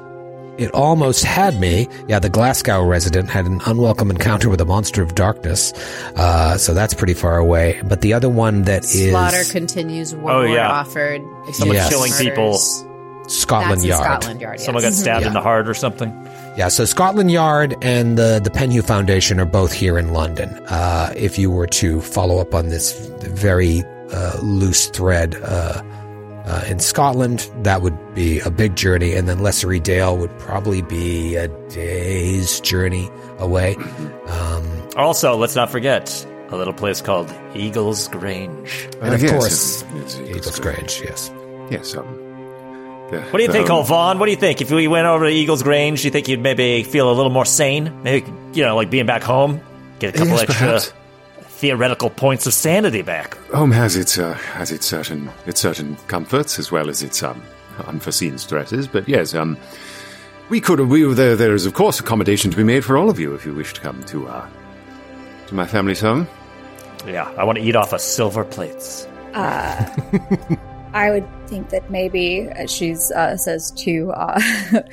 It 0.57 0.69
almost 0.72 1.23
had 1.23 1.60
me. 1.60 1.88
Yeah, 2.07 2.19
the 2.19 2.30
Glasgow 2.30 2.84
resident 2.86 3.30
had 3.30 3.45
an 3.45 3.61
unwelcome 3.65 4.11
encounter 4.11 4.49
with 4.49 4.61
a 4.61 4.65
monster 4.65 5.02
of 5.02 5.15
darkness. 5.15 5.72
Uh, 6.15 6.57
so 6.57 6.73
that's 6.73 6.94
pretty 6.94 7.14
far 7.14 7.38
away. 7.38 7.82
But 7.86 8.02
the 8.02 8.14
other 8.14 8.30
one 8.30 8.64
that 8.64 8.84
is 8.84 9.10
Slaughter 9.11 9.44
continues. 9.49 10.14
War 10.15 10.32
Oh, 10.32 10.41
yeah. 10.44 10.69
offered. 10.69 11.22
Someone 11.53 11.76
Yes. 11.78 11.90
killing 11.90 12.11
people. 12.14 12.60
Scotland 13.28 13.82
That's 13.82 13.86
Yard. 13.86 14.03
Scotland 14.03 14.41
Yard. 14.41 14.60
Someone 14.60 14.84
got 14.84 14.94
stabbed 14.94 15.22
Yeah. 15.22 15.28
in 15.30 15.34
the 15.34 15.41
heart 15.41 15.69
or 15.69 15.73
something. 15.73 16.11
Yeah, 16.57 16.68
so 16.68 16.84
Scotland 16.86 17.32
Yard 17.32 17.76
and 17.82 18.18
the 18.18 18.41
the 18.44 18.49
Penhew 18.49 18.84
Foundation 18.84 19.40
are 19.40 19.45
both 19.45 19.72
here 19.72 19.98
in 19.98 20.11
London. 20.11 20.49
Uh, 20.68 21.14
if 21.15 21.40
you 21.40 21.49
were 21.49 21.68
to 21.68 22.02
follow 22.02 22.40
up 22.40 22.53
on 22.53 22.68
this 22.68 22.91
very 23.22 23.84
uh, 24.11 24.38
loose 24.41 24.88
thread 24.88 25.38
uh, 25.45 25.82
uh, 26.45 26.63
in 26.68 26.80
Scotland, 26.80 27.49
that 27.63 27.81
would 27.81 28.15
be 28.15 28.39
a 28.39 28.49
big 28.49 28.76
journey, 28.76 29.13
and 29.13 29.27
then 29.30 29.39
Lesser 29.39 29.77
Dale 29.80 30.18
would 30.18 30.35
probably 30.39 30.81
be 30.81 31.35
a 31.35 31.47
day's 31.69 32.59
journey 32.61 33.09
away. 33.39 33.76
Um, 34.27 34.63
Also, 34.97 35.35
let's 35.35 35.55
not 35.55 35.69
forget 35.69 36.26
a 36.49 36.57
little 36.57 36.73
place 36.73 36.99
called 37.01 37.34
Eagles 37.55 38.07
Grange. 38.09 38.89
and 39.01 39.13
of 39.13 39.22
yes, 39.23 39.31
course, 39.31 39.81
it's- 39.95 40.15
it's- 40.19 40.30
Eagles 40.38 40.59
Grange. 40.59 41.01
Yes. 41.03 41.31
Yes. 41.69 41.95
Um, 41.95 42.05
yeah, 43.11 43.19
What 43.30 43.38
do 43.38 43.43
you 43.43 43.51
think, 43.51 43.69
um, 43.69 43.77
old 43.77 43.88
Vaughn? 43.88 44.19
What 44.19 44.26
do 44.26 44.31
you 44.31 44.38
think? 44.38 44.61
If 44.61 44.69
we 44.72 44.88
went 44.88 45.05
over 45.07 45.26
to 45.26 45.31
Eagles 45.31 45.63
Grange, 45.63 46.01
do 46.01 46.07
you 46.07 46.11
think 46.11 46.27
you'd 46.27 46.41
maybe 46.41 46.84
feel 46.84 47.09
a 47.09 47.13
little 47.13 47.31
more 47.31 47.45
sane? 47.45 47.91
Maybe, 48.03 48.26
you 48.53 48.63
know, 48.65 48.76
like 48.76 48.89
being 48.89 49.05
back 49.05 49.23
home? 49.23 49.61
Get 49.99 50.15
a 50.15 50.18
couple 50.18 50.34
Yes, 50.34 50.41
extra 50.43 50.65
perhaps. 50.68 50.93
Theoretical 51.62 52.10
points 52.10 52.48
of 52.48 52.54
sanity 52.56 53.04
back. 53.04 53.38
Home 53.54 53.72
has 53.72 53.96
its 53.96 54.18
uh, 54.18 54.34
has 54.34 54.72
its 54.72 54.88
certain 54.88 55.30
its 55.46 55.62
certain 55.62 55.96
comforts 56.08 56.58
as 56.58 56.72
well 56.72 56.90
as 56.90 57.04
its 57.04 57.22
um, 57.22 57.42
unforeseen 57.86 58.40
stresses. 58.40 58.88
But 58.88 59.08
yes, 59.08 59.36
um, 59.36 59.56
we 60.50 60.60
could 60.60 60.80
we 60.80 61.04
there 61.14 61.36
there 61.36 61.54
is 61.54 61.68
of 61.68 61.76
course 61.76 62.00
accommodation 62.00 62.50
to 62.50 62.58
be 62.58 62.64
made 62.64 62.84
for 62.84 62.98
all 62.98 63.12
of 63.12 63.20
you 63.20 63.36
if 63.36 63.46
you 63.46 63.54
wish 63.54 63.74
to 63.76 63.82
come 63.82 64.04
to 64.06 64.28
uh, 64.28 64.50
to 65.48 65.56
my 65.56 65.68
family's 65.68 66.02
home. 66.02 66.28
Yeah, 67.06 67.32
I 67.38 67.44
want 67.44 67.60
to 67.60 67.64
eat 67.64 67.76
off 67.76 67.94
of 67.94 68.02
silver 68.02 68.44
plates. 68.44 69.08
I 69.34 71.10
would 71.10 71.28
think 71.48 71.70
that 71.70 71.90
maybe, 71.90 72.42
as 72.42 72.70
she 72.72 72.96
uh, 73.16 73.38
says 73.38 73.72
to, 73.78 74.12
uh, 74.12 74.42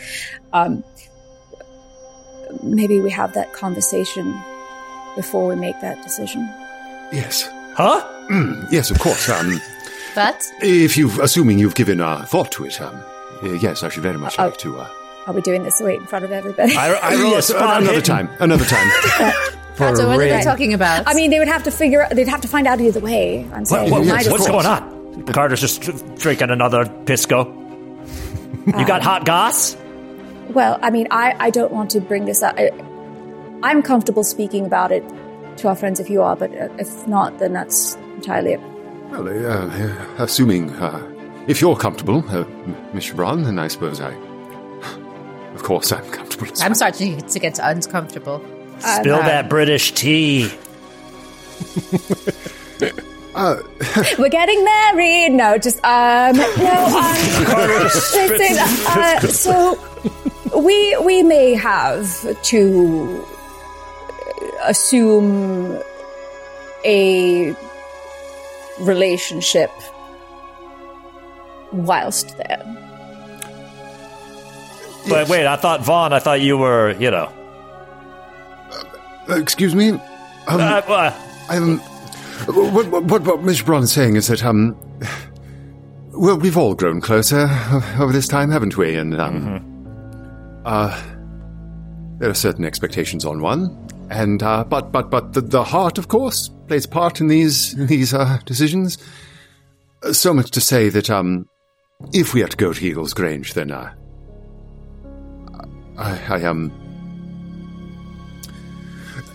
um, 0.53 0.85
maybe 2.63 3.01
we 3.01 3.11
have 3.11 3.33
that 3.35 3.53
conversation 3.53 4.33
before 5.19 5.45
we 5.49 5.57
make 5.57 5.79
that 5.81 6.01
decision. 6.03 6.49
Yes. 7.13 7.51
Huh? 7.75 7.99
Yes, 8.71 8.91
of 8.93 8.99
course. 9.01 9.29
Um, 9.29 9.61
But 10.15 10.41
if 10.63 10.97
you've, 10.97 11.19
assuming 11.19 11.59
you've 11.59 11.75
given 11.75 12.01
uh, 12.01 12.25
thought 12.25 12.51
to 12.53 12.65
it, 12.67 12.81
um, 12.81 12.95
uh, 13.43 13.53
yes, 13.65 13.83
I 13.83 13.89
should 13.89 14.03
very 14.03 14.19
much 14.19 14.39
like 14.39 14.57
to. 14.59 14.79
Uh, 14.81 14.87
Are 15.27 15.35
we 15.35 15.41
doing 15.43 15.63
this 15.65 15.81
right 15.83 15.99
in 15.99 16.07
front 16.07 16.25
of 16.25 16.31
everybody? 16.33 16.77
I, 16.77 16.95
I 16.95 17.15
roll 17.23 17.33
yes, 17.33 17.51
a 17.51 17.57
another 17.57 17.87
hidden. 17.87 18.03
time. 18.03 18.29
Another 18.41 18.65
time. 18.65 18.89
For 19.79 19.95
so 19.97 20.07
what 20.09 20.17
are 20.19 20.29
they 20.29 20.43
talking 20.43 20.75
about? 20.75 21.07
I 21.07 21.15
mean, 21.15 21.31
they 21.31 21.39
would 21.39 21.47
have 21.49 21.63
to 21.65 21.71
figure. 21.71 22.07
They'd 22.11 22.27
have 22.29 22.41
to 22.43 22.49
find 22.49 22.67
out 22.67 22.81
either 22.81 23.01
way. 23.01 23.47
I'm 23.53 23.65
saying. 23.65 23.91
what- 23.91 24.01
we 24.03 24.07
yes, 24.09 24.15
might 24.15 24.27
of 24.27 24.33
as 24.33 24.33
what's 24.41 24.49
going 24.49 24.67
on? 24.67 25.25
Carter's 25.27 25.61
just 25.61 25.83
drinking 26.17 26.51
another 26.51 26.85
pisco. 27.07 27.47
You 28.67 28.85
got 28.87 29.03
hot 29.03 29.25
goss? 29.25 29.77
Well, 30.51 30.79
I 30.83 30.91
mean, 30.91 31.07
I, 31.11 31.35
I 31.39 31.51
don't 31.51 31.73
want 31.73 31.91
to 31.91 32.01
bring 32.01 32.25
this 32.25 32.43
up. 32.43 32.55
I, 32.59 32.71
I'm 33.63 33.83
comfortable 33.83 34.25
speaking 34.25 34.65
about 34.67 34.93
it 34.93 35.05
to 35.59 35.69
our 35.69 35.75
friends 35.75 35.99
if 36.01 36.09
you 36.09 36.23
are, 36.23 36.37
but 36.37 36.51
uh, 36.57 36.69
if 36.79 37.07
not, 37.09 37.39
then 37.39 37.53
that's 37.53 37.97
entirely 38.17 38.55
up. 38.55 38.63
well, 39.11 39.29
uh, 39.29 39.67
uh, 39.67 40.15
assuming 40.19 40.71
uh, 40.71 41.01
if 41.49 41.61
you're 41.61 41.77
comfortable, 41.77 42.25
uh, 42.29 42.41
M- 42.45 42.77
Mr. 42.93 43.17
Braun, 43.17 43.43
then 43.43 43.59
I 43.59 43.69
suppose 43.69 44.01
I. 44.01 44.15
Of 45.55 45.65
course, 45.65 45.91
I'm 45.91 46.09
comfortable. 46.13 46.47
I'm 46.61 46.69
well. 46.71 46.75
starting 46.77 47.21
to 47.21 47.39
get 47.41 47.59
uncomfortable. 47.61 48.41
Spill 48.79 49.19
that 49.19 49.49
British 49.49 49.91
tea. 49.93 50.53
We're 54.19 54.29
getting 54.29 54.65
married. 54.65 55.31
No, 55.31 55.59
just 55.59 55.85
um, 55.85 56.37
no. 56.37 56.45
Um, 57.49 57.83
listen, 57.83 58.59
uh, 58.87 59.21
so 59.21 59.79
we 60.57 60.97
we 60.99 61.23
may 61.23 61.55
have 61.55 62.07
to 62.45 63.27
assume 64.65 65.81
a 66.85 67.55
relationship 68.81 69.71
whilst 71.73 72.37
there. 72.39 72.63
But 75.09 75.29
wait, 75.29 75.47
I 75.47 75.57
thought 75.57 75.83
Vaughn. 75.83 76.13
I 76.13 76.19
thought 76.19 76.41
you 76.41 76.59
were, 76.59 76.93
you 76.99 77.11
know. 77.11 77.33
Uh, 79.29 79.37
excuse 79.37 79.75
me. 79.75 79.91
Um, 79.91 80.01
Uh, 80.49 80.83
uh, 80.87 81.15
I'm. 81.49 81.79
What, 82.47 82.87
what, 82.87 83.05
what, 83.05 83.23
what 83.23 83.41
Mr. 83.41 83.65
Braun 83.65 83.83
is 83.83 83.93
saying 83.93 84.17
is 84.17 84.29
that, 84.29 84.45
um. 84.45 84.77
Well, 86.13 86.37
we've 86.39 86.57
all 86.57 86.75
grown 86.75 87.01
closer 87.01 87.49
over 87.99 88.13
this 88.13 88.27
time, 88.29 88.51
haven't 88.51 88.77
we? 88.77 88.97
And, 88.97 89.19
um. 89.21 90.63
Uh. 90.65 91.01
There 92.19 92.29
are 92.29 92.35
certain 92.35 92.65
expectations 92.65 93.25
on 93.25 93.41
one. 93.41 93.88
And, 94.11 94.43
uh, 94.43 94.65
but, 94.65 94.91
but, 94.91 95.11
but 95.11 95.35
the, 95.35 95.41
the 95.43 95.65
heart, 95.65 95.99
of 95.99 96.09
course, 96.09 96.49
plays 96.67 96.87
a 96.87 96.89
part 96.89 97.21
in 97.21 97.29
these, 97.29 97.75
in 97.75 97.87
these, 97.87 98.15
uh, 98.15 98.39
decisions. 98.47 98.99
Uh, 100.03 100.13
So 100.13 100.33
much 100.33 100.51
to 100.53 100.61
say 100.61 100.89
that, 100.89 101.11
um. 101.11 101.47
If 102.13 102.33
we 102.33 102.45
are 102.45 102.49
to 102.49 102.57
go 102.57 102.73
to 102.73 102.85
Eagles 102.85 103.13
Grange, 103.13 103.55
then, 103.55 103.71
uh. 103.71 103.93
I, 105.99 106.19
I, 106.29 106.45
um. 106.45 106.73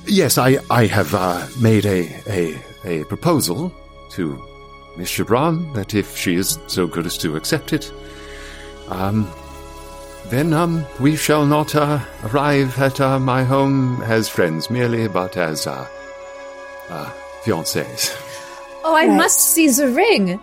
Yes, 0.08 0.38
I, 0.38 0.58
I 0.70 0.86
have 0.86 1.14
uh, 1.14 1.46
made 1.62 1.86
a, 1.86 2.10
a, 2.28 2.60
a 2.86 3.06
proposal 3.06 3.72
to 4.12 4.42
Miss 4.98 5.12
Gibran 5.12 5.74
that 5.76 5.94
if 5.94 6.18
she 6.18 6.36
is 6.36 6.58
so 6.68 6.88
good 6.88 7.06
as 7.06 7.18
to 7.20 7.36
accept 7.36 7.74
it, 7.74 7.92
um, 8.90 9.28
then 10.34 10.54
um, 10.54 10.86
we 11.00 11.16
shall 11.16 11.46
not 11.46 11.76
uh, 11.76 12.00
arrive 12.26 12.78
at 12.80 13.00
uh, 13.00 13.20
my 13.20 13.44
home 13.44 14.02
as 14.04 14.28
friends 14.28 14.70
merely, 14.70 15.08
but 15.08 15.38
as 15.38 15.68
uh, 15.68 15.88
uh, 16.90 17.10
fiancés. 17.44 18.12
Oh, 18.84 18.96
I 18.96 19.08
Right. 19.08 19.16
must 19.18 19.40
see 19.54 19.70
the 19.70 19.90
ring. 19.90 20.40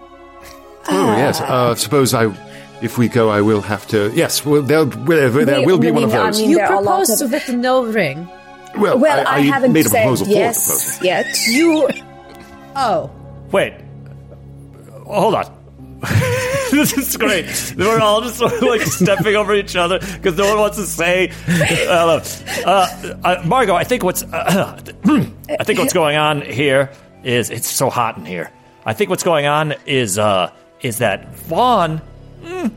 Oh 0.88 1.16
yes. 1.16 1.40
Uh, 1.40 1.74
suppose 1.74 2.14
I, 2.14 2.24
if 2.80 2.96
we 2.96 3.08
go, 3.08 3.28
I 3.30 3.40
will 3.42 3.60
have 3.60 3.86
to. 3.88 4.10
Yes, 4.14 4.44
well, 4.46 4.62
there, 4.62 4.84
there, 4.86 5.28
there 5.44 5.66
will 5.66 5.78
be 5.78 5.88
we 5.88 5.92
one 5.92 6.04
of 6.04 6.10
mean- 6.10 6.18
I 6.20 6.26
those. 6.26 6.38
mean- 6.40 6.50
You 6.50 6.56
there 6.56 6.72
are 6.72 6.82
lots 6.82 7.10
proposed 7.10 7.22
of- 7.22 7.32
with 7.32 7.56
no 7.56 7.84
ring. 7.84 8.26
well, 8.78 8.98
Well, 8.98 9.26
I, 9.26 9.40
haven't 9.40 9.72
made 9.72 9.86
a 9.86 9.88
said 9.90 10.02
proposal 10.02 10.26
yes 10.28 10.66
for 10.66 11.00
proposal. 11.00 11.06
yet. 11.06 11.46
You. 11.48 11.88
Oh. 12.76 13.10
wait. 13.52 13.74
Hold 15.06 15.34
on. 15.34 15.46
this 16.72 16.96
is 16.96 17.16
great. 17.16 17.74
We're 17.76 18.00
all 18.00 18.20
just 18.20 18.38
sort 18.38 18.52
of 18.52 18.62
like 18.62 18.82
stepping 18.82 19.36
over 19.36 19.54
each 19.54 19.76
other 19.76 19.98
because 19.98 20.36
no 20.36 20.48
one 20.48 20.58
wants 20.58 20.76
to 20.76 20.86
say. 20.86 21.32
Uh, 21.48 22.20
uh, 22.64 23.14
uh, 23.24 23.42
Margot, 23.44 23.74
I 23.74 23.84
think 23.84 24.02
what's 24.02 24.22
uh, 24.22 24.80
I 25.58 25.64
think 25.64 25.78
what's 25.78 25.92
going 25.92 26.16
on 26.16 26.42
here 26.42 26.90
is 27.24 27.50
it's 27.50 27.68
so 27.68 27.90
hot 27.90 28.16
in 28.18 28.24
here. 28.24 28.50
I 28.84 28.92
think 28.92 29.10
what's 29.10 29.22
going 29.22 29.46
on 29.46 29.74
is 29.86 30.18
uh, 30.18 30.52
is 30.80 30.98
that 30.98 31.34
Vaughn, 31.36 32.00
mm, 32.42 32.70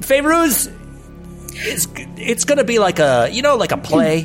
Fairuz, 0.00 0.72
it's 1.54 1.88
it's 2.16 2.44
gonna 2.44 2.64
be 2.64 2.78
like 2.78 2.98
a 2.98 3.28
you 3.32 3.42
know 3.42 3.56
like 3.56 3.72
a 3.72 3.78
play 3.78 4.24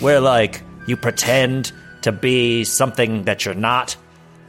where 0.00 0.20
like 0.20 0.62
you 0.86 0.96
pretend 0.96 1.72
to 2.02 2.12
be 2.12 2.64
something 2.64 3.24
that 3.24 3.44
you're 3.44 3.54
not. 3.54 3.96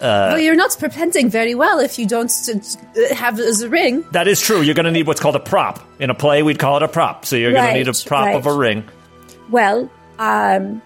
Well, 0.01 0.39
you're 0.39 0.55
not 0.55 0.75
pretending 0.79 1.29
very 1.29 1.55
well 1.55 1.79
if 1.79 1.99
you 1.99 2.07
don't 2.07 2.31
uh, 2.49 3.15
have 3.15 3.37
the 3.37 3.67
ring. 3.69 4.05
That 4.11 4.27
is 4.27 4.41
true. 4.41 4.61
You're 4.61 4.75
going 4.75 4.85
to 4.85 4.91
need 4.91 5.07
what's 5.07 5.19
called 5.19 5.35
a 5.35 5.39
prop. 5.39 5.79
In 5.99 6.09
a 6.09 6.15
play, 6.15 6.43
we'd 6.43 6.59
call 6.59 6.77
it 6.77 6.83
a 6.83 6.87
prop. 6.87 7.25
So 7.25 7.35
you're 7.35 7.51
going 7.51 7.67
to 7.67 7.73
need 7.73 7.87
a 7.87 7.93
prop 7.93 8.25
right. 8.25 8.35
of 8.35 8.45
a 8.45 8.53
ring. 8.53 8.87
Well, 9.49 9.89
um, 10.17 10.81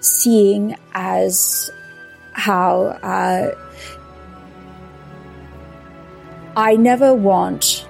seeing 0.00 0.76
as 0.94 1.70
how 2.32 2.82
uh, 3.02 3.54
I 6.56 6.76
never 6.76 7.14
want 7.14 7.86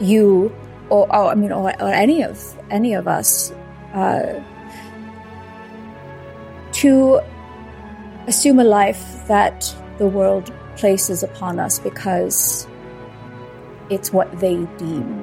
you 0.00 0.54
or, 0.88 1.06
or 1.14 1.30
I 1.30 1.34
mean, 1.34 1.52
or, 1.52 1.70
or 1.82 1.88
any 1.88 2.22
of 2.22 2.42
any 2.70 2.94
of 2.94 3.08
us 3.08 3.50
uh, 3.92 4.42
to 6.72 7.20
assume 8.26 8.58
a 8.58 8.64
life 8.64 9.26
that 9.28 9.74
the 9.98 10.06
world 10.06 10.52
places 10.76 11.22
upon 11.22 11.58
us 11.58 11.78
because 11.78 12.66
it's 13.90 14.12
what 14.12 14.40
they 14.40 14.64
deem 14.78 15.22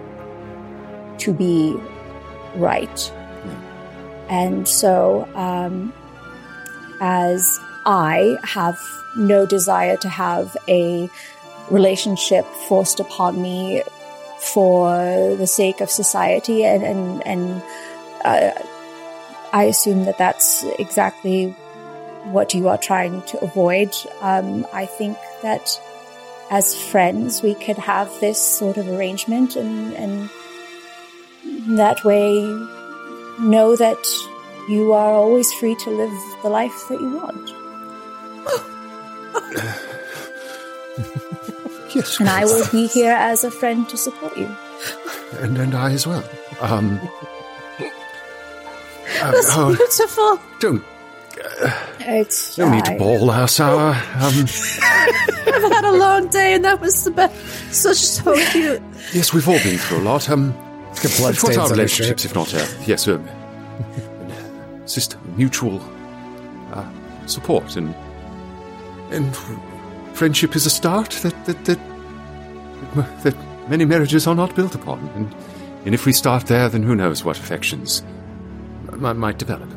to 1.18 1.34
be 1.34 1.76
right. 2.56 3.11
And 4.30 4.68
so, 4.68 5.28
um, 5.36 5.94
as 7.02 7.60
I 7.86 8.38
have 8.44 8.80
no 9.18 9.45
desire 9.45 9.98
to 9.98 10.10
have 10.10 10.56
a 10.69 11.10
relationship 11.69 12.45
forced 12.69 12.99
upon 12.99 13.41
me 13.41 13.84
for 14.40 15.36
the 15.36 15.48
sake 15.48 15.82
of 15.82 15.90
society, 15.90 16.64
and 16.64 16.84
and 16.84 17.28
and 17.28 17.64
uh, 18.23 18.52
I 19.52 19.64
assume 19.64 20.06
that 20.06 20.18
that's 20.18 20.64
exactly 20.80 21.53
what 22.26 22.53
you 22.53 22.68
are 22.68 22.77
trying 22.77 23.22
to 23.23 23.39
avoid. 23.43 23.93
Um, 24.22 24.65
I 24.73 24.85
think 24.85 25.18
that 25.41 25.80
as 26.49 26.76
friends, 26.76 27.41
we 27.41 27.56
could 27.56 27.77
have 27.77 28.10
this 28.19 28.39
sort 28.39 28.77
of 28.77 28.88
arrangement, 28.88 29.56
and 29.56 29.93
and 29.93 30.30
that 31.77 32.03
way 32.03 32.41
know 33.39 33.76
that 33.76 34.06
you 34.69 34.93
are 34.93 35.14
always 35.14 35.52
free 35.53 35.76
to 35.76 35.89
live 35.89 36.14
the 36.43 36.49
life 36.49 36.88
that 36.89 36.99
you 37.02 37.18
want. 37.18 37.52
Yes, 41.93 42.19
And 42.22 42.30
I 42.30 42.45
will 42.45 42.65
be 42.72 42.88
here 42.88 43.11
as 43.11 43.43
a 43.43 43.52
friend 43.52 43.88
to 43.89 43.98
support 43.98 44.38
you. 44.38 44.49
and, 45.39 45.57
and 45.57 45.76
I 45.76 45.91
as 45.91 46.07
well. 46.07 46.23
Um, 46.61 46.99
uh, 47.80 47.89
That's 49.31 49.48
oh, 49.57 49.76
beautiful. 49.76 50.39
don't 50.61 50.84
It's 51.99 52.58
no 52.58 52.70
need 52.70 52.86
to 52.86 52.94
I- 52.94 52.98
bawl 52.98 53.30
us. 53.30 53.60
Uh, 53.60 53.68
um, 53.70 53.94
I've 55.53 55.72
had 55.72 55.86
a 55.86 55.91
long 55.98 56.28
day, 56.30 56.53
and 56.53 56.66
that 56.66 56.80
was 56.82 57.03
the 57.03 57.12
best. 57.12 57.36
Such 57.74 57.98
so 57.98 58.34
cute. 58.52 58.82
yes, 59.14 59.34
we've 59.34 59.48
all 59.48 59.60
been 59.60 59.78
through 59.78 59.99
a 59.99 60.06
lot. 60.06 60.30
Um, 60.30 60.52
Got 60.52 61.03
But 61.03 61.12
what 61.12 61.20
bloodstains 61.40 61.58
are 61.58 61.62
on 61.62 61.70
her 61.70 61.76
relationships 61.76 62.26
if 62.26 62.36
not, 62.36 62.53
uh, 62.53 62.66
yes, 62.86 63.08
uh, 63.08 63.18
sister, 64.86 65.18
mutual 65.38 65.82
uh, 66.74 66.86
support 67.28 67.76
and 67.78 67.95
and 69.12 69.36
friendship 70.14 70.56
is 70.56 70.66
a 70.66 70.70
start 70.70 71.12
that 71.24 71.45
that, 71.45 71.64
that 71.66 71.80
that 73.24 73.36
many 73.70 73.86
marriages 73.86 74.28
are 74.28 74.36
not 74.36 74.53
built 74.56 74.76
upon, 74.76 74.99
and 75.16 75.34
and 75.86 75.95
if 75.95 76.06
we 76.06 76.12
start 76.12 76.48
there, 76.48 76.68
then 76.68 76.84
who 76.84 76.94
knows 76.95 77.24
what 77.24 77.38
affections 77.40 78.03
might, 78.91 79.14
might 79.14 79.38
develop. 79.38 79.70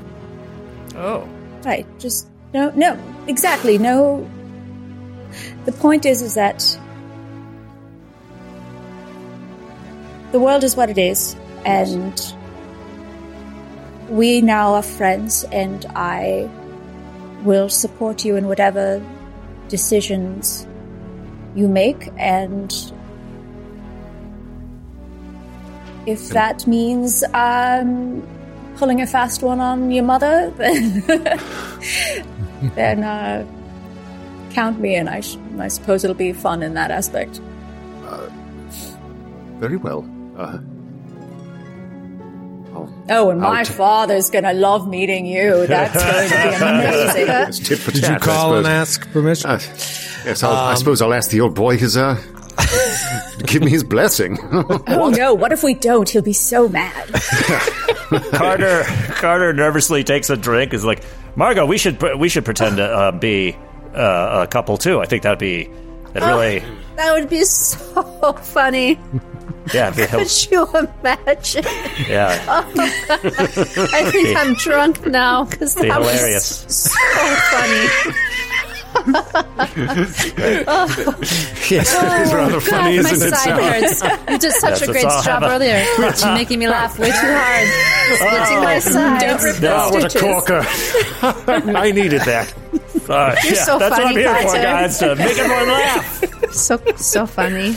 Oh. 0.97 1.28
Right. 1.65 1.86
Just 1.99 2.28
no, 2.53 2.70
no, 2.70 2.99
exactly. 3.27 3.78
No. 3.78 4.28
The 5.65 5.73
point 5.73 6.05
is, 6.07 6.23
is 6.23 6.35
that 6.35 6.78
the 10.31 10.39
world 10.39 10.62
is 10.62 10.77
what 10.77 10.91
it 10.91 10.99
is, 10.99 11.35
and 11.65 12.20
we 14.09 14.41
now 14.41 14.74
are 14.74 14.82
friends, 14.82 15.45
and 15.45 15.85
I 15.97 16.49
will 17.43 17.69
support 17.69 18.24
you 18.24 18.36
in 18.36 18.47
whatever 18.47 19.03
decisions 19.69 20.66
you 21.57 21.66
make, 21.66 22.09
and 22.19 22.73
if 26.07 26.28
that 26.28 26.66
means 26.66 27.24
um, 27.32 28.23
pulling 28.76 29.01
a 29.01 29.06
fast 29.06 29.42
one 29.42 29.60
on 29.60 29.90
your 29.90 30.05
mother, 30.05 30.51
then 30.56 31.01
then 32.74 33.05
uh, 33.05 33.46
count 34.52 34.80
me 34.80 34.94
in. 34.96 35.09
I, 35.09 35.20
sh- 35.20 35.36
I 35.59 35.68
suppose 35.68 36.05
it'll 36.05 36.14
be 36.16 36.32
fun 36.32 36.62
in 36.62 36.74
that 36.74 36.90
aspect. 36.90 37.40
Very 39.59 39.76
well. 39.76 40.09
Uh, 40.36 40.59
Oh, 43.09 43.30
and 43.30 43.38
my 43.40 43.60
Out. 43.60 43.66
father's 43.68 44.30
gonna 44.30 44.52
love 44.55 44.88
meeting 44.88 45.26
you. 45.26 45.66
That's 45.66 45.94
going 45.94 46.28
to 46.28 46.59
be 46.59 46.64
amazing. 46.64 47.26
it's 47.28 47.59
tit 47.60 47.78
for 47.78 47.90
Did 47.92 48.09
you 48.09 48.16
call 48.16 48.55
and 48.56 48.66
ask 48.66 49.09
permission? 49.12 49.51
Uh, 49.51 49.59
yes, 50.24 50.42
I'll, 50.42 50.52
I 50.56 50.74
suppose 50.74 51.01
I'll 51.02 51.12
ask 51.14 51.30
the 51.30 51.40
old 51.42 51.55
boy 51.55 51.76
his, 51.76 51.96
uh, 51.98 52.14
give 53.47 53.62
me 53.62 53.70
his 53.70 53.85
blessing. 53.85 54.39
oh 54.52 55.12
no, 55.16 55.35
what 55.35 55.52
if 55.52 55.62
we 55.62 55.74
don't? 55.74 56.09
He'll 56.09 56.23
be 56.23 56.32
so 56.32 56.69
mad. 56.69 57.11
Carter 58.32 58.85
Carter 59.15 59.52
nervously 59.52 60.05
takes 60.05 60.31
a 60.31 60.36
drink. 60.36 60.73
Is 60.74 60.85
like, 60.85 61.02
Margot, 61.36 61.66
we 61.66 61.78
should 61.78 62.01
we 62.19 62.28
should 62.28 62.44
pretend 62.44 62.77
to 62.77 62.85
uh, 62.85 63.12
be 63.12 63.56
uh, 63.94 64.43
a 64.44 64.47
couple 64.47 64.77
too. 64.77 65.01
I 65.01 65.06
think 65.06 65.23
that'd 65.23 65.39
be 65.39 65.69
that 66.12 66.23
really 66.23 66.62
That 66.97 67.12
would 67.15 67.28
be 67.28 67.44
so 67.44 68.32
funny. 68.35 68.98
yeah 69.73 69.89
it'd 69.89 69.97
be 69.97 70.02
hel- 70.05 70.20
Could 70.20 70.51
you 70.51 70.66
imagine? 71.02 71.65
yeah 72.09 72.44
I 72.48 74.11
think 74.12 74.36
I'm 74.36 74.55
drunk 74.55 75.06
now 75.06 75.44
because 75.44 75.74
be 75.74 75.89
that 75.89 76.01
was 76.01 76.11
hilarious. 76.12 76.47
so 76.69 76.90
funny. 77.51 78.16
yes, 81.70 81.94
it 81.94 82.22
is 82.22 82.32
rather 82.34 82.60
funny, 82.60 82.96
God, 82.96 83.04
my 83.04 83.10
isn't 83.10 83.28
it? 83.28 83.34
side 83.34 83.62
hurts. 83.82 84.02
You 84.30 84.38
did 84.38 84.52
such 84.52 84.70
Yes, 84.70 84.82
a 84.82 84.86
great 84.86 85.02
job 85.02 85.24
have 85.24 85.42
a- 85.42 85.48
earlier. 85.50 85.82
It's 85.98 86.24
making 86.24 86.58
me 86.60 86.68
laugh 86.68 86.98
way 86.98 87.08
too 87.10 87.12
hard. 87.16 87.68
Splitting 88.16 88.62
my 88.64 88.78
sides. 88.78 89.60
No, 89.60 89.88
what 89.90 90.04
a 90.04 90.10
stitches. 90.10 90.20
corker! 90.22 90.62
I 91.76 91.90
needed 91.92 92.20
that. 92.22 92.54
Uh, 93.08 93.34
You're 93.44 93.52
yeah, 93.54 93.64
so 93.64 93.78
that's 93.78 93.90
what 93.90 94.00
I'm 94.00 94.14
funny, 94.14 94.20
here 94.20 94.34
for, 94.42 94.52
guys. 94.54 94.98
To 94.98 95.16
make 95.16 95.38
everyone 95.38 95.68
laugh. 95.68 96.52
So 96.52 96.80
so 96.96 97.26
funny. 97.26 97.74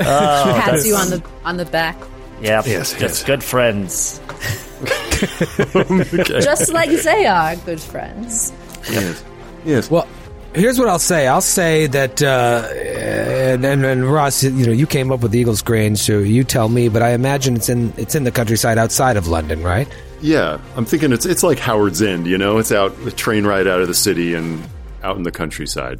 Oh, 0.00 0.60
Pats 0.64 0.86
you 0.86 0.94
on 0.94 1.10
the 1.10 1.22
on 1.44 1.56
the 1.56 1.64
back. 1.64 1.96
Yeah, 2.40 2.62
Yes, 2.64 2.92
just 2.92 3.00
yes. 3.00 3.24
good 3.24 3.42
friends. 3.44 4.20
Just 6.40 6.72
like 6.72 6.90
they 6.90 7.26
are 7.26 7.56
good 7.56 7.80
friends. 7.80 8.52
Yes. 8.90 9.24
Yes. 9.64 9.90
Well, 9.90 10.06
here's 10.54 10.78
what 10.78 10.88
I'll 10.88 10.98
say. 10.98 11.26
I'll 11.26 11.40
say 11.40 11.86
that, 11.88 12.22
uh, 12.22 12.68
and, 12.74 13.64
and, 13.64 13.84
and 13.84 14.04
Ross, 14.04 14.42
you 14.42 14.66
know, 14.66 14.72
you 14.72 14.86
came 14.86 15.12
up 15.12 15.20
with 15.20 15.34
Eagles 15.34 15.62
Grange, 15.62 15.98
so 15.98 16.18
you 16.18 16.44
tell 16.44 16.68
me. 16.68 16.88
But 16.88 17.02
I 17.02 17.10
imagine 17.10 17.56
it's 17.56 17.68
in 17.68 17.92
it's 17.96 18.14
in 18.14 18.24
the 18.24 18.30
countryside 18.30 18.78
outside 18.78 19.16
of 19.16 19.28
London, 19.28 19.62
right? 19.62 19.88
Yeah, 20.20 20.60
I'm 20.76 20.84
thinking 20.84 21.12
it's 21.12 21.26
it's 21.26 21.42
like 21.42 21.58
Howard's 21.58 22.02
End, 22.02 22.26
you 22.26 22.38
know? 22.38 22.58
It's 22.58 22.72
out 22.72 22.96
the 23.04 23.10
train 23.10 23.46
ride 23.46 23.66
out 23.66 23.80
of 23.80 23.88
the 23.88 23.94
city 23.94 24.34
and 24.34 24.62
out 25.02 25.16
in 25.16 25.22
the 25.22 25.32
countryside. 25.32 25.98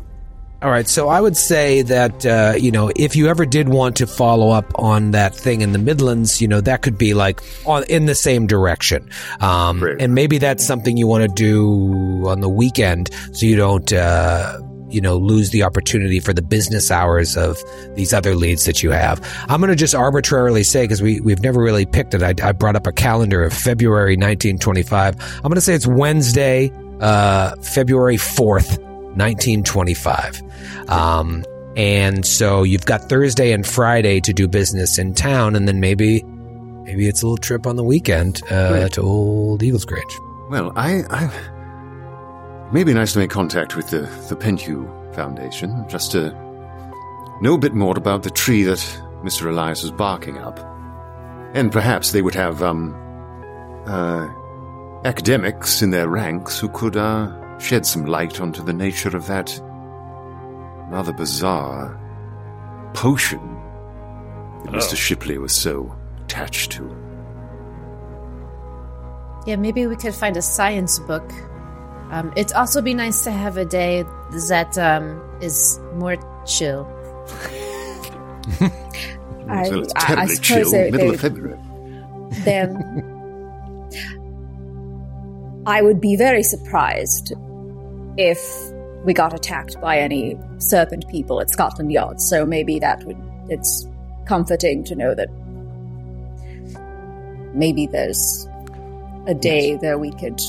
All 0.62 0.70
right, 0.70 0.86
so 0.86 1.08
I 1.08 1.22
would 1.22 1.38
say 1.38 1.80
that 1.80 2.26
uh, 2.26 2.52
you 2.58 2.70
know 2.70 2.92
if 2.94 3.16
you 3.16 3.28
ever 3.28 3.46
did 3.46 3.70
want 3.70 3.96
to 3.96 4.06
follow 4.06 4.50
up 4.50 4.70
on 4.74 5.12
that 5.12 5.34
thing 5.34 5.62
in 5.62 5.72
the 5.72 5.78
Midlands, 5.78 6.42
you 6.42 6.48
know 6.48 6.60
that 6.60 6.82
could 6.82 6.98
be 6.98 7.14
like 7.14 7.40
on 7.64 7.84
in 7.84 8.04
the 8.04 8.14
same 8.14 8.46
direction, 8.46 9.08
um, 9.40 9.78
Great. 9.78 10.02
and 10.02 10.14
maybe 10.14 10.36
that's 10.36 10.66
something 10.66 10.98
you 10.98 11.06
want 11.06 11.22
to 11.22 11.34
do 11.34 12.28
on 12.28 12.40
the 12.40 12.48
weekend, 12.50 13.08
so 13.32 13.46
you 13.46 13.56
don't 13.56 13.90
uh, 13.90 14.60
you 14.90 15.00
know 15.00 15.16
lose 15.16 15.48
the 15.48 15.62
opportunity 15.62 16.20
for 16.20 16.34
the 16.34 16.42
business 16.42 16.90
hours 16.90 17.38
of 17.38 17.58
these 17.94 18.12
other 18.12 18.34
leads 18.34 18.66
that 18.66 18.82
you 18.82 18.90
have. 18.90 19.18
I'm 19.48 19.62
going 19.62 19.70
to 19.70 19.76
just 19.76 19.94
arbitrarily 19.94 20.62
say 20.62 20.84
because 20.84 21.00
we 21.00 21.22
we've 21.22 21.40
never 21.40 21.62
really 21.62 21.86
picked 21.86 22.12
it. 22.12 22.22
I, 22.22 22.34
I 22.46 22.52
brought 22.52 22.76
up 22.76 22.86
a 22.86 22.92
calendar 22.92 23.42
of 23.42 23.54
February 23.54 24.12
1925. 24.18 25.16
I'm 25.36 25.42
going 25.42 25.54
to 25.54 25.62
say 25.62 25.72
it's 25.72 25.86
Wednesday, 25.86 26.70
uh, 27.00 27.56
February 27.62 28.18
4th. 28.18 28.89
1925. 29.16 30.42
Um, 30.88 31.44
and 31.76 32.26
so 32.26 32.62
you've 32.62 32.84
got 32.86 33.08
Thursday 33.08 33.52
and 33.52 33.66
Friday 33.66 34.20
to 34.20 34.32
do 34.32 34.48
business 34.48 34.98
in 34.98 35.14
town, 35.14 35.54
and 35.56 35.66
then 35.68 35.80
maybe 35.80 36.22
maybe 36.84 37.06
it's 37.06 37.22
a 37.22 37.26
little 37.26 37.36
trip 37.36 37.66
on 37.66 37.76
the 37.76 37.84
weekend 37.84 38.42
uh, 38.50 38.70
Right. 38.82 38.92
to 38.94 39.02
Old 39.02 39.62
Eagles 39.62 39.84
Grange. 39.84 40.18
Well, 40.50 40.72
I, 40.74 41.04
I 41.10 41.30
maybe 42.72 42.92
nice 42.92 43.12
to 43.12 43.18
make 43.20 43.30
contact 43.30 43.76
with 43.76 43.90
the 43.90 44.00
the 44.28 44.36
Penhew 44.36 44.88
Foundation 45.14 45.84
just 45.88 46.10
to 46.12 46.30
know 47.40 47.54
a 47.54 47.58
bit 47.58 47.72
more 47.74 47.96
about 47.96 48.22
the 48.24 48.30
tree 48.30 48.64
that 48.64 48.78
Mr. 49.22 49.48
Elias 49.48 49.82
was 49.82 49.92
barking 49.92 50.38
up, 50.38 50.58
and 51.54 51.70
perhaps 51.70 52.10
they 52.10 52.20
would 52.22 52.34
have 52.34 52.62
um 52.62 52.94
uh 53.86 54.26
academics 55.04 55.82
in 55.82 55.90
their 55.90 56.08
ranks 56.08 56.58
who 56.58 56.68
could 56.70 56.96
uh 56.96 57.30
shed 57.60 57.84
some 57.86 58.04
light 58.06 58.40
onto 58.40 58.62
the 58.62 58.72
nature 58.72 59.14
of 59.16 59.26
that 59.26 59.58
rather 60.90 61.12
bizarre 61.12 61.96
potion 62.94 63.40
that 64.64 64.72
Mr. 64.72 64.96
Shipley 64.96 65.38
was 65.38 65.52
so 65.54 65.94
attached 66.24 66.72
to. 66.72 66.84
Yeah, 69.46 69.56
maybe 69.56 69.86
we 69.86 69.96
could 69.96 70.14
find 70.14 70.36
a 70.36 70.42
science 70.42 70.98
book. 70.98 71.30
Um, 72.10 72.32
it'd 72.36 72.52
also 72.56 72.82
be 72.82 72.92
nice 72.92 73.22
to 73.24 73.30
have 73.30 73.56
a 73.56 73.64
day 73.64 74.04
that 74.48 74.76
um, 74.76 75.22
is 75.40 75.78
more 75.94 76.16
chill. 76.46 76.86
I, 79.48 79.64
so 79.68 79.78
it's 79.80 79.92
I- 79.94 79.98
I 79.98 80.26
terribly 80.26 80.34
suppose 80.34 80.40
chill, 80.42 80.70
they- 80.72 80.90
middle 80.90 81.08
they- 81.08 81.14
of 81.14 81.20
February. 81.20 81.58
then 82.44 83.06
I 85.66 85.82
would 85.82 86.00
be 86.00 86.16
very 86.16 86.42
surprised 86.42 87.32
if 88.16 88.40
we 89.04 89.14
got 89.14 89.34
attacked 89.34 89.80
by 89.80 89.98
any 89.98 90.38
serpent 90.58 91.08
people 91.08 91.40
at 91.40 91.50
Scotland 91.50 91.90
Yard. 91.92 92.20
So 92.20 92.44
maybe 92.44 92.78
that 92.78 93.02
would 93.04 93.16
it's 93.48 93.86
comforting 94.26 94.84
to 94.84 94.94
know 94.94 95.14
that 95.14 95.28
maybe 97.54 97.86
there's 97.86 98.48
a 99.26 99.34
day 99.34 99.76
there 99.76 99.98
we 99.98 100.10
could 100.12 100.40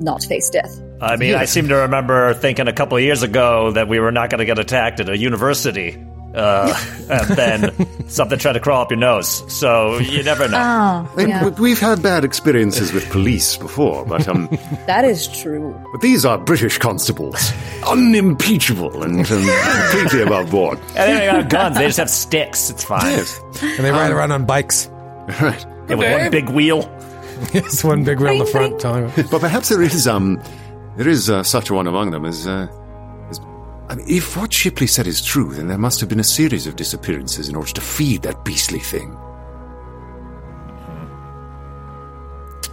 not 0.00 0.22
face 0.22 0.48
death. 0.50 0.80
I 1.02 1.16
mean, 1.16 1.34
I 1.34 1.44
seem 1.46 1.68
to 1.68 1.76
remember 1.76 2.34
thinking 2.34 2.68
a 2.68 2.72
couple 2.72 2.96
of 2.96 3.02
years 3.02 3.22
ago 3.22 3.72
that 3.72 3.88
we 3.88 4.00
were 4.00 4.12
not 4.12 4.30
going 4.30 4.38
to 4.38 4.44
get 4.44 4.58
attacked 4.58 5.00
at 5.00 5.08
a 5.08 5.16
university, 5.16 5.98
uh, 6.34 6.72
and 7.10 7.28
then 7.36 8.08
something 8.08 8.38
tried 8.38 8.52
to 8.54 8.60
crawl 8.60 8.82
up 8.82 8.90
your 8.90 8.98
nose. 8.98 9.42
So 9.52 9.98
you 9.98 10.22
never 10.22 10.48
know. 10.48 11.08
Oh, 11.16 11.20
yeah, 11.20 11.44
we- 11.44 11.50
we've 11.70 11.80
had 11.80 12.02
bad 12.02 12.24
experiences 12.24 12.92
with 12.92 13.08
police 13.10 13.56
before, 13.56 14.04
but 14.06 14.26
um, 14.28 14.48
that 14.86 15.04
is 15.04 15.28
true. 15.28 15.74
but 15.92 16.00
these 16.00 16.24
are 16.24 16.38
British 16.38 16.78
constables, 16.78 17.52
unimpeachable 17.86 19.02
and 19.02 19.20
um, 19.30 19.48
completely 19.90 20.22
above 20.22 20.50
board. 20.50 20.78
and 20.96 20.96
they 21.18 21.26
don't 21.26 21.34
have 21.42 21.48
guns; 21.48 21.76
they 21.76 21.86
just 21.86 21.98
have 21.98 22.10
sticks. 22.10 22.70
It's 22.70 22.84
fine. 22.84 23.04
Yes, 23.12 23.40
And 23.62 23.84
they 23.84 23.90
ride 23.90 24.12
around 24.12 24.32
on 24.32 24.44
bikes. 24.46 24.88
right. 25.40 25.66
Yeah, 25.88 25.96
with 25.96 26.12
one 26.22 26.30
big 26.30 26.48
wheel. 26.50 26.82
Yes, 27.52 27.82
one 27.82 28.04
big 28.04 28.20
wheel 28.20 28.32
in 28.32 28.38
the 28.38 28.46
front. 28.46 28.80
telling 28.80 29.10
But 29.30 29.40
perhaps 29.40 29.68
there 29.70 29.82
is 29.82 30.06
um, 30.06 30.40
there 30.96 31.08
is 31.08 31.28
uh, 31.30 31.42
such 31.42 31.70
a 31.70 31.74
one 31.74 31.86
among 31.86 32.10
them 32.10 32.24
as. 32.24 32.46
Uh, 32.46 32.68
as 32.70 32.79
I 33.90 33.96
mean, 33.96 34.06
if 34.08 34.36
what 34.36 34.52
Shipley 34.52 34.86
said 34.86 35.06
is 35.08 35.20
true, 35.24 35.52
then 35.52 35.66
there 35.66 35.76
must 35.76 35.98
have 35.98 36.08
been 36.08 36.20
a 36.20 36.24
series 36.24 36.66
of 36.68 36.76
disappearances 36.76 37.48
in 37.48 37.56
order 37.56 37.72
to 37.72 37.80
feed 37.80 38.22
that 38.22 38.44
beastly 38.44 38.78
thing. 38.78 39.16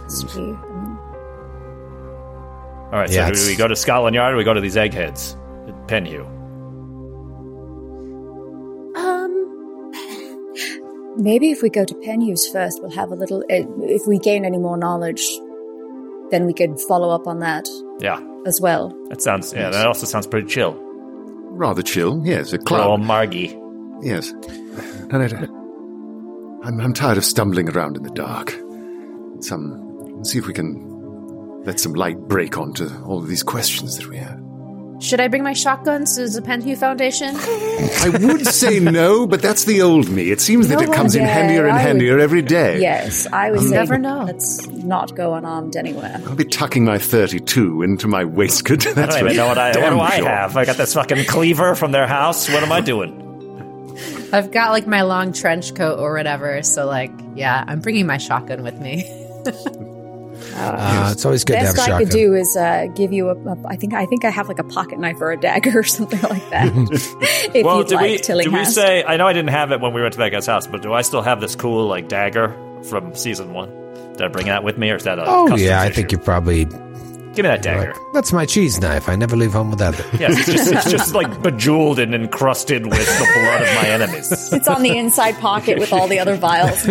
Sweet. 0.08 0.54
All 2.90 2.98
right, 3.00 3.10
so 3.10 3.30
do 3.32 3.46
we 3.46 3.56
go 3.56 3.68
to 3.68 3.76
Scotland 3.76 4.14
Yard 4.14 4.32
or 4.34 4.36
we 4.38 4.44
go 4.44 4.54
to 4.54 4.60
these 4.60 4.76
eggheads 4.76 5.36
at 5.66 5.74
Penhew? 5.88 6.24
Um, 8.96 9.92
Maybe 11.18 11.50
if 11.50 11.60
we 11.62 11.68
go 11.68 11.84
to 11.84 11.94
Penhew's 11.96 12.46
first, 12.48 12.80
we'll 12.80 12.92
have 12.92 13.10
a 13.10 13.14
little. 13.16 13.42
eh, 13.50 13.64
If 13.82 14.06
we 14.06 14.18
gain 14.18 14.44
any 14.46 14.56
more 14.58 14.78
knowledge, 14.78 15.26
then 16.30 16.46
we 16.46 16.54
could 16.54 16.80
follow 16.88 17.10
up 17.10 17.26
on 17.26 17.40
that 17.40 17.68
Yeah, 18.00 18.20
as 18.46 18.60
well. 18.60 18.96
that 19.10 19.20
sounds. 19.20 19.52
Yeah, 19.52 19.68
that 19.70 19.86
also 19.86 20.06
sounds 20.06 20.26
pretty 20.26 20.46
chill. 20.48 20.80
Rather 21.58 21.82
chill, 21.82 22.22
yes. 22.24 22.52
A 22.52 22.58
Oh, 22.58 22.62
club, 22.64 23.00
Margie. 23.00 23.58
yes. 24.00 24.30
And 25.10 25.16
I, 25.16 25.26
I'm, 26.66 26.80
I'm 26.80 26.92
tired 26.94 27.18
of 27.18 27.24
stumbling 27.24 27.68
around 27.68 27.96
in 27.96 28.04
the 28.04 28.10
dark. 28.10 28.52
Some, 29.40 30.24
see 30.24 30.38
if 30.38 30.46
we 30.46 30.52
can 30.54 30.86
let 31.64 31.80
some 31.80 31.94
light 31.94 32.16
break 32.28 32.56
onto 32.56 32.88
all 33.04 33.18
of 33.18 33.26
these 33.28 33.42
questions 33.42 33.96
that 33.98 34.08
we 34.08 34.18
have. 34.18 34.40
Should 35.00 35.20
I 35.20 35.28
bring 35.28 35.44
my 35.44 35.52
shotguns 35.52 36.16
to 36.16 36.28
the 36.28 36.40
Penhew 36.42 36.76
Foundation? 36.76 37.36
I 37.36 38.08
would 38.20 38.44
say 38.46 38.80
no, 38.80 39.28
but 39.28 39.40
that's 39.40 39.64
the 39.64 39.80
old 39.80 40.08
me. 40.08 40.32
It 40.32 40.40
seems 40.40 40.66
that 40.68 40.80
it 40.82 40.92
comes 40.92 41.14
in 41.14 41.22
handier 41.24 41.66
and 41.66 41.72
I 41.72 41.76
would- 41.76 41.82
handier 41.86 42.18
every 42.18 42.42
day. 42.42 42.80
Yes, 42.80 43.26
I 43.32 43.52
would 43.52 43.60
You 43.60 43.68
say 43.68 43.74
never 43.76 43.96
know. 43.96 44.24
let's 44.24 44.66
not 44.68 45.14
go 45.14 45.34
unarmed 45.34 45.76
anywhere. 45.76 46.20
I'll 46.26 46.34
be 46.34 46.44
tucking 46.44 46.84
my 46.84 46.98
32 46.98 47.82
into 47.82 48.08
my 48.08 48.24
waistcoat. 48.24 48.80
That's 48.94 48.98
I 48.98 49.02
don't 49.02 49.10
for 49.20 49.24
even 49.26 49.36
know 49.36 49.46
what 49.46 49.58
I 49.58 49.68
what 49.78 49.90
do 49.90 50.00
I 50.00 50.16
sure. 50.16 50.28
have. 50.28 50.56
I 50.56 50.64
got 50.64 50.76
this 50.76 50.94
fucking 50.94 51.26
cleaver 51.26 51.76
from 51.76 51.92
their 51.92 52.08
house. 52.08 52.48
What 52.50 52.64
am 52.64 52.72
I 52.72 52.80
doing? 52.80 53.24
I've 54.32 54.50
got 54.50 54.72
like 54.72 54.86
my 54.88 55.02
long 55.02 55.32
trench 55.32 55.74
coat 55.76 56.00
or 56.00 56.12
whatever. 56.14 56.62
So 56.64 56.86
like, 56.86 57.12
yeah, 57.36 57.64
I'm 57.68 57.80
bringing 57.80 58.06
my 58.06 58.18
shotgun 58.18 58.62
with 58.64 58.78
me. 58.80 59.04
Uh, 60.58 61.10
it's 61.12 61.24
always 61.24 61.44
good 61.44 61.54
to 61.54 61.58
have 61.58 61.74
Best 61.76 61.78
a 61.78 61.82
I 61.82 61.84
shotgun. 61.86 62.06
could 62.06 62.12
do 62.12 62.34
is 62.34 62.56
uh, 62.56 62.86
give 62.94 63.12
you 63.12 63.28
a, 63.30 63.34
a. 63.34 63.56
I 63.66 63.76
think 63.76 63.94
I 63.94 64.06
think 64.06 64.24
I 64.24 64.30
have 64.30 64.48
like 64.48 64.58
a 64.58 64.64
pocket 64.64 64.98
knife 64.98 65.20
or 65.20 65.30
a 65.30 65.36
dagger 65.36 65.78
or 65.78 65.82
something 65.84 66.20
like 66.22 66.50
that. 66.50 66.72
if 67.54 67.64
well, 67.64 67.78
you'd 67.78 67.88
do 67.88 67.94
like, 67.96 68.26
we 68.26 68.42
do 68.42 68.50
we 68.52 68.64
say? 68.64 69.04
I 69.04 69.16
know 69.16 69.26
I 69.26 69.32
didn't 69.32 69.50
have 69.50 69.72
it 69.72 69.80
when 69.80 69.92
we 69.92 70.02
went 70.02 70.12
to 70.14 70.18
that 70.18 70.30
guy's 70.30 70.46
house, 70.46 70.66
but 70.66 70.82
do 70.82 70.92
I 70.92 71.02
still 71.02 71.22
have 71.22 71.40
this 71.40 71.54
cool 71.54 71.86
like 71.86 72.08
dagger 72.08 72.56
from 72.84 73.14
season 73.14 73.52
one? 73.52 73.70
Did 74.12 74.22
I 74.22 74.28
bring 74.28 74.46
that 74.46 74.64
with 74.64 74.78
me, 74.78 74.90
or 74.90 74.96
is 74.96 75.04
that 75.04 75.18
a? 75.18 75.24
Oh 75.24 75.44
customs 75.44 75.62
yeah, 75.62 75.80
I 75.80 75.86
issue? 75.86 75.94
think 75.94 76.12
you 76.12 76.18
probably 76.18 76.66
Give 77.38 77.44
me 77.44 77.50
that 77.50 77.62
dagger. 77.62 77.92
like, 77.92 78.12
that's 78.14 78.32
my 78.32 78.44
cheese 78.46 78.80
knife. 78.80 79.08
I 79.08 79.14
never 79.14 79.36
leave 79.36 79.52
home 79.52 79.70
without 79.70 79.96
it. 79.96 80.06
Yes, 80.18 80.36
it's 80.38 80.46
just, 80.46 80.72
it's 80.72 80.90
just 80.90 81.14
like 81.14 81.40
bejeweled 81.40 82.00
and 82.00 82.12
encrusted 82.12 82.84
with 82.84 83.06
the 83.06 83.30
blood 83.32 83.62
of 83.62 83.74
my 83.76 83.88
enemies. 83.88 84.52
It's 84.52 84.66
on 84.66 84.82
the 84.82 84.96
inside 84.96 85.36
pocket 85.36 85.78
with 85.78 85.92
all 85.92 86.08
the 86.08 86.18
other 86.18 86.34
vials. 86.34 86.84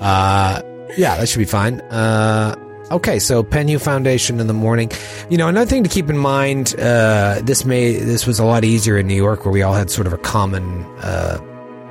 Uh, 0.00 0.62
yeah, 0.96 1.16
that 1.16 1.28
should 1.28 1.38
be 1.38 1.44
fine. 1.44 1.80
Uh, 1.82 2.54
okay, 2.90 3.18
so 3.18 3.42
Penhew 3.42 3.80
Foundation 3.80 4.40
in 4.40 4.46
the 4.46 4.54
morning. 4.54 4.90
You 5.28 5.38
know, 5.38 5.48
another 5.48 5.68
thing 5.68 5.82
to 5.84 5.90
keep 5.90 6.08
in 6.10 6.18
mind. 6.18 6.74
Uh, 6.78 7.40
this 7.42 7.64
may 7.64 7.94
this 7.94 8.26
was 8.26 8.38
a 8.38 8.44
lot 8.44 8.64
easier 8.64 8.98
in 8.98 9.06
New 9.06 9.14
York, 9.14 9.44
where 9.44 9.52
we 9.52 9.62
all 9.62 9.74
had 9.74 9.90
sort 9.90 10.06
of 10.06 10.12
a 10.12 10.18
common. 10.18 10.84
Uh, 11.02 11.44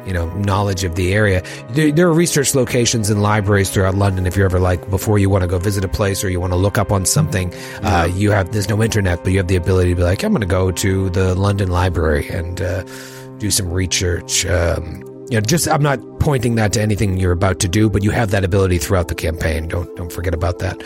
you 0.05 0.13
know, 0.13 0.27
knowledge 0.37 0.83
of 0.83 0.95
the 0.95 1.13
area. 1.13 1.43
There, 1.69 1.91
there 1.91 2.07
are 2.07 2.13
research 2.13 2.55
locations 2.55 3.11
and 3.11 3.21
libraries 3.21 3.69
throughout 3.69 3.93
London. 3.93 4.25
If 4.25 4.35
you're 4.35 4.45
ever 4.45 4.59
like 4.59 4.89
before 4.89 5.19
you 5.19 5.29
want 5.29 5.43
to 5.43 5.47
go 5.47 5.59
visit 5.59 5.85
a 5.85 5.87
place 5.87 6.23
or 6.23 6.29
you 6.29 6.39
want 6.39 6.51
to 6.51 6.57
look 6.57 6.79
up 6.79 6.91
on 6.91 7.05
something, 7.05 7.53
uh, 7.83 8.09
you 8.11 8.31
have 8.31 8.51
there's 8.51 8.69
no 8.69 8.81
internet, 8.81 9.23
but 9.23 9.33
you 9.33 9.37
have 9.37 9.49
the 9.49 9.55
ability 9.55 9.91
to 9.91 9.95
be 9.95 10.01
like, 10.01 10.23
I'm 10.23 10.31
going 10.31 10.41
to 10.41 10.47
go 10.47 10.71
to 10.71 11.09
the 11.11 11.35
London 11.35 11.69
Library 11.69 12.27
and 12.29 12.59
uh, 12.59 12.83
do 13.37 13.51
some 13.51 13.69
research. 13.71 14.47
Um, 14.47 15.03
you 15.29 15.37
know, 15.37 15.41
just 15.41 15.67
I'm 15.67 15.83
not 15.83 15.99
pointing 16.19 16.55
that 16.55 16.73
to 16.73 16.81
anything 16.81 17.17
you're 17.17 17.31
about 17.31 17.59
to 17.59 17.67
do, 17.67 17.89
but 17.89 18.03
you 18.03 18.11
have 18.11 18.31
that 18.31 18.43
ability 18.43 18.79
throughout 18.79 19.07
the 19.07 19.15
campaign. 19.15 19.67
Don't 19.67 19.93
don't 19.95 20.11
forget 20.11 20.33
about 20.33 20.59
that. 20.59 20.81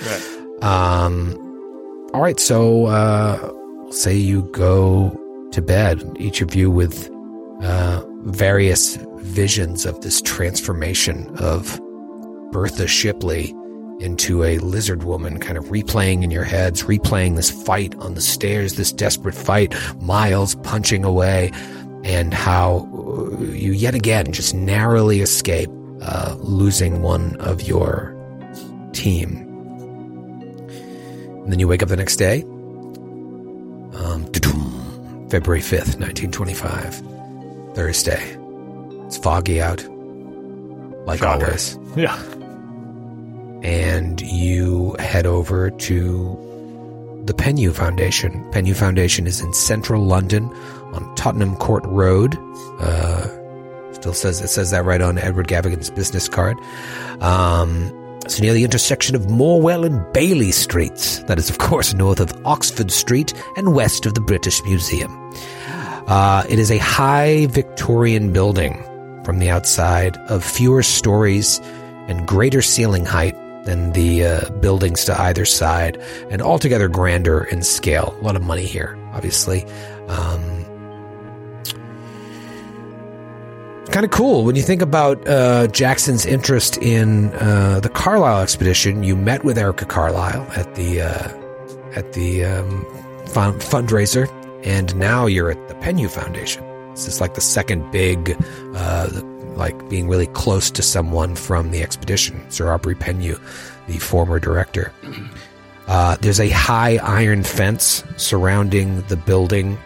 Um, 0.61 1.40
all 2.14 2.22
right, 2.22 2.40
so 2.40 2.86
uh, 2.86 3.52
say 3.91 4.15
you 4.15 4.44
go 4.52 5.18
to 5.52 5.61
bed, 5.61 6.03
each 6.20 6.41
of 6.41 6.56
you 6.56 6.70
with 6.70 7.10
uh, 7.61 8.03
various 8.24 8.98
visions 9.18 9.86
of 9.86 10.02
this 10.02 10.22
transformation 10.22 11.34
of 11.40 11.80
Bertha 12.52 12.88
Shipley 12.88 13.53
into 13.99 14.44
a 14.44 14.57
lizard 14.60 15.03
woman, 15.03 15.40
kind 15.40 15.57
of 15.57 15.65
replaying 15.65 16.24
in 16.24 16.32
your 16.32 16.44
heads, 16.44 16.84
replaying 16.84 17.36
this 17.36 17.49
fight 17.49 17.95
on 17.95 18.15
the 18.15 18.22
stairs, 18.22 18.76
this 18.76 18.91
desperate 18.91 19.36
fight, 19.36 19.74
Miles 20.02 20.56
punching 20.56 21.06
away, 21.06 21.52
and 22.03 22.34
how 22.34 22.80
you 23.53 23.72
yet 23.72 23.95
again 23.95 24.31
just 24.31 24.53
narrowly 24.53 25.22
escape 25.22 25.69
uh, 26.02 26.35
losing 26.40 27.02
one 27.02 27.35
of 27.38 27.61
your 27.61 28.15
team. 28.94 29.38
And 31.44 31.52
then 31.52 31.60
you 31.60 31.68
wake 31.68 31.84
up 31.84 31.90
the 31.90 31.98
next 31.98 32.18
day. 32.18 32.44
Um, 33.94 34.26
February 35.30 35.61
5th, 35.61 35.99
1925. 35.99 37.02
Thursday. 37.76 38.38
It's 39.06 39.18
foggy 39.18 39.61
out. 39.61 39.84
Like 41.06 41.19
Shocker. 41.19 41.45
always. 41.45 41.77
Yeah. 41.95 42.15
And 43.64 44.22
you 44.22 44.95
head 44.99 45.26
over 45.26 45.69
to 45.72 47.22
the 47.26 47.34
Penhew 47.34 47.73
Foundation. 47.73 48.44
Penhew 48.52 48.76
Foundation 48.76 49.26
is 49.27 49.41
in 49.41 49.53
central 49.53 50.03
London 50.03 50.49
on 50.94 51.14
Tottenham 51.15 51.56
Court 51.56 51.84
Road. 51.86 52.38
Uh, 52.80 53.28
still 53.94 54.14
says 54.14 54.41
it 54.41 54.49
says 54.49 54.72
that 54.72 54.84
right 54.86 55.02
on 55.02 55.18
Edward 55.18 55.48
Gavigan's 55.48 55.90
business 55.90 56.28
card. 56.28 56.57
Um, 57.22 57.91
it's 58.26 58.40
near 58.40 58.53
the 58.53 58.64
intersection 58.64 59.15
of 59.15 59.24
Morwell 59.24 59.86
and 59.86 60.14
Bayley 60.14 60.52
Streets. 60.52 61.20
That 61.24 61.38
is, 61.38 61.49
of 61.49 61.57
course, 61.57 61.94
north 61.94 62.20
of 62.20 62.32
Oxford 62.45 62.91
Street 62.91 63.34
and 63.57 63.74
west 63.74 64.06
of 64.06 64.14
the 64.14 64.22
British 64.22 64.64
Museum. 64.64 65.11
Uh, 66.07 66.44
it 66.49 66.57
is 66.60 66.72
a 66.72 66.78
high 66.78 67.48
Victorian 67.48 68.32
building 68.32 68.82
from 69.24 69.40
the 69.40 69.49
outside 69.49 70.18
of 70.30 70.44
fewer 70.44 70.84
stories 70.84 71.60
and 72.07 72.28
greater 72.28 72.61
ceiling 72.61 73.06
height 73.06 73.36
than 73.65 73.94
the 73.94 74.26
uh, 74.26 74.49
buildings 74.60 75.06
to 75.06 75.22
either 75.22 75.45
side, 75.45 75.98
and 76.30 76.41
altogether 76.41 76.90
grander 76.90 77.45
in 77.45 77.64
scale. 77.64 78.14
A 78.20 78.24
lot 78.24 78.36
of 78.36 78.41
money 78.41 78.65
here, 78.65 78.98
obviously. 79.14 79.65
Um, 80.07 80.62
kind 83.91 84.05
of 84.05 84.11
cool 84.11 84.43
when 84.45 84.55
you 84.55 84.61
think 84.61 84.81
about 84.81 85.26
uh, 85.27 85.68
Jackson's 85.68 86.26
interest 86.26 86.77
in 86.77 87.34
uh, 87.35 87.80
the 87.81 87.89
Carlyle 87.89 88.41
expedition. 88.41 89.03
You 89.03 89.15
met 89.15 89.43
with 89.43 89.57
Erica 89.57 89.85
Carlyle 89.85 90.47
at 90.55 90.76
the 90.76 91.01
uh, 91.01 91.30
at 91.95 92.14
the 92.14 92.45
um, 92.45 92.85
fun- 93.27 93.60
fundraiser, 93.60 94.27
and 94.65 94.95
now 94.95 95.26
you're 95.26 95.51
at 95.51 95.68
the 95.68 95.76
Penhew 95.76 96.10
Foundation. 96.10 96.64
This 96.91 97.07
is 97.07 97.22
like 97.22 97.34
the 97.34 97.41
second 97.41 97.91
big, 97.91 98.38
uh, 98.76 99.10
like 99.55 99.89
being 99.89 100.07
really 100.07 100.27
close 100.27 100.69
to 100.72 100.81
someone 100.81 101.35
from 101.35 101.72
the 101.72 101.81
expedition, 101.81 102.49
Sir 102.51 102.72
Aubrey 102.72 102.95
Penhew, 102.95 103.39
the 103.88 103.97
former 103.97 104.39
director. 104.39 104.91
Uh, 105.88 106.15
there's 106.22 106.39
a 106.39 106.49
high 106.49 106.97
iron 106.97 107.43
fence 107.43 108.03
surrounding 108.18 109.01
the 109.03 109.18
building. 109.18 109.77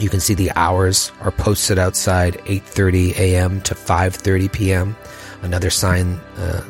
You 0.00 0.08
can 0.08 0.20
see 0.20 0.34
the 0.34 0.50
hours 0.56 1.12
are 1.20 1.30
posted 1.30 1.78
outside 1.78 2.34
8:30 2.46 3.16
a.m. 3.16 3.60
to 3.62 3.74
5:30 3.74 4.52
p.m. 4.52 4.96
Another 5.42 5.70
sign 5.70 6.20
uh, 6.36 6.62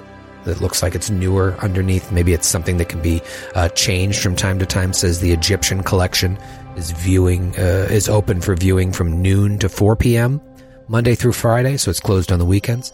that 0.45 0.61
looks 0.61 0.83
like 0.83 0.95
it's 0.95 1.11
newer 1.11 1.57
underneath. 1.61 2.13
Maybe 2.13 2.33
it's 2.33 2.47
something 2.47 2.77
that 2.77 2.89
can 2.89 3.01
be 3.01 3.23
uh, 3.55 3.69
changed 3.71 4.21
from 4.21 4.37
time 4.37 4.59
to 4.59 4.67
time. 4.67 4.93
Says 4.93 5.21
the 5.21 5.33
Egyptian 5.33 5.83
collection 5.83 6.39
is 6.77 6.91
viewing 6.91 7.55
uh, 7.57 7.89
is 7.91 8.09
open 8.09 8.41
for 8.41 8.55
viewing 8.55 8.93
from 8.93 9.23
noon 9.23 9.59
to 9.59 9.69
4 9.69 9.97
p.m. 9.97 10.41
Monday 10.89 11.15
through 11.15 11.33
Friday, 11.33 11.77
so 11.77 11.91
it's 11.91 12.01
closed 12.01 12.31
on 12.31 12.39
the 12.39 12.45
weekends. 12.45 12.93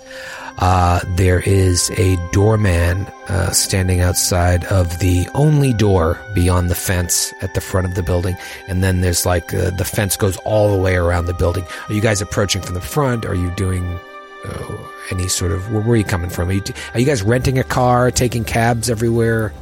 Uh, 0.59 1.01
there 1.17 1.41
is 1.41 1.91
a 1.99 2.17
doorman 2.33 3.07
uh, 3.29 3.51
standing 3.51 4.01
outside 4.01 4.65
of 4.67 4.99
the 5.01 5.27
only 5.35 5.73
door 5.73 6.19
beyond 6.35 6.71
the 6.71 6.75
fence 6.75 7.33
at 7.41 7.55
the 7.55 7.61
front 7.61 7.87
of 7.87 7.95
the 7.95 8.03
building, 8.03 8.37
and 8.69 8.83
then 8.85 9.01
there's 9.01 9.27
like 9.27 9.53
uh, 9.55 9.71
the 9.71 9.85
fence 9.85 10.17
goes 10.17 10.37
all 10.39 10.75
the 10.75 10.81
way 10.81 10.95
around 10.97 11.27
the 11.27 11.35
building. 11.35 11.65
Are 11.89 11.95
you 11.95 12.01
guys 12.01 12.21
approaching 12.21 12.63
from 12.63 12.75
the 12.75 12.81
front? 12.81 13.25
Are 13.25 13.35
you 13.35 13.51
doing 13.53 13.99
uh, 14.45 14.77
any 15.11 15.29
sort 15.29 15.53
of 15.53 15.71
where, 15.73 15.83
where 15.83 15.93
are 15.93 15.97
you 15.97 16.05
coming 16.05 16.31
from? 16.31 16.49
Are 16.49 16.53
you, 16.53 16.63
are 16.95 17.01
you 17.01 17.07
guys 17.07 17.23
renting 17.23 17.59
a 17.59 17.65
car, 17.65 18.11
taking 18.11 18.45
cabs 18.45 18.89
everywhere? 18.91 19.53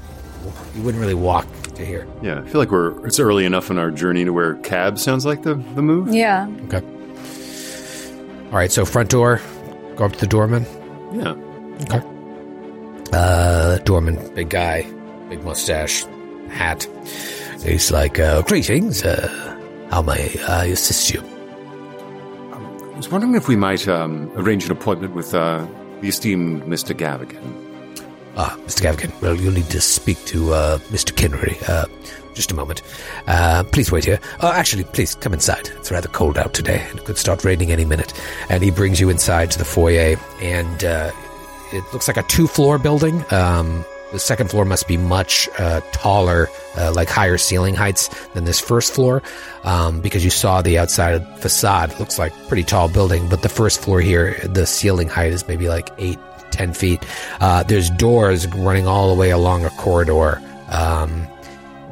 You 0.74 0.82
wouldn't 0.82 1.00
really 1.00 1.14
walk 1.14 1.46
to 1.76 1.84
here. 1.86 2.06
Yeah, 2.22 2.40
I 2.40 2.48
feel 2.48 2.60
like 2.60 2.70
we're 2.70 3.06
it's 3.06 3.18
early 3.18 3.44
enough 3.44 3.70
in 3.70 3.78
our 3.78 3.90
journey 3.90 4.24
to 4.24 4.32
where 4.32 4.54
cab 4.56 4.98
sounds 4.98 5.24
like 5.24 5.42
the, 5.42 5.54
the 5.54 5.82
move. 5.82 6.12
yeah. 6.12 6.48
Okay. 6.64 6.82
All 8.50 8.54
right, 8.54 8.72
so 8.72 8.86
front 8.86 9.10
door, 9.10 9.40
go 9.96 10.06
up 10.06 10.12
to 10.12 10.18
the 10.20 10.26
doorman. 10.26 10.64
Yeah. 11.12 11.34
Okay. 11.82 12.00
Uh, 13.12 13.76
doorman, 13.78 14.16
big 14.34 14.48
guy, 14.48 14.82
big 15.28 15.44
mustache, 15.44 16.04
hat. 16.48 16.86
He's 17.62 17.90
like, 17.90 18.18
uh, 18.18 18.40
greetings. 18.42 19.02
Uh, 19.04 19.28
how 19.90 20.00
may 20.00 20.38
I 20.48 20.64
assist 20.66 21.12
you? 21.12 21.20
I 22.52 22.96
was 22.96 23.10
wondering 23.10 23.34
if 23.34 23.48
we 23.48 23.56
might 23.56 23.86
um, 23.86 24.30
arrange 24.34 24.64
an 24.64 24.72
appointment 24.72 25.14
with 25.14 25.34
uh, 25.34 25.66
the 26.00 26.08
esteemed 26.08 26.62
Mr. 26.62 26.96
Gavigan. 26.96 27.54
Ah, 28.36 28.56
Mr. 28.64 28.80
Gavigan. 28.80 29.20
Well, 29.20 29.34
you'll 29.34 29.52
need 29.52 29.68
to 29.70 29.80
speak 29.80 30.24
to 30.26 30.54
uh, 30.54 30.78
Mr. 30.88 31.12
Kinnery. 31.12 31.56
Uh, 31.68 31.86
just 32.38 32.52
a 32.52 32.54
moment. 32.54 32.82
Uh, 33.26 33.64
please 33.64 33.90
wait 33.90 34.04
here. 34.04 34.20
Oh, 34.40 34.52
actually, 34.52 34.84
please 34.84 35.16
come 35.16 35.34
inside. 35.34 35.68
It's 35.76 35.90
rather 35.90 36.08
cold 36.08 36.38
out 36.38 36.54
today, 36.54 36.86
and 36.88 36.98
it 37.00 37.04
could 37.04 37.18
start 37.18 37.44
raining 37.44 37.72
any 37.72 37.84
minute. 37.84 38.14
And 38.48 38.62
he 38.62 38.70
brings 38.70 39.00
you 39.00 39.10
inside 39.10 39.50
to 39.50 39.58
the 39.58 39.64
foyer, 39.64 40.16
and 40.40 40.84
uh, 40.84 41.10
it 41.72 41.84
looks 41.92 42.06
like 42.06 42.16
a 42.16 42.22
two-floor 42.22 42.78
building. 42.78 43.24
Um, 43.32 43.84
the 44.12 44.20
second 44.20 44.50
floor 44.50 44.64
must 44.64 44.86
be 44.86 44.96
much 44.96 45.48
uh, 45.58 45.80
taller, 45.92 46.48
uh, 46.76 46.92
like 46.94 47.10
higher 47.10 47.36
ceiling 47.38 47.74
heights 47.74 48.08
than 48.34 48.44
this 48.44 48.60
first 48.60 48.94
floor, 48.94 49.20
um, 49.64 50.00
because 50.00 50.24
you 50.24 50.30
saw 50.30 50.62
the 50.62 50.78
outside 50.78 51.26
facade. 51.40 51.90
It 51.92 51.98
looks 51.98 52.18
like 52.18 52.32
pretty 52.46 52.62
tall 52.62 52.88
building, 52.88 53.28
but 53.28 53.42
the 53.42 53.48
first 53.50 53.82
floor 53.82 54.00
here, 54.00 54.38
the 54.44 54.64
ceiling 54.64 55.08
height 55.08 55.32
is 55.32 55.46
maybe 55.48 55.68
like 55.68 55.90
eight, 55.98 56.18
ten 56.52 56.72
feet. 56.72 57.04
Uh, 57.40 57.64
there's 57.64 57.90
doors 57.90 58.46
running 58.54 58.86
all 58.86 59.12
the 59.12 59.20
way 59.20 59.30
along 59.30 59.64
a 59.64 59.70
corridor. 59.70 60.40
Um, 60.70 61.26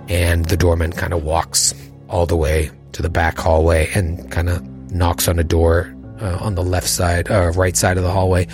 and 0.09 0.45
the 0.47 0.57
doorman 0.57 0.93
kind 0.93 1.13
of 1.13 1.23
walks 1.23 1.75
all 2.09 2.27
the 2.27 2.37
way 2.37 2.71
to 2.93 3.03
the 3.03 3.11
back 3.11 3.39
hallway 3.39 3.89
and 3.95 4.31
kind 4.31 4.49
of 4.49 4.63
knocks 4.91 5.29
on 5.29 5.39
a 5.39 5.45
door 5.45 5.95
uh, 6.21 6.39
on 6.41 6.55
the 6.55 6.63
left 6.63 6.89
side, 6.89 7.31
uh, 7.31 7.51
right 7.53 7.77
side 7.77 7.99
of 7.99 8.05
the 8.05 8.11
hallway. 8.11 8.47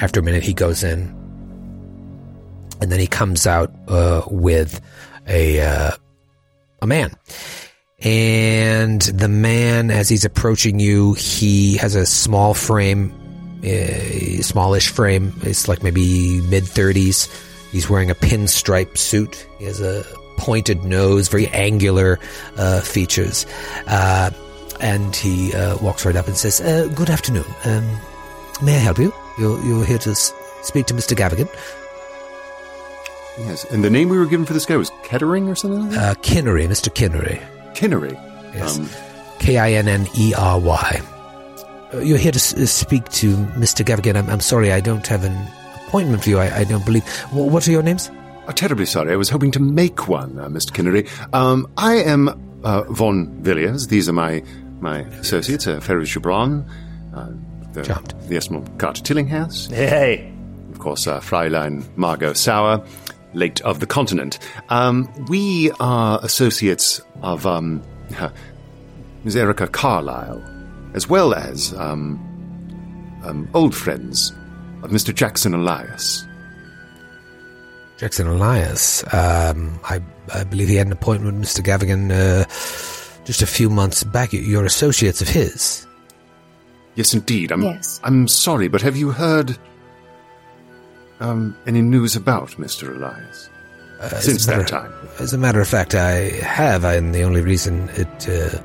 After 0.00 0.20
a 0.20 0.22
minute, 0.22 0.44
he 0.44 0.54
goes 0.54 0.84
in, 0.84 1.00
and 2.80 2.92
then 2.92 3.00
he 3.00 3.08
comes 3.08 3.46
out 3.46 3.72
uh, 3.88 4.22
with 4.30 4.80
a 5.26 5.60
uh, 5.60 5.90
a 6.80 6.86
man. 6.86 7.16
And 8.00 9.00
the 9.00 9.28
man, 9.28 9.90
as 9.90 10.08
he's 10.08 10.24
approaching 10.24 10.78
you, 10.78 11.14
he 11.14 11.78
has 11.78 11.96
a 11.96 12.06
small 12.06 12.54
frame, 12.54 13.12
a 13.64 14.40
smallish 14.42 14.90
frame. 14.90 15.32
It's 15.42 15.66
like 15.66 15.82
maybe 15.82 16.40
mid 16.42 16.64
thirties. 16.64 17.28
He's 17.72 17.90
wearing 17.90 18.10
a 18.10 18.14
pinstripe 18.14 18.96
suit. 18.96 19.46
He 19.58 19.64
has 19.64 19.80
a 19.80 20.04
pointed 20.38 20.84
nose, 20.84 21.28
very 21.28 21.48
angular 21.48 22.18
uh, 22.56 22.80
features. 22.80 23.44
Uh, 23.86 24.30
and 24.80 25.14
he 25.14 25.52
uh, 25.54 25.76
walks 25.78 26.06
right 26.06 26.16
up 26.16 26.26
and 26.28 26.36
says, 26.36 26.60
uh, 26.60 26.88
"Good 26.94 27.10
afternoon. 27.10 27.44
Um, 27.64 27.84
may 28.62 28.76
I 28.76 28.78
help 28.78 28.98
you? 28.98 29.12
You're, 29.38 29.60
you're 29.64 29.84
here 29.84 29.98
to 29.98 30.10
s- 30.10 30.32
speak 30.62 30.86
to 30.86 30.94
Mister 30.94 31.14
Gavigan, 31.14 31.48
Yes, 33.38 33.64
and 33.70 33.84
the 33.84 33.90
name 33.90 34.08
we 34.08 34.18
were 34.18 34.26
given 34.26 34.46
for 34.46 34.52
this 34.52 34.66
guy 34.66 34.76
was 34.76 34.90
Kettering 35.04 35.48
or 35.48 35.54
something 35.54 35.80
like 35.82 35.90
that? 35.90 36.16
uh, 36.18 36.20
Kinnery, 36.22 36.68
Mister 36.68 36.90
Kinnery, 36.90 37.40
Kinnery. 37.74 38.12
yes, 38.54 38.78
Um, 38.78 38.88
K 39.38 39.58
I 39.58 39.72
N 39.72 39.86
N 39.88 40.08
E 40.16 40.34
R 40.36 40.58
Y. 40.58 41.00
You're 42.02 42.18
here 42.18 42.32
to 42.32 42.38
s- 42.38 42.70
speak 42.70 43.08
to 43.10 43.36
Mister 43.56 43.84
Gavigan. 43.84 44.16
I'm, 44.16 44.28
I'm 44.28 44.40
sorry, 44.40 44.72
I 44.72 44.80
don't 44.80 45.06
have 45.06 45.24
an 45.24 45.36
appointment 45.86 46.24
for 46.24 46.30
you. 46.30 46.38
I, 46.38 46.58
I 46.58 46.64
don't 46.64 46.84
believe. 46.84 47.06
Wh- 47.30 47.46
what 47.52 47.66
are 47.68 47.70
your 47.70 47.82
names? 47.82 48.10
Oh, 48.48 48.52
terribly 48.52 48.86
sorry. 48.86 49.12
I 49.12 49.16
was 49.16 49.28
hoping 49.28 49.50
to 49.52 49.60
make 49.60 50.08
one, 50.08 50.38
uh, 50.38 50.48
Mr. 50.48 50.72
Kinnery. 50.72 51.06
Um, 51.34 51.70
I 51.76 51.96
am 51.96 52.28
uh, 52.64 52.84
Von 52.84 53.42
Villiers. 53.42 53.88
These 53.88 54.08
are 54.08 54.14
my 54.14 54.42
my 54.80 55.00
associates, 55.20 55.66
uh, 55.66 55.80
Fairuz 55.80 56.16
Gibran, 56.16 56.64
uh, 57.14 57.30
the, 57.72 57.82
Charmed. 57.82 58.14
the 58.28 58.36
Esmal 58.36 58.78
Carter 58.78 59.02
Tillinghast, 59.02 59.72
Hey, 59.72 60.32
of 60.70 60.78
course, 60.78 61.06
uh, 61.06 61.20
Fräulein 61.20 61.84
Margot 61.96 62.32
Sauer, 62.32 62.82
late 63.34 63.60
of 63.62 63.80
the 63.80 63.86
continent. 63.86 64.38
Um, 64.68 65.12
we 65.28 65.72
are 65.80 66.20
associates 66.22 67.00
of 67.22 67.44
um, 67.44 67.82
Ms. 69.24 69.34
Erica 69.36 69.66
Carlyle, 69.66 70.42
as 70.94 71.08
well 71.08 71.34
as 71.34 71.74
um, 71.74 72.18
um, 73.24 73.48
old 73.52 73.74
friends 73.74 74.30
of 74.84 74.90
Mr. 74.92 75.12
Jackson 75.12 75.54
Elias. 75.54 76.24
Jackson 77.98 78.26
Elias. 78.28 79.02
Um, 79.12 79.78
I, 79.84 80.00
I 80.32 80.44
believe 80.44 80.68
he 80.68 80.76
had 80.76 80.86
an 80.86 80.92
appointment 80.92 81.36
with 81.38 81.44
Mr. 81.48 81.62
Gavigan 81.64 82.10
uh, 82.12 82.44
just 83.24 83.42
a 83.42 83.46
few 83.46 83.68
months 83.68 84.04
back. 84.04 84.32
You're 84.32 84.64
associates 84.64 85.20
of 85.20 85.28
his. 85.28 85.86
Yes, 86.94 87.12
indeed. 87.12 87.52
I'm, 87.52 87.62
Yes. 87.62 88.00
I'm 88.04 88.26
sorry, 88.28 88.68
but 88.68 88.82
have 88.82 88.96
you 88.96 89.10
heard 89.10 89.56
um, 91.20 91.56
any 91.66 91.82
news 91.82 92.16
about 92.16 92.50
Mr. 92.52 92.94
Elias? 92.96 93.50
Uh, 94.00 94.08
Since 94.20 94.26
as 94.26 94.46
a 94.46 94.50
matter- 94.50 94.62
that 94.62 94.68
time. 94.68 94.92
As 95.18 95.32
a 95.32 95.38
matter 95.38 95.60
of 95.60 95.66
fact, 95.68 95.94
I 95.94 96.30
have, 96.44 96.84
and 96.84 97.12
the 97.14 97.22
only 97.22 97.40
reason 97.40 97.88
it 97.94 98.28
uh, 98.28 98.58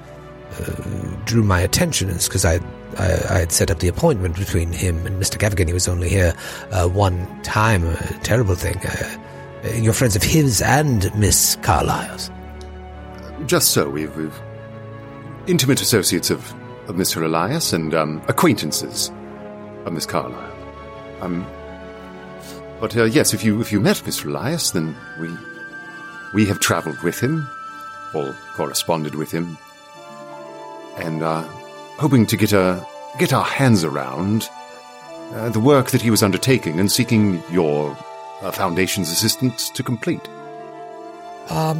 uh, 0.61 1.15
drew 1.25 1.43
my 1.43 1.59
attention 1.61 2.09
is 2.09 2.27
because 2.27 2.45
I, 2.45 2.59
I 2.97 3.35
I 3.35 3.39
had 3.39 3.51
set 3.51 3.71
up 3.71 3.79
the 3.79 3.87
appointment 3.87 4.37
between 4.37 4.71
him 4.71 5.05
and 5.05 5.21
Mr. 5.21 5.37
Gavigan. 5.37 5.67
He 5.67 5.73
was 5.73 5.87
only 5.87 6.09
here 6.09 6.33
uh, 6.71 6.87
one 6.87 7.41
time. 7.43 7.85
A 7.85 7.95
terrible 8.23 8.55
thing. 8.55 8.77
Uh, 8.77 9.17
you're 9.75 9.93
friends 9.93 10.15
of 10.15 10.23
his 10.23 10.61
and 10.61 11.13
Miss 11.15 11.57
Carlyle's. 11.61 12.29
Just 13.45 13.69
so. 13.71 13.89
We've, 13.89 14.15
we've 14.15 14.41
intimate 15.47 15.81
associates 15.81 16.29
of, 16.29 16.51
of 16.89 16.95
Mr. 16.95 17.23
Elias 17.23 17.73
and 17.73 17.93
um, 17.93 18.21
acquaintances 18.27 19.09
of 19.85 19.93
Miss 19.93 20.05
Carlyle. 20.05 20.51
Um, 21.21 21.47
but 22.79 22.95
uh, 22.97 23.05
yes, 23.05 23.33
if 23.33 23.43
you 23.43 23.61
if 23.61 23.71
you 23.71 23.79
met 23.79 23.97
Mr. 23.97 24.25
Elias, 24.25 24.71
then 24.71 24.95
we 25.19 25.29
we 26.33 26.45
have 26.47 26.59
travelled 26.59 27.01
with 27.01 27.19
him, 27.19 27.47
or 28.13 28.35
corresponded 28.55 29.15
with 29.15 29.31
him, 29.31 29.57
and 30.97 31.23
uh, 31.23 31.47
hoping 31.97 32.25
to 32.27 32.37
get 32.37 32.53
a 32.53 32.85
get 33.19 33.33
our 33.33 33.43
hands 33.43 33.83
around 33.83 34.49
uh, 35.33 35.49
the 35.49 35.59
work 35.59 35.91
that 35.91 36.01
he 36.01 36.09
was 36.09 36.23
undertaking 36.23 36.79
and 36.79 36.91
seeking 36.91 37.41
your 37.51 37.97
uh, 38.41 38.51
foundation's 38.51 39.09
assistance 39.09 39.69
to 39.69 39.83
complete. 39.83 40.27
Um, 41.49 41.77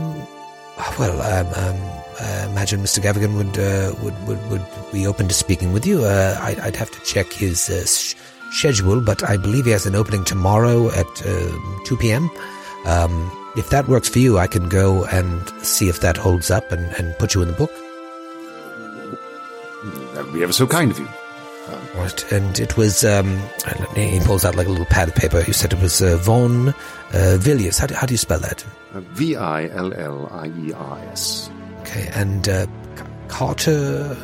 well, 0.97 1.21
um, 1.21 1.47
um, 1.55 2.03
I 2.19 2.45
imagine 2.45 2.81
Mr. 2.81 2.99
Gavigan 2.99 3.35
would, 3.35 3.57
uh, 3.57 3.93
would 4.01 4.27
would 4.27 4.49
would 4.49 4.91
be 4.91 5.07
open 5.07 5.27
to 5.27 5.33
speaking 5.33 5.73
with 5.73 5.85
you. 5.85 6.03
Uh, 6.03 6.37
I'd, 6.41 6.59
I'd 6.59 6.75
have 6.75 6.91
to 6.91 6.99
check 7.01 7.31
his 7.31 7.69
uh, 7.69 7.85
sh- 7.85 8.15
schedule, 8.51 9.01
but 9.01 9.27
I 9.27 9.37
believe 9.37 9.65
he 9.65 9.71
has 9.71 9.85
an 9.85 9.95
opening 9.95 10.23
tomorrow 10.23 10.89
at 10.89 11.25
uh, 11.25 11.51
two 11.85 11.97
p.m. 11.97 12.29
Um, 12.85 13.31
if 13.55 13.69
that 13.69 13.87
works 13.87 14.09
for 14.09 14.19
you, 14.19 14.37
I 14.37 14.47
can 14.47 14.67
go 14.67 15.05
and 15.05 15.47
see 15.63 15.87
if 15.89 16.01
that 16.01 16.17
holds 16.17 16.49
up 16.49 16.71
and, 16.71 16.91
and 16.97 17.17
put 17.17 17.33
you 17.35 17.41
in 17.41 17.47
the 17.47 17.53
book. 17.53 17.71
That 20.13 20.25
would 20.25 20.33
be 20.33 20.43
ever 20.43 20.53
so 20.53 20.65
kind 20.67 20.91
of 20.91 20.99
you. 20.99 21.07
Right, 21.95 22.31
and 22.31 22.59
it 22.59 22.75
was. 22.75 23.05
Um, 23.05 23.39
he 23.95 24.19
pulls 24.19 24.43
out 24.45 24.55
like 24.55 24.67
a 24.67 24.69
little 24.69 24.85
pad 24.85 25.07
of 25.07 25.15
paper. 25.15 25.41
You 25.47 25.53
said 25.53 25.71
it 25.73 25.81
was 25.81 26.01
uh, 26.01 26.17
Von 26.17 26.69
uh, 26.69 26.73
Villiers. 27.39 27.77
How 27.77 27.87
do, 27.87 27.93
how 27.95 28.05
do 28.05 28.13
you 28.13 28.17
spell 28.17 28.39
that? 28.39 28.65
Uh, 28.93 28.99
V 29.11 29.35
I 29.37 29.67
L 29.69 29.93
L 29.93 30.27
I 30.31 30.47
E 30.47 30.73
R 30.73 30.99
S. 31.11 31.49
Okay, 31.81 32.09
and 32.15 32.47
uh, 32.49 32.65
C- 32.65 33.03
Carter. 33.29 34.17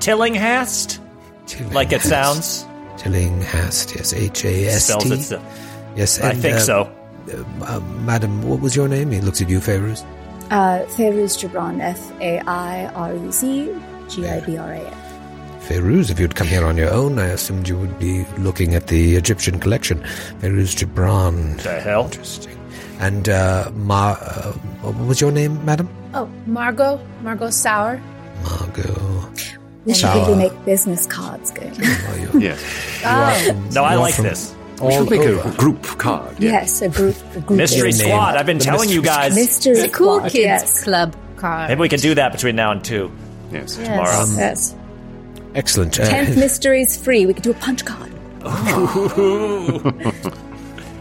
Tillinghast, 0.00 1.00
like 1.72 1.92
it 1.92 2.02
sounds. 2.02 2.64
Tillinghast, 2.98 3.96
yes, 3.96 4.12
H 4.12 4.44
A 4.44 4.66
S 4.66 4.84
Spells 4.86 5.04
T. 5.04 5.12
it. 5.14 5.22
so- 5.22 5.42
Yes, 5.96 6.20
I 6.20 6.34
think 6.34 6.56
uh, 6.56 6.60
so. 6.60 6.92
Uh, 7.62 7.80
madam, 8.04 8.42
what 8.42 8.60
was 8.60 8.76
your 8.76 8.86
name? 8.88 9.10
He 9.10 9.20
looks 9.20 9.40
at 9.40 9.48
you, 9.48 9.58
Fairuz. 9.60 10.04
Uh, 10.50 10.84
Fairuz 10.96 11.36
Gibran, 11.40 11.80
F 11.80 12.12
A 12.20 12.38
I 12.40 12.86
R 12.94 13.14
U 13.14 13.32
Z 13.32 13.74
G 14.08 14.28
I 14.28 14.40
B 14.40 14.56
R 14.58 14.72
A 14.72 14.78
N. 14.78 14.94
Fairuz, 15.68 16.10
if 16.10 16.20
you'd 16.20 16.34
come 16.34 16.46
here 16.46 16.64
on 16.66 16.76
your 16.76 16.90
own, 16.90 17.18
I 17.18 17.26
assumed 17.28 17.68
you 17.68 17.78
would 17.78 17.98
be 17.98 18.24
looking 18.38 18.74
at 18.74 18.88
the 18.88 19.16
Egyptian 19.16 19.58
collection. 19.58 19.98
Fairuz 20.40 20.74
Gibran. 20.76 21.58
The 21.62 21.80
hell? 21.80 22.04
Interesting. 22.04 22.58
And, 23.00 23.28
uh, 23.28 23.70
Ma, 23.74 24.16
uh, 24.20 24.52
what 24.82 25.06
was 25.08 25.20
your 25.20 25.32
name, 25.32 25.64
madam? 25.64 25.88
Oh, 26.12 26.26
Margot, 26.46 27.00
Margot 27.22 27.50
Sauer. 27.50 28.00
Margot. 28.42 29.30
We 29.86 29.94
Sour. 29.94 30.18
usually 30.18 30.36
make 30.36 30.64
business 30.64 31.06
cards 31.06 31.50
good. 31.50 31.72
Are 32.08 32.18
you? 32.18 32.40
Yes. 32.40 33.02
Oh, 33.04 33.68
No, 33.72 33.84
I 33.84 33.94
like 33.96 34.14
from 34.14 34.24
this. 34.24 34.54
We 34.82 34.92
should 34.92 35.08
make 35.10 35.20
over. 35.20 35.48
a 35.48 35.52
group 35.52 35.82
card. 35.98 36.36
yeah. 36.38 36.50
yes, 36.52 36.82
a 36.82 36.88
group. 36.88 37.16
A 37.36 37.40
group 37.40 37.58
Mystery 37.58 37.88
business 37.88 38.06
name. 38.06 38.16
Squad. 38.16 38.36
I've 38.36 38.46
been 38.46 38.58
The 38.58 38.64
telling 38.64 38.88
you 38.90 39.00
Mystery 39.02 39.16
guys. 39.16 39.34
Mystery 39.34 39.80
the 39.80 39.88
Cool 39.88 40.16
Squad, 40.18 40.32
Kids 40.32 40.44
yes. 40.44 40.84
Club 40.84 41.16
card. 41.36 41.68
Maybe 41.70 41.80
we 41.80 41.88
can 41.88 42.00
do 42.00 42.14
that 42.16 42.32
between 42.32 42.56
now 42.56 42.70
and 42.72 42.84
two 42.84 43.10
Yes. 43.52 43.78
Yes. 43.78 43.88
tomorrow. 43.88 44.20
Um, 44.22 44.36
Yes. 44.38 44.74
Excellent. 45.54 46.00
Uh, 46.00 46.04
Tenth 46.04 46.36
is 46.36 46.96
free. 46.96 47.26
We 47.26 47.34
can 47.34 47.42
do 47.42 47.50
a 47.50 47.54
punch 47.54 47.84
card. 47.84 48.12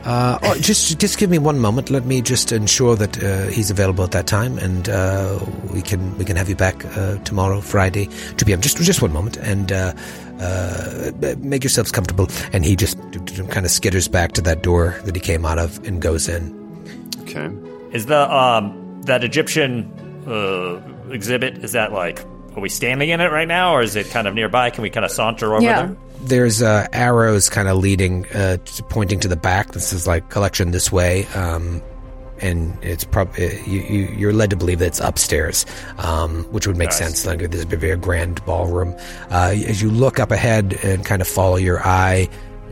Uh, 0.03 0.37
oh, 0.43 0.55
just 0.55 0.99
just 0.99 1.17
give 1.17 1.29
me 1.29 1.37
one 1.37 1.59
moment. 1.59 1.89
Let 1.89 2.03
me 2.03 2.21
just 2.21 2.51
ensure 2.51 2.97
that 2.97 3.23
uh, 3.23 3.47
he's 3.47 3.71
available 3.71 4.03
at 4.03 4.11
that 4.11 4.27
time, 4.27 4.57
and 4.57 4.89
uh, 4.89 5.39
we 5.71 5.81
can 5.81 6.17
we 6.17 6.25
can 6.25 6.35
have 6.35 6.49
you 6.49 6.57
back 6.57 6.83
uh, 6.97 7.15
tomorrow, 7.19 7.61
Friday, 7.61 8.09
two 8.35 8.45
p.m. 8.45 8.59
Just 8.59 8.75
just 8.77 9.01
one 9.01 9.13
moment, 9.13 9.37
and 9.37 9.71
uh, 9.71 9.93
uh, 10.41 11.11
make 11.37 11.63
yourselves 11.63 11.89
comfortable. 11.89 12.27
And 12.51 12.65
he 12.65 12.75
just 12.75 12.99
kind 13.49 13.65
of 13.65 13.71
skitters 13.71 14.11
back 14.11 14.33
to 14.33 14.41
that 14.41 14.61
door 14.61 14.99
that 15.05 15.15
he 15.15 15.21
came 15.21 15.45
out 15.45 15.57
of 15.57 15.81
and 15.87 16.01
goes 16.01 16.27
in. 16.27 16.51
Okay. 17.21 17.49
Is 17.93 18.07
the 18.07 18.29
um 18.29 19.01
that 19.03 19.23
Egyptian 19.23 19.89
uh, 20.27 20.81
exhibit? 21.13 21.63
Is 21.63 21.71
that 21.71 21.93
like? 21.93 22.25
Are 22.55 22.61
we 22.61 22.69
standing 22.69 23.09
in 23.09 23.19
it 23.21 23.31
right 23.31 23.47
now, 23.47 23.73
or 23.75 23.81
is 23.81 23.95
it 23.95 24.09
kind 24.09 24.27
of 24.27 24.33
nearby? 24.33 24.69
Can 24.69 24.81
we 24.83 24.89
kind 24.89 25.05
of 25.05 25.11
saunter 25.11 25.53
over 25.53 25.63
Yeah. 25.63 25.85
there? 25.87 25.97
There's 26.23 26.61
uh, 26.61 26.87
arrows 26.93 27.49
kind 27.49 27.67
of 27.67 27.77
leading, 27.77 28.25
uh, 28.33 28.57
pointing 28.89 29.19
to 29.21 29.27
the 29.27 29.35
back. 29.35 29.71
This 29.73 29.91
is 29.91 30.07
like 30.07 30.29
collection 30.29 30.71
this 30.71 30.91
way. 30.91 31.25
Um, 31.35 31.81
and 32.39 32.77
it's 32.81 33.03
probably 33.05 33.59
you, 33.65 33.79
you, 33.81 34.15
you're 34.17 34.33
led 34.33 34.49
to 34.49 34.55
believe 34.55 34.79
that 34.79 34.87
it's 34.87 34.99
upstairs, 34.99 35.65
um, 35.97 36.43
which 36.45 36.67
would 36.67 36.77
make 36.77 36.89
Nice. 36.89 36.97
sense. 36.97 37.25
Like 37.25 37.39
this 37.39 37.59
is 37.65 37.71
a 37.71 37.77
very 37.77 37.95
grand 37.97 38.43
ballroom. 38.45 38.95
Uh, 39.31 39.53
as 39.67 39.81
you 39.81 39.89
look 39.89 40.19
up 40.19 40.31
ahead 40.31 40.77
and 40.83 41.05
kind 41.05 41.21
of 41.21 41.27
follow 41.27 41.55
your 41.57 41.79
eye, 41.85 42.27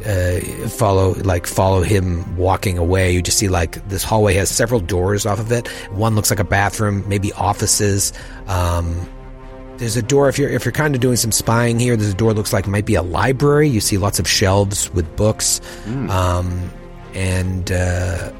uh, 0.06 0.40
follow 0.68 1.14
like 1.24 1.46
follow 1.46 1.84
him 1.84 2.36
walking 2.36 2.78
away, 2.78 3.14
you 3.14 3.22
just 3.22 3.38
see 3.38 3.48
like 3.50 3.88
this 3.88 4.04
hallway 4.04 4.34
has 4.34 4.50
several 4.50 4.80
doors 4.80 5.26
off 5.26 5.40
of 5.40 5.52
it. 5.52 5.68
One 5.92 6.16
looks 6.16 6.30
like 6.32 6.40
a 6.40 6.44
bathroom, 6.44 7.04
maybe 7.08 7.32
offices. 7.34 8.12
Um, 8.48 9.08
there's 9.78 9.98
a 9.98 10.02
door 10.02 10.30
if 10.30 10.38
you're 10.38 10.50
if 10.50 10.64
you're 10.66 10.72
kind 10.72 10.94
of 10.96 11.02
doing 11.02 11.16
some 11.18 11.32
spying 11.32 11.80
here. 11.80 11.96
There's 11.96 12.12
a 12.14 12.16
door 12.16 12.34
looks 12.34 12.54
like 12.54 12.68
might 12.68 12.86
be 12.86 12.96
a 12.96 13.02
library. 13.02 13.68
You 13.68 13.82
see 13.82 13.98
lots 13.98 14.20
of 14.20 14.28
shelves 14.28 14.92
with 14.94 15.16
books, 15.16 15.60
um, 16.10 16.72
and 17.14 17.72
uh, 17.72 18.32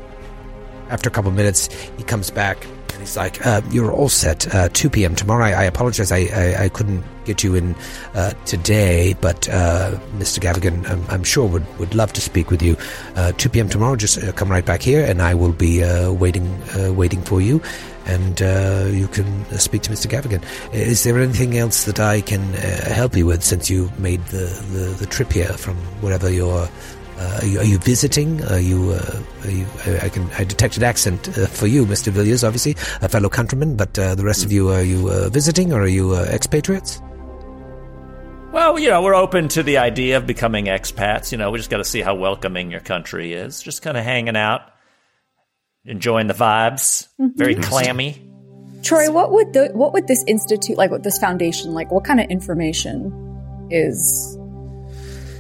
after 0.90 1.10
a 1.10 1.12
couple 1.12 1.30
of 1.30 1.36
minutes, 1.38 1.70
he 1.98 2.04
comes 2.04 2.30
back 2.30 2.64
and 2.66 3.00
he's 3.00 3.18
like, 3.18 3.44
uh, 3.46 3.62
"You're 3.72 3.92
all 3.92 4.10
set. 4.10 4.54
Uh, 4.54 4.70
2 4.70 4.90
p.m. 4.90 5.16
tomorrow. 5.16 5.46
I, 5.46 5.52
I 5.52 5.64
apologize. 5.64 6.12
I, 6.12 6.20
I 6.34 6.64
I 6.66 6.70
couldn't 6.70 7.04
get 7.26 7.44
you 7.44 7.56
in 7.56 7.76
uh, 8.16 8.32
today, 8.46 9.16
but 9.22 9.48
uh, 9.50 9.98
Mr. 10.18 10.40
Gavigan, 10.40 10.90
I'm, 10.90 11.04
I'm 11.10 11.24
sure 11.24 11.48
would 11.48 11.66
would 11.80 11.96
love 11.96 12.14
to 12.14 12.22
speak 12.22 12.50
with 12.52 12.62
you. 12.62 12.76
Uh, 13.16 13.32
2 13.34 13.50
p.m. 13.50 13.70
tomorrow. 13.70 13.96
Just 13.96 14.22
uh, 14.24 14.32
come 14.34 14.50
right 14.50 14.66
back 14.66 14.82
here, 14.82 15.06
and 15.06 15.22
I 15.22 15.34
will 15.34 15.54
be 15.54 15.84
uh, 15.84 16.12
waiting 16.12 16.48
uh, 16.78 16.94
waiting 16.94 17.22
for 17.24 17.42
you." 17.42 17.62
And 18.06 18.42
uh, 18.42 18.88
you 18.92 19.08
can 19.08 19.44
uh, 19.46 19.58
speak 19.58 19.84
to 19.84 19.92
Mr. 19.92 20.10
Gavigan. 20.10 20.44
Is 20.74 21.04
there 21.04 21.20
anything 21.20 21.58
else 21.58 21.86
that 21.86 22.00
I 22.00 22.22
can 22.22 22.42
uh, 22.56 22.94
help 22.94 23.16
you 23.16 23.26
with 23.26 23.44
since 23.44 23.70
you 23.70 23.92
made 23.98 24.26
the, 24.28 24.48
the, 24.72 24.96
the 25.00 25.06
trip 25.06 25.32
here 25.32 25.54
from 25.54 25.76
wherever 26.02 26.30
you're 26.30 26.68
uh, 27.18 27.40
are, 27.42 27.46
you, 27.46 27.60
are 27.60 27.66
you 27.66 27.78
visiting? 27.78 28.44
Are 28.46 28.60
you? 28.60 28.94
Uh, 28.94 29.22
are 29.44 29.52
you 29.52 29.68
I, 29.86 30.06
I 30.06 30.10
can. 30.10 30.28
I 30.40 30.44
detected 30.44 30.82
accent 30.82 31.30
uh, 31.38 31.46
for 31.46 31.68
you, 31.68 31.86
Mister 31.86 32.10
Villiers, 32.10 32.44
obviously 32.44 32.72
a 33.02 33.10
fellow 33.10 33.30
countryman. 33.30 33.76
But 33.76 33.94
the 33.94 34.24
rest 34.24 34.44
of 34.44 34.52
you, 34.52 34.70
are 34.70 34.82
you 34.82 35.30
visiting 35.30 35.72
or 35.72 35.82
are 35.82 35.88
you 35.88 36.16
expatriates? 36.16 37.00
Well, 38.52 38.78
you 38.78 38.90
know, 38.90 39.02
we're 39.02 39.16
open 39.16 39.48
to 39.50 39.64
the 39.64 39.78
idea 39.78 40.18
of 40.18 40.28
becoming 40.28 40.66
expats. 40.66 41.32
You 41.32 41.38
know, 41.38 41.52
we 41.52 41.60
just 41.60 41.70
got 41.70 41.78
to 41.78 41.86
see 41.86 42.02
how 42.02 42.16
welcoming 42.16 42.70
your 42.70 42.82
country 42.82 43.32
is. 43.32 43.62
Just 43.62 43.82
kind 43.82 43.96
of 43.96 44.04
hanging 44.04 44.36
out, 44.36 44.64
enjoying 45.86 46.28
the 46.28 46.34
vibes. 46.34 47.08
Very 47.20 47.56
clammy. 47.56 48.28
Troy, 48.84 49.12
what 49.12 49.32
would 49.32 49.54
the 49.54 49.70
what 49.74 49.94
would 49.94 50.08
this 50.08 50.24
institute 50.28 50.78
like? 50.78 50.92
What 50.92 51.04
this 51.04 51.18
foundation 51.18 51.74
like? 51.74 51.92
What 51.92 52.04
kind 52.04 52.20
of 52.20 52.30
information 52.30 53.68
is 53.70 54.38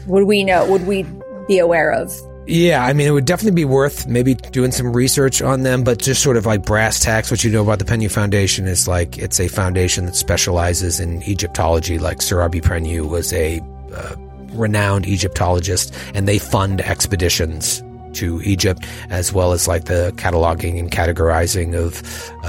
would 0.07 0.25
we 0.25 0.43
know? 0.43 0.69
Would 0.69 0.85
we 0.85 1.05
be 1.47 1.59
aware 1.59 1.91
of? 1.91 2.13
Yeah, 2.47 2.83
I 2.83 2.93
mean, 2.93 3.07
it 3.07 3.11
would 3.11 3.25
definitely 3.25 3.55
be 3.55 3.65
worth 3.65 4.07
maybe 4.07 4.33
doing 4.33 4.71
some 4.71 4.93
research 4.93 5.41
on 5.41 5.61
them, 5.61 5.83
but 5.83 5.99
just 5.99 6.23
sort 6.23 6.37
of 6.37 6.45
like 6.45 6.65
brass 6.65 6.99
tacks. 6.99 7.29
What 7.29 7.43
you 7.43 7.51
know 7.51 7.61
about 7.61 7.79
the 7.79 7.85
Penhew 7.85 8.11
Foundation 8.11 8.67
is 8.67 8.87
like 8.87 9.17
it's 9.17 9.39
a 9.39 9.47
foundation 9.47 10.05
that 10.05 10.15
specializes 10.15 10.99
in 10.99 11.23
Egyptology. 11.23 11.99
Like 11.99 12.21
Sir 12.21 12.41
Aubrey 12.41 12.61
Penhew 12.61 13.07
was 13.07 13.31
a 13.33 13.61
uh, 13.93 14.15
renowned 14.53 15.05
Egyptologist, 15.07 15.95
and 16.13 16.27
they 16.27 16.39
fund 16.39 16.81
expeditions 16.81 17.83
to 18.15 18.41
Egypt 18.43 18.85
as 19.09 19.31
well 19.33 19.51
as 19.53 19.67
like 19.67 19.85
the 19.85 20.13
cataloging 20.17 20.79
and 20.79 20.91
categorizing 20.91 21.75
of, 21.75 22.01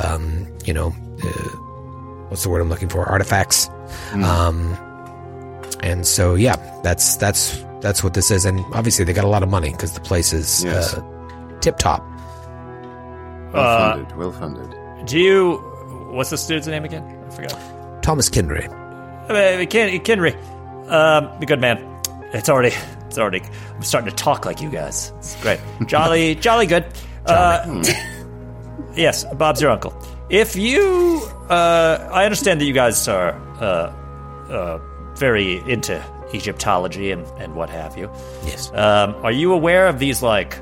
um, 0.05 0.47
you 0.65 0.73
know, 0.75 0.89
uh, 1.25 1.49
what's 2.29 2.43
the 2.43 2.49
word 2.49 2.61
I'm 2.61 2.69
looking 2.69 2.89
for? 2.89 3.05
Artifacts. 3.05 3.69
Um, 4.15 4.77
and 5.83 6.07
so, 6.07 6.35
yeah, 6.35 6.57
that's 6.83 7.17
that's 7.17 7.57
that's 7.81 8.03
what 8.05 8.15
this 8.15 8.31
is. 8.31 8.45
And 8.45 8.61
obviously, 8.73 9.05
they 9.05 9.13
got 9.13 9.25
a 9.25 9.29
lot 9.29 9.43
of 9.43 9.49
money 9.49 9.71
because 9.73 9.93
the 9.95 10.01
place 10.01 10.33
is 10.33 10.65
Yes. 10.65 10.95
uh, 10.95 11.03
tip 11.61 11.79
top. 11.79 12.01
Well 13.53 13.63
Uh, 13.67 13.93
funded. 13.95 14.17
Well 14.17 14.33
funded. 14.33 15.07
Do 15.07 15.19
you? 15.19 15.57
What's 16.13 16.31
this 16.31 16.47
dude's 16.47 16.69
name 16.69 16.85
again? 16.85 17.03
I 17.27 17.31
forgot. 17.35 18.03
Thomas 18.03 18.29
Kinry. 18.31 18.67
Uh, 19.29 19.65
Ken, 19.67 19.99
Kenry, 20.01 20.35
um, 20.91 21.39
be 21.39 21.47
good 21.47 21.61
man. 21.61 21.79
It's 22.33 22.49
already, 22.49 22.75
it's 23.13 23.19
already. 23.19 23.43
I'm 23.75 23.83
starting 23.83 24.11
to 24.11 24.17
talk 24.17 24.47
like 24.47 24.63
you 24.63 24.71
guys. 24.71 25.13
It's 25.19 25.41
great. 25.43 25.61
Jolly, 25.87 26.35
jolly 26.47 26.67
good. 26.67 26.87
Uh, 27.27 27.83
yes, 28.97 29.25
Bob's 29.35 29.61
your 29.61 29.71
uncle. 29.71 29.95
If 30.31 30.57
you, 30.57 31.21
uh, 31.51 32.09
I 32.11 32.25
understand 32.25 32.61
that 32.61 32.65
you 32.65 32.73
guys 32.73 33.07
are 33.09 33.35
uh, 33.61 33.93
uh, 34.51 35.15
very 35.17 35.59
into 35.71 36.03
Egyptology 36.33 37.11
and, 37.11 37.27
and 37.39 37.55
what 37.55 37.69
have 37.69 37.99
you. 37.99 38.11
Yes. 38.47 38.71
Um, 38.73 39.15
are 39.17 39.33
you 39.33 39.53
aware 39.53 39.89
of 39.89 39.99
these 39.99 40.23
like 40.23 40.57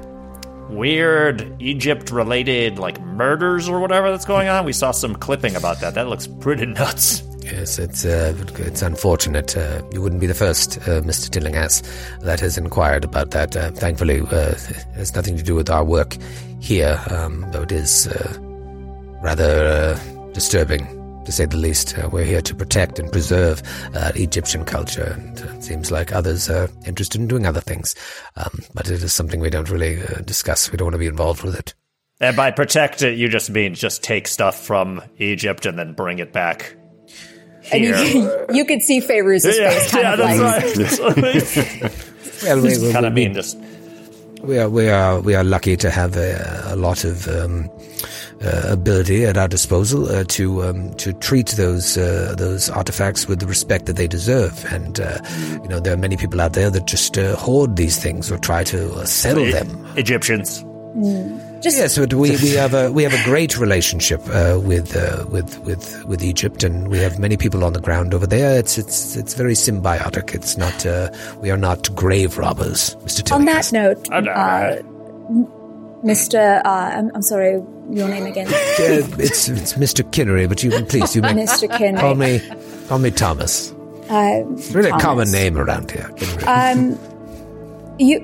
weird 0.68 1.54
Egypt-related 1.62 2.80
like 2.80 3.00
murders 3.00 3.68
or 3.68 3.78
whatever 3.78 4.10
that's 4.10 4.24
going 4.24 4.48
on? 4.48 4.64
We 4.64 4.72
saw 4.72 4.90
some 4.90 5.14
clipping 5.14 5.54
about 5.54 5.80
that. 5.82 5.94
That 5.94 6.08
looks 6.08 6.26
pretty 6.26 6.66
nuts. 6.66 7.22
Yes, 7.42 7.78
it's 7.78 8.04
uh, 8.04 8.34
it's 8.58 8.82
unfortunate. 8.82 9.56
Uh, 9.56 9.82
you 9.92 10.02
wouldn't 10.02 10.20
be 10.20 10.26
the 10.26 10.34
first, 10.34 10.76
uh, 10.78 11.00
Mr. 11.00 11.30
Tillinghast, 11.30 11.86
that 12.20 12.40
has 12.40 12.58
inquired 12.58 13.04
about 13.04 13.30
that. 13.30 13.56
Uh, 13.56 13.70
thankfully, 13.70 14.20
uh, 14.20 14.52
it 14.52 14.86
has 14.94 15.14
nothing 15.14 15.36
to 15.36 15.42
do 15.42 15.54
with 15.54 15.70
our 15.70 15.84
work 15.84 16.16
here, 16.60 17.00
um, 17.10 17.46
though 17.52 17.62
it 17.62 17.72
is 17.72 18.06
uh, 18.08 18.36
rather 19.22 19.98
disturbing, 20.32 20.86
to 21.24 21.32
say 21.32 21.46
the 21.46 21.56
least. 21.56 21.96
We're 22.12 22.24
here 22.24 22.42
to 22.42 22.54
protect 22.54 22.98
and 22.98 23.10
preserve 23.10 23.62
Egyptian 23.94 24.64
culture, 24.64 25.16
and 25.18 25.40
it 25.40 25.64
seems 25.64 25.90
like 25.90 26.12
others 26.12 26.50
are 26.50 26.68
interested 26.86 27.20
in 27.20 27.26
doing 27.26 27.46
other 27.46 27.60
things. 27.60 27.94
Um, 28.36 28.60
but 28.74 28.90
it 28.90 29.02
is 29.02 29.12
something 29.12 29.40
we 29.40 29.50
don't 29.50 29.70
really 29.70 30.00
discuss. 30.24 30.70
We 30.70 30.76
don't 30.76 30.86
want 30.86 30.94
to 30.94 30.98
be 30.98 31.06
involved 31.06 31.42
with 31.42 31.58
it. 31.58 31.74
And 32.22 32.36
by 32.36 32.50
protect 32.50 33.00
it, 33.00 33.16
you 33.16 33.30
just 33.30 33.48
mean 33.48 33.74
just 33.74 34.02
take 34.04 34.28
stuff 34.28 34.62
from 34.62 35.02
Egypt 35.16 35.64
and 35.64 35.78
then 35.78 35.94
bring 35.94 36.18
it 36.18 36.34
back 36.34 36.76
And 37.72 37.84
you, 37.84 38.46
you 38.52 38.64
could 38.64 38.82
see 38.82 39.00
Fairuz's 39.00 39.56
face 39.56 39.90
kind 39.90 40.02
yeah, 40.04 40.12
of 40.12 40.18
that's 40.18 40.98
like 40.98 41.16
right. 41.82 41.92
Well, 42.42 42.62
we, 42.62 42.78
we- 42.78 42.92
kind 42.92 43.04
of 43.06 43.12
mean 43.12 43.34
just 43.34 43.58
We 44.42 44.58
are 44.58 44.68
we 44.68 44.88
are 44.88 45.20
we 45.20 45.34
are 45.34 45.44
lucky 45.44 45.76
to 45.76 45.90
have 45.90 46.16
a, 46.16 46.62
a 46.72 46.76
lot 46.76 47.04
of 47.04 47.28
um, 47.28 47.68
uh, 48.42 48.62
ability 48.72 49.26
at 49.26 49.36
our 49.36 49.46
disposal 49.48 50.08
uh, 50.08 50.24
to 50.28 50.62
um, 50.62 50.94
to 50.94 51.12
treat 51.12 51.48
those 51.48 51.98
uh, 51.98 52.34
those 52.38 52.70
artifacts 52.70 53.28
with 53.28 53.40
the 53.40 53.46
respect 53.46 53.84
that 53.86 53.96
they 53.96 54.08
deserve. 54.08 54.64
And 54.72 54.98
uh, 54.98 55.18
you 55.62 55.68
know 55.68 55.78
there 55.80 55.92
are 55.92 55.98
many 55.98 56.16
people 56.16 56.40
out 56.40 56.54
there 56.54 56.70
that 56.70 56.86
just 56.86 57.18
uh, 57.18 57.36
hoard 57.36 57.76
these 57.76 57.98
things 58.02 58.32
or 58.32 58.38
try 58.38 58.64
to 58.64 58.90
uh, 58.94 59.04
sell 59.04 59.36
them. 59.36 59.86
Egyptians. 59.96 60.64
Just 61.62 61.76
Yes, 61.78 61.98
but 61.98 62.12
we, 62.14 62.30
we 62.32 62.50
have 62.54 62.74
a 62.74 62.90
we 62.90 63.02
have 63.02 63.12
a 63.14 63.22
great 63.24 63.58
relationship 63.58 64.20
uh, 64.30 64.58
with 64.62 64.96
uh, 64.96 65.24
with 65.28 65.58
with 65.60 66.04
with 66.06 66.22
Egypt, 66.22 66.62
and 66.64 66.88
we 66.88 66.98
have 66.98 67.18
many 67.18 67.36
people 67.36 67.64
on 67.64 67.72
the 67.72 67.80
ground 67.80 68.14
over 68.14 68.26
there. 68.26 68.58
It's 68.58 68.78
it's 68.78 69.16
it's 69.16 69.34
very 69.34 69.54
symbiotic. 69.54 70.34
It's 70.34 70.56
not 70.56 70.84
uh, 70.86 71.10
we 71.40 71.50
are 71.50 71.56
not 71.56 71.94
grave 71.94 72.38
robbers, 72.38 72.96
Mister. 73.02 73.34
On 73.34 73.44
that 73.44 73.72
note, 73.72 74.08
uh, 74.10 74.78
Mr. 76.04 76.64
Uh, 76.64 76.68
I'm, 76.68 77.10
I'm 77.14 77.22
sorry, 77.22 77.62
your 77.90 78.08
name 78.08 78.24
again, 78.26 78.46
Uh, 78.80 79.04
it's 79.18 79.48
it's 79.48 79.74
Mr. 79.74 80.02
Kinnery, 80.10 80.48
but 80.48 80.62
you 80.62 80.70
please 80.86 81.14
you 81.14 81.20
may 81.28 81.34
Mr. 81.34 81.68
Kinry. 81.68 82.00
call 82.00 82.14
me 82.14 82.40
call 82.88 82.98
me 82.98 83.10
Thomas. 83.10 83.72
Uh, 84.08 84.42
Really 84.72 84.90
a 84.90 84.98
common 84.98 85.30
name 85.30 85.56
around 85.58 85.90
here. 85.90 86.10
Kinnery. 86.16 86.46
Um, 86.46 87.96
you, 87.98 88.18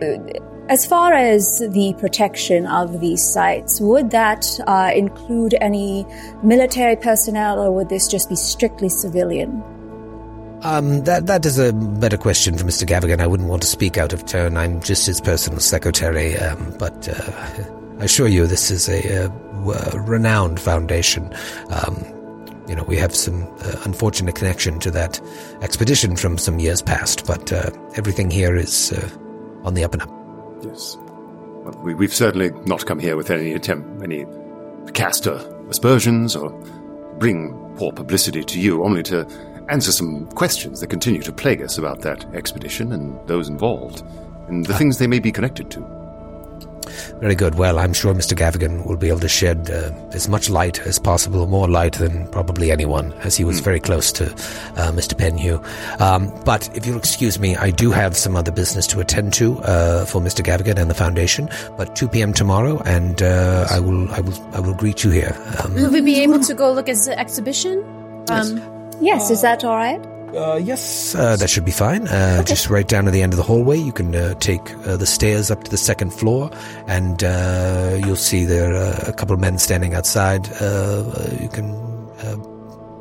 as 0.69 0.87
far 0.87 1.13
as 1.13 1.59
the 1.59 1.95
protection 1.99 2.67
of 2.67 3.01
these 3.01 3.23
sites, 3.23 3.81
would 3.81 4.11
that 4.11 4.47
uh, 4.67 4.91
include 4.95 5.55
any 5.61 6.07
military 6.43 6.97
personnel, 6.97 7.61
or 7.61 7.73
would 7.73 7.89
this 7.89 8.09
just 8.09 8.29
be 8.29 8.37
strictly 8.37 8.89
civilian? 8.89 9.63
um, 10.67 11.05
that 11.05 11.27
that 11.27 11.47
is 11.47 11.59
a 11.59 11.73
better 11.73 12.17
question 12.17 12.59
for 12.59 12.65
Mr. 12.65 12.87
Gavigan. 12.87 13.21
I 13.21 13.27
wouldn't 13.27 13.49
want 13.49 13.63
to 13.63 13.69
speak 13.69 13.99
out 13.99 14.13
of 14.13 14.27
turn. 14.27 14.57
I'm 14.57 14.81
just 14.81 15.07
his 15.07 15.21
personal 15.21 15.61
secretary, 15.61 16.37
um, 16.39 16.75
but 16.79 17.09
uh, 17.09 17.73
I 18.01 18.05
assure 18.05 18.29
you, 18.29 18.47
this 18.47 18.71
is 18.71 18.89
a, 18.89 19.29
w- 19.65 20.01
renowned 20.01 20.61
foundation. 20.61 21.33
Um, 21.71 22.05
you 22.69 22.75
know, 22.75 22.83
we 22.83 22.97
have 22.97 23.15
some 23.15 23.45
uh, 23.61 23.77
unfortunate 23.85 24.35
connection 24.35 24.81
to 24.81 24.91
that 24.91 25.21
expedition 25.63 26.17
from 26.17 26.37
some 26.37 26.59
years 26.59 26.83
past, 26.83 27.27
but 27.27 27.53
uh, 27.53 27.71
everything 27.95 28.31
here 28.31 28.57
is 28.57 28.93
uh, 28.93 29.09
on 29.63 29.75
the 29.75 29.85
up 29.85 29.93
and 29.93 30.03
up. 30.03 30.26
Yes. 30.63 30.97
Well, 30.99 31.79
we, 31.83 31.95
we've 31.95 32.15
certainly 32.15 32.51
not 32.65 32.87
come 32.87 32.99
here 32.99 33.17
with 33.17 33.31
any 33.31 33.53
attempt, 33.53 34.03
any 34.03 34.25
cast 34.93 35.27
uh, 35.27 35.45
aspersions 35.69 36.37
or 36.37 36.51
bring 37.19 37.53
poor 37.77 37.93
publicity 37.93 38.45
to 38.45 38.61
you, 38.61 38.85
only 38.85 39.03
to 39.05 39.27
answer 39.69 39.93
some 39.93 40.27
questions 40.29 40.81
that 40.81 40.89
continue 40.89 41.23
to 41.23 41.33
plague 41.33 41.63
us 41.63 41.77
about 41.79 42.03
that 42.03 42.25
expedition 42.35 42.93
and 42.93 43.19
those 43.27 43.49
involved, 43.49 44.03
and 44.49 44.67
the 44.67 44.75
things 44.75 44.99
they 44.99 45.07
may 45.07 45.19
be 45.19 45.33
connected 45.33 45.71
to. 45.73 45.96
Very 47.21 47.35
good. 47.35 47.55
Well, 47.57 47.79
I'm 47.79 47.93
sure 47.93 48.15
Mr. 48.15 48.37
Gavigan 48.37 48.87
will 48.87 48.97
be 48.97 49.09
able 49.09 49.21
to 49.21 49.29
shed 49.29 49.71
uh, 49.71 49.91
as 50.13 50.29
much 50.29 50.51
light 50.51 50.81
as 50.87 50.99
possible, 50.99 51.47
more 51.47 51.69
light 51.69 51.95
than 51.95 52.29
probably 52.29 52.71
anyone, 52.71 53.13
as 53.25 53.37
he 53.37 53.45
was 53.45 53.61
very 53.61 53.81
close 53.81 54.13
to 54.13 54.27
uh, 54.27 54.93
Mr. 54.93 55.15
Penhew. 55.15 55.63
Um, 56.01 56.33
but 56.45 56.69
if 56.77 56.87
you'll 56.87 56.99
excuse 56.99 57.39
me, 57.39 57.57
I 57.57 57.71
do 57.71 57.91
have 57.91 58.17
some 58.17 58.37
other 58.37 58.53
business 58.53 58.87
to 58.89 59.01
attend 59.01 59.33
to 59.35 59.59
uh, 59.61 60.05
for 60.07 60.21
Mr. 60.21 60.45
Gavigan 60.45 60.79
and 60.79 60.91
the 60.91 60.95
foundation. 60.95 61.49
But 61.77 61.97
2 61.97 62.09
p.m. 62.09 62.33
tomorrow, 62.33 62.81
and 62.85 63.23
uh, 63.23 63.67
I 63.71 63.81
will, 63.81 64.11
I 64.13 64.21
will, 64.21 64.55
I 64.55 64.61
will 64.61 64.75
greet 64.75 65.05
you 65.05 65.11
here. 65.11 65.37
Um, 65.63 65.75
Will 65.75 65.91
we 65.91 66.01
be 66.01 66.21
able 66.23 66.41
to 66.41 66.55
go 66.55 66.73
look 66.73 66.89
at 66.89 66.97
the 66.97 67.19
exhibition? 67.19 67.85
Um, 68.31 68.61
Yes, 69.01 69.31
is 69.31 69.43
that 69.43 69.63
all 69.63 69.77
right? 69.77 70.01
Uh, 70.35 70.57
yes, 70.57 71.15
uh, 71.15 71.37
that 71.37 71.49
should 71.49 71.65
be 71.65 71.71
fine. 71.73 72.07
Uh, 72.09 72.43
Just 72.43 72.69
right 72.69 72.87
down 72.87 73.05
to 73.05 73.11
the 73.11 73.23
end 73.23 73.33
of 73.33 73.37
the 73.37 73.43
hallway, 73.43 73.79
you 73.79 73.93
can 73.93 74.15
uh, 74.15 74.35
take 74.35 74.75
uh, 74.87 74.97
the 74.97 75.07
stairs 75.07 75.51
up 75.51 75.65
to 75.65 75.71
the 75.71 75.79
second 75.79 76.13
floor, 76.13 76.51
and 76.87 77.23
uh, 77.25 77.99
you'll 78.05 78.17
see 78.17 78.45
there 78.45 78.75
are 78.75 78.95
a 79.07 79.13
couple 79.13 79.35
of 79.35 79.41
men 79.41 79.59
standing 79.59 79.95
outside. 79.95 80.47
You 81.41 81.49
can 81.53 81.75
uh, 82.21 82.37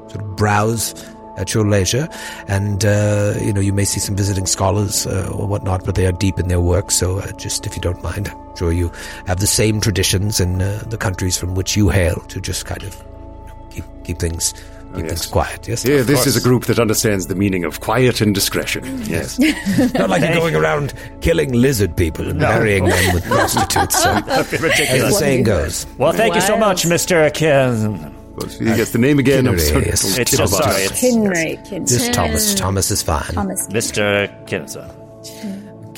sort 0.10 0.22
of 0.22 0.36
browse 0.36 0.94
at 1.38 1.54
your 1.54 1.68
leisure. 1.68 2.08
And, 2.48 2.86
uh, 2.86 3.34
you 3.42 3.54
know, 3.54 3.62
you 3.62 3.74
may 3.74 3.86
see 3.86 4.00
some 4.00 4.16
visiting 4.16 4.46
scholars 4.46 5.06
uh, 5.06 5.30
or 5.34 5.48
whatnot, 5.48 5.86
but 5.86 5.96
they 5.96 6.06
are 6.06 6.12
deep 6.12 6.40
in 6.40 6.48
their 6.48 6.62
work. 6.62 6.92
So 6.92 7.20
uh, 7.20 7.32
just 7.34 7.66
if 7.66 7.76
you 7.76 7.82
don't 7.82 8.02
mind, 8.02 8.30
I'm 8.30 8.56
sure 8.56 8.72
you 8.72 8.92
have 9.28 9.40
the 9.40 9.48
same 9.48 9.82
traditions 9.82 10.40
in 10.40 10.62
uh, 10.62 10.84
the 10.88 10.98
countries 10.98 11.38
from 11.38 11.56
which 11.56 11.76
you 11.76 11.90
hail 11.90 12.16
to 12.30 12.40
just 12.40 12.66
kind 12.66 12.84
of 12.84 12.96
you 12.96 13.48
know, 13.48 13.68
keep, 13.70 13.86
keep 14.04 14.20
things. 14.20 14.54
Keep 14.96 15.08
things 15.08 15.26
quiet, 15.26 15.68
yes. 15.68 15.86
Yeah, 15.86 16.02
this 16.02 16.26
is 16.26 16.36
a 16.38 16.42
group 16.42 16.66
that 16.66 16.80
understands 16.80 17.28
the 17.28 17.36
meaning 17.36 17.64
of 17.66 17.80
quiet 17.80 18.22
and 18.22 18.34
discretion. 18.34 19.02
Yes. 19.04 19.40
Not 19.94 20.10
like 20.10 20.22
you're 20.22 20.34
going 20.36 20.56
around 20.56 20.94
killing 21.22 21.52
lizard 21.54 21.96
people 21.96 22.28
and 22.28 22.40
marrying 22.40 22.86
them 22.86 23.14
with 23.14 23.26
prostitutes. 23.26 24.02
So, 24.02 24.10
as 24.28 24.50
the 24.50 25.12
saying 25.18 25.44
goes. 25.44 25.86
Well, 25.98 26.14
thank 26.14 26.36
you 26.36 26.42
so 26.42 26.58
much, 26.58 26.84
Mr. 26.84 27.34
Ken. 27.34 28.14
Well, 28.36 28.50
he 28.50 28.66
gets 28.66 28.92
the 28.92 28.98
name 29.00 29.18
again. 29.20 29.48
I'm 29.48 29.58
sorry. 29.60 29.86
Yes. 29.86 30.04
It's 30.04 30.32
Tip 30.32 30.40
just 30.40 30.54
sorry, 30.54 30.66
tongue. 30.66 30.82
it's 30.84 31.02
Kinray, 31.02 31.66
Kinray. 31.68 31.88
Just 31.88 32.14
Thomas. 32.14 32.54
Thomas 32.56 32.92
is 32.92 33.02
fine. 33.02 33.22
Thomas. 33.34 33.68
Mr. 33.68 34.28
Kinza. 34.46 34.92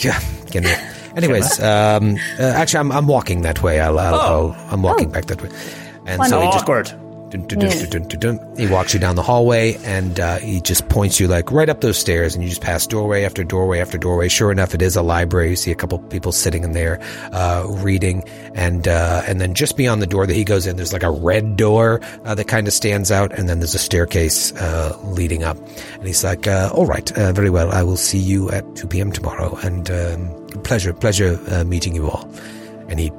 Yeah, 0.03 0.19
can 0.51 0.63
we- 0.63 0.97
Anyways, 1.17 1.59
um, 1.61 2.15
uh, 2.39 2.43
actually, 2.43 2.79
I'm, 2.79 2.91
I'm 2.91 3.07
walking 3.07 3.41
that 3.41 3.63
way. 3.63 3.79
I'll, 3.79 3.97
I'll, 3.97 4.15
I'll, 4.19 4.55
I'm 4.69 4.83
walking 4.83 5.09
back 5.09 5.25
that 5.25 5.41
way. 5.41 5.49
And 6.05 6.23
so 6.25 6.39
How 6.39 6.45
he 6.45 6.51
just 6.51 6.63
awkward. 6.63 6.91
Dun, 7.29 7.45
dun, 7.47 7.59
dun, 7.59 7.69
dun, 7.69 7.89
dun, 7.89 8.07
dun, 8.07 8.37
dun. 8.37 8.57
he 8.57 8.67
walks 8.67 8.93
you 8.93 8.99
down 8.99 9.15
the 9.15 9.23
hallway 9.23 9.75
and 9.83 10.19
uh, 10.19 10.37
he 10.37 10.61
just 10.61 10.87
points 10.89 11.19
you 11.19 11.27
like 11.27 11.51
right 11.51 11.69
up 11.69 11.81
those 11.81 11.97
stairs 11.97 12.33
and 12.33 12.43
you 12.43 12.49
just 12.49 12.61
pass 12.61 12.87
doorway 12.87 13.23
after 13.23 13.43
doorway 13.43 13.79
after 13.79 13.97
doorway. 13.97 14.27
Sure 14.27 14.51
enough, 14.51 14.73
it 14.73 14.81
is 14.81 14.95
a 14.95 15.01
library. 15.01 15.49
You 15.51 15.55
see 15.55 15.71
a 15.71 15.75
couple 15.75 15.99
people 15.99 16.31
sitting 16.31 16.63
in 16.63 16.71
there 16.71 16.99
uh, 17.33 17.65
reading 17.67 18.23
and 18.55 18.87
uh, 18.87 19.23
and 19.27 19.41
then 19.41 19.53
just 19.53 19.77
beyond 19.77 20.01
the 20.01 20.07
door 20.07 20.25
that 20.25 20.35
he 20.35 20.43
goes 20.43 20.65
in, 20.65 20.77
there's 20.77 20.93
like 20.93 21.03
a 21.03 21.11
red 21.11 21.57
door 21.57 22.01
uh, 22.25 22.35
that 22.35 22.47
kind 22.47 22.67
of 22.67 22.73
stands 22.73 23.11
out 23.11 23.31
and 23.37 23.49
then 23.49 23.59
there's 23.59 23.75
a 23.75 23.79
staircase 23.79 24.53
uh, 24.53 24.97
leading 25.03 25.43
up. 25.43 25.57
And 25.95 26.07
he's 26.07 26.23
like, 26.23 26.47
uh, 26.47 26.71
all 26.73 26.85
right, 26.85 27.11
uh, 27.17 27.33
very 27.33 27.49
well. 27.49 27.71
I 27.71 27.83
will 27.83 27.97
see 27.97 28.19
you 28.19 28.49
at 28.51 28.75
2 28.75 28.87
p.m. 28.87 29.11
tomorrow 29.11 29.57
and 29.63 29.89
um, 29.91 30.47
pleasure, 30.63 30.93
pleasure 30.93 31.39
uh, 31.49 31.63
meeting 31.63 31.93
you 31.95 32.09
all. 32.09 32.29
And 32.89 32.99
he 32.99 33.09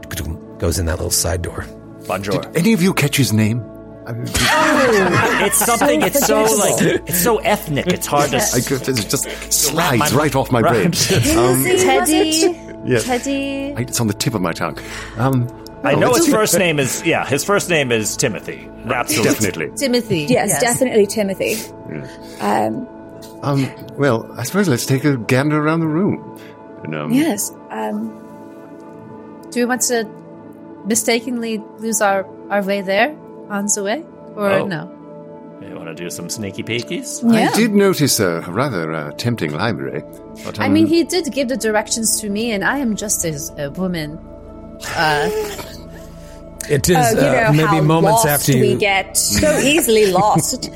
goes 0.58 0.78
in 0.78 0.86
that 0.86 0.96
little 0.96 1.10
side 1.10 1.42
door. 1.42 1.66
Bonjour. 2.06 2.42
Any 2.56 2.72
of 2.72 2.82
you 2.82 2.94
catch 2.94 3.16
his 3.16 3.34
name? 3.34 3.62
It's 5.46 5.58
something. 5.58 6.02
It's 6.02 6.26
so 6.26 6.42
like 6.42 6.80
it's 7.08 7.20
so 7.22 7.38
ethnic. 7.38 7.86
It's 7.88 8.06
hard 8.06 8.30
to. 8.30 8.36
I, 8.38 8.58
it 8.58 9.08
just 9.10 9.28
slides 9.52 10.14
right 10.14 10.34
off 10.34 10.50
my 10.50 10.62
brain. 10.62 10.92
Um, 11.38 11.64
Teddy. 11.64 12.56
yes. 12.84 13.04
Teddy. 13.04 13.74
I- 13.76 13.80
It's 13.82 14.00
on 14.00 14.06
the 14.06 14.14
tip 14.14 14.34
of 14.34 14.40
my 14.40 14.52
tongue. 14.52 14.78
Um, 15.18 15.46
I 15.84 15.92
no, 15.92 16.00
know 16.00 16.14
his 16.14 16.26
first 16.38 16.58
name 16.58 16.78
is 16.78 17.04
yeah. 17.04 17.26
His 17.26 17.44
first 17.44 17.68
name 17.68 17.92
is 17.92 18.16
Timothy. 18.16 18.68
Absolutely. 18.86 19.30
Definitely. 19.32 19.70
Timothy. 19.76 20.20
Yes, 20.28 20.60
definitely 20.60 21.06
Timothy. 21.06 21.56
Um, 22.40 22.86
Um, 23.42 23.68
well, 23.96 24.30
I 24.38 24.42
suppose 24.44 24.68
let's 24.68 24.86
take 24.86 25.04
a 25.04 25.16
gander 25.16 25.60
around 25.62 25.80
the 25.80 25.86
room. 25.88 26.38
And, 26.84 26.94
um, 26.94 27.12
yes. 27.12 27.52
Um, 27.70 28.08
Do 29.50 29.60
we 29.60 29.64
want 29.66 29.82
to 29.82 30.04
mistakenly 30.86 31.58
lose 31.78 32.00
our, 32.00 32.24
our 32.50 32.62
way 32.62 32.80
there 32.80 33.14
on 33.50 33.66
the 33.74 33.82
way? 33.82 34.04
Or 34.36 34.50
Oh. 34.50 34.66
no? 34.66 34.94
You 35.60 35.74
want 35.74 35.88
to 35.88 35.94
do 35.94 36.08
some 36.08 36.28
sneaky 36.30 36.62
peekies? 36.62 37.22
yeah. 37.24 37.50
I 37.50 37.56
did 37.56 37.72
notice 37.72 38.20
a 38.20 38.40
rather 38.48 38.92
uh, 38.92 39.10
tempting 39.12 39.52
library. 39.52 40.02
But, 40.44 40.60
I 40.60 40.66
um, 40.66 40.72
mean, 40.72 40.86
he 40.86 41.02
did 41.04 41.30
give 41.32 41.48
the 41.48 41.56
directions 41.56 42.20
to 42.20 42.30
me, 42.30 42.52
and 42.52 42.64
I 42.64 42.78
am 42.78 42.94
just 42.96 43.24
as 43.24 43.50
a 43.58 43.70
woman. 43.70 44.18
Uh, 44.96 45.28
It 46.70 46.86
is 46.90 46.96
Oh, 46.98 47.10
you 47.10 47.16
know 47.16 47.44
uh, 47.46 47.52
maybe 47.52 47.62
how 47.66 47.80
moments 47.80 48.24
lost 48.24 48.26
after 48.26 48.52
you. 48.52 48.60
we 48.60 48.74
get 48.76 49.16
so 49.16 49.58
easily 49.62 50.12
lost. 50.12 50.68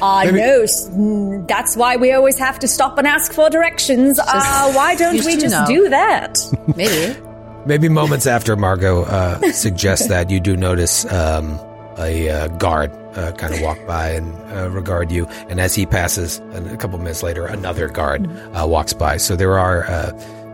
Uh, 0.00 0.22
no, 0.30 0.62
mm, 0.62 1.48
that's 1.48 1.76
why 1.76 1.96
we 1.96 2.12
always 2.12 2.38
have 2.38 2.60
to 2.60 2.68
stop 2.68 2.98
and 2.98 3.06
ask 3.08 3.32
for 3.32 3.50
directions. 3.50 4.20
Uh, 4.28 4.72
why 4.74 4.94
don't 4.94 5.24
we 5.24 5.36
just 5.36 5.48
know. 5.52 5.64
do 5.66 5.88
that? 5.88 6.38
maybe. 6.76 7.18
Maybe 7.66 7.88
moments 7.88 8.26
after 8.28 8.54
Margot 8.54 9.02
uh, 9.02 9.50
suggests 9.52 10.06
that, 10.06 10.30
you 10.30 10.38
do 10.38 10.56
notice 10.56 11.04
um, 11.12 11.58
a 12.00 12.28
uh, 12.28 12.48
guard 12.48 12.90
uh, 13.14 13.32
kind 13.32 13.54
of 13.54 13.60
walk 13.60 13.78
by 13.86 14.10
and 14.10 14.34
uh, 14.52 14.70
regard 14.70 15.10
you. 15.12 15.26
And 15.48 15.60
as 15.60 15.74
he 15.74 15.86
passes, 15.86 16.38
a 16.54 16.76
couple 16.76 16.98
minutes 16.98 17.22
later, 17.22 17.46
another 17.46 17.88
guard 17.88 18.28
uh, 18.54 18.66
walks 18.66 18.92
by. 18.92 19.16
So 19.16 19.36
there 19.36 19.58
are 19.58 19.84
uh, 19.84 20.12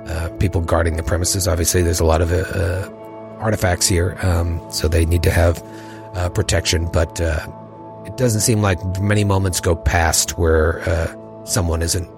uh, 0.09 0.29
people 0.39 0.61
guarding 0.61 0.97
the 0.97 1.03
premises. 1.03 1.49
Obviously, 1.49 1.83
there's 1.83 2.01
a 2.01 2.05
lot 2.05 2.21
of 2.21 2.33
uh, 2.33 2.89
artifacts 3.39 3.87
here, 3.87 4.17
um, 4.23 4.61
so 4.71 4.89
they 4.89 5.05
need 5.05 5.23
to 5.23 5.31
have 5.31 5.63
uh, 6.15 6.29
protection. 6.29 6.89
But 6.93 7.21
uh, 7.21 7.47
it 8.07 8.17
doesn't 8.17 8.41
seem 8.41 8.63
like 8.63 8.79
many 9.01 9.25
moments 9.25 9.61
go 9.61 9.75
past 9.75 10.39
where 10.39 10.81
uh, 10.89 11.45
someone 11.45 11.83
isn't 11.83 12.09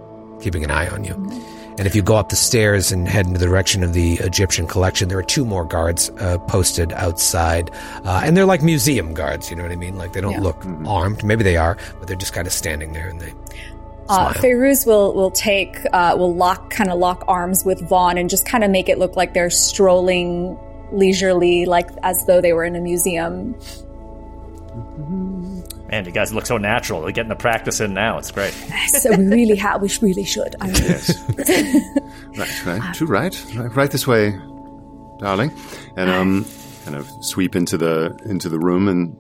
keeping 0.40 0.64
an 0.64 0.70
eye 0.70 0.88
on 0.88 1.04
you. 1.04 1.14
And 1.78 1.86
if 1.86 1.94
you 1.94 2.02
go 2.02 2.16
up 2.16 2.28
the 2.28 2.36
stairs 2.36 2.90
and 2.92 3.08
head 3.08 3.26
in 3.26 3.32
the 3.32 3.38
direction 3.38 3.84
of 3.84 3.92
the 3.92 4.14
Egyptian 4.14 4.66
collection, 4.66 5.08
there 5.08 5.18
are 5.18 5.22
two 5.22 5.44
more 5.44 5.64
guards 5.64 6.10
uh, 6.18 6.38
posted 6.38 6.92
outside. 6.92 7.70
Uh, 8.04 8.20
and 8.24 8.36
they're 8.36 8.44
like 8.44 8.62
museum 8.62 9.14
guards, 9.14 9.48
you 9.48 9.56
know 9.56 9.62
what 9.62 9.70
I 9.72 9.76
mean? 9.76 9.96
Like 9.96 10.12
they 10.12 10.20
don't 10.20 10.42
look 10.42 10.64
armed. 10.86 11.22
Maybe 11.24 11.44
they 11.44 11.56
are, 11.56 11.76
but 11.98 12.08
they're 12.08 12.16
just 12.16 12.32
kind 12.32 12.46
of 12.46 12.52
standing 12.52 12.92
there 12.92 13.08
and 13.08 13.20
they 13.20 13.32
Uh. 14.08 14.32
Fairuz 14.32 14.86
will 14.86 15.12
will 15.14 15.30
take 15.30 15.76
uh, 15.92 16.14
will 16.18 16.34
lock 16.34 16.70
kind 16.70 16.90
of 16.90 16.98
lock 16.98 17.24
arms 17.28 17.64
with 17.64 17.86
Vaughn 17.88 18.16
and 18.16 18.30
just 18.30 18.46
kind 18.46 18.64
of 18.64 18.70
make 18.70 18.88
it 18.88 18.98
look 18.98 19.16
like 19.16 19.34
they're 19.34 19.50
strolling 19.50 20.58
leisurely, 20.92 21.66
like 21.66 21.90
as 22.02 22.24
though 22.24 22.40
they 22.40 22.54
were 22.54 22.64
in 22.64 22.74
a 22.74 22.80
museum. 22.80 23.54
Man, 25.90 26.04
you 26.04 26.10
guys 26.12 26.32
look 26.34 26.44
so 26.46 26.58
natural. 26.58 27.00
They're 27.00 27.12
getting 27.12 27.30
the 27.30 27.34
practice 27.36 27.80
in 27.80 27.94
now. 27.94 28.18
It's 28.18 28.30
great. 28.30 28.52
So 28.88 29.10
we 29.16 29.24
really 29.24 29.56
have, 29.56 29.80
we 29.80 29.90
really 30.02 30.24
should. 30.24 30.54
I 30.60 30.66
mean, 30.66 30.74
Yes. 30.76 31.18
right, 32.36 32.66
right. 32.66 32.94
Too 32.94 33.06
right. 33.06 33.44
right. 33.56 33.74
Right 33.74 33.90
this 33.90 34.06
way, 34.06 34.32
darling. 35.18 35.50
And 35.96 36.10
um, 36.10 36.46
kind 36.84 36.96
of 36.96 37.08
sweep 37.22 37.56
into 37.56 37.78
the 37.78 38.18
into 38.26 38.48
the 38.48 38.58
room 38.58 38.86
and 38.88 39.16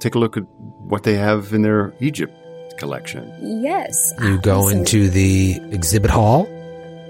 take 0.00 0.14
a 0.14 0.18
look 0.18 0.36
at 0.36 0.44
what 0.78 1.02
they 1.02 1.14
have 1.14 1.52
in 1.52 1.62
their 1.62 1.92
Egypt 2.00 2.34
collection. 2.78 3.32
yes. 3.62 4.12
You 4.22 4.38
go 4.40 4.68
into 4.68 5.08
the 5.10 5.60
exhibit 5.72 6.10
hall, 6.10 6.46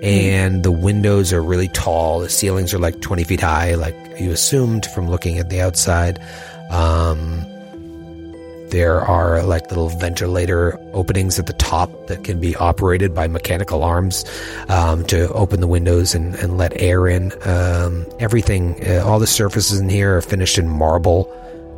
and 0.03 0.63
the 0.65 0.73
windows 0.73 1.33
are 1.33 1.43
really 1.43 1.69
tall. 1.69 2.21
The 2.21 2.29
ceilings 2.29 2.73
are 2.75 2.79
like 2.79 3.01
20 3.01 3.23
feet 3.25 3.41
high, 3.41 3.75
like 3.75 3.95
you 4.19 4.33
assumed 4.33 4.87
from 4.87 5.09
looking 5.09 5.39
at 5.39 5.51
the 5.51 5.61
outside. 5.61 6.19
Um, 6.71 7.45
there 8.71 9.01
are 9.01 9.43
like 9.43 9.69
little 9.71 9.89
ventilator 9.89 10.79
openings 10.93 11.39
at 11.39 11.47
the 11.47 11.53
top 11.55 11.91
that 12.07 12.25
can 12.25 12.41
be 12.41 12.55
operated 12.57 13.15
by 13.15 13.27
mechanical 13.27 13.83
arms 13.83 14.25
um, 14.69 15.05
to 15.05 15.33
open 15.33 15.61
the 15.61 15.67
windows 15.67 16.15
and, 16.15 16.35
and 16.37 16.59
let 16.59 16.81
air 16.81 17.07
in. 17.07 17.33
Um, 17.47 18.07
everything, 18.19 18.77
uh, 18.87 19.03
all 19.05 19.19
the 19.19 19.27
surfaces 19.27 19.81
in 19.81 19.89
here 19.89 20.17
are 20.17 20.23
finished 20.23 20.59
in 20.59 20.69
marble. 20.69 21.33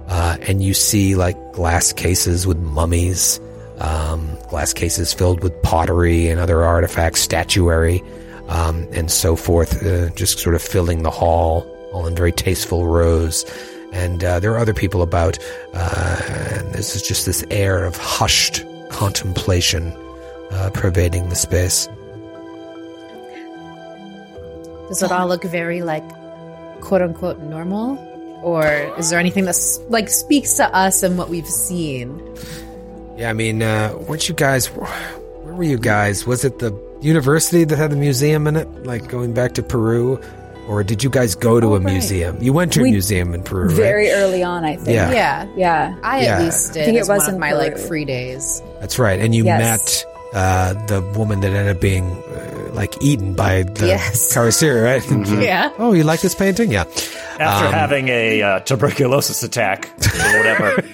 Uh, 0.09 0.37
and 0.49 0.63
you 0.63 0.75
see 0.75 1.15
like 1.15 1.37
glass 1.53 1.93
cases 1.93 2.47
with 2.47 2.59
mummies, 2.59 3.41
um, 3.79 4.37
glass 4.49 4.73
cases 4.73 5.15
filled 5.15 5.43
with 5.43 5.63
pottery 5.63 6.29
and 6.29 6.41
other 6.41 6.65
artifacts, 6.65 7.21
statuary, 7.21 8.03
um, 8.49 8.89
and 8.93 9.11
so 9.11 9.37
forth, 9.37 9.87
uh, 9.87 10.09
just 10.11 10.41
sort 10.41 10.57
of 10.57 10.63
filling 10.63 11.05
the 11.05 11.11
hall, 11.11 11.65
all 11.93 12.07
in 12.07 12.17
very 12.17 12.33
tasteful 12.33 12.89
rows. 12.89 13.45
And 13.93 14.23
uh, 14.23 14.41
there 14.41 14.53
are 14.53 14.59
other 14.59 14.75
people 14.75 15.03
about, 15.03 15.39
uh, 15.75 16.21
and 16.53 16.73
this 16.73 16.95
is 16.95 17.03
just 17.03 17.27
this 17.27 17.45
air 17.51 17.85
of 17.85 17.97
hushed 17.97 18.65
contemplation 18.91 19.93
uh, 20.51 20.71
pervading 20.73 21.29
the 21.29 21.37
space. 21.37 21.89
Does 24.89 25.03
it 25.03 25.13
all 25.13 25.29
look 25.29 25.45
very 25.45 25.83
like 25.83 26.05
quote 26.81 27.03
unquote 27.03 27.39
normal? 27.41 27.99
Or 28.43 28.65
is 28.99 29.11
there 29.11 29.19
anything 29.19 29.45
that's 29.45 29.79
like 29.89 30.09
speaks 30.09 30.55
to 30.55 30.75
us 30.75 31.03
and 31.03 31.19
what 31.19 31.29
we've 31.29 31.47
seen? 31.47 32.21
Yeah, 33.17 33.31
I 33.31 33.33
mean, 33.35 33.63
uh, 33.63 33.95
weren't 34.09 34.29
you 34.29 34.35
guys? 34.35 34.67
Where 34.69 35.55
were 35.55 35.63
you 35.63 35.79
guys? 35.79 36.27
Was 36.27 36.45
it 36.45 36.59
the 36.59 36.73
university 37.03 37.65
that 37.65 37.77
had 37.77 37.91
the 37.93 37.97
museum 37.97 38.47
in 38.47 38.57
it? 38.57 38.69
Like 38.85 39.09
going 39.09 39.35
back 39.35 39.53
to 39.55 39.63
Peru, 39.63 40.21
or 40.69 40.83
did 40.85 41.03
you 41.03 41.11
guys 41.11 41.35
go 41.35 41.61
to 41.61 41.75
a 41.75 41.81
museum? 41.81 42.37
You 42.41 42.53
went 42.53 42.73
to 42.75 42.81
a 42.81 42.83
We- 42.85 42.91
museum 42.93 43.35
in 43.35 43.43
Peru, 43.43 43.71
Very 43.71 44.09
right? 44.09 44.17
early 44.17 44.43
on, 44.43 44.65
I 44.65 44.77
think. 44.77 44.89
Yeah. 44.91 45.11
Yeah. 45.13 45.47
Yeah. 45.57 45.95
I 46.03 46.23
Yeah. 46.23 46.37
at 46.37 46.43
least 46.43 46.73
did. 46.75 46.83
I 46.83 46.85
think 46.87 46.97
it 46.97 47.01
as 47.01 47.09
one 47.09 47.19
was 47.19 47.29
of 47.29 47.35
in 47.35 47.41
my 47.41 47.53
like 47.53 47.77
free 47.79 48.05
days. 48.05 48.63
That's 48.81 48.99
right. 48.99 49.19
And 49.21 49.35
you 49.35 49.45
Yes. 49.45 49.61
met 49.61 50.07
uh, 50.33 50.75
the 50.87 51.01
woman 51.19 51.41
that 51.41 51.49
ended 51.53 51.75
up 51.75 51.81
being 51.81 52.05
uh, 52.07 52.73
like 52.73 52.95
eaten 53.03 53.35
by 53.35 53.65
the 53.65 53.89
Yes. 53.89 54.33
Karasir, 54.33 54.85
right? 54.85 55.03
Yeah. 55.43 55.71
Oh, 55.79 55.93
you 55.93 56.05
like 56.05 56.21
this 56.21 56.35
painting? 56.37 56.71
Yeah. 56.71 56.85
After 57.41 57.67
Um, 57.67 57.73
having 57.73 58.09
a 58.09 58.41
uh, 58.43 58.61
tuberculosis 58.61 59.43
attack 59.43 59.89
or 60.07 60.37
whatever. 60.39 60.85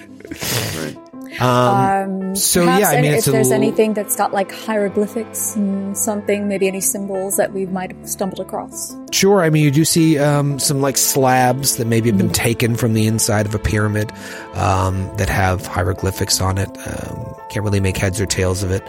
Um, 1.39 2.35
so 2.35 2.65
Perhaps 2.65 2.81
yeah, 2.81 2.89
I 2.89 3.01
mean, 3.01 3.13
if 3.13 3.25
there's 3.25 3.51
l- 3.51 3.53
anything 3.53 3.93
that's 3.93 4.15
got 4.15 4.33
like 4.33 4.51
hieroglyphics 4.51 5.55
and 5.55 5.97
something, 5.97 6.47
maybe 6.47 6.67
any 6.67 6.81
symbols 6.81 7.37
that 7.37 7.53
we 7.53 7.65
might 7.65 7.91
have 7.91 8.09
stumbled 8.09 8.39
across. 8.39 8.95
Sure. 9.11 9.41
I 9.41 9.49
mean, 9.49 9.63
you 9.63 9.71
do 9.71 9.85
see 9.85 10.17
um, 10.19 10.59
some 10.59 10.81
like 10.81 10.97
slabs 10.97 11.77
that 11.77 11.87
maybe 11.87 12.09
have 12.09 12.17
been 12.17 12.31
taken 12.31 12.75
from 12.75 12.93
the 12.93 13.07
inside 13.07 13.45
of 13.45 13.55
a 13.55 13.59
pyramid 13.59 14.11
um, 14.53 15.09
that 15.17 15.29
have 15.29 15.65
hieroglyphics 15.65 16.41
on 16.41 16.57
it. 16.57 16.69
Um, 16.87 17.35
can't 17.49 17.63
really 17.63 17.79
make 17.79 17.97
heads 17.97 18.19
or 18.19 18.25
tails 18.25 18.63
of 18.63 18.71
it. 18.71 18.83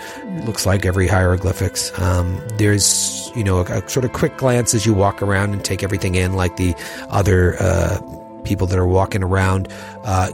Looks 0.45 0.67
like 0.67 0.85
every 0.85 1.07
hieroglyphics. 1.07 1.97
Um, 2.01 2.41
there's, 2.57 3.31
you 3.37 3.45
know, 3.45 3.59
a, 3.59 3.65
a 3.65 3.89
sort 3.89 4.05
of 4.05 4.13
quick 4.13 4.37
glance 4.37 4.75
as 4.75 4.85
you 4.85 4.95
walk 4.95 5.23
around 5.23 5.53
and 5.53 5.65
take 5.65 5.83
everything 5.83 6.15
in, 6.15 6.35
like 6.35 6.57
the 6.57 6.75
other 7.11 7.57
uh, 7.63 7.99
people 8.45 8.67
that 8.67 8.79
are 8.79 8.87
walking 8.87 9.23
around. 9.23 9.69
Uh, 10.05 10.31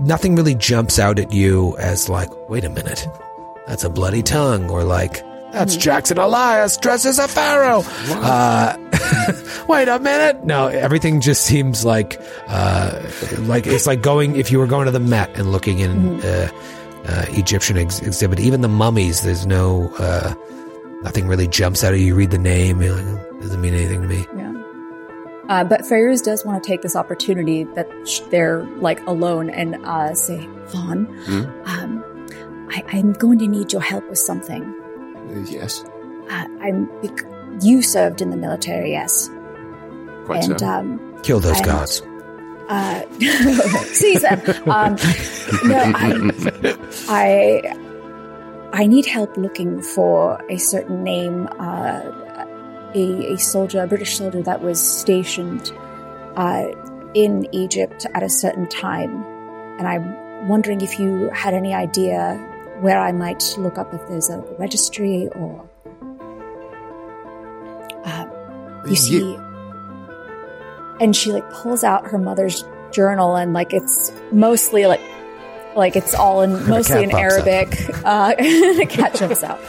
nothing 0.00 0.36
really 0.36 0.54
jumps 0.54 0.98
out 0.98 1.18
at 1.18 1.32
you 1.32 1.76
as 1.78 2.08
like, 2.08 2.30
wait 2.48 2.64
a 2.64 2.68
minute, 2.70 3.06
that's 3.66 3.84
a 3.84 3.90
bloody 3.90 4.22
tongue, 4.22 4.70
or 4.70 4.84
like, 4.84 5.22
that's 5.52 5.76
Jackson 5.76 6.18
Elias 6.18 6.76
dressed 6.76 7.06
as 7.06 7.18
a 7.18 7.26
pharaoh. 7.28 7.82
Uh, 8.10 8.76
wait 9.68 9.88
a 9.88 9.98
minute. 9.98 10.44
No, 10.44 10.66
everything 10.66 11.20
just 11.20 11.44
seems 11.44 11.84
like, 11.84 12.20
uh, 12.48 13.00
like 13.40 13.66
it's 13.66 13.86
like 13.86 14.02
going, 14.02 14.36
if 14.36 14.52
you 14.52 14.58
were 14.58 14.66
going 14.66 14.84
to 14.86 14.90
the 14.90 15.00
Met 15.00 15.30
and 15.38 15.52
looking 15.52 15.78
in, 15.78 16.20
uh, 16.20 16.48
uh, 17.06 17.24
Egyptian 17.28 17.78
ex- 17.78 18.02
exhibit, 18.02 18.38
even 18.40 18.60
the 18.60 18.68
mummies, 18.68 19.22
there's 19.22 19.46
no, 19.46 19.88
uh, 19.98 20.34
nothing 21.02 21.26
really 21.26 21.46
jumps 21.48 21.82
out 21.84 21.94
at 21.94 22.00
you. 22.00 22.06
You 22.06 22.14
read 22.16 22.32
the 22.32 22.38
name, 22.38 22.82
you're 22.82 22.94
like, 22.94 23.04
"Oh, 23.06 23.40
doesn't 23.40 23.60
mean 23.60 23.74
anything 23.74 24.02
to 24.02 24.08
me. 24.08 24.26
Yeah. 24.36 24.52
Uh, 25.48 25.62
but 25.64 25.82
Fairuz 25.82 26.22
does 26.24 26.44
want 26.44 26.62
to 26.62 26.66
take 26.68 26.82
this 26.82 26.96
opportunity 26.96 27.64
that 27.74 27.88
sh- 28.06 28.20
they're 28.30 28.64
like 28.80 29.00
alone 29.06 29.48
and 29.50 29.76
uh, 29.86 30.14
say, 30.14 30.44
Vaughn, 30.66 31.06
um, 31.66 32.02
I- 32.70 32.82
I'm 32.88 33.12
going 33.12 33.38
to 33.38 33.46
need 33.46 33.72
your 33.72 33.82
help 33.82 34.08
with 34.08 34.18
something. 34.18 34.62
Uh, 34.64 35.44
yes, 35.48 35.84
Uh, 36.30 36.46
I'm 36.60 36.86
bec- 37.00 37.24
you 37.62 37.80
served 37.82 38.20
in 38.20 38.30
the 38.30 38.36
military, 38.36 38.90
yes, 38.90 39.30
quite 40.24 40.44
and 40.44 40.58
so. 40.58 40.66
um, 40.66 41.00
Kill 41.22 41.38
those 41.40 41.58
And- 41.58 41.66
gods. 41.66 42.02
uh, 42.68 43.02
season. 43.92 44.40
Um, 44.66 44.96
no, 45.64 45.78
I, 45.94 46.62
I, 47.08 47.62
I 48.72 48.86
need 48.86 49.06
help 49.06 49.36
looking 49.36 49.80
for 49.80 50.42
a 50.50 50.56
certain 50.58 51.04
name, 51.04 51.48
uh, 51.60 52.02
a, 52.96 53.34
a 53.34 53.38
soldier, 53.38 53.82
a 53.82 53.86
British 53.86 54.16
soldier 54.16 54.42
that 54.42 54.62
was 54.62 54.80
stationed 54.80 55.72
uh, 56.36 56.66
in 57.14 57.48
Egypt 57.52 58.06
at 58.14 58.22
a 58.22 58.28
certain 58.28 58.68
time, 58.68 59.22
and 59.78 59.86
I'm 59.86 60.48
wondering 60.48 60.80
if 60.80 60.98
you 60.98 61.30
had 61.30 61.54
any 61.54 61.74
idea 61.74 62.34
where 62.80 62.98
I 62.98 63.12
might 63.12 63.42
look 63.58 63.78
up 63.78 63.94
if 63.94 64.06
there's 64.08 64.30
a 64.30 64.38
registry 64.58 65.28
or. 65.28 65.68
Uh, 68.04 68.26
you 68.88 68.94
see 68.94 69.36
and 71.00 71.14
she 71.14 71.32
like 71.32 71.48
pulls 71.50 71.84
out 71.84 72.06
her 72.06 72.18
mother's 72.18 72.64
journal 72.90 73.36
and 73.36 73.52
like 73.52 73.72
it's 73.72 74.12
mostly 74.32 74.86
like 74.86 75.00
like 75.76 75.96
it's 75.96 76.14
all 76.14 76.42
in 76.42 76.68
mostly 76.68 77.04
in 77.04 77.10
cat 77.10 77.20
pops 77.20 77.36
up. 77.36 77.46
Arabic. 77.46 78.04
Uh, 78.04 78.34
the 78.78 78.86
cat 78.88 79.14
jumps 79.14 79.42
out. 79.42 79.60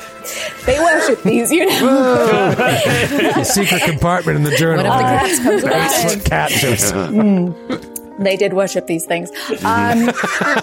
They 0.65 0.79
worship 0.79 1.23
these, 1.23 1.51
you 1.51 1.65
know. 1.65 3.43
Secret 3.43 3.83
compartment 3.83 4.37
in 4.37 4.43
the 4.43 4.55
journal. 4.57 4.85
One 4.85 4.93
of 4.93 4.97
the 4.97 5.03
cats 5.03 5.39
comes 5.39 5.63
alive. 5.63 6.23
cat 6.23 6.51
just 6.51 6.93
they 8.19 8.35
did 8.35 8.53
worship 8.53 8.87
these 8.87 9.05
things. 9.05 9.29
Um, 9.63 10.09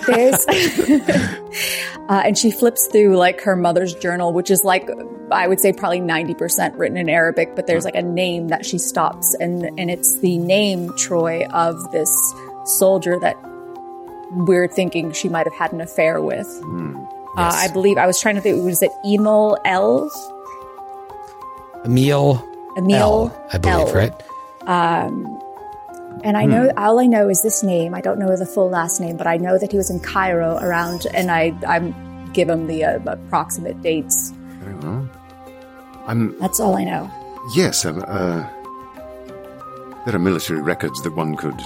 there's, 0.07 0.47
uh, 2.09 2.23
and 2.25 2.37
she 2.37 2.51
flips 2.51 2.89
through 2.89 3.17
like 3.17 3.41
her 3.43 3.57
mother's 3.57 3.95
journal, 3.95 4.33
which 4.33 4.51
is 4.51 4.65
like 4.65 4.89
I 5.31 5.47
would 5.47 5.61
say 5.61 5.73
probably 5.73 6.01
ninety 6.01 6.35
percent 6.35 6.77
written 6.77 6.97
in 6.97 7.09
Arabic, 7.09 7.55
but 7.55 7.67
there's 7.67 7.85
like 7.85 7.95
a 7.95 8.03
name 8.03 8.49
that 8.49 8.67
she 8.67 8.79
stops, 8.79 9.35
and 9.35 9.65
and 9.79 9.91
it's 9.91 10.19
the 10.19 10.39
name 10.39 10.93
Troy 10.97 11.47
of 11.47 11.93
this 11.93 12.35
soldier 12.65 13.19
that 13.21 13.37
we're 14.31 14.69
thinking 14.69 15.13
she 15.13 15.29
might 15.29 15.47
have 15.47 15.55
had 15.55 15.73
an 15.73 15.81
affair 15.81 16.21
with. 16.21 16.47
Uh, 17.37 17.51
I 17.53 17.69
believe 17.73 17.99
I 17.99 18.07
was 18.07 18.21
trying 18.21 18.37
to 18.37 18.41
think. 18.41 18.63
Was 18.65 18.83
it 18.83 18.91
Emil 19.05 19.59
L? 19.65 20.11
Emil 21.85 22.43
Emil 22.77 22.97
L, 22.97 23.49
I 23.53 23.59
believe, 23.59 23.89
L. 23.89 23.95
right? 23.95 24.23
And 26.23 26.37
I 26.39 26.45
know 26.47 26.73
all 26.77 26.99
I 27.01 27.07
know 27.07 27.29
is 27.29 27.43
this 27.43 27.63
name. 27.63 27.95
I 27.95 28.01
don't 28.01 28.19
know 28.19 28.35
the 28.37 28.47
full 28.47 28.71
last 28.71 29.01
name, 29.01 29.17
but 29.17 29.27
I 29.27 29.37
know 29.37 29.59
that 29.59 29.71
he 29.73 29.77
was 29.77 29.91
in 29.91 30.01
Cairo 30.01 30.57
around, 30.59 31.07
and 31.13 31.31
I 31.31 31.53
I'm 31.67 31.95
give 32.33 32.49
him 32.49 32.67
the 32.67 32.85
uh, 32.85 32.99
approximate 33.07 33.81
dates. 33.83 34.33
Very 34.61 34.75
well. 34.77 35.09
I'm 36.07 36.39
That's 36.39 36.61
all 36.61 36.77
I 36.77 36.85
know. 36.85 37.11
yes. 37.55 37.85
Um, 37.85 38.03
uh, 38.07 38.49
there 40.07 40.15
are 40.15 40.19
military 40.19 40.61
records 40.63 41.03
that 41.03 41.15
one 41.15 41.37
could 41.37 41.61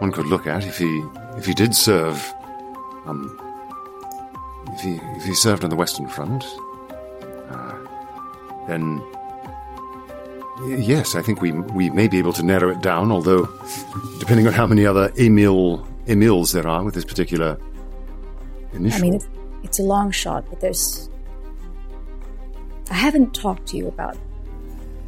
one 0.00 0.12
could 0.12 0.26
look 0.26 0.46
at 0.46 0.64
if 0.66 0.78
he 0.78 1.00
if 1.36 1.46
he 1.46 1.54
did 1.54 1.74
serve. 1.74 2.32
Um, 3.06 3.40
if 4.72 4.80
he 4.80 5.00
if 5.16 5.24
he 5.24 5.34
served 5.34 5.64
on 5.64 5.70
the 5.70 5.76
Western 5.76 6.08
Front, 6.08 6.44
uh, 7.50 7.74
then 8.66 9.02
yes, 10.66 11.14
I 11.14 11.22
think 11.22 11.40
we 11.40 11.52
we 11.52 11.90
may 11.90 12.08
be 12.08 12.18
able 12.18 12.32
to 12.34 12.42
narrow 12.42 12.70
it 12.70 12.80
down. 12.80 13.12
Although, 13.12 13.48
depending 14.18 14.46
on 14.46 14.52
how 14.52 14.66
many 14.66 14.84
other 14.84 15.12
Emil 15.18 15.86
Emils 16.06 16.52
there 16.52 16.66
are 16.66 16.82
with 16.84 16.94
this 16.94 17.04
particular 17.04 17.58
initial. 18.72 18.98
I 18.98 19.02
mean, 19.02 19.14
it's, 19.14 19.28
it's 19.62 19.78
a 19.78 19.82
long 19.82 20.10
shot, 20.10 20.44
but 20.48 20.60
there's. 20.60 21.08
I 22.90 22.94
haven't 22.94 23.34
talked 23.34 23.66
to 23.68 23.76
you 23.76 23.88
about 23.88 24.16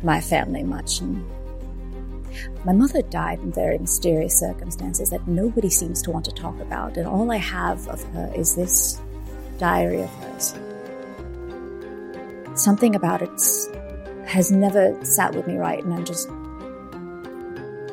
my 0.02 0.20
family 0.20 0.62
much, 0.62 1.00
and 1.00 1.24
my 2.64 2.72
mother 2.72 3.02
died 3.02 3.40
in 3.40 3.52
very 3.52 3.78
mysterious 3.78 4.38
circumstances 4.38 5.10
that 5.10 5.26
nobody 5.26 5.70
seems 5.70 6.02
to 6.02 6.10
want 6.10 6.24
to 6.26 6.32
talk 6.32 6.58
about, 6.60 6.96
and 6.96 7.06
all 7.06 7.30
I 7.30 7.36
have 7.36 7.86
of 7.88 8.02
her 8.14 8.32
is 8.34 8.54
this 8.54 9.00
diary 9.58 10.02
of 10.02 10.10
hers. 10.10 10.54
Something 12.54 12.94
about 12.94 13.22
it 13.22 13.30
has 14.26 14.50
never 14.50 14.96
sat 15.04 15.34
with 15.34 15.46
me 15.46 15.56
right, 15.56 15.82
and 15.82 15.94
I'm 15.94 16.04
just 16.04 16.28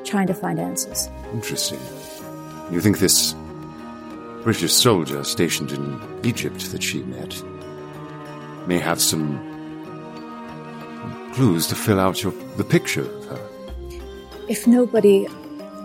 trying 0.06 0.28
to 0.28 0.34
find 0.34 0.60
answers. 0.60 1.10
Interesting. 1.34 1.80
You 2.72 2.82
think 2.82 3.00
this 3.00 3.36
British 4.44 4.74
soldier 4.74 5.24
stationed 5.24 5.72
in 5.72 6.00
Egypt 6.24 6.72
that 6.72 6.84
she 6.84 7.04
met 7.04 7.44
may 8.68 8.80
have 8.80 9.02
some 9.02 9.40
clues 11.34 11.68
to 11.68 11.76
fill 11.76 12.00
out 12.00 12.24
your, 12.24 12.32
the 12.58 12.64
picture 12.64 13.02
of 13.02 13.26
her? 13.26 13.50
If 14.48 14.68
nobody 14.68 15.28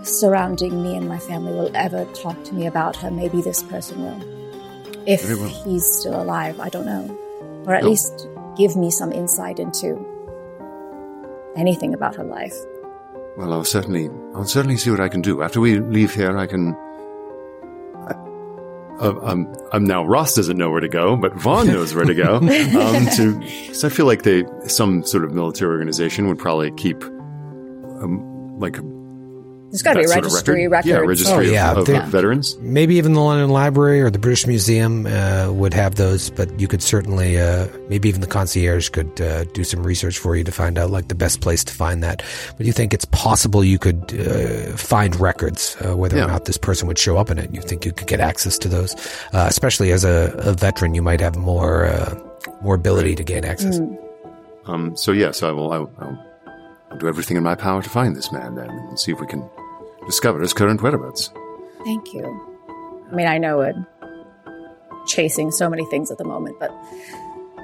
surrounding 0.02 0.82
me 0.82 0.96
and 0.96 1.08
my 1.08 1.18
family 1.18 1.52
will 1.52 1.70
ever 1.74 2.04
talk 2.14 2.42
to 2.44 2.54
me 2.54 2.66
about 2.66 2.96
her, 2.96 3.10
maybe 3.10 3.40
this 3.42 3.62
person 3.62 4.02
will. 4.02 4.20
If 5.06 5.24
well. 5.24 5.48
he's 5.64 5.86
still 5.86 6.20
alive, 6.20 6.60
I 6.60 6.68
don't 6.68 6.86
know. 6.86 7.16
Or 7.66 7.74
at 7.74 7.82
No. 7.82 7.90
least 7.90 8.26
give 8.56 8.76
me 8.76 8.90
some 8.90 9.12
insight 9.12 9.58
into 9.58 9.98
anything 11.56 11.94
about 11.94 12.14
her 12.16 12.24
life. 12.24 12.54
Well, 13.36 13.52
I'll 13.52 13.64
certainly, 13.64 14.10
I'll 14.34 14.44
certainly 14.44 14.76
see 14.76 14.90
what 14.90 15.00
I 15.00 15.08
can 15.08 15.22
do. 15.22 15.42
After 15.42 15.60
we 15.60 15.78
leave 15.78 16.14
here, 16.14 16.36
I 16.36 16.46
can. 16.46 16.74
I, 18.08 18.12
uh, 19.00 19.46
I'm 19.72 19.84
now. 19.84 20.04
Ross 20.04 20.34
doesn't 20.34 20.58
know 20.58 20.70
where 20.70 20.80
to 20.80 20.88
go, 20.88 21.16
but 21.16 21.32
Vaughn 21.34 21.66
knows 21.66 21.94
where 21.94 22.04
to 22.04 22.14
go. 22.14 22.36
Um, 22.40 23.06
to, 23.16 23.74
so 23.74 23.86
I 23.86 23.90
feel 23.90 24.06
like 24.06 24.22
they, 24.22 24.44
some 24.66 25.02
sort 25.04 25.24
of 25.24 25.32
military 25.32 25.70
organization 25.70 26.28
would 26.28 26.38
probably 26.38 26.70
keep, 26.72 27.02
um, 27.04 28.29
like 28.60 28.74
There's 29.70 29.82
got 29.82 29.92
to 29.94 30.00
be 30.00 30.04
a 30.04 30.08
that 30.08 30.14
sort 30.14 30.26
of 30.26 30.32
registry 30.32 30.68
record. 30.68 30.88
Yeah, 30.88 30.96
registry 30.98 31.32
Oh, 31.34 31.40
of- 31.40 31.46
yeah, 31.46 31.72
of, 31.74 31.86
they- 31.86 31.96
of 31.96 32.04
veterans. 32.08 32.56
Maybe 32.60 32.96
even 32.96 33.12
the 33.14 33.20
London 33.20 33.50
Library 33.50 34.00
or 34.02 34.10
the 34.10 34.18
British 34.18 34.46
Museum 34.46 35.06
uh, 35.06 35.48
would 35.52 35.72
have 35.74 35.94
those, 35.94 36.28
but 36.30 36.58
you 36.58 36.66
could 36.66 36.82
certainly, 36.82 37.38
uh, 37.40 37.68
maybe 37.88 38.08
even 38.08 38.20
the 38.20 38.26
concierge 38.26 38.88
could 38.88 39.20
uh, 39.20 39.44
do 39.54 39.62
some 39.62 39.84
research 39.84 40.18
for 40.18 40.34
you 40.34 40.42
to 40.44 40.50
find 40.50 40.76
out 40.76 40.90
like 40.90 41.06
the 41.08 41.14
best 41.14 41.40
place 41.40 41.62
to 41.64 41.72
find 41.72 42.02
that. 42.02 42.22
But 42.56 42.66
you 42.66 42.72
think 42.72 42.92
it's 42.92 43.04
possible 43.06 43.62
you 43.64 43.78
could 43.78 44.12
uh, 44.20 44.76
find 44.76 45.14
records, 45.20 45.76
uh, 45.84 45.96
whether 45.96 46.16
Yeah. 46.16 46.24
or 46.24 46.28
not 46.28 46.46
this 46.46 46.58
person 46.58 46.88
would 46.88 46.98
show 46.98 47.16
up 47.16 47.30
in 47.30 47.38
it? 47.38 47.54
You 47.54 47.62
think 47.62 47.84
you 47.84 47.92
could 47.92 48.08
get 48.08 48.18
access 48.20 48.58
to 48.58 48.68
those, 48.68 48.94
uh, 49.32 49.46
especially 49.48 49.92
as 49.92 50.04
a, 50.04 50.34
a 50.38 50.52
veteran, 50.52 50.94
you 50.94 51.02
might 51.02 51.20
have 51.20 51.36
more 51.36 51.86
uh, 51.86 52.18
more 52.60 52.74
ability 52.74 53.14
to 53.14 53.22
gain 53.22 53.44
access. 53.44 53.80
Um, 54.66 54.96
so 54.96 55.12
yes, 55.12 55.42
I 55.44 55.50
will. 55.52 55.72
I 55.72 55.78
will 55.78 55.92
I'll, 56.00 56.26
I'll 56.90 56.98
do 56.98 57.08
everything 57.08 57.36
in 57.36 57.42
my 57.42 57.54
power 57.54 57.82
to 57.82 57.88
find 57.88 58.16
this 58.16 58.32
man 58.32 58.54
then, 58.54 58.70
and 58.70 58.98
see 58.98 59.12
if 59.12 59.20
we 59.20 59.26
can 59.26 59.48
discover 60.06 60.40
his 60.40 60.52
current 60.52 60.82
whereabouts. 60.82 61.32
Thank 61.84 62.12
you. 62.12 62.24
I 63.10 63.14
mean, 63.14 63.26
I 63.26 63.38
know 63.38 63.60
it 63.60 63.76
chasing 65.06 65.50
so 65.50 65.68
many 65.68 65.84
things 65.86 66.10
at 66.10 66.18
the 66.18 66.24
moment, 66.24 66.56
but 66.60 66.70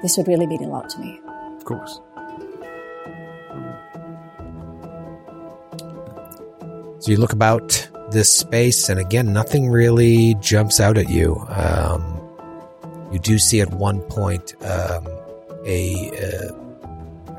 this 0.01 0.17
would 0.17 0.27
really 0.27 0.47
mean 0.47 0.63
a 0.63 0.67
lot 0.67 0.89
to 0.89 0.99
me. 0.99 1.19
Of 1.57 1.65
course. 1.65 1.99
So 6.99 7.11
you 7.11 7.17
look 7.17 7.33
about 7.33 7.89
this 8.11 8.33
space, 8.33 8.89
and 8.89 8.99
again, 8.99 9.33
nothing 9.33 9.69
really 9.69 10.35
jumps 10.41 10.79
out 10.79 10.97
at 10.97 11.09
you. 11.09 11.45
Um, 11.49 12.15
You 13.11 13.19
do 13.19 13.37
see 13.39 13.61
at 13.61 13.69
one 13.71 14.01
point 14.01 14.53
um, 14.65 15.07
a, 15.65 16.11
uh, 16.11 16.51
a 16.53 16.66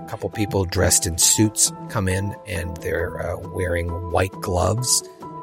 couple 0.09 0.31
people 0.31 0.65
dressed 0.65 1.07
in 1.07 1.19
suits 1.19 1.73
come 1.91 2.09
in, 2.09 2.35
and 2.47 2.77
they're 2.79 3.21
uh, 3.21 3.39
wearing 3.51 3.89
white 4.11 4.33
gloves, 4.41 5.03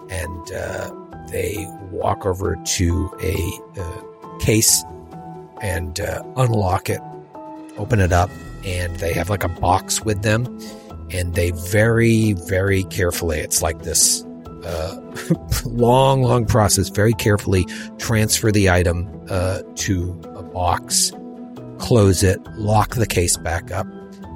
and 0.10 0.52
uh, 0.52 0.92
they 1.30 1.66
walk 1.92 2.26
over 2.26 2.56
to 2.66 3.10
a 3.22 3.80
uh, 3.80 4.38
case 4.40 4.84
and 5.62 6.00
uh, 6.00 6.22
unlock 6.38 6.90
it, 6.90 7.02
open 7.78 8.00
it 8.00 8.12
up, 8.12 8.30
and 8.66 8.96
they 8.98 9.14
have 9.14 9.30
like 9.30 9.44
a 9.44 9.50
box 9.50 10.04
with 10.04 10.22
them, 10.22 10.46
and 11.12 11.36
they 11.36 11.52
very, 11.52 12.34
very 12.34 12.84
carefully. 12.86 13.40
It's 13.40 13.62
like 13.62 13.84
this 13.84 14.24
uh, 14.64 15.00
long, 15.66 16.24
long 16.24 16.46
process. 16.46 16.90
Very 16.90 17.14
carefully 17.14 17.66
transfer 17.98 18.52
the 18.52 18.70
item 18.70 19.10
uh, 19.30 19.62
to 19.76 20.20
a 20.36 20.44
box, 20.44 21.12
close 21.78 22.24
it, 22.24 22.42
lock 22.56 22.96
the 22.96 23.08
case 23.08 23.38
back 23.38 23.72
up, 23.72 23.88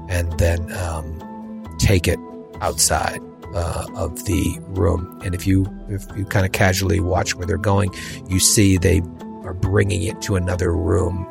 and 0.10 0.38
then 0.40 0.72
um, 0.73 1.77
take 1.80 2.07
it 2.07 2.19
outside 2.61 3.22
uh, 3.53 3.86
of 3.95 4.26
the 4.26 4.57
room. 4.68 5.19
And 5.23 5.34
if 5.34 5.48
you 5.48 5.65
if 5.88 6.06
you 6.18 6.26
kind 6.26 6.45
of 6.45 6.52
casually 6.52 6.99
watch 6.99 7.36
where 7.36 7.48
they're 7.48 7.57
going, 7.57 7.94
you 8.27 8.40
see 8.40 8.77
they 8.77 9.02
are 9.44 9.53
bringing 9.53 10.03
it 10.03 10.22
to 10.23 10.36
another 10.36 10.76
room, 10.76 11.26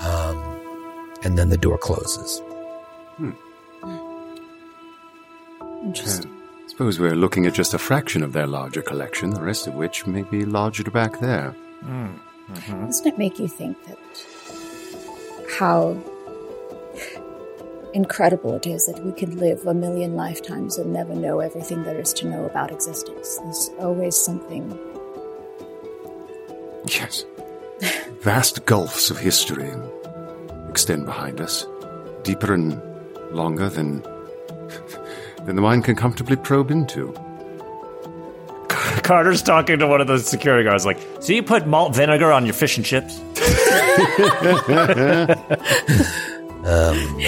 um, 0.00 0.36
and 1.24 1.36
then 1.36 1.48
the 1.48 1.58
door 1.58 1.78
closes. 1.78 2.40
Interesting. 5.82 6.30
I 6.30 6.68
suppose 6.68 6.98
we're 6.98 7.14
looking 7.14 7.46
at 7.46 7.54
just 7.54 7.74
a 7.74 7.78
fraction 7.78 8.22
of 8.22 8.32
their 8.32 8.46
larger 8.46 8.82
collection, 8.82 9.30
the 9.30 9.42
rest 9.42 9.66
of 9.66 9.74
which 9.74 10.06
may 10.06 10.22
be 10.22 10.44
lodged 10.44 10.92
back 10.92 11.20
there. 11.20 11.54
Doesn't 12.66 13.06
it 13.06 13.18
make 13.18 13.38
you 13.38 13.48
think 13.48 13.76
that 13.86 13.98
how 15.58 15.96
incredible 17.94 18.54
it 18.56 18.66
is 18.66 18.86
that 18.86 19.02
we 19.04 19.12
can 19.12 19.38
live 19.38 19.66
a 19.66 19.72
million 19.72 20.14
lifetimes 20.14 20.76
and 20.76 20.92
never 20.92 21.14
know 21.14 21.40
everything 21.40 21.84
there 21.84 21.98
is 21.98 22.12
to 22.14 22.26
know 22.26 22.44
about 22.44 22.72
existence? 22.72 23.38
There's 23.38 23.70
always 23.78 24.16
something. 24.16 24.78
Yes. 26.86 27.24
Vast 28.20 28.66
gulfs 28.66 29.10
of 29.10 29.18
history 29.18 29.70
extend 30.68 31.06
behind 31.06 31.40
us, 31.40 31.66
deeper 32.22 32.52
and 32.52 32.80
longer 33.30 33.68
than 33.68 34.02
than 35.44 35.56
the 35.56 35.62
mind 35.62 35.84
can 35.84 35.94
comfortably 35.94 36.36
probe 36.36 36.70
into. 36.70 37.14
Carter's 39.02 39.42
talking 39.42 39.78
to 39.78 39.86
one 39.86 40.00
of 40.00 40.06
the 40.06 40.18
security 40.18 40.64
guards, 40.64 40.84
like, 40.84 40.98
"So 41.20 41.32
you 41.32 41.42
put 41.42 41.66
malt 41.66 41.94
vinegar 41.94 42.32
on 42.32 42.44
your 42.44 42.54
fish 42.54 42.76
and 42.76 42.84
chips?" 42.84 43.20
Um, 46.64 47.20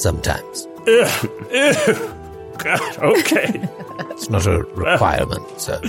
sometimes. 0.00 0.66
God, 2.58 2.98
okay. 2.98 3.68
It's 4.10 4.28
not 4.28 4.46
a 4.46 4.62
requirement, 4.74 5.46
so. 5.60 5.80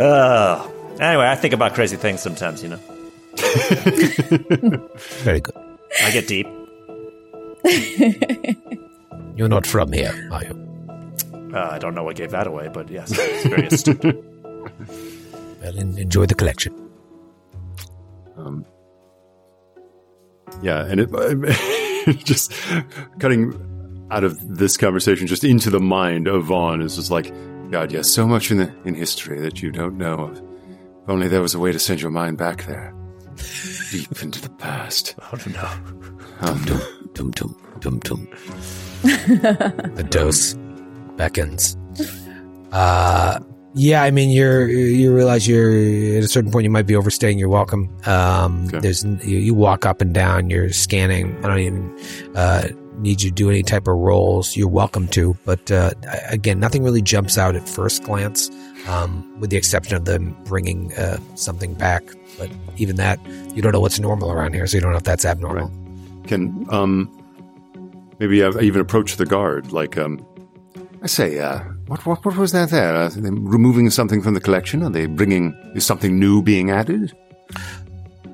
Uh, 0.00 0.68
anyway, 0.98 1.26
I 1.26 1.36
think 1.36 1.54
about 1.54 1.74
crazy 1.74 1.96
things 1.96 2.20
sometimes. 2.20 2.60
You 2.62 2.70
know, 2.70 2.80
Very 5.22 5.40
good. 5.40 5.54
I 6.02 6.10
get 6.10 6.26
deep. 6.26 6.46
You're 9.36 9.48
not 9.48 9.64
from 9.66 9.92
here, 9.92 10.12
are 10.32 10.42
you? 10.44 10.54
Uh, 11.54 11.68
I 11.70 11.78
don't 11.78 11.94
know 11.94 12.02
what 12.02 12.16
gave 12.16 12.30
that 12.32 12.46
away, 12.48 12.68
but 12.72 12.88
yes, 12.90 13.12
it's 13.16 13.46
very 13.46 13.66
astute. 13.68 14.02
Well, 14.02 15.76
enjoy 15.78 16.26
the 16.26 16.34
collection. 16.34 16.74
Um, 18.36 18.64
Yeah, 20.62 20.84
and 20.86 20.98
it 21.00 21.10
just 22.24 22.52
cutting 23.18 23.52
out 24.10 24.24
of 24.24 24.56
this 24.56 24.76
conversation 24.76 25.26
just 25.26 25.44
into 25.44 25.70
the 25.70 25.80
mind 25.80 26.26
of 26.28 26.44
Vaughn 26.44 26.80
is 26.80 26.96
just 26.96 27.10
like, 27.10 27.32
God, 27.70 27.92
yes, 27.92 28.08
so 28.08 28.26
much 28.26 28.50
in 28.50 28.58
the 28.58 28.72
in 28.84 28.94
history 28.94 29.40
that 29.40 29.62
you 29.62 29.70
don't 29.70 29.98
know 29.98 30.14
of. 30.14 30.38
If 30.38 31.08
only 31.08 31.28
there 31.28 31.42
was 31.42 31.54
a 31.54 31.58
way 31.58 31.72
to 31.72 31.78
send 31.78 32.00
your 32.00 32.10
mind 32.10 32.38
back 32.38 32.64
there, 32.66 32.94
deep 33.90 34.22
into 34.22 34.40
the 34.40 34.50
past. 34.58 35.14
oh 35.20 35.38
no. 35.46 35.68
Um, 36.40 36.64
Dum 37.14 37.32
dum 37.32 37.56
dum 37.80 37.98
dum. 37.98 38.28
the 39.02 40.06
dose 40.08 40.54
beckons. 41.16 41.76
Uh, 42.70 43.40
yeah, 43.74 44.02
I 44.02 44.10
mean, 44.10 44.30
you're 44.30 44.68
you 44.68 45.14
realize 45.14 45.46
you're 45.46 46.16
at 46.18 46.24
a 46.24 46.28
certain 46.28 46.50
point 46.50 46.64
you 46.64 46.70
might 46.70 46.86
be 46.86 46.96
overstaying 46.96 47.38
your 47.38 47.48
welcome. 47.48 47.88
Um, 48.06 48.66
Okay. 48.68 48.78
there's 48.80 49.04
you, 49.04 49.38
you 49.38 49.54
walk 49.54 49.86
up 49.86 50.00
and 50.00 50.12
down, 50.14 50.50
you're 50.50 50.70
scanning. 50.72 51.36
I 51.44 51.48
don't 51.48 51.58
even 51.60 51.98
uh, 52.34 52.68
need 52.98 53.22
you 53.22 53.30
to 53.30 53.34
do 53.34 53.50
any 53.50 53.62
type 53.62 53.86
of 53.86 53.96
rolls. 53.96 54.56
You're 54.56 54.68
welcome 54.68 55.06
to, 55.08 55.36
but 55.44 55.70
uh, 55.70 55.92
again, 56.28 56.58
nothing 56.60 56.82
really 56.82 57.02
jumps 57.02 57.38
out 57.38 57.54
at 57.56 57.68
first 57.68 58.02
glance, 58.04 58.50
um, 58.88 59.38
with 59.38 59.50
the 59.50 59.56
exception 59.56 59.96
of 59.96 60.04
them 60.06 60.36
bringing 60.44 60.92
uh, 60.94 61.18
something 61.36 61.74
back. 61.74 62.02
But 62.38 62.50
even 62.76 62.96
that, 62.96 63.18
you 63.54 63.62
don't 63.62 63.72
know 63.72 63.80
what's 63.80 63.98
normal 64.00 64.30
around 64.32 64.54
here, 64.54 64.66
so 64.66 64.76
you 64.76 64.80
don't 64.80 64.92
know 64.92 64.98
if 64.98 65.04
that's 65.04 65.24
abnormal. 65.24 65.70
can 66.26 66.66
um 66.70 67.08
maybe 68.18 68.42
uh, 68.42 68.58
even 68.60 68.80
approach 68.80 69.16
the 69.16 69.24
guard 69.26 69.72
like 69.72 69.96
um 69.96 70.24
I 71.02 71.06
say 71.06 71.38
uh 71.38 71.60
what 71.88 72.04
what 72.06 72.24
what 72.24 72.36
was 72.36 72.52
that 72.52 72.70
there? 72.70 72.94
Are 72.94 73.08
they 73.08 73.30
removing 73.30 73.90
something 73.90 74.22
from 74.22 74.34
the 74.34 74.40
collection? 74.40 74.82
Are 74.82 74.90
they 74.90 75.06
bringing 75.06 75.54
is 75.74 75.84
something 75.84 76.18
new 76.18 76.42
being 76.42 76.70
added? 76.70 77.12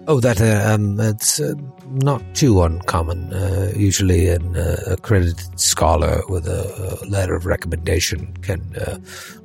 Oh, 0.07 0.21
that 0.21 0.41
uh, 0.41 0.75
um, 0.75 1.01
it's 1.01 1.41
uh, 1.41 1.55
not 1.89 2.23
too 2.35 2.63
uncommon. 2.63 3.33
Uh, 3.33 3.73
usually, 3.75 4.29
an 4.29 4.55
uh, 4.55 4.77
accredited 4.89 5.59
scholar 5.59 6.21
with 6.29 6.47
a, 6.47 7.01
a 7.03 7.07
letter 7.07 7.35
of 7.35 7.47
recommendation 7.47 8.37
can 8.43 8.61
uh, 8.77 8.99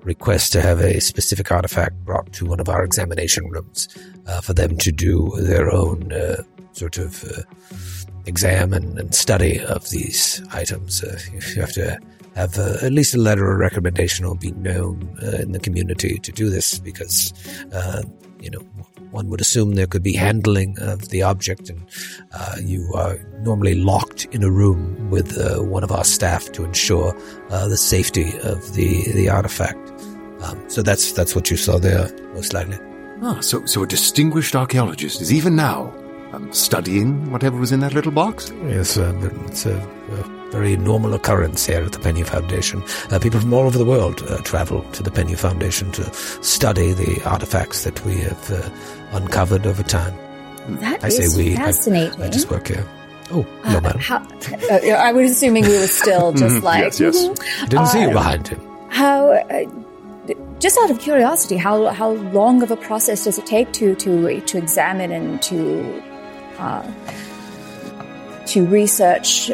request 0.03 0.51
to 0.53 0.61
have 0.61 0.79
a 0.81 0.99
specific 0.99 1.49
artifact 1.51 1.95
brought 2.03 2.33
to 2.33 2.45
one 2.45 2.59
of 2.59 2.67
our 2.67 2.83
examination 2.83 3.47
rooms 3.49 3.87
uh, 4.27 4.41
for 4.41 4.53
them 4.53 4.75
to 4.77 4.91
do 4.91 5.31
their 5.37 5.71
own 5.71 6.11
sort 6.73 6.97
of 6.97 7.23
exam 8.25 8.73
and, 8.73 8.97
and 8.99 9.13
study 9.13 9.59
of 9.59 9.89
these 9.89 10.41
items. 10.51 11.03
Uh, 11.03 11.19
you 11.31 11.61
have 11.61 11.73
to 11.73 11.99
have 12.35 12.57
uh, 12.57 12.77
at 12.81 12.91
least 12.91 13.15
a 13.15 13.17
letter 13.17 13.51
of 13.51 13.59
recommendation 13.59 14.25
or 14.25 14.35
be 14.35 14.51
known 14.51 15.17
uh, 15.23 15.37
in 15.37 15.51
the 15.51 15.59
community 15.59 16.19
to 16.19 16.31
do 16.31 16.49
this 16.49 16.79
because, 16.79 17.33
uh, 17.73 18.03
you 18.39 18.49
know, 18.49 18.61
one 19.11 19.29
would 19.29 19.41
assume 19.41 19.73
there 19.73 19.87
could 19.87 20.03
be 20.03 20.13
handling 20.13 20.77
of 20.79 21.09
the 21.09 21.23
object, 21.23 21.67
and 21.69 21.81
uh, 22.31 22.57
you 22.61 22.91
are 22.93 23.17
normally 23.41 23.73
locked 23.73 24.25
in 24.25 24.43
a 24.43 24.51
room 24.51 25.09
with 25.09 25.35
uh, 25.39 25.63
one 25.63 25.83
of 25.83 25.91
our 25.91 26.03
staff 26.03 26.51
to 26.51 26.63
ensure 26.63 27.13
the 27.49 27.75
safety 27.75 28.37
of 28.43 28.75
the 28.75 29.11
the 29.13 29.27
artifact. 29.27 29.79
Um, 30.43 30.69
so 30.69 30.83
that's 30.83 31.11
that's 31.13 31.35
what 31.35 31.49
you 31.49 31.57
saw 31.57 31.79
there, 31.79 32.07
most 32.35 32.53
likely. 32.53 32.77
Ah, 33.23 33.39
so 33.41 33.65
so 33.65 33.81
a 33.81 33.87
distinguished 33.87 34.55
archaeologist 34.55 35.21
is 35.21 35.33
even 35.33 35.55
now 35.55 35.91
studying 36.51 37.31
whatever 37.31 37.57
was 37.57 37.71
in 37.71 37.79
that 37.81 37.93
little 37.93 38.11
box. 38.11 38.51
Yes, 38.65 38.97
uh, 38.97 39.13
it's 39.45 39.65
a, 39.65 39.75
a 39.77 40.51
very 40.51 40.75
normal 40.77 41.13
occurrence 41.13 41.65
here 41.65 41.83
at 41.83 41.91
the 41.91 41.99
Penhew 41.99 42.25
Foundation. 42.25 42.83
Uh, 43.11 43.19
people 43.19 43.39
from 43.39 43.53
all 43.53 43.65
over 43.65 43.77
the 43.77 43.85
world 43.85 44.23
uh, 44.29 44.37
travel 44.43 44.81
to 44.93 45.03
the 45.03 45.11
Penhew 45.11 45.37
Foundation 45.37 45.91
to 45.91 46.03
study 46.43 46.93
the 46.93 47.21
artifacts 47.23 47.83
that 47.83 48.03
we 48.05 48.17
have 48.17 48.51
uh, 48.51 48.69
uncovered 49.11 49.65
over 49.67 49.83
time. 49.83 50.15
That 50.81 51.03
I 51.03 51.07
is 51.07 51.33
say 51.33 51.43
we. 51.43 51.55
Fascinating. 51.55 52.21
I, 52.21 52.29
just 52.29 52.49
work 52.49 52.67
here. 52.67 52.85
Oh, 53.31 53.43
hello, 53.63 53.77
Uh, 53.77 53.81
madam. 53.81 54.01
How, 54.01 54.17
uh, 54.17 54.87
I 54.95 55.11
was 55.11 55.31
assuming 55.31 55.63
we 55.65 55.77
were 55.77 55.87
still 55.87 56.31
just 56.43 56.63
like, 56.63 56.83
yes, 56.83 56.99
yes. 56.99 57.15
mhm. 57.17 57.63
I 57.63 57.65
didn't 57.67 57.87
see 57.87 58.01
you 58.01 58.09
behind 58.11 58.47
him. 58.47 58.59
How, 58.89 59.31
uh, 59.33 59.65
just 60.59 60.77
out 60.79 60.89
of 60.91 60.99
curiosity, 60.99 61.57
how 61.57 61.87
how 61.87 62.09
long 62.09 62.61
of 62.63 62.69
a 62.71 62.75
process 62.75 63.23
does 63.25 63.37
it 63.37 63.45
take 63.45 63.71
to 63.73 63.95
to 63.95 64.41
to 64.41 64.57
examine 64.57 65.11
and 65.11 65.41
to 65.43 66.03
to 68.47 68.65
research 68.65 69.51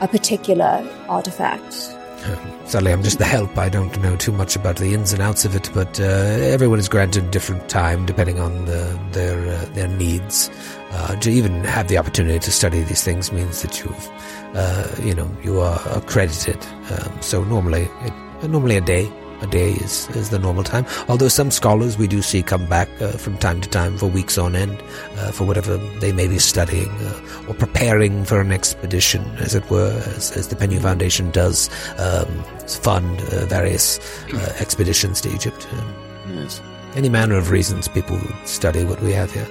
a 0.00 0.08
particular 0.08 0.86
artifact? 1.08 1.94
Sadly, 2.64 2.92
I'm 2.92 3.02
just 3.02 3.18
the 3.18 3.24
help. 3.24 3.56
I 3.58 3.68
don't 3.68 4.00
know 4.00 4.16
too 4.16 4.32
much 4.32 4.56
about 4.56 4.76
the 4.76 4.94
ins 4.94 5.12
and 5.12 5.20
outs 5.20 5.44
of 5.44 5.54
it, 5.54 5.70
but 5.74 6.00
uh, 6.00 6.04
everyone 6.04 6.78
is 6.78 6.88
granted 6.88 7.30
different 7.30 7.68
time 7.68 8.06
depending 8.06 8.40
on 8.40 8.64
the, 8.64 8.98
their 9.12 9.38
uh, 9.38 9.64
their 9.74 9.88
needs. 9.88 10.50
Uh, 10.90 11.16
to 11.16 11.30
even 11.30 11.64
have 11.64 11.88
the 11.88 11.98
opportunity 11.98 12.38
to 12.38 12.52
study 12.52 12.82
these 12.82 13.02
things 13.02 13.32
means 13.32 13.62
that 13.62 13.80
you've, 13.80 14.10
uh, 14.54 14.88
you 15.02 15.14
know, 15.14 15.28
you 15.42 15.60
are 15.60 15.80
accredited. 15.90 16.58
Um, 16.90 17.20
so 17.20 17.42
normally, 17.44 17.88
it, 18.02 18.48
normally 18.48 18.76
a 18.76 18.80
day. 18.80 19.10
A 19.42 19.46
day 19.46 19.72
is, 19.72 20.08
is 20.10 20.30
the 20.30 20.38
normal 20.38 20.64
time. 20.64 20.86
Although 21.08 21.28
some 21.28 21.50
scholars 21.50 21.98
we 21.98 22.06
do 22.06 22.22
see 22.22 22.42
come 22.42 22.66
back 22.66 22.88
uh, 23.02 23.12
from 23.12 23.36
time 23.38 23.60
to 23.60 23.68
time 23.68 23.98
for 23.98 24.06
weeks 24.06 24.38
on 24.38 24.54
end 24.56 24.80
uh, 25.18 25.32
for 25.32 25.44
whatever 25.44 25.76
they 26.00 26.12
may 26.12 26.28
be 26.28 26.38
studying 26.38 26.88
uh, 26.90 27.20
or 27.48 27.54
preparing 27.54 28.24
for 28.24 28.40
an 28.40 28.52
expedition, 28.52 29.22
as 29.38 29.54
it 29.54 29.68
were, 29.70 29.92
as, 30.16 30.30
as 30.32 30.48
the 30.48 30.56
Penhew 30.56 30.80
Foundation 30.80 31.30
does 31.32 31.68
um, 31.98 32.42
fund 32.66 33.20
uh, 33.32 33.44
various 33.46 33.98
uh, 34.32 34.54
expeditions 34.60 35.20
to 35.22 35.32
Egypt. 35.34 35.66
Um, 35.72 35.94
Yes. 36.36 36.62
any 36.96 37.10
manner 37.10 37.36
of 37.36 37.50
reasons 37.50 37.86
people 37.86 38.18
study 38.46 38.82
what 38.84 38.98
we 39.02 39.12
have 39.12 39.30
here. 39.30 39.46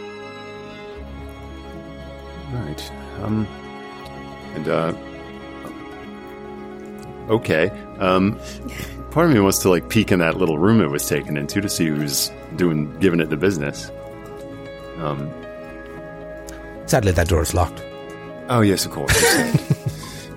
Right. 2.51 2.91
Um. 3.21 3.47
And 4.55 4.67
uh. 4.67 4.93
Okay. 7.29 7.69
Um. 7.99 8.39
Part 9.13 9.27
of 9.27 9.33
me 9.33 9.39
wants 9.39 9.59
to 9.59 9.69
like 9.69 9.89
peek 9.89 10.11
in 10.11 10.19
that 10.19 10.37
little 10.37 10.57
room 10.57 10.81
it 10.81 10.87
was 10.87 11.07
taken 11.07 11.37
into 11.37 11.61
to 11.61 11.69
see 11.69 11.85
who's 11.85 12.31
doing 12.55 12.91
giving 12.99 13.19
it 13.19 13.29
the 13.29 13.37
business. 13.37 13.91
Um. 14.97 15.31
Sadly, 16.87 17.11
that 17.11 17.27
door 17.27 17.41
is 17.43 17.53
locked. 17.53 17.83
Oh 18.49 18.61
yes, 18.61 18.85
of 18.85 18.91
course. 18.91 19.13
you. 19.37 19.59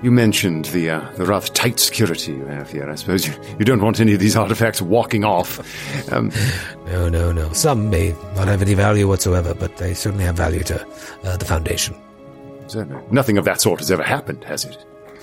You 0.02 0.10
mentioned 0.12 0.66
the 0.66 0.90
uh, 0.90 1.10
the 1.16 1.24
rather 1.24 1.48
tight 1.48 1.80
security 1.80 2.32
you 2.32 2.44
have 2.44 2.70
here. 2.70 2.88
I 2.88 2.94
suppose 2.96 3.26
you, 3.26 3.32
you 3.58 3.64
don't 3.64 3.80
want 3.80 3.98
any 3.98 4.12
of 4.12 4.20
these 4.20 4.36
artifacts 4.36 4.80
walking 4.82 5.24
off. 5.24 5.58
Um, 6.12 6.30
No, 6.84 7.08
no, 7.08 7.32
no. 7.32 7.50
Some 7.54 7.88
may 7.88 8.14
not 8.36 8.46
have 8.46 8.60
any 8.60 8.74
value 8.74 9.08
whatsoever, 9.08 9.54
but 9.54 9.78
they 9.78 9.94
certainly 9.94 10.24
have 10.26 10.36
value 10.36 10.62
to 10.64 10.86
uh, 11.24 11.38
the 11.38 11.46
Foundation. 11.46 11.96
so 12.68 12.84
nothing 13.10 13.38
of 13.38 13.46
that 13.46 13.60
sort 13.62 13.80
has 13.80 13.90
ever 13.90 14.02
happened, 14.02 14.44
has 14.44 14.66
it? 14.66 14.76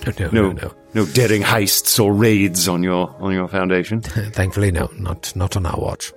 No, 0.06 0.12
no, 0.18 0.28
No, 0.30 0.52
no. 0.52 0.52
no. 0.52 0.74
no 0.94 1.06
daring 1.06 1.42
heists 1.42 2.02
or 2.02 2.12
raids 2.12 2.68
on 2.68 2.82
your 2.82 3.14
on 3.20 3.32
your 3.32 3.48
foundation. 3.48 4.00
Thankfully, 4.32 4.70
no. 4.70 4.90
Not 4.98 5.34
not 5.36 5.56
on 5.56 5.66
our 5.66 5.78
watch. 5.78 6.12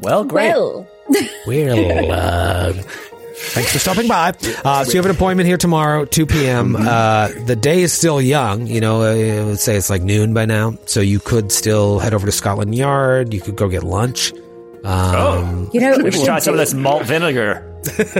Well, 0.00 0.24
great. 0.24 0.52
Well, 0.54 0.86
Well, 1.46 2.12
uh, 2.12 2.72
thanks 2.72 3.72
for 3.72 3.78
stopping 3.78 4.06
by. 4.06 4.32
Uh, 4.64 4.84
so 4.84 4.92
you 4.92 4.96
have 4.98 5.06
an 5.06 5.10
appointment 5.10 5.46
here 5.48 5.56
tomorrow, 5.56 6.04
2 6.04 6.26
p.m. 6.26 6.76
Uh, 6.76 7.28
the 7.46 7.56
day 7.56 7.80
is 7.82 7.92
still 7.92 8.20
young. 8.20 8.66
You 8.66 8.80
know, 8.80 9.02
uh, 9.02 9.44
let's 9.46 9.62
say 9.64 9.76
it's 9.76 9.90
like 9.90 10.02
noon 10.02 10.34
by 10.34 10.44
now. 10.44 10.74
So 10.86 11.00
you 11.00 11.18
could 11.18 11.50
still 11.50 11.98
head 11.98 12.14
over 12.14 12.26
to 12.26 12.32
Scotland 12.32 12.74
Yard. 12.74 13.32
You 13.34 13.40
could 13.40 13.56
go 13.56 13.68
get 13.68 13.82
lunch. 13.82 14.32
Um, 14.84 15.68
you 15.72 15.80
know 15.80 15.96
we 15.96 16.04
we 16.04 16.10
should 16.12 16.24
try 16.24 16.38
some 16.38 16.54
of 16.54 16.58
this 16.58 16.72
malt 16.74 17.04
vinegar. 17.04 17.64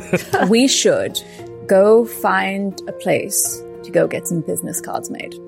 We 0.48 0.66
should 0.66 1.20
go 1.68 2.04
find 2.04 2.80
a 2.88 2.92
place 2.92 3.62
to 3.84 3.90
go 3.90 4.06
get 4.06 4.26
some 4.26 4.40
business 4.42 4.80
cards 4.80 5.10
made. 5.10 5.34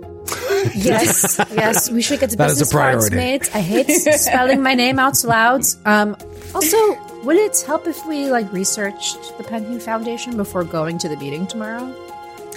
Yes, 0.74 1.40
yes, 1.52 1.90
we 1.90 2.02
should 2.02 2.20
get 2.20 2.28
the 2.30 2.36
That 2.36 2.50
is 2.50 2.58
business 2.58 2.72
cards 2.72 3.08
priority. 3.08 3.16
made. 3.16 3.48
I 3.54 3.60
hate 3.62 3.86
spelling 4.28 4.62
my 4.62 4.74
name 4.74 4.98
out 4.98 5.24
loud. 5.24 5.62
Um, 5.86 6.14
also, 6.54 6.76
would 7.24 7.36
it 7.36 7.58
help 7.66 7.86
if 7.86 8.04
we 8.06 8.30
like 8.30 8.52
researched 8.52 9.16
the 9.38 9.44
Penhew 9.44 9.80
Foundation 9.80 10.36
before 10.36 10.62
going 10.64 10.98
to 10.98 11.08
the 11.08 11.16
meeting 11.16 11.46
tomorrow? 11.46 11.86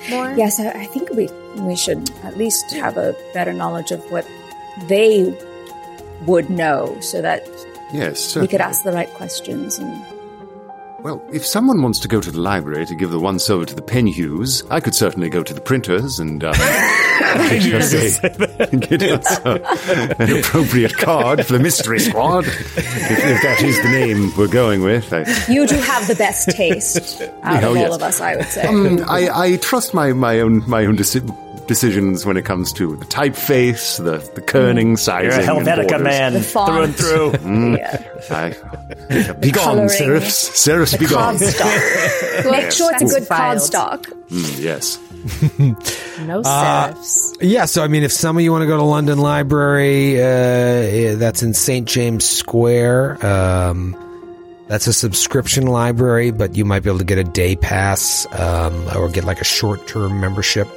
More? 0.10 0.34
Yes, 0.36 0.60
I, 0.60 0.72
I 0.72 0.86
think 0.88 1.12
we 1.12 1.30
we 1.62 1.78
should 1.78 2.10
at 2.24 2.38
least 2.38 2.74
have 2.74 2.98
a 2.98 3.16
better 3.34 3.54
knowledge 3.54 3.92
of 3.92 4.02
what 4.12 4.28
they 4.90 5.34
would 6.26 6.50
know, 6.50 6.98
so 7.00 7.22
that 7.22 7.48
Yes, 7.94 8.36
we 8.36 8.48
could 8.48 8.60
ask 8.62 8.84
the 8.84 8.92
right 8.92 9.10
questions. 9.14 9.78
And 9.78 10.04
Well, 11.04 11.22
if 11.34 11.46
someone 11.46 11.82
wants 11.82 12.00
to 12.00 12.08
go 12.08 12.22
to 12.22 12.32
the 12.32 12.40
library 12.40 12.86
to 12.86 12.96
give 12.96 13.12
the 13.12 13.20
once 13.20 13.50
over 13.50 13.66
to 13.66 13.76
the 13.76 13.82
Penhews, 13.82 14.66
I 14.72 14.80
could 14.80 14.96
certainly 14.96 15.28
go 15.28 15.44
to 15.44 15.54
the 15.54 15.60
printers 15.60 16.18
and 16.18 16.42
um, 16.42 16.54
get, 16.54 17.74
us 17.74 18.24
a, 18.24 18.53
get 18.80 19.04
us 19.04 19.40
an 19.46 20.38
appropriate 20.40 20.96
card 20.98 21.46
for 21.46 21.54
the 21.54 21.60
mystery 21.60 22.00
squad. 22.00 22.46
If, 22.46 22.78
if 22.78 23.42
that 23.42 23.62
is 23.64 23.82
the 23.82 23.90
name 23.90 24.32
we're 24.38 24.48
going 24.48 24.82
with, 24.84 25.12
I, 25.14 25.26
you 25.52 25.66
do 25.68 25.76
have 25.76 26.08
the 26.08 26.16
best 26.16 26.50
taste 26.52 27.22
out 27.44 27.64
Oh, 27.64 27.72
of 27.72 27.76
all 27.76 27.76
yes. 27.76 27.96
of 27.96 28.04
us, 28.04 28.22
I 28.22 28.36
would 28.36 28.46
say. 28.48 28.64
um, 28.68 29.00
I, 29.08 29.30
I 29.54 29.58
trust 29.58 29.94
my, 29.94 30.14
my 30.14 30.40
own 30.40 30.68
my 30.70 30.86
own 30.86 30.98
deci- 30.98 31.68
decisions 31.68 32.26
when 32.26 32.36
it 32.38 32.44
comes 32.44 32.74
to 32.74 32.96
the 32.98 33.06
typeface, 33.06 33.98
the 33.98 34.18
the 34.36 34.42
kerning, 34.42 34.98
sizing, 35.00 35.32
You're 35.46 35.50
a 35.52 35.58
and 35.58 35.68
Helvetica 35.68 36.02
man 36.04 36.34
The 36.34 36.42
through 36.42 36.84
and 36.84 36.96
font. 36.96 37.42
through. 37.42 37.76
yeah. 37.78 38.04
I, 38.30 38.50
be 39.34 39.52
gone, 39.52 39.78
serifs, 39.88 40.50
serifs, 40.52 40.98
be 41.00 41.06
gone. 41.08 41.36
Cardstock. 41.36 42.52
Make 42.52 42.72
sure 42.72 42.92
it's 42.94 43.02
a 43.14 43.20
good 43.20 43.28
Filed. 43.28 43.60
cardstock. 43.60 44.04
Mm, 44.30 44.62
yes. 44.64 44.98
No 46.26 46.42
Uh, 46.42 46.94
serifs. 46.94 47.38
yeah, 47.42 47.66
so 47.66 47.84
I 47.84 47.88
mean, 47.88 48.04
if 48.04 48.12
some 48.12 48.38
of 48.38 48.44
you 48.44 48.52
want 48.52 48.62
to 48.64 48.68
go 48.68 48.78
to 48.78 48.84
London 48.84 49.18
Library, 49.18 50.22
uh, 50.22 51.16
that's 51.18 51.42
in 51.44 51.54
St. 51.54 51.88
James 51.88 52.26
Square. 52.26 53.26
Um, 53.26 53.96
that's 54.68 54.88
a 54.88 54.94
subscription 54.94 55.68
library, 55.68 56.32
but 56.32 56.56
you 56.56 56.66
might 56.66 56.82
be 56.84 56.90
able 56.90 57.00
to 57.00 57.06
get 57.06 57.18
a 57.18 57.24
day 57.24 57.56
pass 57.56 58.26
um, 58.34 58.88
or 58.96 59.10
get 59.10 59.24
like 59.24 59.42
a 59.42 59.46
short 59.46 59.88
term 59.88 60.20
membership 60.22 60.68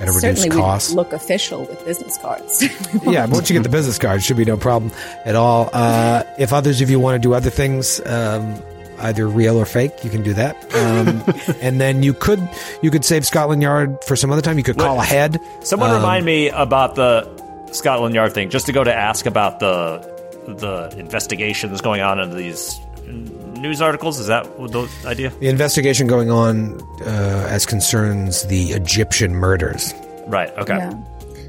at 0.00 0.08
a 0.08 0.12
reduced 0.12 0.42
Certainly, 0.42 0.50
cost. 0.50 0.92
look 0.94 1.12
official 1.12 1.60
with 1.64 1.84
business 1.84 2.18
cards. 2.18 2.62
yeah, 3.04 3.26
once 3.26 3.48
you 3.50 3.54
get 3.54 3.62
the 3.62 3.68
business 3.68 3.98
card, 3.98 4.18
it 4.18 4.22
should 4.22 4.36
be 4.36 4.44
no 4.44 4.56
problem 4.56 4.92
at 5.24 5.34
all. 5.36 5.70
Uh, 5.72 6.22
if 6.38 6.52
others 6.52 6.80
of 6.80 6.90
you 6.90 7.00
want 7.00 7.20
to 7.20 7.26
do 7.26 7.34
other 7.34 7.50
things, 7.50 8.00
um, 8.06 8.54
either 9.00 9.26
real 9.28 9.56
or 9.56 9.64
fake, 9.64 9.92
you 10.04 10.10
can 10.10 10.22
do 10.22 10.34
that. 10.34 10.56
Um, 10.74 11.22
and 11.62 11.80
then 11.80 12.02
you 12.02 12.12
could 12.14 12.46
you 12.82 12.90
could 12.90 13.04
save 13.04 13.26
Scotland 13.26 13.62
Yard 13.62 14.02
for 14.04 14.16
some 14.16 14.30
other 14.30 14.42
time. 14.42 14.58
You 14.58 14.64
could 14.64 14.78
call 14.78 14.96
What? 14.96 15.04
ahead. 15.06 15.40
Someone 15.62 15.90
Um, 15.90 15.96
remind 15.96 16.24
me 16.24 16.48
about 16.50 16.94
the 16.94 17.28
Scotland 17.72 18.14
Yard 18.14 18.32
thing, 18.32 18.50
just 18.50 18.66
to 18.66 18.72
go 18.72 18.82
to 18.84 18.94
ask 18.94 19.26
about 19.26 19.60
the 19.60 19.98
the 20.46 20.94
investigations 20.98 21.80
going 21.82 22.00
on 22.00 22.18
in 22.18 22.34
these 22.36 22.80
news 23.06 23.80
articles. 23.82 24.18
Is 24.18 24.26
that 24.28 24.44
the 24.56 24.88
idea? 25.06 25.30
The 25.40 25.48
investigation 25.48 26.06
going 26.06 26.30
on 26.30 26.80
uh, 27.02 27.46
as 27.50 27.66
concerns 27.66 28.44
the 28.44 28.70
Egyptian 28.70 29.34
murders. 29.34 29.92
Right. 30.26 30.50
Okay. 30.58 30.76
Yeah. 30.76 30.92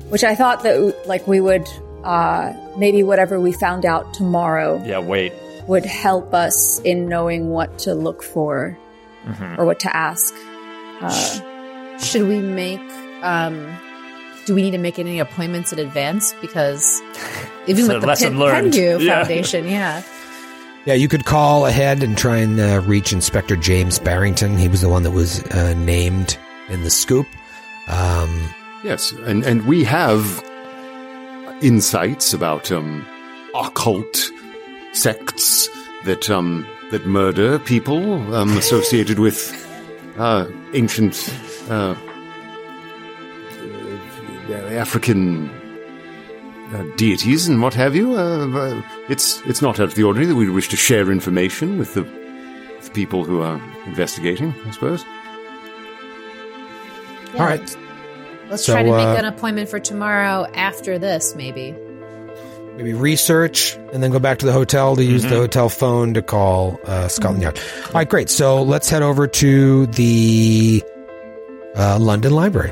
Which 0.10 0.24
I 0.24 0.36
thought 0.36 0.64
that 0.64 1.08
like 1.08 1.28
we 1.28 1.40
would 1.40 1.68
uh, 2.04 2.54
maybe 2.78 3.04
whatever 3.04 3.40
we 3.40 3.52
found 3.54 3.86
out 3.86 4.14
tomorrow 4.14 4.82
Yeah. 4.86 5.00
Wait. 5.00 5.32
Would 5.70 5.86
help 5.86 6.34
us 6.34 6.80
in 6.82 7.08
knowing 7.08 7.50
what 7.50 7.80
to 7.80 7.94
look 7.96 8.22
for 8.24 8.78
Mm-hmm. 9.26 9.60
or 9.62 9.66
what 9.66 9.80
to 9.82 9.96
ask. 9.96 10.34
Should 12.04 12.28
we 12.28 12.40
make? 12.40 12.80
Um, 13.22 13.78
do 14.46 14.56
we 14.56 14.62
need 14.62 14.72
to 14.72 14.78
make 14.78 14.98
any 14.98 15.20
appointments 15.20 15.72
in 15.74 15.80
advance? 15.80 16.34
Because 16.42 17.02
even 17.68 17.84
It's 17.86 17.94
with 17.94 18.02
the 18.02 18.08
lesson 18.08 18.30
Pen- 18.32 18.40
learned. 18.40 18.74
Penhew 18.74 19.02
Yeah. 19.04 19.20
Foundation, 19.24 19.68
yeah. 19.68 20.02
Yeah, 20.86 20.94
you 20.94 21.08
could 21.10 21.26
call 21.26 21.66
ahead 21.66 22.02
and 22.02 22.18
try 22.18 22.38
and 22.38 22.60
uh, 22.60 22.80
reach 22.86 23.12
Inspector 23.12 23.56
James 23.58 24.00
Barrington. 24.00 24.58
He 24.58 24.70
was 24.70 24.80
the 24.82 24.90
one 24.90 25.04
that 25.04 25.12
was 25.12 25.44
uh, 25.52 25.74
named 25.78 26.38
in 26.70 26.84
the 26.84 26.90
scoop. 26.90 27.28
Um, 27.88 28.50
Yes, 28.86 29.12
and 29.26 29.44
and 29.44 29.68
we 29.68 29.84
have 29.84 30.42
insights 31.62 32.34
about 32.34 32.72
um, 32.72 33.06
occult 33.54 34.32
sects 34.94 35.70
that 36.06 36.30
um, 36.30 36.66
that 36.92 37.06
murder 37.06 37.60
people 37.60 38.34
um, 38.34 38.58
associated 38.58 39.20
with 39.20 39.54
uh, 40.18 40.46
ancient 40.74 41.34
uh, 41.70 41.96
uh, 44.50 44.54
African 44.54 45.50
uh, 46.74 46.84
deities 46.96 47.48
and 47.48 47.62
what 47.62 47.74
have 47.74 47.96
you. 47.96 48.18
Uh, 48.18 48.48
uh, 48.50 48.82
it's 49.10 49.42
it's 49.46 49.62
not 49.62 49.80
out 49.80 49.86
of 49.90 49.96
the 49.96 50.04
ordinary 50.04 50.28
that 50.28 50.36
we 50.36 50.50
wish 50.50 50.70
to 50.70 50.78
share 50.78 51.12
information 51.12 51.78
with 51.78 51.94
the, 51.94 52.04
with 52.04 52.86
the 52.86 52.92
people 52.92 53.24
who 53.24 53.42
are 53.42 53.62
investigating. 53.86 54.54
I 54.66 54.72
suppose. 54.72 55.06
All 57.36 57.46
right. 57.46 57.78
Let's 58.50 58.66
So, 58.66 58.74
try 58.74 58.84
to 58.84 58.92
uh, 58.92 58.98
make 58.98 59.20
an 59.20 59.26
appointment 59.26 59.70
for 59.70 59.80
tomorrow 59.80 60.48
after 60.56 60.98
this, 60.98 61.36
maybe. 61.36 61.76
Maybe 62.80 62.94
research 62.94 63.76
and 63.92 64.02
then 64.02 64.10
go 64.10 64.20
back 64.20 64.38
to 64.38 64.46
the 64.46 64.54
hotel 64.54 64.96
to 64.96 65.04
use 65.04 65.24
the 65.24 65.36
hotel 65.36 65.68
phone 65.68 66.14
to 66.14 66.22
call 66.22 66.80
uh, 66.86 67.10
Scotland 67.10 67.44
Yard. 67.44 67.60
All 67.88 67.92
right, 67.92 68.08
great. 68.08 68.30
So 68.30 68.64
let's 68.64 68.88
head 68.90 69.02
over 69.02 69.28
to 69.28 69.86
the 69.88 70.82
uh, 71.76 72.00
London 72.00 72.32
Library. 72.32 72.72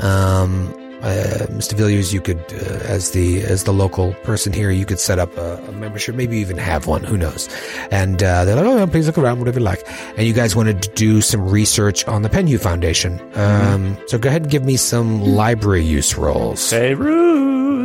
Um, 0.00 0.72
uh, 1.02 1.44
Mr. 1.50 1.74
Villiers, 1.74 2.14
you 2.14 2.22
could, 2.22 2.38
uh, 2.54 2.80
as 2.88 3.10
the 3.10 3.42
as 3.42 3.64
the 3.64 3.72
local 3.74 4.14
person 4.22 4.54
here, 4.54 4.70
you 4.70 4.86
could 4.86 4.98
set 4.98 5.18
up 5.18 5.36
a, 5.36 5.56
a 5.68 5.72
membership. 5.72 6.14
Maybe 6.14 6.38
even 6.38 6.56
have 6.56 6.86
one. 6.86 7.04
Who 7.04 7.18
knows? 7.18 7.46
And 7.90 8.22
uh, 8.22 8.46
they're 8.46 8.56
like, 8.56 8.64
"Oh, 8.64 8.78
yeah, 8.78 8.86
please 8.86 9.06
look 9.06 9.18
around, 9.18 9.40
whatever 9.40 9.58
you 9.58 9.64
like." 9.66 9.86
And 10.16 10.26
you 10.26 10.32
guys 10.32 10.56
wanted 10.56 10.80
to 10.84 10.88
do 10.92 11.20
some 11.20 11.46
research 11.46 12.08
on 12.08 12.22
the 12.22 12.30
Penhew 12.30 12.58
Foundation. 12.58 13.20
Um, 13.34 13.98
So 14.06 14.16
go 14.16 14.30
ahead 14.30 14.42
and 14.42 14.50
give 14.50 14.64
me 14.64 14.78
some 14.78 15.20
library 15.20 15.84
use 15.84 16.16
rolls. 16.16 16.60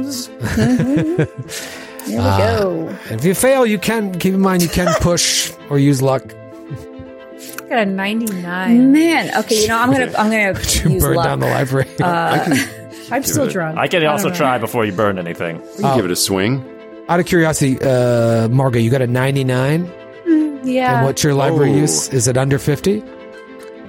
Beirut. 0.09 1.29
Mm-hmm. 1.29 2.09
There 2.09 2.17
we 2.17 2.17
ah, 2.17 2.37
go. 2.37 2.97
If 3.09 3.23
you 3.25 3.33
fail, 3.35 3.65
you 3.65 3.77
can 3.77 4.17
keep 4.17 4.33
in 4.33 4.41
mind 4.41 4.61
you 4.63 4.69
can 4.69 4.93
push 5.01 5.51
or 5.69 5.77
use 5.79 6.01
luck 6.01 6.23
I 7.69 7.69
got 7.69 7.79
a 7.79 7.85
99. 7.85 8.91
Man, 8.91 9.37
okay, 9.37 9.61
you 9.61 9.67
know 9.67 9.77
I'm 9.77 9.91
gonna 9.91 10.11
I'm 10.17 10.31
gonna 10.31 10.53
to 10.59 10.89
use 10.89 11.03
burn 11.03 11.15
luck. 11.15 11.25
down 11.25 11.39
the 11.39 11.45
library. 11.45 11.87
Uh, 12.01 12.55
I'm 13.11 13.23
still 13.23 13.43
it- 13.47 13.51
drunk. 13.51 13.77
I 13.77 13.87
can 13.87 14.03
also 14.07 14.29
don't 14.29 14.37
try 14.37 14.57
before 14.57 14.85
you 14.85 14.91
burn 14.91 15.19
anything. 15.19 15.61
We 15.61 15.83
can 15.83 15.85
oh. 15.85 15.95
give 15.95 16.05
it 16.05 16.11
a 16.11 16.15
swing. 16.15 16.65
Out 17.09 17.19
of 17.19 17.27
curiosity, 17.27 17.79
uh, 17.81 18.47
Margot, 18.49 18.79
you 18.79 18.89
got 18.89 19.01
a 19.01 19.07
99? 19.07 19.85
Mm, 20.25 20.59
yeah. 20.63 20.97
and 20.97 21.05
what's 21.05 21.23
your 21.23 21.33
library 21.33 21.71
Oh. 21.71 21.77
use? 21.77 22.07
Is 22.09 22.27
it 22.27 22.37
under 22.37 22.59
50? 22.59 23.03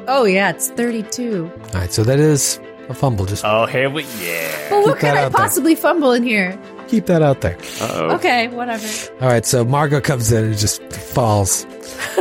oh, 0.09 0.25
yeah, 0.25 0.51
it's 0.51 0.71
32. 0.71 1.51
All 1.55 1.71
right, 1.73 1.93
so 1.93 2.03
that 2.03 2.19
is 2.19 2.59
a 2.91 2.95
fumble. 2.95 3.25
Just 3.27 3.45
Oh, 3.45 3.67
here 3.67 3.89
we. 3.91 4.03
Yeah. 4.21 4.71
Well, 4.71 4.83
what 4.83 4.87
Keep 4.95 5.01
could 5.01 5.07
that 5.09 5.17
I 5.17 5.23
out 5.25 5.33
there. 5.33 5.41
possibly 5.41 5.75
fumble 5.75 6.13
in 6.13 6.23
here? 6.23 6.59
keep 6.89 7.07
that 7.07 7.23
out 7.23 7.41
there. 7.41 7.57
Uh 7.81 7.89
oh. 7.93 8.15
Okay, 8.17 8.49
whatever. 8.49 8.87
All 9.21 9.29
right, 9.29 9.47
so 9.47 9.65
Margot 9.65 10.01
comes 10.01 10.33
in 10.33 10.45
and 10.47 10.59
just 10.59 10.83
falls. 10.93 11.65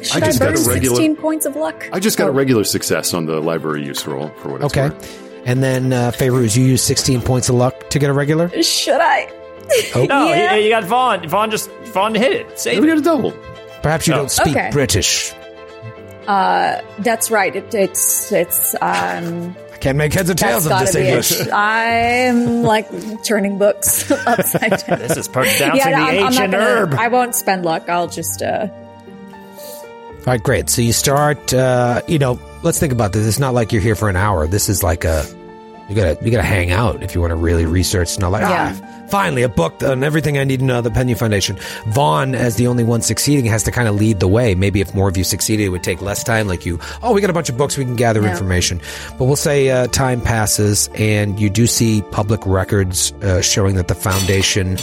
Should 0.00 0.22
I, 0.22 0.26
just 0.26 0.38
got 0.38 0.54
burn 0.54 0.56
a 0.56 0.68
regular- 0.68 0.96
16 0.96 1.16
points 1.16 1.44
of 1.44 1.56
luck? 1.56 1.88
I 1.92 1.98
just 2.00 2.16
got 2.16 2.26
Oh, 2.28 2.30
a 2.30 2.32
regular 2.32 2.64
success 2.64 3.12
on 3.14 3.26
the 3.26 3.40
library 3.40 3.84
use 3.84 4.06
roll 4.06 4.28
for 4.38 4.48
what 4.50 4.62
it's 4.62 4.72
Okay. 4.72 4.88
worth. 4.88 5.42
And 5.44 5.62
then 5.62 5.92
uh, 5.92 6.12
Fairuz, 6.12 6.56
you 6.56 6.64
use 6.64 6.82
16 6.82 7.20
points 7.22 7.48
of 7.48 7.56
luck 7.56 7.90
to 7.90 7.98
get 7.98 8.08
a 8.08 8.12
regular. 8.12 8.48
Should 8.62 9.00
I? 9.00 9.30
No, 9.94 10.28
Yeah. 10.32 10.54
you, 10.54 10.64
you 10.64 10.68
got 10.70 10.84
Vaughn. 10.84 11.28
Vaughn 11.28 11.50
just 11.50 11.68
Vaughn 11.92 12.14
hit 12.14 12.32
it. 12.32 12.58
Save 12.58 12.80
We 12.80 12.86
it. 12.86 12.94
got 12.94 12.98
a 12.98 13.02
double. 13.02 13.32
Perhaps 13.82 14.06
you 14.06 14.14
Oh. 14.14 14.18
don't 14.18 14.30
speak 14.30 14.56
Okay. 14.56 14.70
British. 14.72 15.32
Uh, 16.28 16.82
that's 16.98 17.30
right. 17.30 17.56
It, 17.56 17.74
it's 17.74 18.30
it's 18.32 18.74
um. 18.82 19.56
I 19.72 19.76
can't 19.80 19.96
make 19.96 20.12
heads 20.12 20.28
or 20.28 20.34
That's 20.34 20.42
tails 20.42 20.66
of 20.66 20.70
gotta 20.70 20.84
this 20.86 20.94
be 20.94 21.06
English. 21.08 21.40
it. 21.40 21.48
I'm 21.52 22.62
like 22.62 22.88
turning 23.24 23.58
books 23.58 24.10
upside 24.26 24.70
down. 24.86 24.98
This 24.98 25.16
is 25.16 25.26
pronouncing 25.28 25.68
no, 25.68 25.74
the 25.74 25.80
I'm, 25.82 26.24
I'm 26.26 26.34
not 26.34 26.44
in 26.44 26.50
gonna, 26.50 26.62
herb. 26.62 26.94
I 26.94 27.08
won't 27.08 27.34
spend 27.34 27.64
luck. 27.64 27.88
I'll 27.88 28.08
just 28.08 28.42
uh. 28.42 28.68
All 28.70 30.24
right, 30.34 30.42
great. 30.42 30.68
So 30.68 30.82
you 30.82 30.92
start. 30.92 31.54
Uh, 31.54 32.02
you 32.06 32.18
know, 32.18 32.38
let's 32.62 32.78
think 32.78 32.92
about 32.92 33.12
this. 33.12 33.26
It's 33.26 33.38
not 33.38 33.54
like 33.54 33.72
you're 33.72 33.80
here 33.80 33.94
for 33.94 34.10
an 34.10 34.16
hour. 34.16 34.46
This 34.46 34.68
is 34.68 34.82
like 34.82 35.04
a 35.04 35.24
you 35.88 35.94
gotta 35.94 36.18
you 36.22 36.30
gotta 36.30 36.42
hang 36.42 36.70
out 36.72 37.02
if 37.02 37.14
you 37.14 37.22
want 37.22 37.30
to 37.30 37.36
really 37.36 37.64
research. 37.64 38.08
It's 38.08 38.18
not 38.18 38.32
like 38.32 38.42
Yeah. 38.42 38.76
ah, 38.78 38.97
finally 39.10 39.42
a 39.42 39.48
book 39.48 39.82
on 39.82 40.04
everything 40.04 40.38
I 40.38 40.44
need 40.44 40.60
to 40.60 40.66
know. 40.66 40.80
The 40.80 40.90
Penhew 40.90 41.18
Foundation. 41.18 41.58
Vaughn, 41.88 42.34
as 42.34 42.56
the 42.56 42.66
only 42.66 42.84
one 42.84 43.02
succeeding, 43.02 43.44
has 43.46 43.62
to 43.64 43.70
kind 43.70 43.88
of 43.88 43.96
lead 43.96 44.20
the 44.20 44.28
way. 44.28 44.54
Maybe 44.54 44.80
if 44.80 44.94
more 44.94 45.08
of 45.08 45.16
you 45.16 45.24
succeeded, 45.24 45.64
it 45.64 45.68
would 45.70 45.82
take 45.82 46.00
less 46.00 46.22
time. 46.24 46.48
Like 46.48 46.64
you, 46.66 46.78
oh, 47.02 47.12
we 47.12 47.20
got 47.20 47.30
a 47.30 47.34
bunch 47.34 47.48
of 47.48 47.56
books, 47.56 47.76
we 47.76 47.84
can 47.84 47.96
gather 47.96 48.24
information. 48.24 48.80
But 49.18 49.24
we'll 49.24 49.36
say 49.36 49.70
uh, 49.70 49.86
time 49.88 50.20
passes, 50.20 50.88
and 50.94 51.38
you 51.40 51.50
do 51.50 51.66
see 51.66 52.02
public 52.10 52.44
records 52.46 53.12
uh, 53.22 53.42
showing 53.42 53.76
that 53.76 53.88
the 53.88 53.94
foundation 53.94 54.78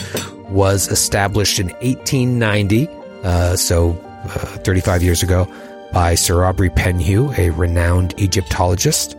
was 0.49 0.87
established 0.87 1.59
in 1.59 1.67
1890. 1.67 2.87
Uh, 3.23 3.55
so 3.55 3.91
uh, 4.25 4.57
35 4.63 5.03
years 5.03 5.23
ago 5.23 5.47
by 5.93 6.15
Sir 6.15 6.43
Aubrey 6.43 6.69
Penhew, 6.69 7.37
a 7.37 7.51
renowned 7.51 8.13
Egyptologist. 8.19 9.15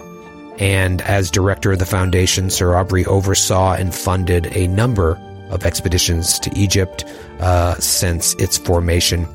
And 0.59 1.03
as 1.03 1.31
director 1.31 1.73
of 1.73 1.79
the 1.79 1.87
foundation, 1.87 2.51
Sir 2.51 2.75
Aubrey 2.75 3.05
oversaw 3.07 3.75
and 3.75 3.95
funded 3.95 4.47
a 4.57 4.67
number 4.69 5.21
of 5.51 5.65
expeditions 5.65 6.39
to 6.41 6.51
Egypt 6.59 7.05
uh, 7.41 7.75
since 7.75 8.35
its 8.35 8.59
formation. 8.59 9.27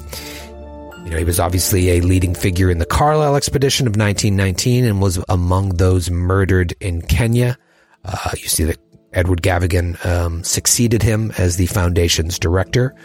You 1.05 1.11
know, 1.11 1.17
he 1.17 1.23
was 1.23 1.39
obviously 1.39 1.89
a 1.91 2.01
leading 2.01 2.35
figure 2.35 2.69
in 2.69 2.77
the 2.77 2.85
Carlyle 2.85 3.35
expedition 3.35 3.87
of 3.87 3.91
1919 3.91 4.85
and 4.85 5.01
was 5.01 5.19
among 5.29 5.69
those 5.77 6.09
murdered 6.09 6.73
in 6.79 7.01
Kenya. 7.01 7.57
Uh, 8.05 8.31
you 8.37 8.47
see 8.47 8.63
that 8.65 8.77
Edward 9.13 9.41
Gavigan 9.41 10.03
um, 10.05 10.43
succeeded 10.43 11.03
him 11.03 11.31
as 11.37 11.57
the 11.57 11.65
foundation's 11.67 12.39
director. 12.39 12.95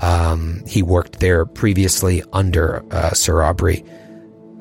Um, 0.00 0.62
he 0.66 0.82
worked 0.82 1.20
there 1.20 1.44
previously 1.46 2.22
under 2.32 2.84
uh, 2.92 3.10
Sir 3.10 3.42
Aubrey. 3.42 3.84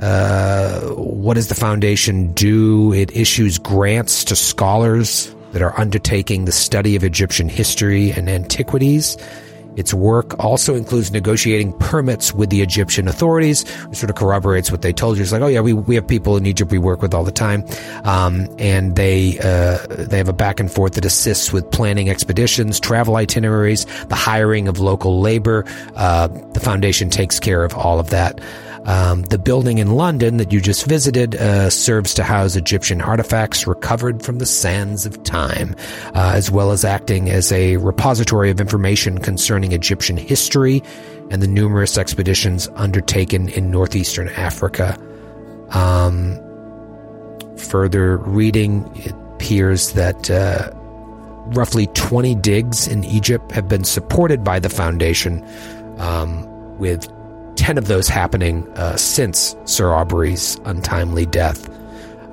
Uh, 0.02 0.80
what 0.96 1.34
does 1.34 1.48
the 1.48 1.56
foundation 1.56 2.32
do? 2.34 2.94
It 2.94 3.16
issues 3.16 3.58
grants 3.58 4.24
to 4.26 4.36
scholars 4.36 5.34
that 5.52 5.62
are 5.62 5.78
undertaking 5.80 6.46
the 6.46 6.52
study 6.52 6.96
of 6.96 7.04
Egyptian 7.04 7.50
history 7.50 8.12
and 8.12 8.30
antiquities. 8.30 9.18
Its 9.76 9.94
work 9.94 10.38
also 10.44 10.76
includes 10.76 11.12
negotiating 11.12 11.72
permits 11.74 12.34
with 12.34 12.50
the 12.50 12.62
Egyptian 12.62 13.08
authorities, 13.08 13.64
which 13.88 14.00
sort 14.00 14.10
of 14.10 14.16
corroborates 14.16 14.72
what 14.72 14.82
they 14.82 14.92
told 14.92 15.16
you. 15.16 15.24
It's 15.24 15.32
like, 15.32 15.42
oh 15.42 15.48
yeah, 15.48 15.62
we, 15.62 15.74
we 15.74 15.96
have 15.96 16.06
people 16.06 16.36
in 16.36 16.46
Egypt 16.46 16.72
we 16.72 16.80
work 16.80 17.02
with 17.02 17.14
all 17.14 17.24
the 17.24 17.32
time, 17.32 17.64
um, 18.04 18.48
and 18.58 18.96
they 18.96 19.40
uh, 19.40 19.78
they 19.88 20.18
have 20.18 20.28
a 20.28 20.34
back 20.34 20.60
and 20.60 20.70
forth 20.70 20.94
that 20.96 21.06
assists 21.06 21.54
with 21.54 21.70
planning 21.72 22.10
expeditions, 22.10 22.80
travel 22.80 23.16
itineraries, 23.16 23.86
the 24.08 24.16
hiring 24.16 24.68
of 24.68 24.80
local 24.80 25.22
labor. 25.22 25.64
Uh, 25.96 26.28
the 26.28 26.60
foundation 26.60 27.10
takes 27.10 27.40
care 27.40 27.64
of 27.64 27.74
all 27.74 28.00
of 28.00 28.10
that. 28.10 28.42
Um, 28.90 29.22
the 29.22 29.38
building 29.38 29.78
in 29.78 29.92
London 29.92 30.38
that 30.38 30.52
you 30.52 30.60
just 30.60 30.88
visited 30.88 31.36
uh, 31.36 31.70
serves 31.70 32.16
to 32.16 32.24
house 32.24 32.56
Egyptian 32.56 33.02
artifacts 33.02 33.68
recovered 33.68 34.24
from 34.24 34.40
the 34.40 34.48
sands 34.48 35.06
of 35.06 35.22
time, 35.22 35.76
uh, 36.16 36.32
as 36.34 36.50
well 36.50 36.72
as 36.72 36.84
acting 36.84 37.30
as 37.30 37.52
a 37.52 37.78
repository 37.78 38.50
of 38.50 38.60
information 38.60 39.20
concerning 39.20 39.74
Egyptian 39.74 40.18
history 40.18 40.82
and 41.30 41.40
the 41.40 41.48
numerous 41.48 42.00
expeditions 42.00 42.68
undertaken 42.74 43.50
in 43.50 43.70
northeastern 43.70 44.30
Africa. 44.30 44.98
Um, 45.70 46.40
further 47.58 48.18
reading, 48.18 48.92
it 48.96 49.14
appears 49.36 49.92
that 49.92 50.32
uh, 50.32 50.72
roughly 51.54 51.86
20 51.94 52.34
digs 52.34 52.88
in 52.88 53.04
Egypt 53.04 53.52
have 53.52 53.68
been 53.68 53.84
supported 53.84 54.44
by 54.44 54.58
the 54.58 54.70
foundation, 54.70 55.48
um, 56.00 56.48
with 56.80 57.08
10 57.60 57.78
of 57.78 57.88
those 57.88 58.08
happening 58.08 58.66
uh, 58.78 58.96
since 58.96 59.54
Sir 59.66 59.94
Aubrey's 59.94 60.56
untimely 60.64 61.26
death. 61.26 61.70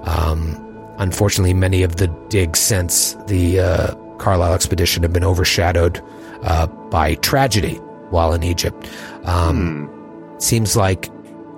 Um, 0.07 0.57
unfortunately, 0.99 1.53
many 1.53 1.83
of 1.83 1.97
the 1.97 2.07
digs 2.29 2.61
since 2.61 3.15
the 3.27 3.59
uh, 3.59 3.95
Carlyle 4.19 4.55
expedition 4.55 5.03
have 5.03 5.13
been 5.13 5.25
overshadowed 5.25 6.01
uh, 6.43 6.69
by 6.91 7.17
tragedy 7.17 7.75
while 8.11 8.33
in 8.33 8.45
Egypt. 8.45 8.89
Um, 9.25 9.93
Seems 10.39 10.77
like 10.77 11.11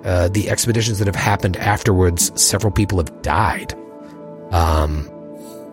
uh, 0.03 0.29
the 0.29 0.49
expeditions 0.49 0.97
that 0.97 1.05
have 1.05 1.15
happened 1.15 1.57
afterwards, 1.57 2.31
several 2.41 2.71
people 2.71 2.97
have 2.97 3.21
died. 3.21 3.75
Um, 4.51 5.07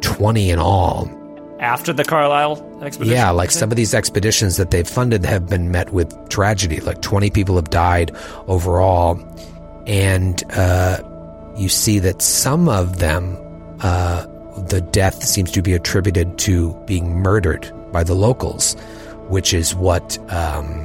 20 0.03 0.51
in 0.51 0.59
all. 0.59 1.09
After 1.61 1.93
the 1.93 2.05
Carlyle 2.05 2.63
expedition. 2.83 3.15
Yeah, 3.15 3.31
like 3.31 3.51
some 3.51 3.71
of 3.71 3.77
these 3.77 3.95
expeditions 3.95 4.57
that 4.59 4.71
they've 4.71 4.87
funded 4.87 5.25
have 5.25 5.49
been 5.49 5.71
met 5.71 5.93
with 5.93 6.29
tragedy. 6.29 6.81
Like 6.81 7.01
20 7.01 7.31
people 7.31 7.57
have 7.57 7.71
died 7.71 8.15
overall. 8.47 9.19
And 9.87 10.43
uh, 10.53 10.99
you 11.57 11.69
see 11.69 11.99
that 12.01 12.21
some 12.21 12.69
of 12.69 12.99
them, 12.99 13.39
uh, 13.81 14.27
the 14.69 14.81
death 14.81 15.23
seems 15.23 15.51
to 15.53 15.63
be 15.63 15.73
attributed 15.73 16.39
to 16.39 16.75
being 16.87 17.21
murdered 17.21 17.73
by 17.93 18.05
the 18.05 18.15
locals, 18.15 18.75
which 19.29 19.55
is 19.55 19.75
what, 19.75 20.19
um, 20.31 20.85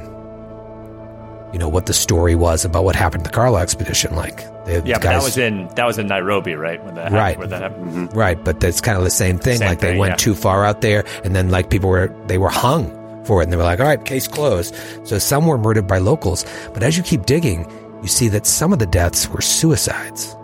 you 1.52 1.58
know, 1.58 1.68
what 1.68 1.86
the 1.86 1.94
story 1.94 2.34
was 2.34 2.64
about 2.64 2.84
what 2.84 2.96
happened 2.96 3.24
to 3.24 3.30
the 3.30 3.34
Carlyle 3.34 3.62
expedition. 3.62 4.14
Like, 4.16 4.40
the 4.64 4.82
Yeah, 4.84 4.98
but 4.98 5.02
that 5.02 5.22
was 5.22 5.38
in 5.38 5.68
that 5.74 5.86
was 5.86 5.98
in 5.98 6.06
Nairobi, 6.06 6.54
right? 6.54 6.82
When 6.84 6.94
that 6.94 7.12
happened, 7.12 7.18
Right. 7.18 7.38
Where 7.38 7.46
that 7.46 7.62
happened. 7.62 8.16
Right, 8.16 8.42
but 8.42 8.60
that's 8.60 8.80
kind 8.80 8.98
of 8.98 9.04
the 9.04 9.10
same 9.10 9.38
thing. 9.38 9.58
Same 9.58 9.68
like 9.68 9.80
they 9.80 9.96
went 9.96 10.12
yeah. 10.12 10.16
too 10.16 10.34
far 10.34 10.64
out 10.64 10.80
there, 10.80 11.04
and 11.24 11.34
then 11.34 11.50
like 11.50 11.70
people 11.70 11.90
were 11.90 12.14
they 12.26 12.38
were 12.38 12.50
hung 12.50 12.90
for 13.24 13.40
it, 13.40 13.44
and 13.44 13.52
they 13.52 13.56
were 13.56 13.62
like, 13.62 13.80
"All 13.80 13.86
right, 13.86 14.04
case 14.04 14.26
closed." 14.26 14.74
So 15.04 15.18
some 15.18 15.46
were 15.46 15.58
murdered 15.58 15.86
by 15.86 15.98
locals, 15.98 16.44
but 16.74 16.82
as 16.82 16.96
you 16.96 17.02
keep 17.02 17.26
digging, 17.26 17.70
you 18.02 18.08
see 18.08 18.28
that 18.28 18.46
some 18.46 18.72
of 18.72 18.78
the 18.78 18.86
deaths 18.86 19.28
were 19.28 19.40
suicides. 19.40 20.36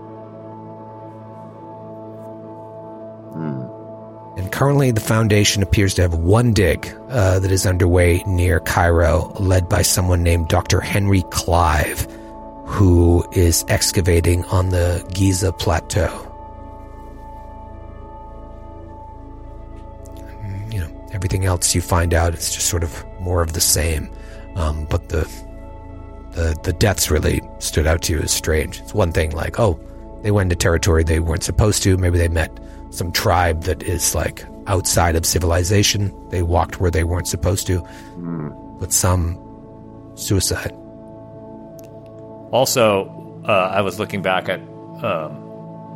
And 4.39 4.53
currently, 4.53 4.93
the 4.93 5.01
foundation 5.01 5.65
appears 5.65 5.95
to 5.95 6.03
have 6.03 6.15
one 6.15 6.53
dig 6.53 6.89
uh, 7.11 7.40
that 7.40 7.51
is 7.51 7.66
underway 7.66 8.23
near 8.24 8.61
Cairo, 8.61 9.32
led 9.40 9.69
by 9.69 9.82
someone 9.82 10.23
named 10.23 10.47
Dr. 10.47 10.81
Henry 10.81 11.23
Clive, 11.31 12.07
who 12.69 13.27
is 13.32 13.65
excavating 13.69 14.45
on 14.47 14.69
the 14.69 15.03
Giza 15.15 15.53
Plateau. 15.53 16.24
you 20.70 20.78
know 20.78 21.09
everything 21.12 21.47
else 21.47 21.74
you 21.74 21.81
find 21.81 22.12
out 22.12 22.35
it's 22.35 22.55
just 22.55 22.66
sort 22.66 22.85
of 22.85 23.05
more 23.20 23.40
of 23.40 23.55
the 23.55 23.61
same. 23.61 24.11
Um, 24.55 24.86
but 24.90 25.09
the 25.09 25.27
the 26.32 26.59
the 26.62 26.74
deaths 26.74 27.11
really 27.11 27.40
stood 27.59 27.86
out 27.86 28.03
to 28.03 28.12
you 28.12 28.20
as 28.20 28.31
strange. 28.31 28.81
It's 28.81 28.93
one 28.93 29.12
thing 29.12 29.31
like 29.32 29.59
oh 29.59 29.81
they 30.23 30.31
went 30.31 30.53
into 30.53 30.57
territory 30.57 31.05
they 31.05 31.20
weren't 31.20 31.45
supposed 31.45 31.82
to. 31.85 31.97
Maybe 31.97 32.19
they 32.19 32.28
met 32.28 32.51
some 32.90 33.12
tribe 33.12 33.62
that 33.62 33.82
is 33.82 34.15
like 34.15 34.45
outside 34.66 35.16
of 35.16 35.24
civilization. 35.24 36.12
They 36.28 36.43
walked 36.43 36.81
where 36.81 36.90
they 36.90 37.05
weren't 37.05 37.28
supposed 37.28 37.66
to. 37.69 37.81
But 38.78 38.93
some 38.93 39.39
suicide 40.16 40.77
Also, 42.51 43.43
uh, 43.47 43.70
I 43.73 43.83
was 43.83 43.99
looking 43.99 44.23
back 44.23 44.49
at. 44.49 44.61
Um, 44.61 45.45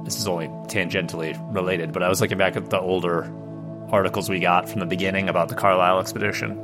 this 0.05 0.19
is 0.19 0.27
only 0.27 0.49
tangentially 0.67 1.39
related, 1.55 1.93
but 1.93 2.03
I 2.03 2.09
was 2.09 2.21
looking 2.21 2.39
back 2.39 2.57
at 2.57 2.71
the 2.71 2.81
older 2.81 3.33
articles 3.91 4.29
we 4.29 4.41
got 4.41 4.69
from 4.69 4.81
the 4.81 4.87
beginning 4.87 5.29
about 5.29 5.49
the 5.49 5.55
Carlyle 5.55 6.01
expedition, 6.01 6.59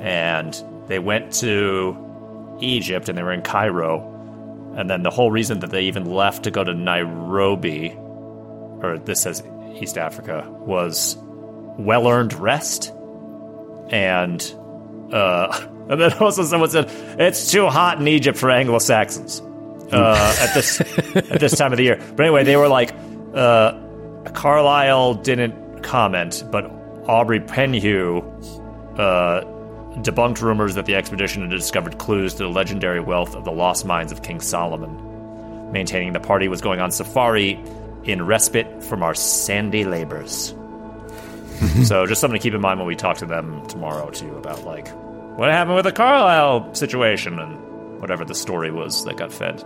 and 0.00 0.62
they 0.86 0.98
went 0.98 1.32
to 1.34 2.56
Egypt 2.60 3.08
and 3.08 3.18
they 3.18 3.22
were 3.22 3.32
in 3.32 3.42
Cairo, 3.42 4.08
and 4.76 4.88
then 4.88 5.02
the 5.02 5.10
whole 5.10 5.30
reason 5.30 5.60
that 5.60 5.70
they 5.70 5.82
even 5.82 6.06
left 6.06 6.44
to 6.44 6.50
go 6.50 6.64
to 6.64 6.72
Nairobi, 6.72 7.94
or 7.94 8.98
this 9.04 9.20
says 9.20 9.42
East 9.74 9.98
Africa, 9.98 10.46
was 10.50 11.16
well 11.78 12.08
earned 12.08 12.32
rest, 12.34 12.92
and 13.90 14.42
uh, 15.12 15.66
and 15.88 16.00
then 16.00 16.12
also 16.14 16.44
someone 16.44 16.70
said 16.70 16.90
it's 17.18 17.50
too 17.50 17.68
hot 17.68 18.00
in 18.00 18.08
Egypt 18.08 18.38
for 18.38 18.50
Anglo 18.50 18.78
Saxons 18.78 19.42
uh, 19.92 20.36
at 20.40 20.54
this 20.54 20.80
at 20.80 21.40
this 21.40 21.56
time 21.56 21.72
of 21.72 21.78
the 21.78 21.84
year. 21.84 22.00
But 22.16 22.26
anyway, 22.26 22.44
they 22.44 22.56
were 22.56 22.68
like, 22.68 22.92
uh, 23.34 23.78
Carlyle 24.32 25.14
didn't 25.14 25.82
comment, 25.82 26.44
but 26.50 26.64
Aubrey 27.06 27.40
Penhew 27.40 28.22
uh, 28.98 29.44
debunked 30.00 30.40
rumors 30.40 30.74
that 30.74 30.86
the 30.86 30.94
expedition 30.94 31.42
had 31.42 31.50
discovered 31.50 31.98
clues 31.98 32.34
to 32.34 32.44
the 32.44 32.48
legendary 32.48 33.00
wealth 33.00 33.34
of 33.34 33.44
the 33.44 33.52
lost 33.52 33.84
mines 33.84 34.12
of 34.12 34.22
King 34.22 34.40
Solomon, 34.40 35.72
maintaining 35.72 36.12
the 36.12 36.20
party 36.20 36.48
was 36.48 36.60
going 36.60 36.80
on 36.80 36.90
safari 36.90 37.62
in 38.04 38.24
respite 38.24 38.82
from 38.82 39.02
our 39.02 39.14
sandy 39.14 39.84
labors. 39.84 40.54
so 41.84 42.06
just 42.06 42.20
something 42.20 42.38
to 42.38 42.42
keep 42.42 42.54
in 42.54 42.60
mind 42.60 42.80
when 42.80 42.88
we 42.88 42.96
talk 42.96 43.18
to 43.18 43.26
them 43.26 43.64
tomorrow 43.66 44.10
too 44.10 44.34
about 44.36 44.64
like 44.64 44.88
what 45.36 45.50
happened 45.50 45.76
with 45.76 45.84
the 45.84 45.92
Carlyle 45.92 46.74
situation 46.74 47.38
and 47.38 48.00
whatever 48.00 48.24
the 48.24 48.34
story 48.34 48.70
was 48.70 49.04
that 49.04 49.16
got 49.16 49.32
fed. 49.32 49.64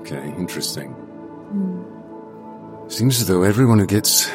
Okay, 0.00 0.34
interesting. 0.36 0.94
Seems 2.88 3.20
as 3.20 3.28
though 3.28 3.42
everyone 3.42 3.78
who 3.78 3.86
gets 3.86 4.30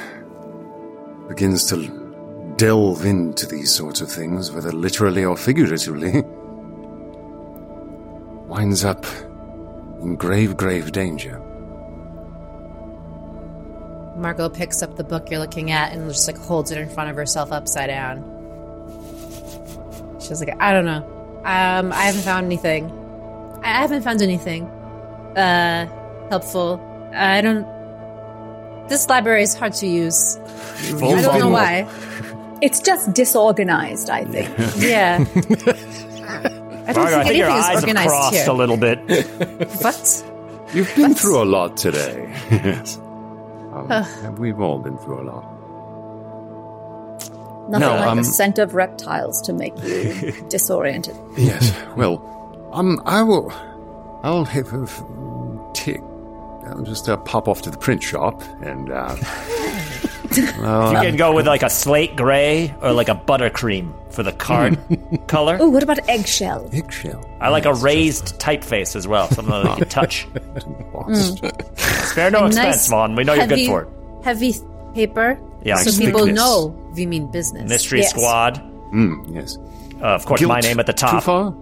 begins 1.27 1.67
to 1.69 2.53
delve 2.57 3.05
into 3.05 3.45
these 3.45 3.71
sorts 3.73 4.01
of 4.01 4.09
things, 4.11 4.51
whether 4.51 4.71
literally 4.71 5.25
or 5.25 5.35
figuratively, 5.35 6.21
winds 8.47 8.85
up 8.85 9.05
in 10.01 10.15
grave, 10.15 10.55
grave 10.55 10.91
danger. 10.91 11.41
Margot 14.15 14.49
picks 14.49 14.81
up 14.81 14.95
the 14.95 15.03
book 15.03 15.29
you're 15.29 15.39
looking 15.41 15.71
at 15.71 15.91
and 15.91 16.09
just 16.09 16.27
like 16.27 16.37
holds 16.37 16.71
it 16.71 16.77
in 16.77 16.89
front 16.89 17.09
of 17.09 17.15
herself 17.17 17.51
upside 17.51 17.89
down. 17.89 18.34
She's 20.27 20.39
like, 20.39 20.56
I 20.60 20.73
don't 20.73 20.85
know. 20.85 21.03
Um, 21.45 21.91
I 21.93 22.03
haven't 22.06 22.22
found 22.23 22.45
anything. 22.45 22.91
I 23.64 23.68
haven't 23.81 24.02
found 24.03 24.22
anything 24.22 24.65
uh 25.38 25.85
helpful. 26.30 26.80
I 27.14 27.41
don't. 27.41 27.65
This 28.89 29.07
library 29.10 29.43
is 29.43 29.53
hard 29.56 29.73
to 29.76 29.88
use. 29.88 30.38
I 30.38 31.22
don't 31.22 31.39
know 31.39 31.49
why. 31.49 31.88
It's 32.61 32.80
just 32.80 33.11
disorganized, 33.14 34.10
I 34.10 34.23
think. 34.23 34.49
Yeah. 34.77 35.19
I 36.88 36.93
don't 36.93 37.03
Margo, 37.03 37.19
I 37.19 37.23
think 37.23 37.27
think 37.27 37.38
your 37.38 37.49
anything 37.49 37.57
is 37.57 37.65
eyes 37.65 37.73
have 37.76 37.84
organized 37.84 38.10
crossed 38.10 38.35
here. 38.35 38.49
a 38.49 38.53
little 38.53 38.77
bit. 38.77 38.99
What? 39.81 40.26
You've 40.73 40.95
been 40.95 41.14
through 41.15 41.43
a 41.43 41.45
lot 41.45 41.76
today. 41.77 42.30
yes. 42.52 42.97
Um, 42.97 44.35
we've 44.38 44.60
all 44.61 44.80
been 44.80 44.97
through 44.99 45.22
a 45.22 45.26
lot. 45.31 45.45
Nothing 47.69 47.79
No, 47.79 47.95
like 47.95 48.07
um, 48.07 48.17
the 48.17 48.23
scent 48.23 48.59
of 48.59 48.73
reptiles 48.75 49.41
to 49.43 49.53
make 49.53 49.73
you 49.83 50.31
disoriented. 50.49 51.15
Yes. 51.37 51.73
Well, 51.95 52.69
um, 52.73 53.01
I 53.05 53.21
will. 53.23 53.51
I'll 54.23 54.45
have 54.45 54.71
a 54.73 55.71
tick. 55.73 56.01
I'll 56.67 56.83
just 56.83 57.07
uh, 57.09 57.17
pop 57.17 57.47
off 57.47 57.61
to 57.63 57.69
the 57.71 57.77
print 57.77 58.01
shop 58.03 58.41
and. 58.61 58.91
Uh, 58.91 59.15
You 60.35 60.41
can 60.51 61.15
go 61.15 61.33
with 61.33 61.47
like 61.47 61.63
a 61.63 61.69
slate 61.69 62.17
gray 62.17 62.75
or 62.81 62.91
like 62.91 63.07
a 63.07 63.15
buttercream 63.15 63.93
for 64.11 64.21
the 64.21 64.33
card 64.33 64.77
color. 65.27 65.57
Oh, 65.61 65.69
what 65.69 65.81
about 65.81 65.99
eggshell? 66.09 66.69
eggshell. 66.73 67.23
I 67.39 67.47
like 67.49 67.65
a 67.65 67.73
raised 67.73 68.37
typeface 68.37 68.97
as 68.97 69.07
well, 69.07 69.29
something 69.29 69.53
that 69.53 69.69
you 69.69 69.75
can 69.77 69.87
touch. 69.87 70.27
Box. 70.91 71.35
Spare 72.09 72.31
no 72.31 72.39
A 72.39 72.47
expense, 72.47 72.55
nice 72.55 72.89
Vaughn. 72.89 73.15
We 73.15 73.23
know 73.23 73.33
you're 73.33 73.47
good 73.47 73.65
for 73.65 73.83
it. 73.83 73.89
Heavy 74.25 74.55
paper. 74.93 75.39
Yeah, 75.63 75.77
so 75.77 75.91
people 75.97 76.21
thickness. 76.25 76.35
know 76.35 76.84
we 76.95 77.05
mean 77.05 77.27
business. 77.31 77.69
Mystery 77.69 77.99
Yes. 77.99 78.11
Squad. 78.11 78.61
Mm, 78.93 79.35
yes. 79.35 79.57
Uh, 80.01 80.15
of 80.15 80.26
course, 80.26 80.41
my 80.41 80.59
name 80.61 80.80
at 80.80 80.85
the 80.85 80.93
top. 80.93 81.11
Too 81.11 81.15
top. 81.17 81.23
far? 81.23 81.53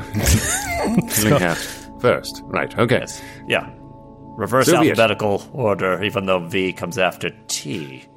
Killing 1.10 1.40
half 1.40 1.88
first. 2.00 2.42
Right. 2.44 2.76
Okay. 2.78 2.98
Yes. 3.00 3.22
Yeah. 3.48 3.68
Reverse 4.36 4.66
So 4.66 4.76
alphabetical 4.76 5.42
order, 5.52 6.02
even 6.02 6.26
though 6.26 6.38
V 6.38 6.72
comes 6.72 6.98
after 6.98 7.30
T. 7.48 8.04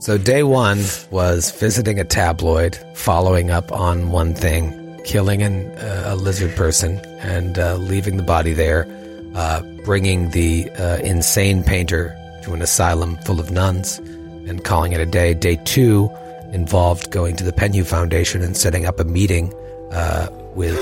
So 0.00 0.18
day 0.18 0.42
one 0.42 0.80
was 1.10 1.50
visiting 1.52 1.98
a 1.98 2.04
tabloid, 2.04 2.76
following 2.94 3.50
up 3.50 3.72
on 3.72 4.10
one 4.10 4.34
thing, 4.34 5.00
killing 5.04 5.42
an, 5.42 5.66
uh, 5.78 6.08
a 6.08 6.14
lizard 6.14 6.54
person, 6.54 6.98
and 7.20 7.58
uh, 7.58 7.76
leaving 7.76 8.18
the 8.18 8.22
body 8.22 8.52
there, 8.52 8.86
uh, 9.34 9.62
bringing 9.82 10.28
the 10.32 10.68
uh, 10.72 10.98
insane 10.98 11.64
painter 11.64 12.14
to 12.44 12.52
an 12.52 12.60
asylum 12.60 13.16
full 13.24 13.40
of 13.40 13.50
nuns, 13.50 13.98
and 14.46 14.64
calling 14.64 14.92
it 14.92 15.00
a 15.00 15.06
day. 15.06 15.34
Day 15.34 15.56
two 15.64 16.10
involved 16.52 17.10
going 17.10 17.36
to 17.36 17.44
the 17.44 17.52
Penhew 17.52 17.86
Foundation 17.86 18.42
and 18.42 18.56
setting 18.56 18.86
up 18.86 19.00
a 19.00 19.04
meeting 19.04 19.52
uh, 19.90 20.28
with 20.54 20.78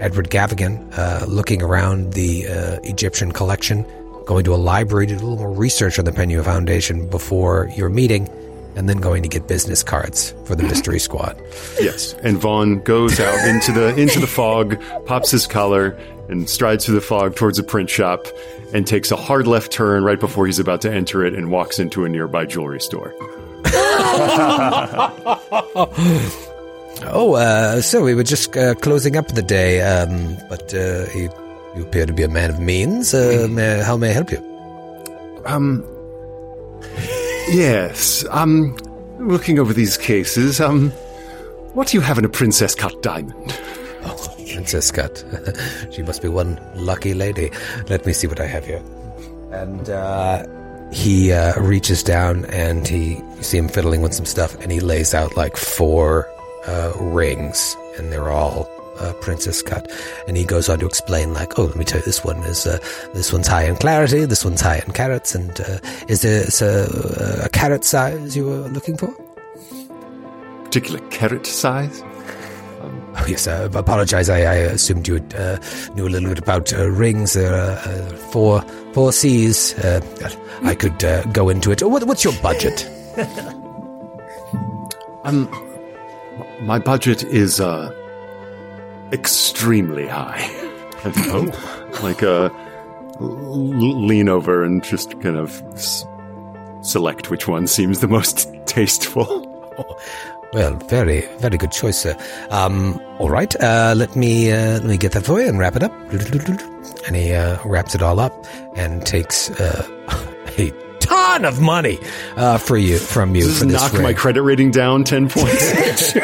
Edward 0.00 0.30
Gavigan, 0.30 0.98
uh, 0.98 1.24
looking 1.26 1.62
around 1.62 2.14
the 2.14 2.46
uh, 2.48 2.80
Egyptian 2.82 3.32
collection, 3.32 3.86
going 4.26 4.44
to 4.44 4.54
a 4.54 4.56
library 4.56 5.06
to 5.06 5.16
do 5.16 5.20
a 5.20 5.26
little 5.26 5.38
more 5.38 5.52
research 5.52 5.98
on 5.98 6.04
the 6.04 6.12
Penhew 6.12 6.42
Foundation 6.44 7.08
before 7.08 7.70
your 7.76 7.88
meeting, 7.88 8.28
and 8.76 8.88
then 8.88 8.98
going 8.98 9.22
to 9.22 9.28
get 9.28 9.48
business 9.48 9.82
cards 9.82 10.34
for 10.44 10.54
the 10.54 10.62
Mystery 10.62 10.98
Squad. 10.98 11.40
Yes. 11.80 12.14
And 12.22 12.38
Vaughn 12.38 12.80
goes 12.80 13.18
out 13.20 13.48
into 13.48 13.72
the 13.72 13.94
into 14.00 14.20
the 14.20 14.26
fog, 14.26 14.80
pops 15.06 15.30
his 15.30 15.46
collar, 15.46 15.90
and 16.28 16.48
strides 16.48 16.86
through 16.86 16.94
the 16.96 17.00
fog 17.00 17.36
towards 17.36 17.58
a 17.58 17.62
print 17.62 17.90
shop, 17.90 18.26
and 18.72 18.86
takes 18.86 19.10
a 19.10 19.16
hard 19.16 19.46
left 19.46 19.72
turn 19.72 20.04
right 20.04 20.20
before 20.20 20.46
he's 20.46 20.58
about 20.58 20.80
to 20.82 20.92
enter 20.92 21.24
it, 21.24 21.34
and 21.34 21.50
walks 21.50 21.78
into 21.78 22.04
a 22.04 22.08
nearby 22.08 22.46
jewelry 22.46 22.80
store. 22.80 23.14
Oh, 27.04 27.34
uh, 27.34 27.80
so 27.80 28.04
we 28.04 28.14
were 28.14 28.22
just 28.22 28.56
uh, 28.56 28.74
closing 28.76 29.16
up 29.16 29.26
the 29.28 29.42
day, 29.42 29.80
um, 29.80 30.36
but 30.48 30.72
uh, 30.72 31.06
you, 31.14 31.28
you 31.74 31.82
appear 31.82 32.06
to 32.06 32.12
be 32.12 32.22
a 32.22 32.28
man 32.28 32.50
of 32.50 32.60
means. 32.60 33.12
Uh, 33.12 33.48
may, 33.50 33.82
how 33.82 33.96
may 33.96 34.10
I 34.10 34.12
help 34.12 34.30
you? 34.30 34.38
Um. 35.44 35.82
Yes. 37.52 38.24
Um. 38.30 38.76
Looking 39.18 39.58
over 39.58 39.72
these 39.72 39.96
cases. 39.96 40.60
Um. 40.60 40.90
What 41.74 41.88
do 41.88 41.96
you 41.96 42.02
have 42.02 42.18
in 42.18 42.24
a 42.24 42.28
princess 42.28 42.74
cut 42.74 43.02
diamond? 43.02 43.58
Oh, 44.04 44.34
Princess 44.52 44.90
Cut. 44.90 45.24
she 45.92 46.02
must 46.02 46.22
be 46.22 46.28
one 46.28 46.60
lucky 46.74 47.14
lady. 47.14 47.52
Let 47.88 48.04
me 48.04 48.12
see 48.12 48.26
what 48.26 48.40
I 48.40 48.46
have 48.46 48.66
here. 48.66 48.82
And 49.52 49.88
uh, 49.88 50.44
he 50.92 51.32
uh, 51.32 51.60
reaches 51.60 52.02
down 52.02 52.44
and 52.46 52.86
he 52.86 53.14
you 53.16 53.42
see 53.42 53.58
him 53.58 53.68
fiddling 53.68 54.02
with 54.02 54.14
some 54.14 54.26
stuff, 54.26 54.54
and 54.60 54.70
he 54.70 54.80
lays 54.80 55.14
out 55.14 55.36
like 55.36 55.56
four 55.56 56.28
uh, 56.66 56.92
rings, 57.00 57.76
and 57.96 58.12
they're 58.12 58.30
all 58.30 58.68
uh, 59.02 59.12
princess 59.14 59.62
cut. 59.62 59.90
And 60.28 60.36
he 60.36 60.44
goes 60.44 60.68
on 60.68 60.78
to 60.78 60.86
explain, 60.86 61.34
like, 61.34 61.58
oh, 61.58 61.64
let 61.64 61.76
me 61.76 61.84
tell 61.84 62.00
you, 62.00 62.04
this 62.04 62.24
one 62.24 62.38
is 62.44 62.66
uh, 62.66 62.78
this 63.14 63.32
one's 63.32 63.48
high 63.48 63.64
in 63.64 63.76
clarity, 63.76 64.24
this 64.24 64.44
one's 64.44 64.60
high 64.60 64.82
in 64.86 64.92
carats, 64.92 65.34
and 65.34 65.60
uh, 65.60 65.78
is 66.08 66.22
this 66.22 66.62
a, 66.62 67.42
a 67.44 67.48
carat 67.48 67.84
size 67.84 68.36
you 68.36 68.46
were 68.46 68.68
looking 68.68 68.96
for? 68.96 69.08
Particular 70.64 71.00
carat 71.10 71.46
size? 71.46 72.02
Oh, 73.14 73.26
yes, 73.28 73.46
I 73.46 73.64
apologize. 73.64 74.30
I, 74.30 74.38
I 74.38 74.54
assumed 74.54 75.06
you 75.06 75.16
uh, 75.36 75.58
knew 75.94 76.08
a 76.08 76.08
little 76.08 76.30
bit 76.30 76.38
about 76.38 76.72
uh, 76.72 76.88
rings. 76.88 77.34
There 77.34 77.54
are 77.54 77.76
uh, 77.76 78.16
four, 78.32 78.62
four 78.94 79.12
C's. 79.12 79.74
Uh, 79.74 80.00
I 80.62 80.74
could 80.74 81.04
uh, 81.04 81.22
go 81.26 81.50
into 81.50 81.70
it. 81.72 81.82
What, 81.82 82.04
what's 82.04 82.24
your 82.24 82.32
budget? 82.42 82.88
Um. 85.24 85.46
My 86.62 86.78
budget 86.78 87.22
is 87.22 87.60
uh 87.60 87.92
extremely 89.12 90.06
high. 90.06 90.48
oh. 91.04 91.78
Like 92.02 92.22
uh, 92.22 92.48
l- 93.20 94.06
lean 94.06 94.28
over 94.28 94.64
and 94.64 94.82
just 94.82 95.20
kind 95.20 95.36
of 95.36 95.62
s- 95.74 96.04
select 96.80 97.30
which 97.30 97.46
one 97.46 97.66
seems 97.66 98.00
the 98.00 98.08
most 98.08 98.48
tasteful. 98.66 99.48
Well, 100.54 100.74
very, 100.88 101.20
very 101.38 101.58
good 101.58 101.70
choice, 101.70 101.98
sir. 101.98 102.16
Um, 102.50 103.00
all 103.18 103.28
right, 103.30 103.54
uh, 103.62 103.94
let 103.96 104.16
me 104.16 104.50
uh, 104.52 104.72
let 104.80 104.84
me 104.84 104.96
get 104.96 105.12
that 105.12 105.24
for 105.26 105.40
you 105.40 105.48
and 105.48 105.58
wrap 105.58 105.76
it 105.76 105.82
up. 105.82 105.92
And 107.06 107.14
he 107.16 107.32
uh, 107.34 107.58
wraps 107.64 107.94
it 107.94 108.02
all 108.02 108.18
up 108.18 108.32
and 108.74 109.04
takes 109.06 109.50
uh, 109.50 109.86
a 110.58 110.72
ton 111.12 111.44
of 111.44 111.60
money 111.60 111.98
uh, 112.36 112.58
for 112.58 112.76
you 112.76 112.98
from 112.98 113.34
you 113.34 113.42
Does 113.44 113.58
for 113.58 113.64
this 113.66 113.72
this 113.74 113.82
knock 113.82 113.92
ring. 113.92 114.02
my 114.02 114.12
credit 114.14 114.42
rating 114.42 114.70
down 114.70 115.04
ten 115.04 115.28
points? 115.30 116.14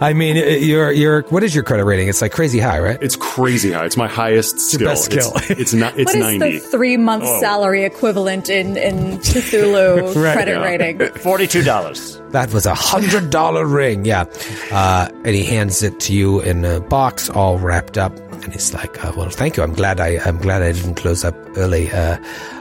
I 0.00 0.12
mean, 0.14 0.36
your 0.62 0.90
your 0.92 1.22
what 1.24 1.42
is 1.42 1.54
your 1.54 1.64
credit 1.64 1.84
rating? 1.84 2.08
It's 2.08 2.22
like 2.22 2.32
crazy 2.32 2.58
high, 2.58 2.78
right? 2.80 2.98
it's 3.00 3.16
crazy 3.16 3.72
high. 3.72 3.84
It's 3.86 3.96
my 3.96 4.08
highest 4.08 4.60
skill. 4.60 4.80
your 4.80 4.90
best 4.90 5.04
skill. 5.04 5.32
It's, 5.36 5.50
it's 5.50 5.74
not. 5.74 5.98
It's 5.98 6.06
What 6.14 6.16
is 6.16 6.38
ninety. 6.38 6.58
the 6.58 6.64
three 6.64 6.96
month 6.96 7.26
salary 7.40 7.84
equivalent 7.84 8.48
in, 8.48 8.76
in 8.76 9.18
Cthulhu 9.18 10.14
Right. 10.22 10.34
credit 10.34 10.52
Yeah. 10.52 10.64
rating? 10.64 10.98
$42. 10.98 12.32
That 12.32 12.52
was 12.52 12.66
a 12.66 12.74
hundred 12.74 13.30
dollar 13.30 13.66
ring, 13.66 14.04
yeah. 14.04 14.24
Uh, 14.72 15.08
and 15.24 15.34
he 15.34 15.44
hands 15.44 15.82
it 15.82 16.00
to 16.00 16.12
you 16.12 16.40
in 16.40 16.64
a 16.64 16.80
box, 16.80 17.30
all 17.30 17.58
wrapped 17.58 17.96
up. 17.98 18.12
And 18.44 18.52
he's 18.52 18.74
like, 18.74 19.02
uh, 19.02 19.12
"Well, 19.16 19.30
thank 19.30 19.56
you. 19.56 19.62
I'm 19.62 19.72
glad 19.72 20.00
I 20.00 20.18
I'm 20.24 20.36
glad 20.38 20.62
I 20.62 20.72
didn't 20.72 20.96
close 20.96 21.24
up 21.24 21.34
early. 21.56 21.90
Uh, 21.90 22.18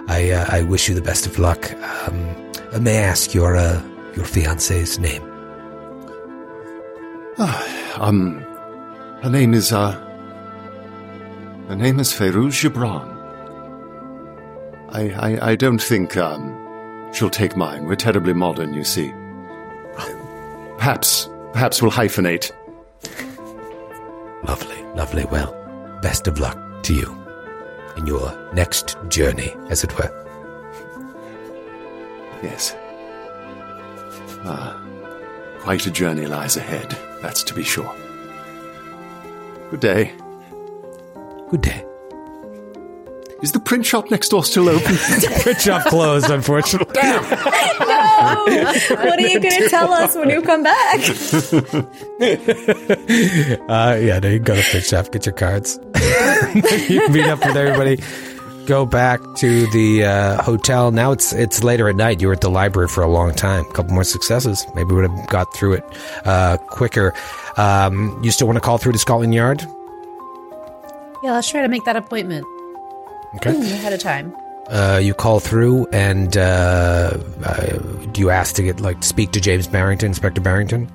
I 0.07 0.31
uh, 0.31 0.45
I 0.49 0.63
wish 0.63 0.87
you 0.87 0.95
the 0.95 1.01
best 1.01 1.25
of 1.27 1.37
luck. 1.37 1.71
Um, 2.07 2.35
uh, 2.71 2.79
may 2.79 2.99
I 2.99 3.01
ask 3.01 3.33
your 3.33 3.57
uh, 3.57 3.81
your 4.15 4.25
fiance's 4.25 4.97
name? 4.97 5.21
Um, 7.99 8.39
her 9.21 9.29
name 9.29 9.53
is 9.53 9.71
uh, 9.73 9.91
her 11.67 11.75
name 11.75 11.99
is 11.99 12.11
Fairuz 12.13 12.63
Gibran. 12.63 13.11
I, 14.89 15.09
I 15.11 15.51
I 15.51 15.55
don't 15.55 15.81
think 15.81 16.15
um 16.17 16.53
she'll 17.13 17.29
take 17.29 17.55
mine. 17.57 17.85
We're 17.85 17.95
terribly 17.95 18.33
modern, 18.33 18.73
you 18.73 18.83
see. 18.83 19.11
perhaps, 20.77 21.29
perhaps 21.53 21.81
we'll 21.81 21.91
hyphenate. 21.91 22.51
Lovely, 24.47 24.83
lovely. 24.95 25.25
Well, 25.25 25.55
best 26.03 26.27
of 26.27 26.37
luck 26.37 26.59
to 26.83 26.93
you 26.93 27.17
in 27.95 28.05
your 28.05 28.37
next 28.53 28.97
journey, 29.07 29.55
as 29.69 29.85
it 29.85 29.97
were. 29.97 30.11
Yes. 32.43 32.75
Ah, 34.43 34.83
quite 35.59 35.87
a 35.87 35.91
journey 35.91 36.25
lies 36.25 36.57
ahead, 36.57 36.97
that's 37.21 37.41
to 37.43 37.53
be 37.53 37.63
sure. 37.63 37.95
Good 39.71 39.79
day. 39.79 40.13
Good 41.49 41.61
day. 41.61 41.92
Is 43.43 43.51
the 43.51 43.59
print 43.59 43.85
shop 43.85 44.09
next 44.09 44.29
door 44.29 44.45
still 44.45 44.69
open? 44.69 44.95
Print 45.41 45.59
shop 45.59 45.85
closed, 45.87 46.29
unfortunately. 46.29 46.95
No. 46.95 47.19
what 47.19 49.19
are 49.19 49.27
you 49.27 49.41
going 49.41 49.63
to 49.63 49.69
tell 49.69 49.91
us 49.91 50.15
when 50.15 50.29
you 50.29 50.41
come 50.41 50.63
back? 50.63 50.99
Uh, 53.69 53.97
yeah, 53.99 54.19
no, 54.19 54.29
you 54.29 54.37
can 54.37 54.43
go 54.43 54.55
to 54.55 54.69
print 54.69 54.85
shop, 54.85 55.11
get 55.11 55.25
your 55.25 55.33
cards. 55.33 55.79
you 56.89 57.07
meet 57.09 57.25
up 57.25 57.39
with 57.39 57.57
everybody. 57.57 58.01
Go 58.65 58.85
back 58.85 59.19
to 59.37 59.67
the 59.71 60.05
uh, 60.05 60.41
hotel. 60.41 60.91
Now 60.91 61.11
it's 61.11 61.33
it's 61.33 61.63
later 61.63 61.89
at 61.89 61.95
night. 61.95 62.21
You 62.21 62.27
were 62.27 62.33
at 62.33 62.41
the 62.41 62.49
library 62.49 62.87
for 62.87 63.03
a 63.03 63.07
long 63.07 63.33
time. 63.33 63.65
A 63.65 63.73
couple 63.73 63.93
more 63.93 64.03
successes. 64.03 64.65
Maybe 64.75 64.93
would 64.93 65.09
have 65.09 65.27
got 65.27 65.53
through 65.53 65.73
it 65.73 65.83
uh, 66.23 66.57
quicker. 66.57 67.13
Um, 67.57 68.19
you 68.23 68.31
still 68.31 68.47
want 68.47 68.57
to 68.57 68.61
call 68.61 68.77
through 68.77 68.93
to 68.93 68.99
Scotland 68.99 69.33
Yard? 69.33 69.61
Yeah, 71.23 71.33
let's 71.33 71.49
try 71.49 71.61
to 71.61 71.67
make 71.67 71.83
that 71.85 71.95
appointment 71.95 72.45
Okay. 73.35 73.49
ahead 73.51 73.93
of 73.93 73.99
time. 73.99 74.35
Uh, 74.69 74.99
you 75.01 75.13
call 75.13 75.39
through, 75.39 75.85
and 75.91 76.37
uh, 76.37 77.17
uh, 77.43 77.65
do 78.13 78.21
you 78.21 78.29
ask 78.29 78.55
to 78.55 78.63
get 78.63 78.79
like 78.79 79.03
speak 79.03 79.31
to 79.31 79.41
James 79.41 79.67
Barrington, 79.67 80.07
Inspector 80.07 80.39
Barrington? 80.41 80.89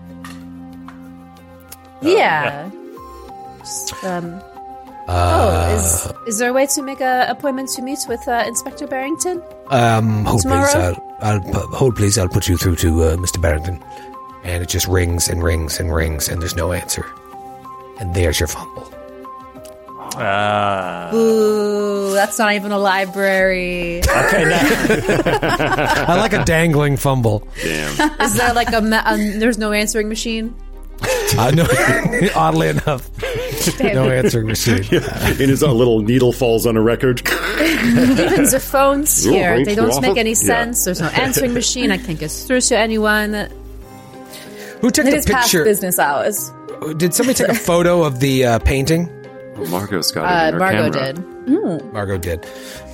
yeah. 2.02 2.70
Just, 3.59 4.05
um, 4.05 4.40
oh, 5.09 5.74
is 5.77 6.12
is 6.35 6.39
there 6.39 6.48
a 6.48 6.52
way 6.52 6.66
to 6.66 6.82
make 6.82 7.01
an 7.01 7.28
appointment 7.28 7.69
to 7.70 7.82
meet 7.82 7.98
with 8.09 8.27
uh, 8.27 8.44
Inspector 8.47 8.86
Barrington? 8.86 9.43
Um, 9.69 10.24
hold 10.24 10.43
please. 10.43 10.74
I'll, 10.74 11.16
I'll 11.20 11.40
pu- 11.40 11.77
hold 11.77 11.97
please. 11.97 12.16
I'll 12.16 12.28
put 12.28 12.48
you 12.48 12.56
through 12.56 12.77
to 12.77 13.02
uh, 13.02 13.16
Mr. 13.16 13.40
Barrington. 13.40 13.82
And 14.44 14.62
it 14.62 14.69
just 14.70 14.86
rings 14.89 15.28
and 15.28 15.43
rings 15.43 15.78
and 15.78 15.93
rings, 15.94 16.28
and 16.28 16.40
there's 16.40 16.56
no 16.56 16.73
answer. 16.73 17.05
And 18.01 18.15
there's 18.15 18.40
your 18.40 18.47
fumble. 18.47 18.90
Uh, 20.16 21.10
Ooh, 21.14 22.12
that's 22.14 22.39
not 22.39 22.55
even 22.55 22.72
a 22.72 22.78
library. 22.78 23.98
okay, 24.01 24.44
now, 24.44 24.60
I 26.09 26.16
like 26.18 26.32
a 26.32 26.44
dangling 26.44 26.97
fumble. 26.97 27.47
Damn. 27.62 28.20
Is 28.20 28.35
there 28.36 28.52
like 28.55 28.72
a 28.72 28.80
ma- 28.80 29.02
um, 29.05 29.39
there's 29.39 29.59
no 29.59 29.72
answering 29.72 30.09
machine? 30.09 30.55
Uh, 31.39 31.51
no, 31.55 31.66
oddly 32.35 32.68
enough, 32.68 33.09
no 33.80 34.09
answering 34.10 34.47
machine. 34.48 34.82
In 34.93 35.48
his 35.48 35.62
uh, 35.62 35.70
little 35.72 36.01
needle 36.01 36.32
falls 36.32 36.66
on 36.66 36.76
a 36.76 36.80
record. 36.82 37.20
Even 37.60 38.44
the 38.44 38.59
phones 38.60 39.22
here, 39.22 39.55
thanks, 39.56 39.68
they 39.68 39.74
don't 39.76 39.89
Waffle. 39.89 40.01
make 40.02 40.16
any 40.16 40.30
Yeah. 40.30 40.35
sense. 40.36 40.85
There's 40.85 41.01
no 41.01 41.06
answering 41.09 41.55
machine. 41.55 41.93
I 41.93 41.98
can't 41.98 42.18
get 42.18 42.30
through 42.32 42.62
to 42.62 42.76
anyone. 42.78 43.48
Who 44.80 44.90
took 44.90 45.06
It 45.06 45.10
the 45.10 45.16
is 45.18 45.26
past 45.26 45.44
picture? 45.52 45.64
business 45.64 45.98
hours. 45.98 46.51
Did 46.97 47.12
somebody 47.14 47.36
take 47.36 47.48
a 47.48 47.55
photo 47.55 48.05
of 48.05 48.18
the 48.20 48.44
uh, 48.47 48.59
painting? 48.60 49.09
Well, 49.59 49.68
Margot's 49.70 50.10
got 50.12 50.24
it 50.24 50.26
Uh, 50.44 50.47
in 50.48 50.52
her 50.55 50.59
Margot 50.60 50.90
camera. 50.90 51.12
did. 51.12 51.93
Margot 51.93 52.18
did. 52.18 52.47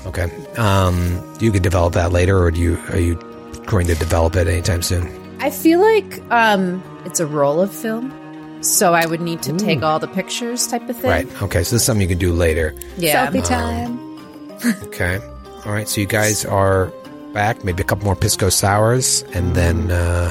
Okay. 0.07 0.31
Um, 0.57 1.23
you 1.41 1.51
could 1.53 1.63
develop 1.63 1.95
that 1.95 2.13
later, 2.13 2.39
or 2.43 2.51
do 2.51 2.61
you 2.61 2.79
are 2.91 2.99
you 2.99 3.15
going 3.67 3.87
to 3.87 3.95
develop 3.95 4.37
it 4.37 4.47
anytime 4.49 4.83
soon? 4.83 5.09
I 5.41 5.51
feel 5.51 5.81
like 5.81 6.21
um, 6.31 6.83
it's 7.05 7.21
a 7.21 7.27
roll 7.27 7.61
of 7.61 7.73
film, 7.73 8.13
so 8.63 8.95
I 8.95 9.07
would 9.07 9.21
need 9.21 9.43
to 9.43 9.53
take 9.57 9.83
all 9.83 9.99
the 9.99 10.07
pictures, 10.09 10.67
type 10.67 10.89
of 10.89 10.97
thing. 10.97 11.11
Right. 11.11 11.43
Okay. 11.43 11.63
So 11.65 11.75
this 11.77 11.83
is 11.83 11.85
something 11.85 12.03
you 12.03 12.09
can 12.09 12.19
do 12.19 12.33
later. 12.33 12.75
Yeah. 12.97 13.27
Selfie 13.31 13.45
time. 13.45 14.01
Okay. 14.85 15.19
All 15.67 15.73
right. 15.73 15.87
So 15.89 16.01
you 16.01 16.07
guys 16.07 16.45
are 16.47 16.87
back. 17.35 17.65
Maybe 17.65 17.83
a 17.83 17.85
couple 17.85 18.05
more 18.07 18.17
pisco 18.17 18.49
sours, 18.49 19.23
and 19.35 19.55
then 19.55 19.91
uh, 19.91 20.31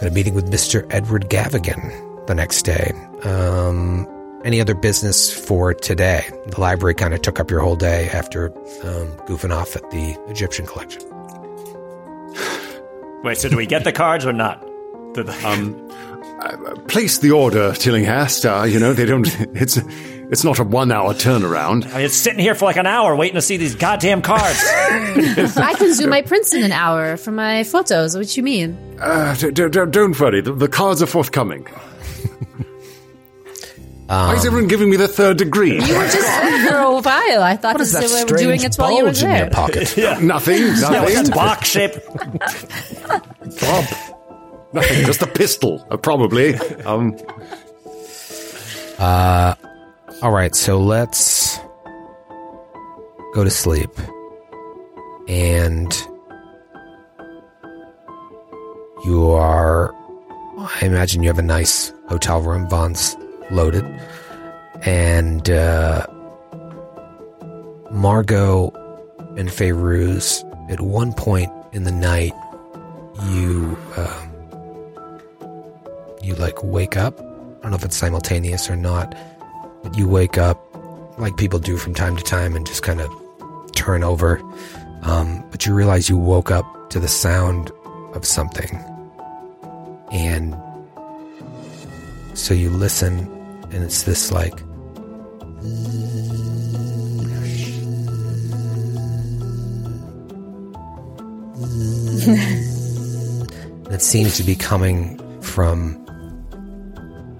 got 0.00 0.08
a 0.08 0.10
meeting 0.10 0.34
with 0.34 0.48
Mister 0.48 0.86
Edward 0.90 1.28
Gavigan 1.30 2.26
the 2.26 2.34
next 2.34 2.62
day. 2.62 2.92
Um, 3.22 4.06
any 4.46 4.60
other 4.60 4.74
business 4.74 5.32
for 5.32 5.74
today? 5.74 6.24
The 6.46 6.60
library 6.60 6.94
kind 6.94 7.12
of 7.12 7.22
took 7.22 7.40
up 7.40 7.50
your 7.50 7.60
whole 7.60 7.76
day 7.76 8.08
after 8.10 8.50
um, 8.84 9.08
goofing 9.26 9.54
off 9.54 9.74
at 9.76 9.90
the 9.90 10.16
Egyptian 10.28 10.66
collection. 10.66 11.02
wait, 13.24 13.38
so 13.38 13.48
do 13.48 13.56
we 13.56 13.66
get 13.66 13.84
the 13.84 13.92
cards 13.92 14.24
or 14.24 14.32
not? 14.32 14.60
Do 15.14 15.22
the- 15.22 15.46
Um, 15.46 15.82
Place 16.88 17.18
the 17.18 17.30
order, 17.32 17.72
Tillinghast. 17.72 18.44
Uh, 18.44 18.64
you 18.64 18.78
know, 18.78 18.92
they 18.92 19.06
don't. 19.06 19.26
It's 19.54 19.78
it's 20.28 20.44
not 20.44 20.58
a 20.58 20.64
one 20.64 20.92
hour 20.92 21.14
turnaround. 21.14 21.86
I 21.86 21.96
mean, 21.96 22.04
it's 22.06 22.14
sitting 22.14 22.40
here 22.40 22.54
for 22.54 22.64
like 22.66 22.76
an 22.76 22.86
hour 22.86 23.14
waiting 23.16 23.36
to 23.36 23.42
see 23.42 23.56
these 23.56 23.74
goddamn 23.76 24.20
cards. 24.22 24.60
I 24.64 25.74
can 25.78 25.94
zoom 25.94 26.10
my 26.10 26.22
prints 26.22 26.52
in 26.52 26.62
an 26.64 26.72
hour 26.72 27.16
for 27.16 27.30
my 27.32 27.62
photos. 27.64 28.16
What 28.16 28.26
do 28.28 28.40
you 28.40 28.42
mean? 28.42 28.76
Uh, 29.00 29.34
d- 29.36 29.50
d- 29.52 29.68
d- 29.68 29.86
don't 29.88 30.18
worry, 30.20 30.40
the, 30.42 30.52
the 30.52 30.68
cards 30.68 31.00
are 31.02 31.06
forthcoming. 31.06 31.66
Why 34.06 34.34
is 34.34 34.44
everyone 34.46 34.68
giving 34.68 34.88
me 34.90 34.96
the 34.96 35.08
third 35.08 35.36
degree? 35.38 35.72
You 35.74 35.96
were 35.98 36.04
just 36.08 36.68
for 36.68 36.76
a 36.76 37.00
while. 37.00 37.42
I 37.42 37.56
thought 37.56 37.74
What 37.74 37.80
is 37.80 37.92
this 37.92 38.12
that 38.12 38.26
they 38.26 38.32
were 38.32 38.38
doing 38.38 38.58
strange 38.60 38.74
it 38.76 38.80
while 38.80 38.90
you 38.92 38.98
were 39.04 39.10
bulge 39.10 39.22
in 39.22 39.28
your 39.30 39.38
there. 39.38 39.50
pocket? 39.50 39.96
nothing, 40.22 40.62
yeah, 40.62 40.88
like 40.90 41.14
nothing. 41.14 41.32
a 41.32 41.34
box 41.34 41.68
shape. 41.68 41.92
Bob. 43.60 43.84
Nothing, 44.72 45.06
just 45.06 45.22
a 45.22 45.26
pistol, 45.26 45.86
uh, 45.90 45.96
probably. 45.96 46.54
Um, 46.84 47.16
All 48.98 50.30
right, 50.32 50.54
so 50.54 50.78
let's 50.80 51.58
go 53.34 53.42
to 53.44 53.50
sleep. 53.50 53.90
And 55.28 55.92
you 59.04 59.30
are, 59.32 59.92
I 60.58 60.78
imagine 60.82 61.22
you 61.22 61.28
have 61.28 61.38
a 61.38 61.42
nice 61.42 61.92
hotel 62.08 62.40
room, 62.40 62.68
Vaughn's 62.68 63.16
loaded. 63.50 63.84
And 64.82 65.48
uh, 65.50 66.06
Margot 67.90 68.70
and 69.36 69.48
Fairuz, 69.48 70.42
at 70.70 70.80
one 70.80 71.12
point 71.12 71.50
in 71.72 71.84
the 71.84 71.92
night, 71.92 72.32
you 73.24 73.76
um, 73.96 74.32
you 76.22 76.34
like 76.34 76.62
wake 76.62 76.96
up. 76.96 77.18
I 77.20 77.22
don't 77.62 77.70
know 77.70 77.76
if 77.76 77.84
it's 77.84 77.96
simultaneous 77.96 78.70
or 78.70 78.76
not, 78.76 79.14
but 79.82 79.96
you 79.96 80.08
wake 80.08 80.38
up 80.38 80.62
like 81.18 81.36
people 81.36 81.58
do 81.58 81.76
from 81.76 81.94
time 81.94 82.16
to 82.16 82.22
time 82.22 82.54
and 82.54 82.66
just 82.66 82.82
kind 82.82 83.00
of 83.00 83.10
turn 83.72 84.02
over. 84.04 84.40
Um, 85.02 85.44
but 85.50 85.66
you 85.66 85.74
realize 85.74 86.08
you 86.08 86.16
woke 86.18 86.50
up 86.50 86.90
to 86.90 86.98
the 86.98 87.08
sound 87.08 87.70
of 88.12 88.24
something, 88.24 88.78
and 90.10 90.56
so 92.34 92.54
you 92.54 92.70
listen, 92.70 93.30
and 93.70 93.84
it's 93.84 94.04
this 94.04 94.32
like. 94.32 94.56
that 103.86 103.98
seems 104.00 104.36
to 104.36 104.42
be 104.42 104.56
coming 104.56 105.16
from 105.40 105.94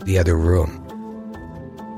the 0.05 0.19
other 0.19 0.37
room. 0.37 0.83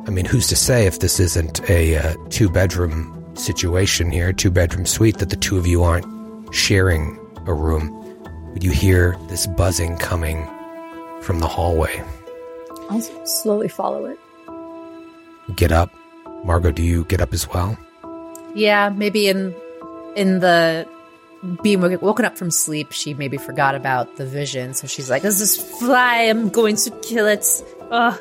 I 0.07 0.11
mean, 0.11 0.25
who's 0.25 0.47
to 0.49 0.57
say 0.57 0.87
if 0.87 1.01
this 1.01 1.21
isn't 1.21 1.69
a 1.69 1.97
uh, 1.97 2.15
two 2.31 2.49
bedroom 2.49 3.15
situation 3.37 4.11
here, 4.11 4.33
two 4.33 4.51
bedroom 4.51 4.87
suite, 4.87 5.19
that 5.19 5.29
the 5.29 5.37
two 5.37 5.59
of 5.59 5.67
you 5.67 5.83
aren't 5.83 6.07
sharing 6.55 7.19
a 7.47 7.53
room? 7.53 7.95
But 8.55 8.63
you 8.63 8.71
hear 8.71 9.19
this 9.29 9.47
buzzing 9.47 9.99
coming 9.99 10.49
from 11.21 11.41
the 11.41 11.47
hallway. 11.47 12.03
I'll 12.91 13.27
slowly 13.27 13.69
follow 13.69 14.07
it. 14.07 14.19
Get 15.57 15.73
up. 15.73 15.91
Margot, 16.45 16.71
do 16.71 16.83
you 16.83 17.05
get 17.05 17.21
up 17.21 17.33
as 17.33 17.49
well? 17.49 17.77
Yeah, 18.55 18.91
maybe 18.91 19.29
in 19.29 19.55
in 20.17 20.41
the 20.41 20.87
being 21.63 21.81
woken 22.01 22.25
up 22.25 22.37
from 22.37 22.51
sleep, 22.51 22.93
she 22.93 23.15
maybe 23.15 23.37
forgot 23.37 23.75
about 23.75 24.17
the 24.17 24.27
vision. 24.27 24.75
So 24.75 24.87
she's 24.87 25.09
like, 25.11 25.23
"This 25.23 25.41
"Is 25.41 25.57
this 25.57 25.79
fly? 25.79 26.23
I'm 26.23 26.49
going 26.49 26.77
to 26.77 26.91
kill 27.03 27.27
it." 27.27 27.47
Ugh. 27.91 28.19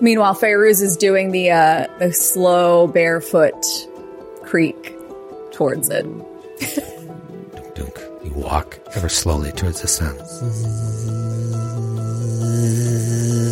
Meanwhile, 0.00 0.36
Fairuz 0.36 0.80
is 0.80 0.96
doing 0.96 1.32
the 1.32 1.50
uh, 1.50 1.86
the 1.98 2.12
slow 2.12 2.86
barefoot 2.86 3.56
creak 4.44 4.94
towards 5.52 5.88
it. 5.90 6.04
Dunk, 7.52 7.74
dunk. 7.74 8.00
You 8.24 8.32
walk 8.32 8.78
ever 8.94 9.08
slowly 9.08 9.52
towards 9.52 9.82
the 9.82 9.88
sound. 9.88 10.18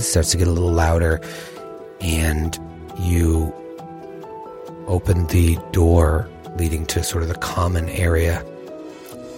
Starts 0.07 0.31
to 0.31 0.39
get 0.39 0.47
a 0.47 0.51
little 0.51 0.73
louder, 0.73 1.21
and 2.01 2.59
you 2.99 3.53
open 4.87 5.27
the 5.27 5.59
door 5.73 6.29
leading 6.57 6.87
to 6.87 7.03
sort 7.03 7.23
of 7.23 7.29
the 7.29 7.35
common 7.35 7.89
area, 7.91 8.43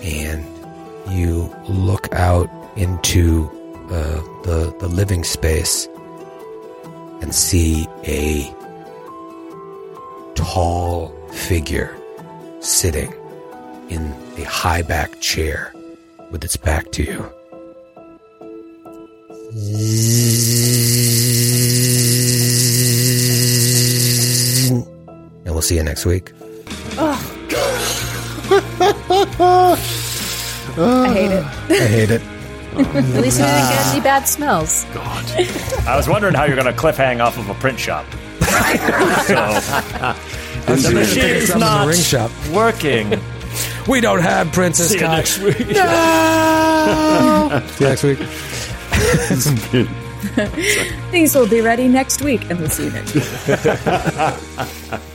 and 0.02 0.46
you 1.08 1.52
look 1.68 2.12
out 2.12 2.48
into 2.76 3.48
uh, 3.90 4.20
the 4.44 4.72
the 4.78 4.88
living 4.88 5.24
space 5.24 5.88
and 7.22 7.34
see 7.34 7.88
a 8.04 8.54
tall 10.36 11.08
figure 11.32 11.96
sitting 12.60 13.12
in 13.88 14.14
a 14.36 14.44
high 14.44 14.82
back 14.82 15.18
chair 15.20 15.72
with 16.30 16.44
its 16.44 16.56
back 16.56 16.92
to 16.92 17.02
you. 17.02 17.37
And 25.44 25.54
we'll 25.54 25.62
see 25.62 25.76
you 25.76 25.82
next 25.82 26.04
week. 26.04 26.32
I 27.00 27.14
hate 31.12 31.32
it. 31.32 31.44
I 31.44 31.88
hate 31.88 32.10
it. 32.10 32.22
At 32.78 33.22
least 33.22 33.38
we 33.38 33.44
didn't 33.46 33.70
get 33.70 33.86
any 33.86 34.00
bad 34.00 34.28
smells. 34.28 34.84
God. 34.94 35.24
I 35.88 35.96
was 35.96 36.06
wondering 36.08 36.34
how 36.34 36.44
you're 36.44 36.54
going 36.56 36.72
to 36.72 36.78
cliffhang 36.78 37.24
off 37.24 37.38
of 37.38 37.48
a 37.48 37.54
print 37.54 37.78
shop. 37.80 38.04
so, 38.40 38.46
the 40.66 40.90
machine 40.92 41.22
Pick 41.22 41.36
us 41.36 41.42
is 41.44 41.50
up 41.50 41.56
in 41.56 41.60
the 41.60 41.66
not 41.66 41.86
ring 41.88 41.98
shop. 41.98 42.30
working. 42.52 43.20
We 43.88 44.00
don't 44.00 44.20
have 44.20 44.52
Princess 44.52 44.88
See 44.90 44.94
you 44.96 45.00
Kai. 45.00 45.16
next 45.16 45.38
week. 45.38 45.56
See 45.56 45.64
you 47.84 47.88
next 47.90 48.02
week. 48.04 48.18
These 51.12 51.34
will 51.34 51.48
be 51.48 51.60
ready 51.60 51.88
next 51.88 52.22
week, 52.22 52.48
and 52.50 52.58
we'll 52.58 52.70
see 52.70 52.84
you 52.84 52.90
next 52.90 53.14
week. 53.14 54.98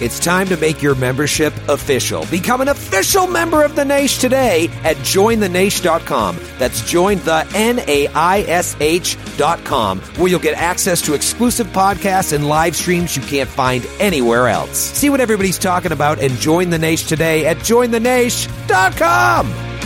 It's 0.00 0.20
time 0.20 0.46
to 0.46 0.56
make 0.56 0.80
your 0.80 0.94
membership 0.94 1.52
official. 1.68 2.24
Become 2.26 2.60
an 2.60 2.68
official 2.68 3.26
member 3.26 3.64
of 3.64 3.74
the 3.74 3.82
Naish 3.82 4.20
today 4.20 4.68
at 4.84 4.96
jointhenaish.com. 4.98 6.38
That's 6.56 6.88
join 6.88 7.18
the 7.18 7.44
N-A-I-S-H 7.52 9.16
dot 9.36 9.64
com, 9.64 9.98
where 10.00 10.28
you'll 10.28 10.38
get 10.38 10.56
access 10.56 11.02
to 11.02 11.14
exclusive 11.14 11.66
podcasts 11.68 12.32
and 12.32 12.46
live 12.46 12.76
streams 12.76 13.16
you 13.16 13.22
can't 13.22 13.48
find 13.48 13.84
anywhere 13.98 14.46
else. 14.46 14.78
See 14.78 15.10
what 15.10 15.20
everybody's 15.20 15.58
talking 15.58 15.90
about 15.90 16.20
and 16.20 16.32
join 16.34 16.70
the 16.70 16.78
Naish 16.78 17.08
today 17.08 17.46
at 17.46 17.56
jointhenaish.com. 17.56 19.77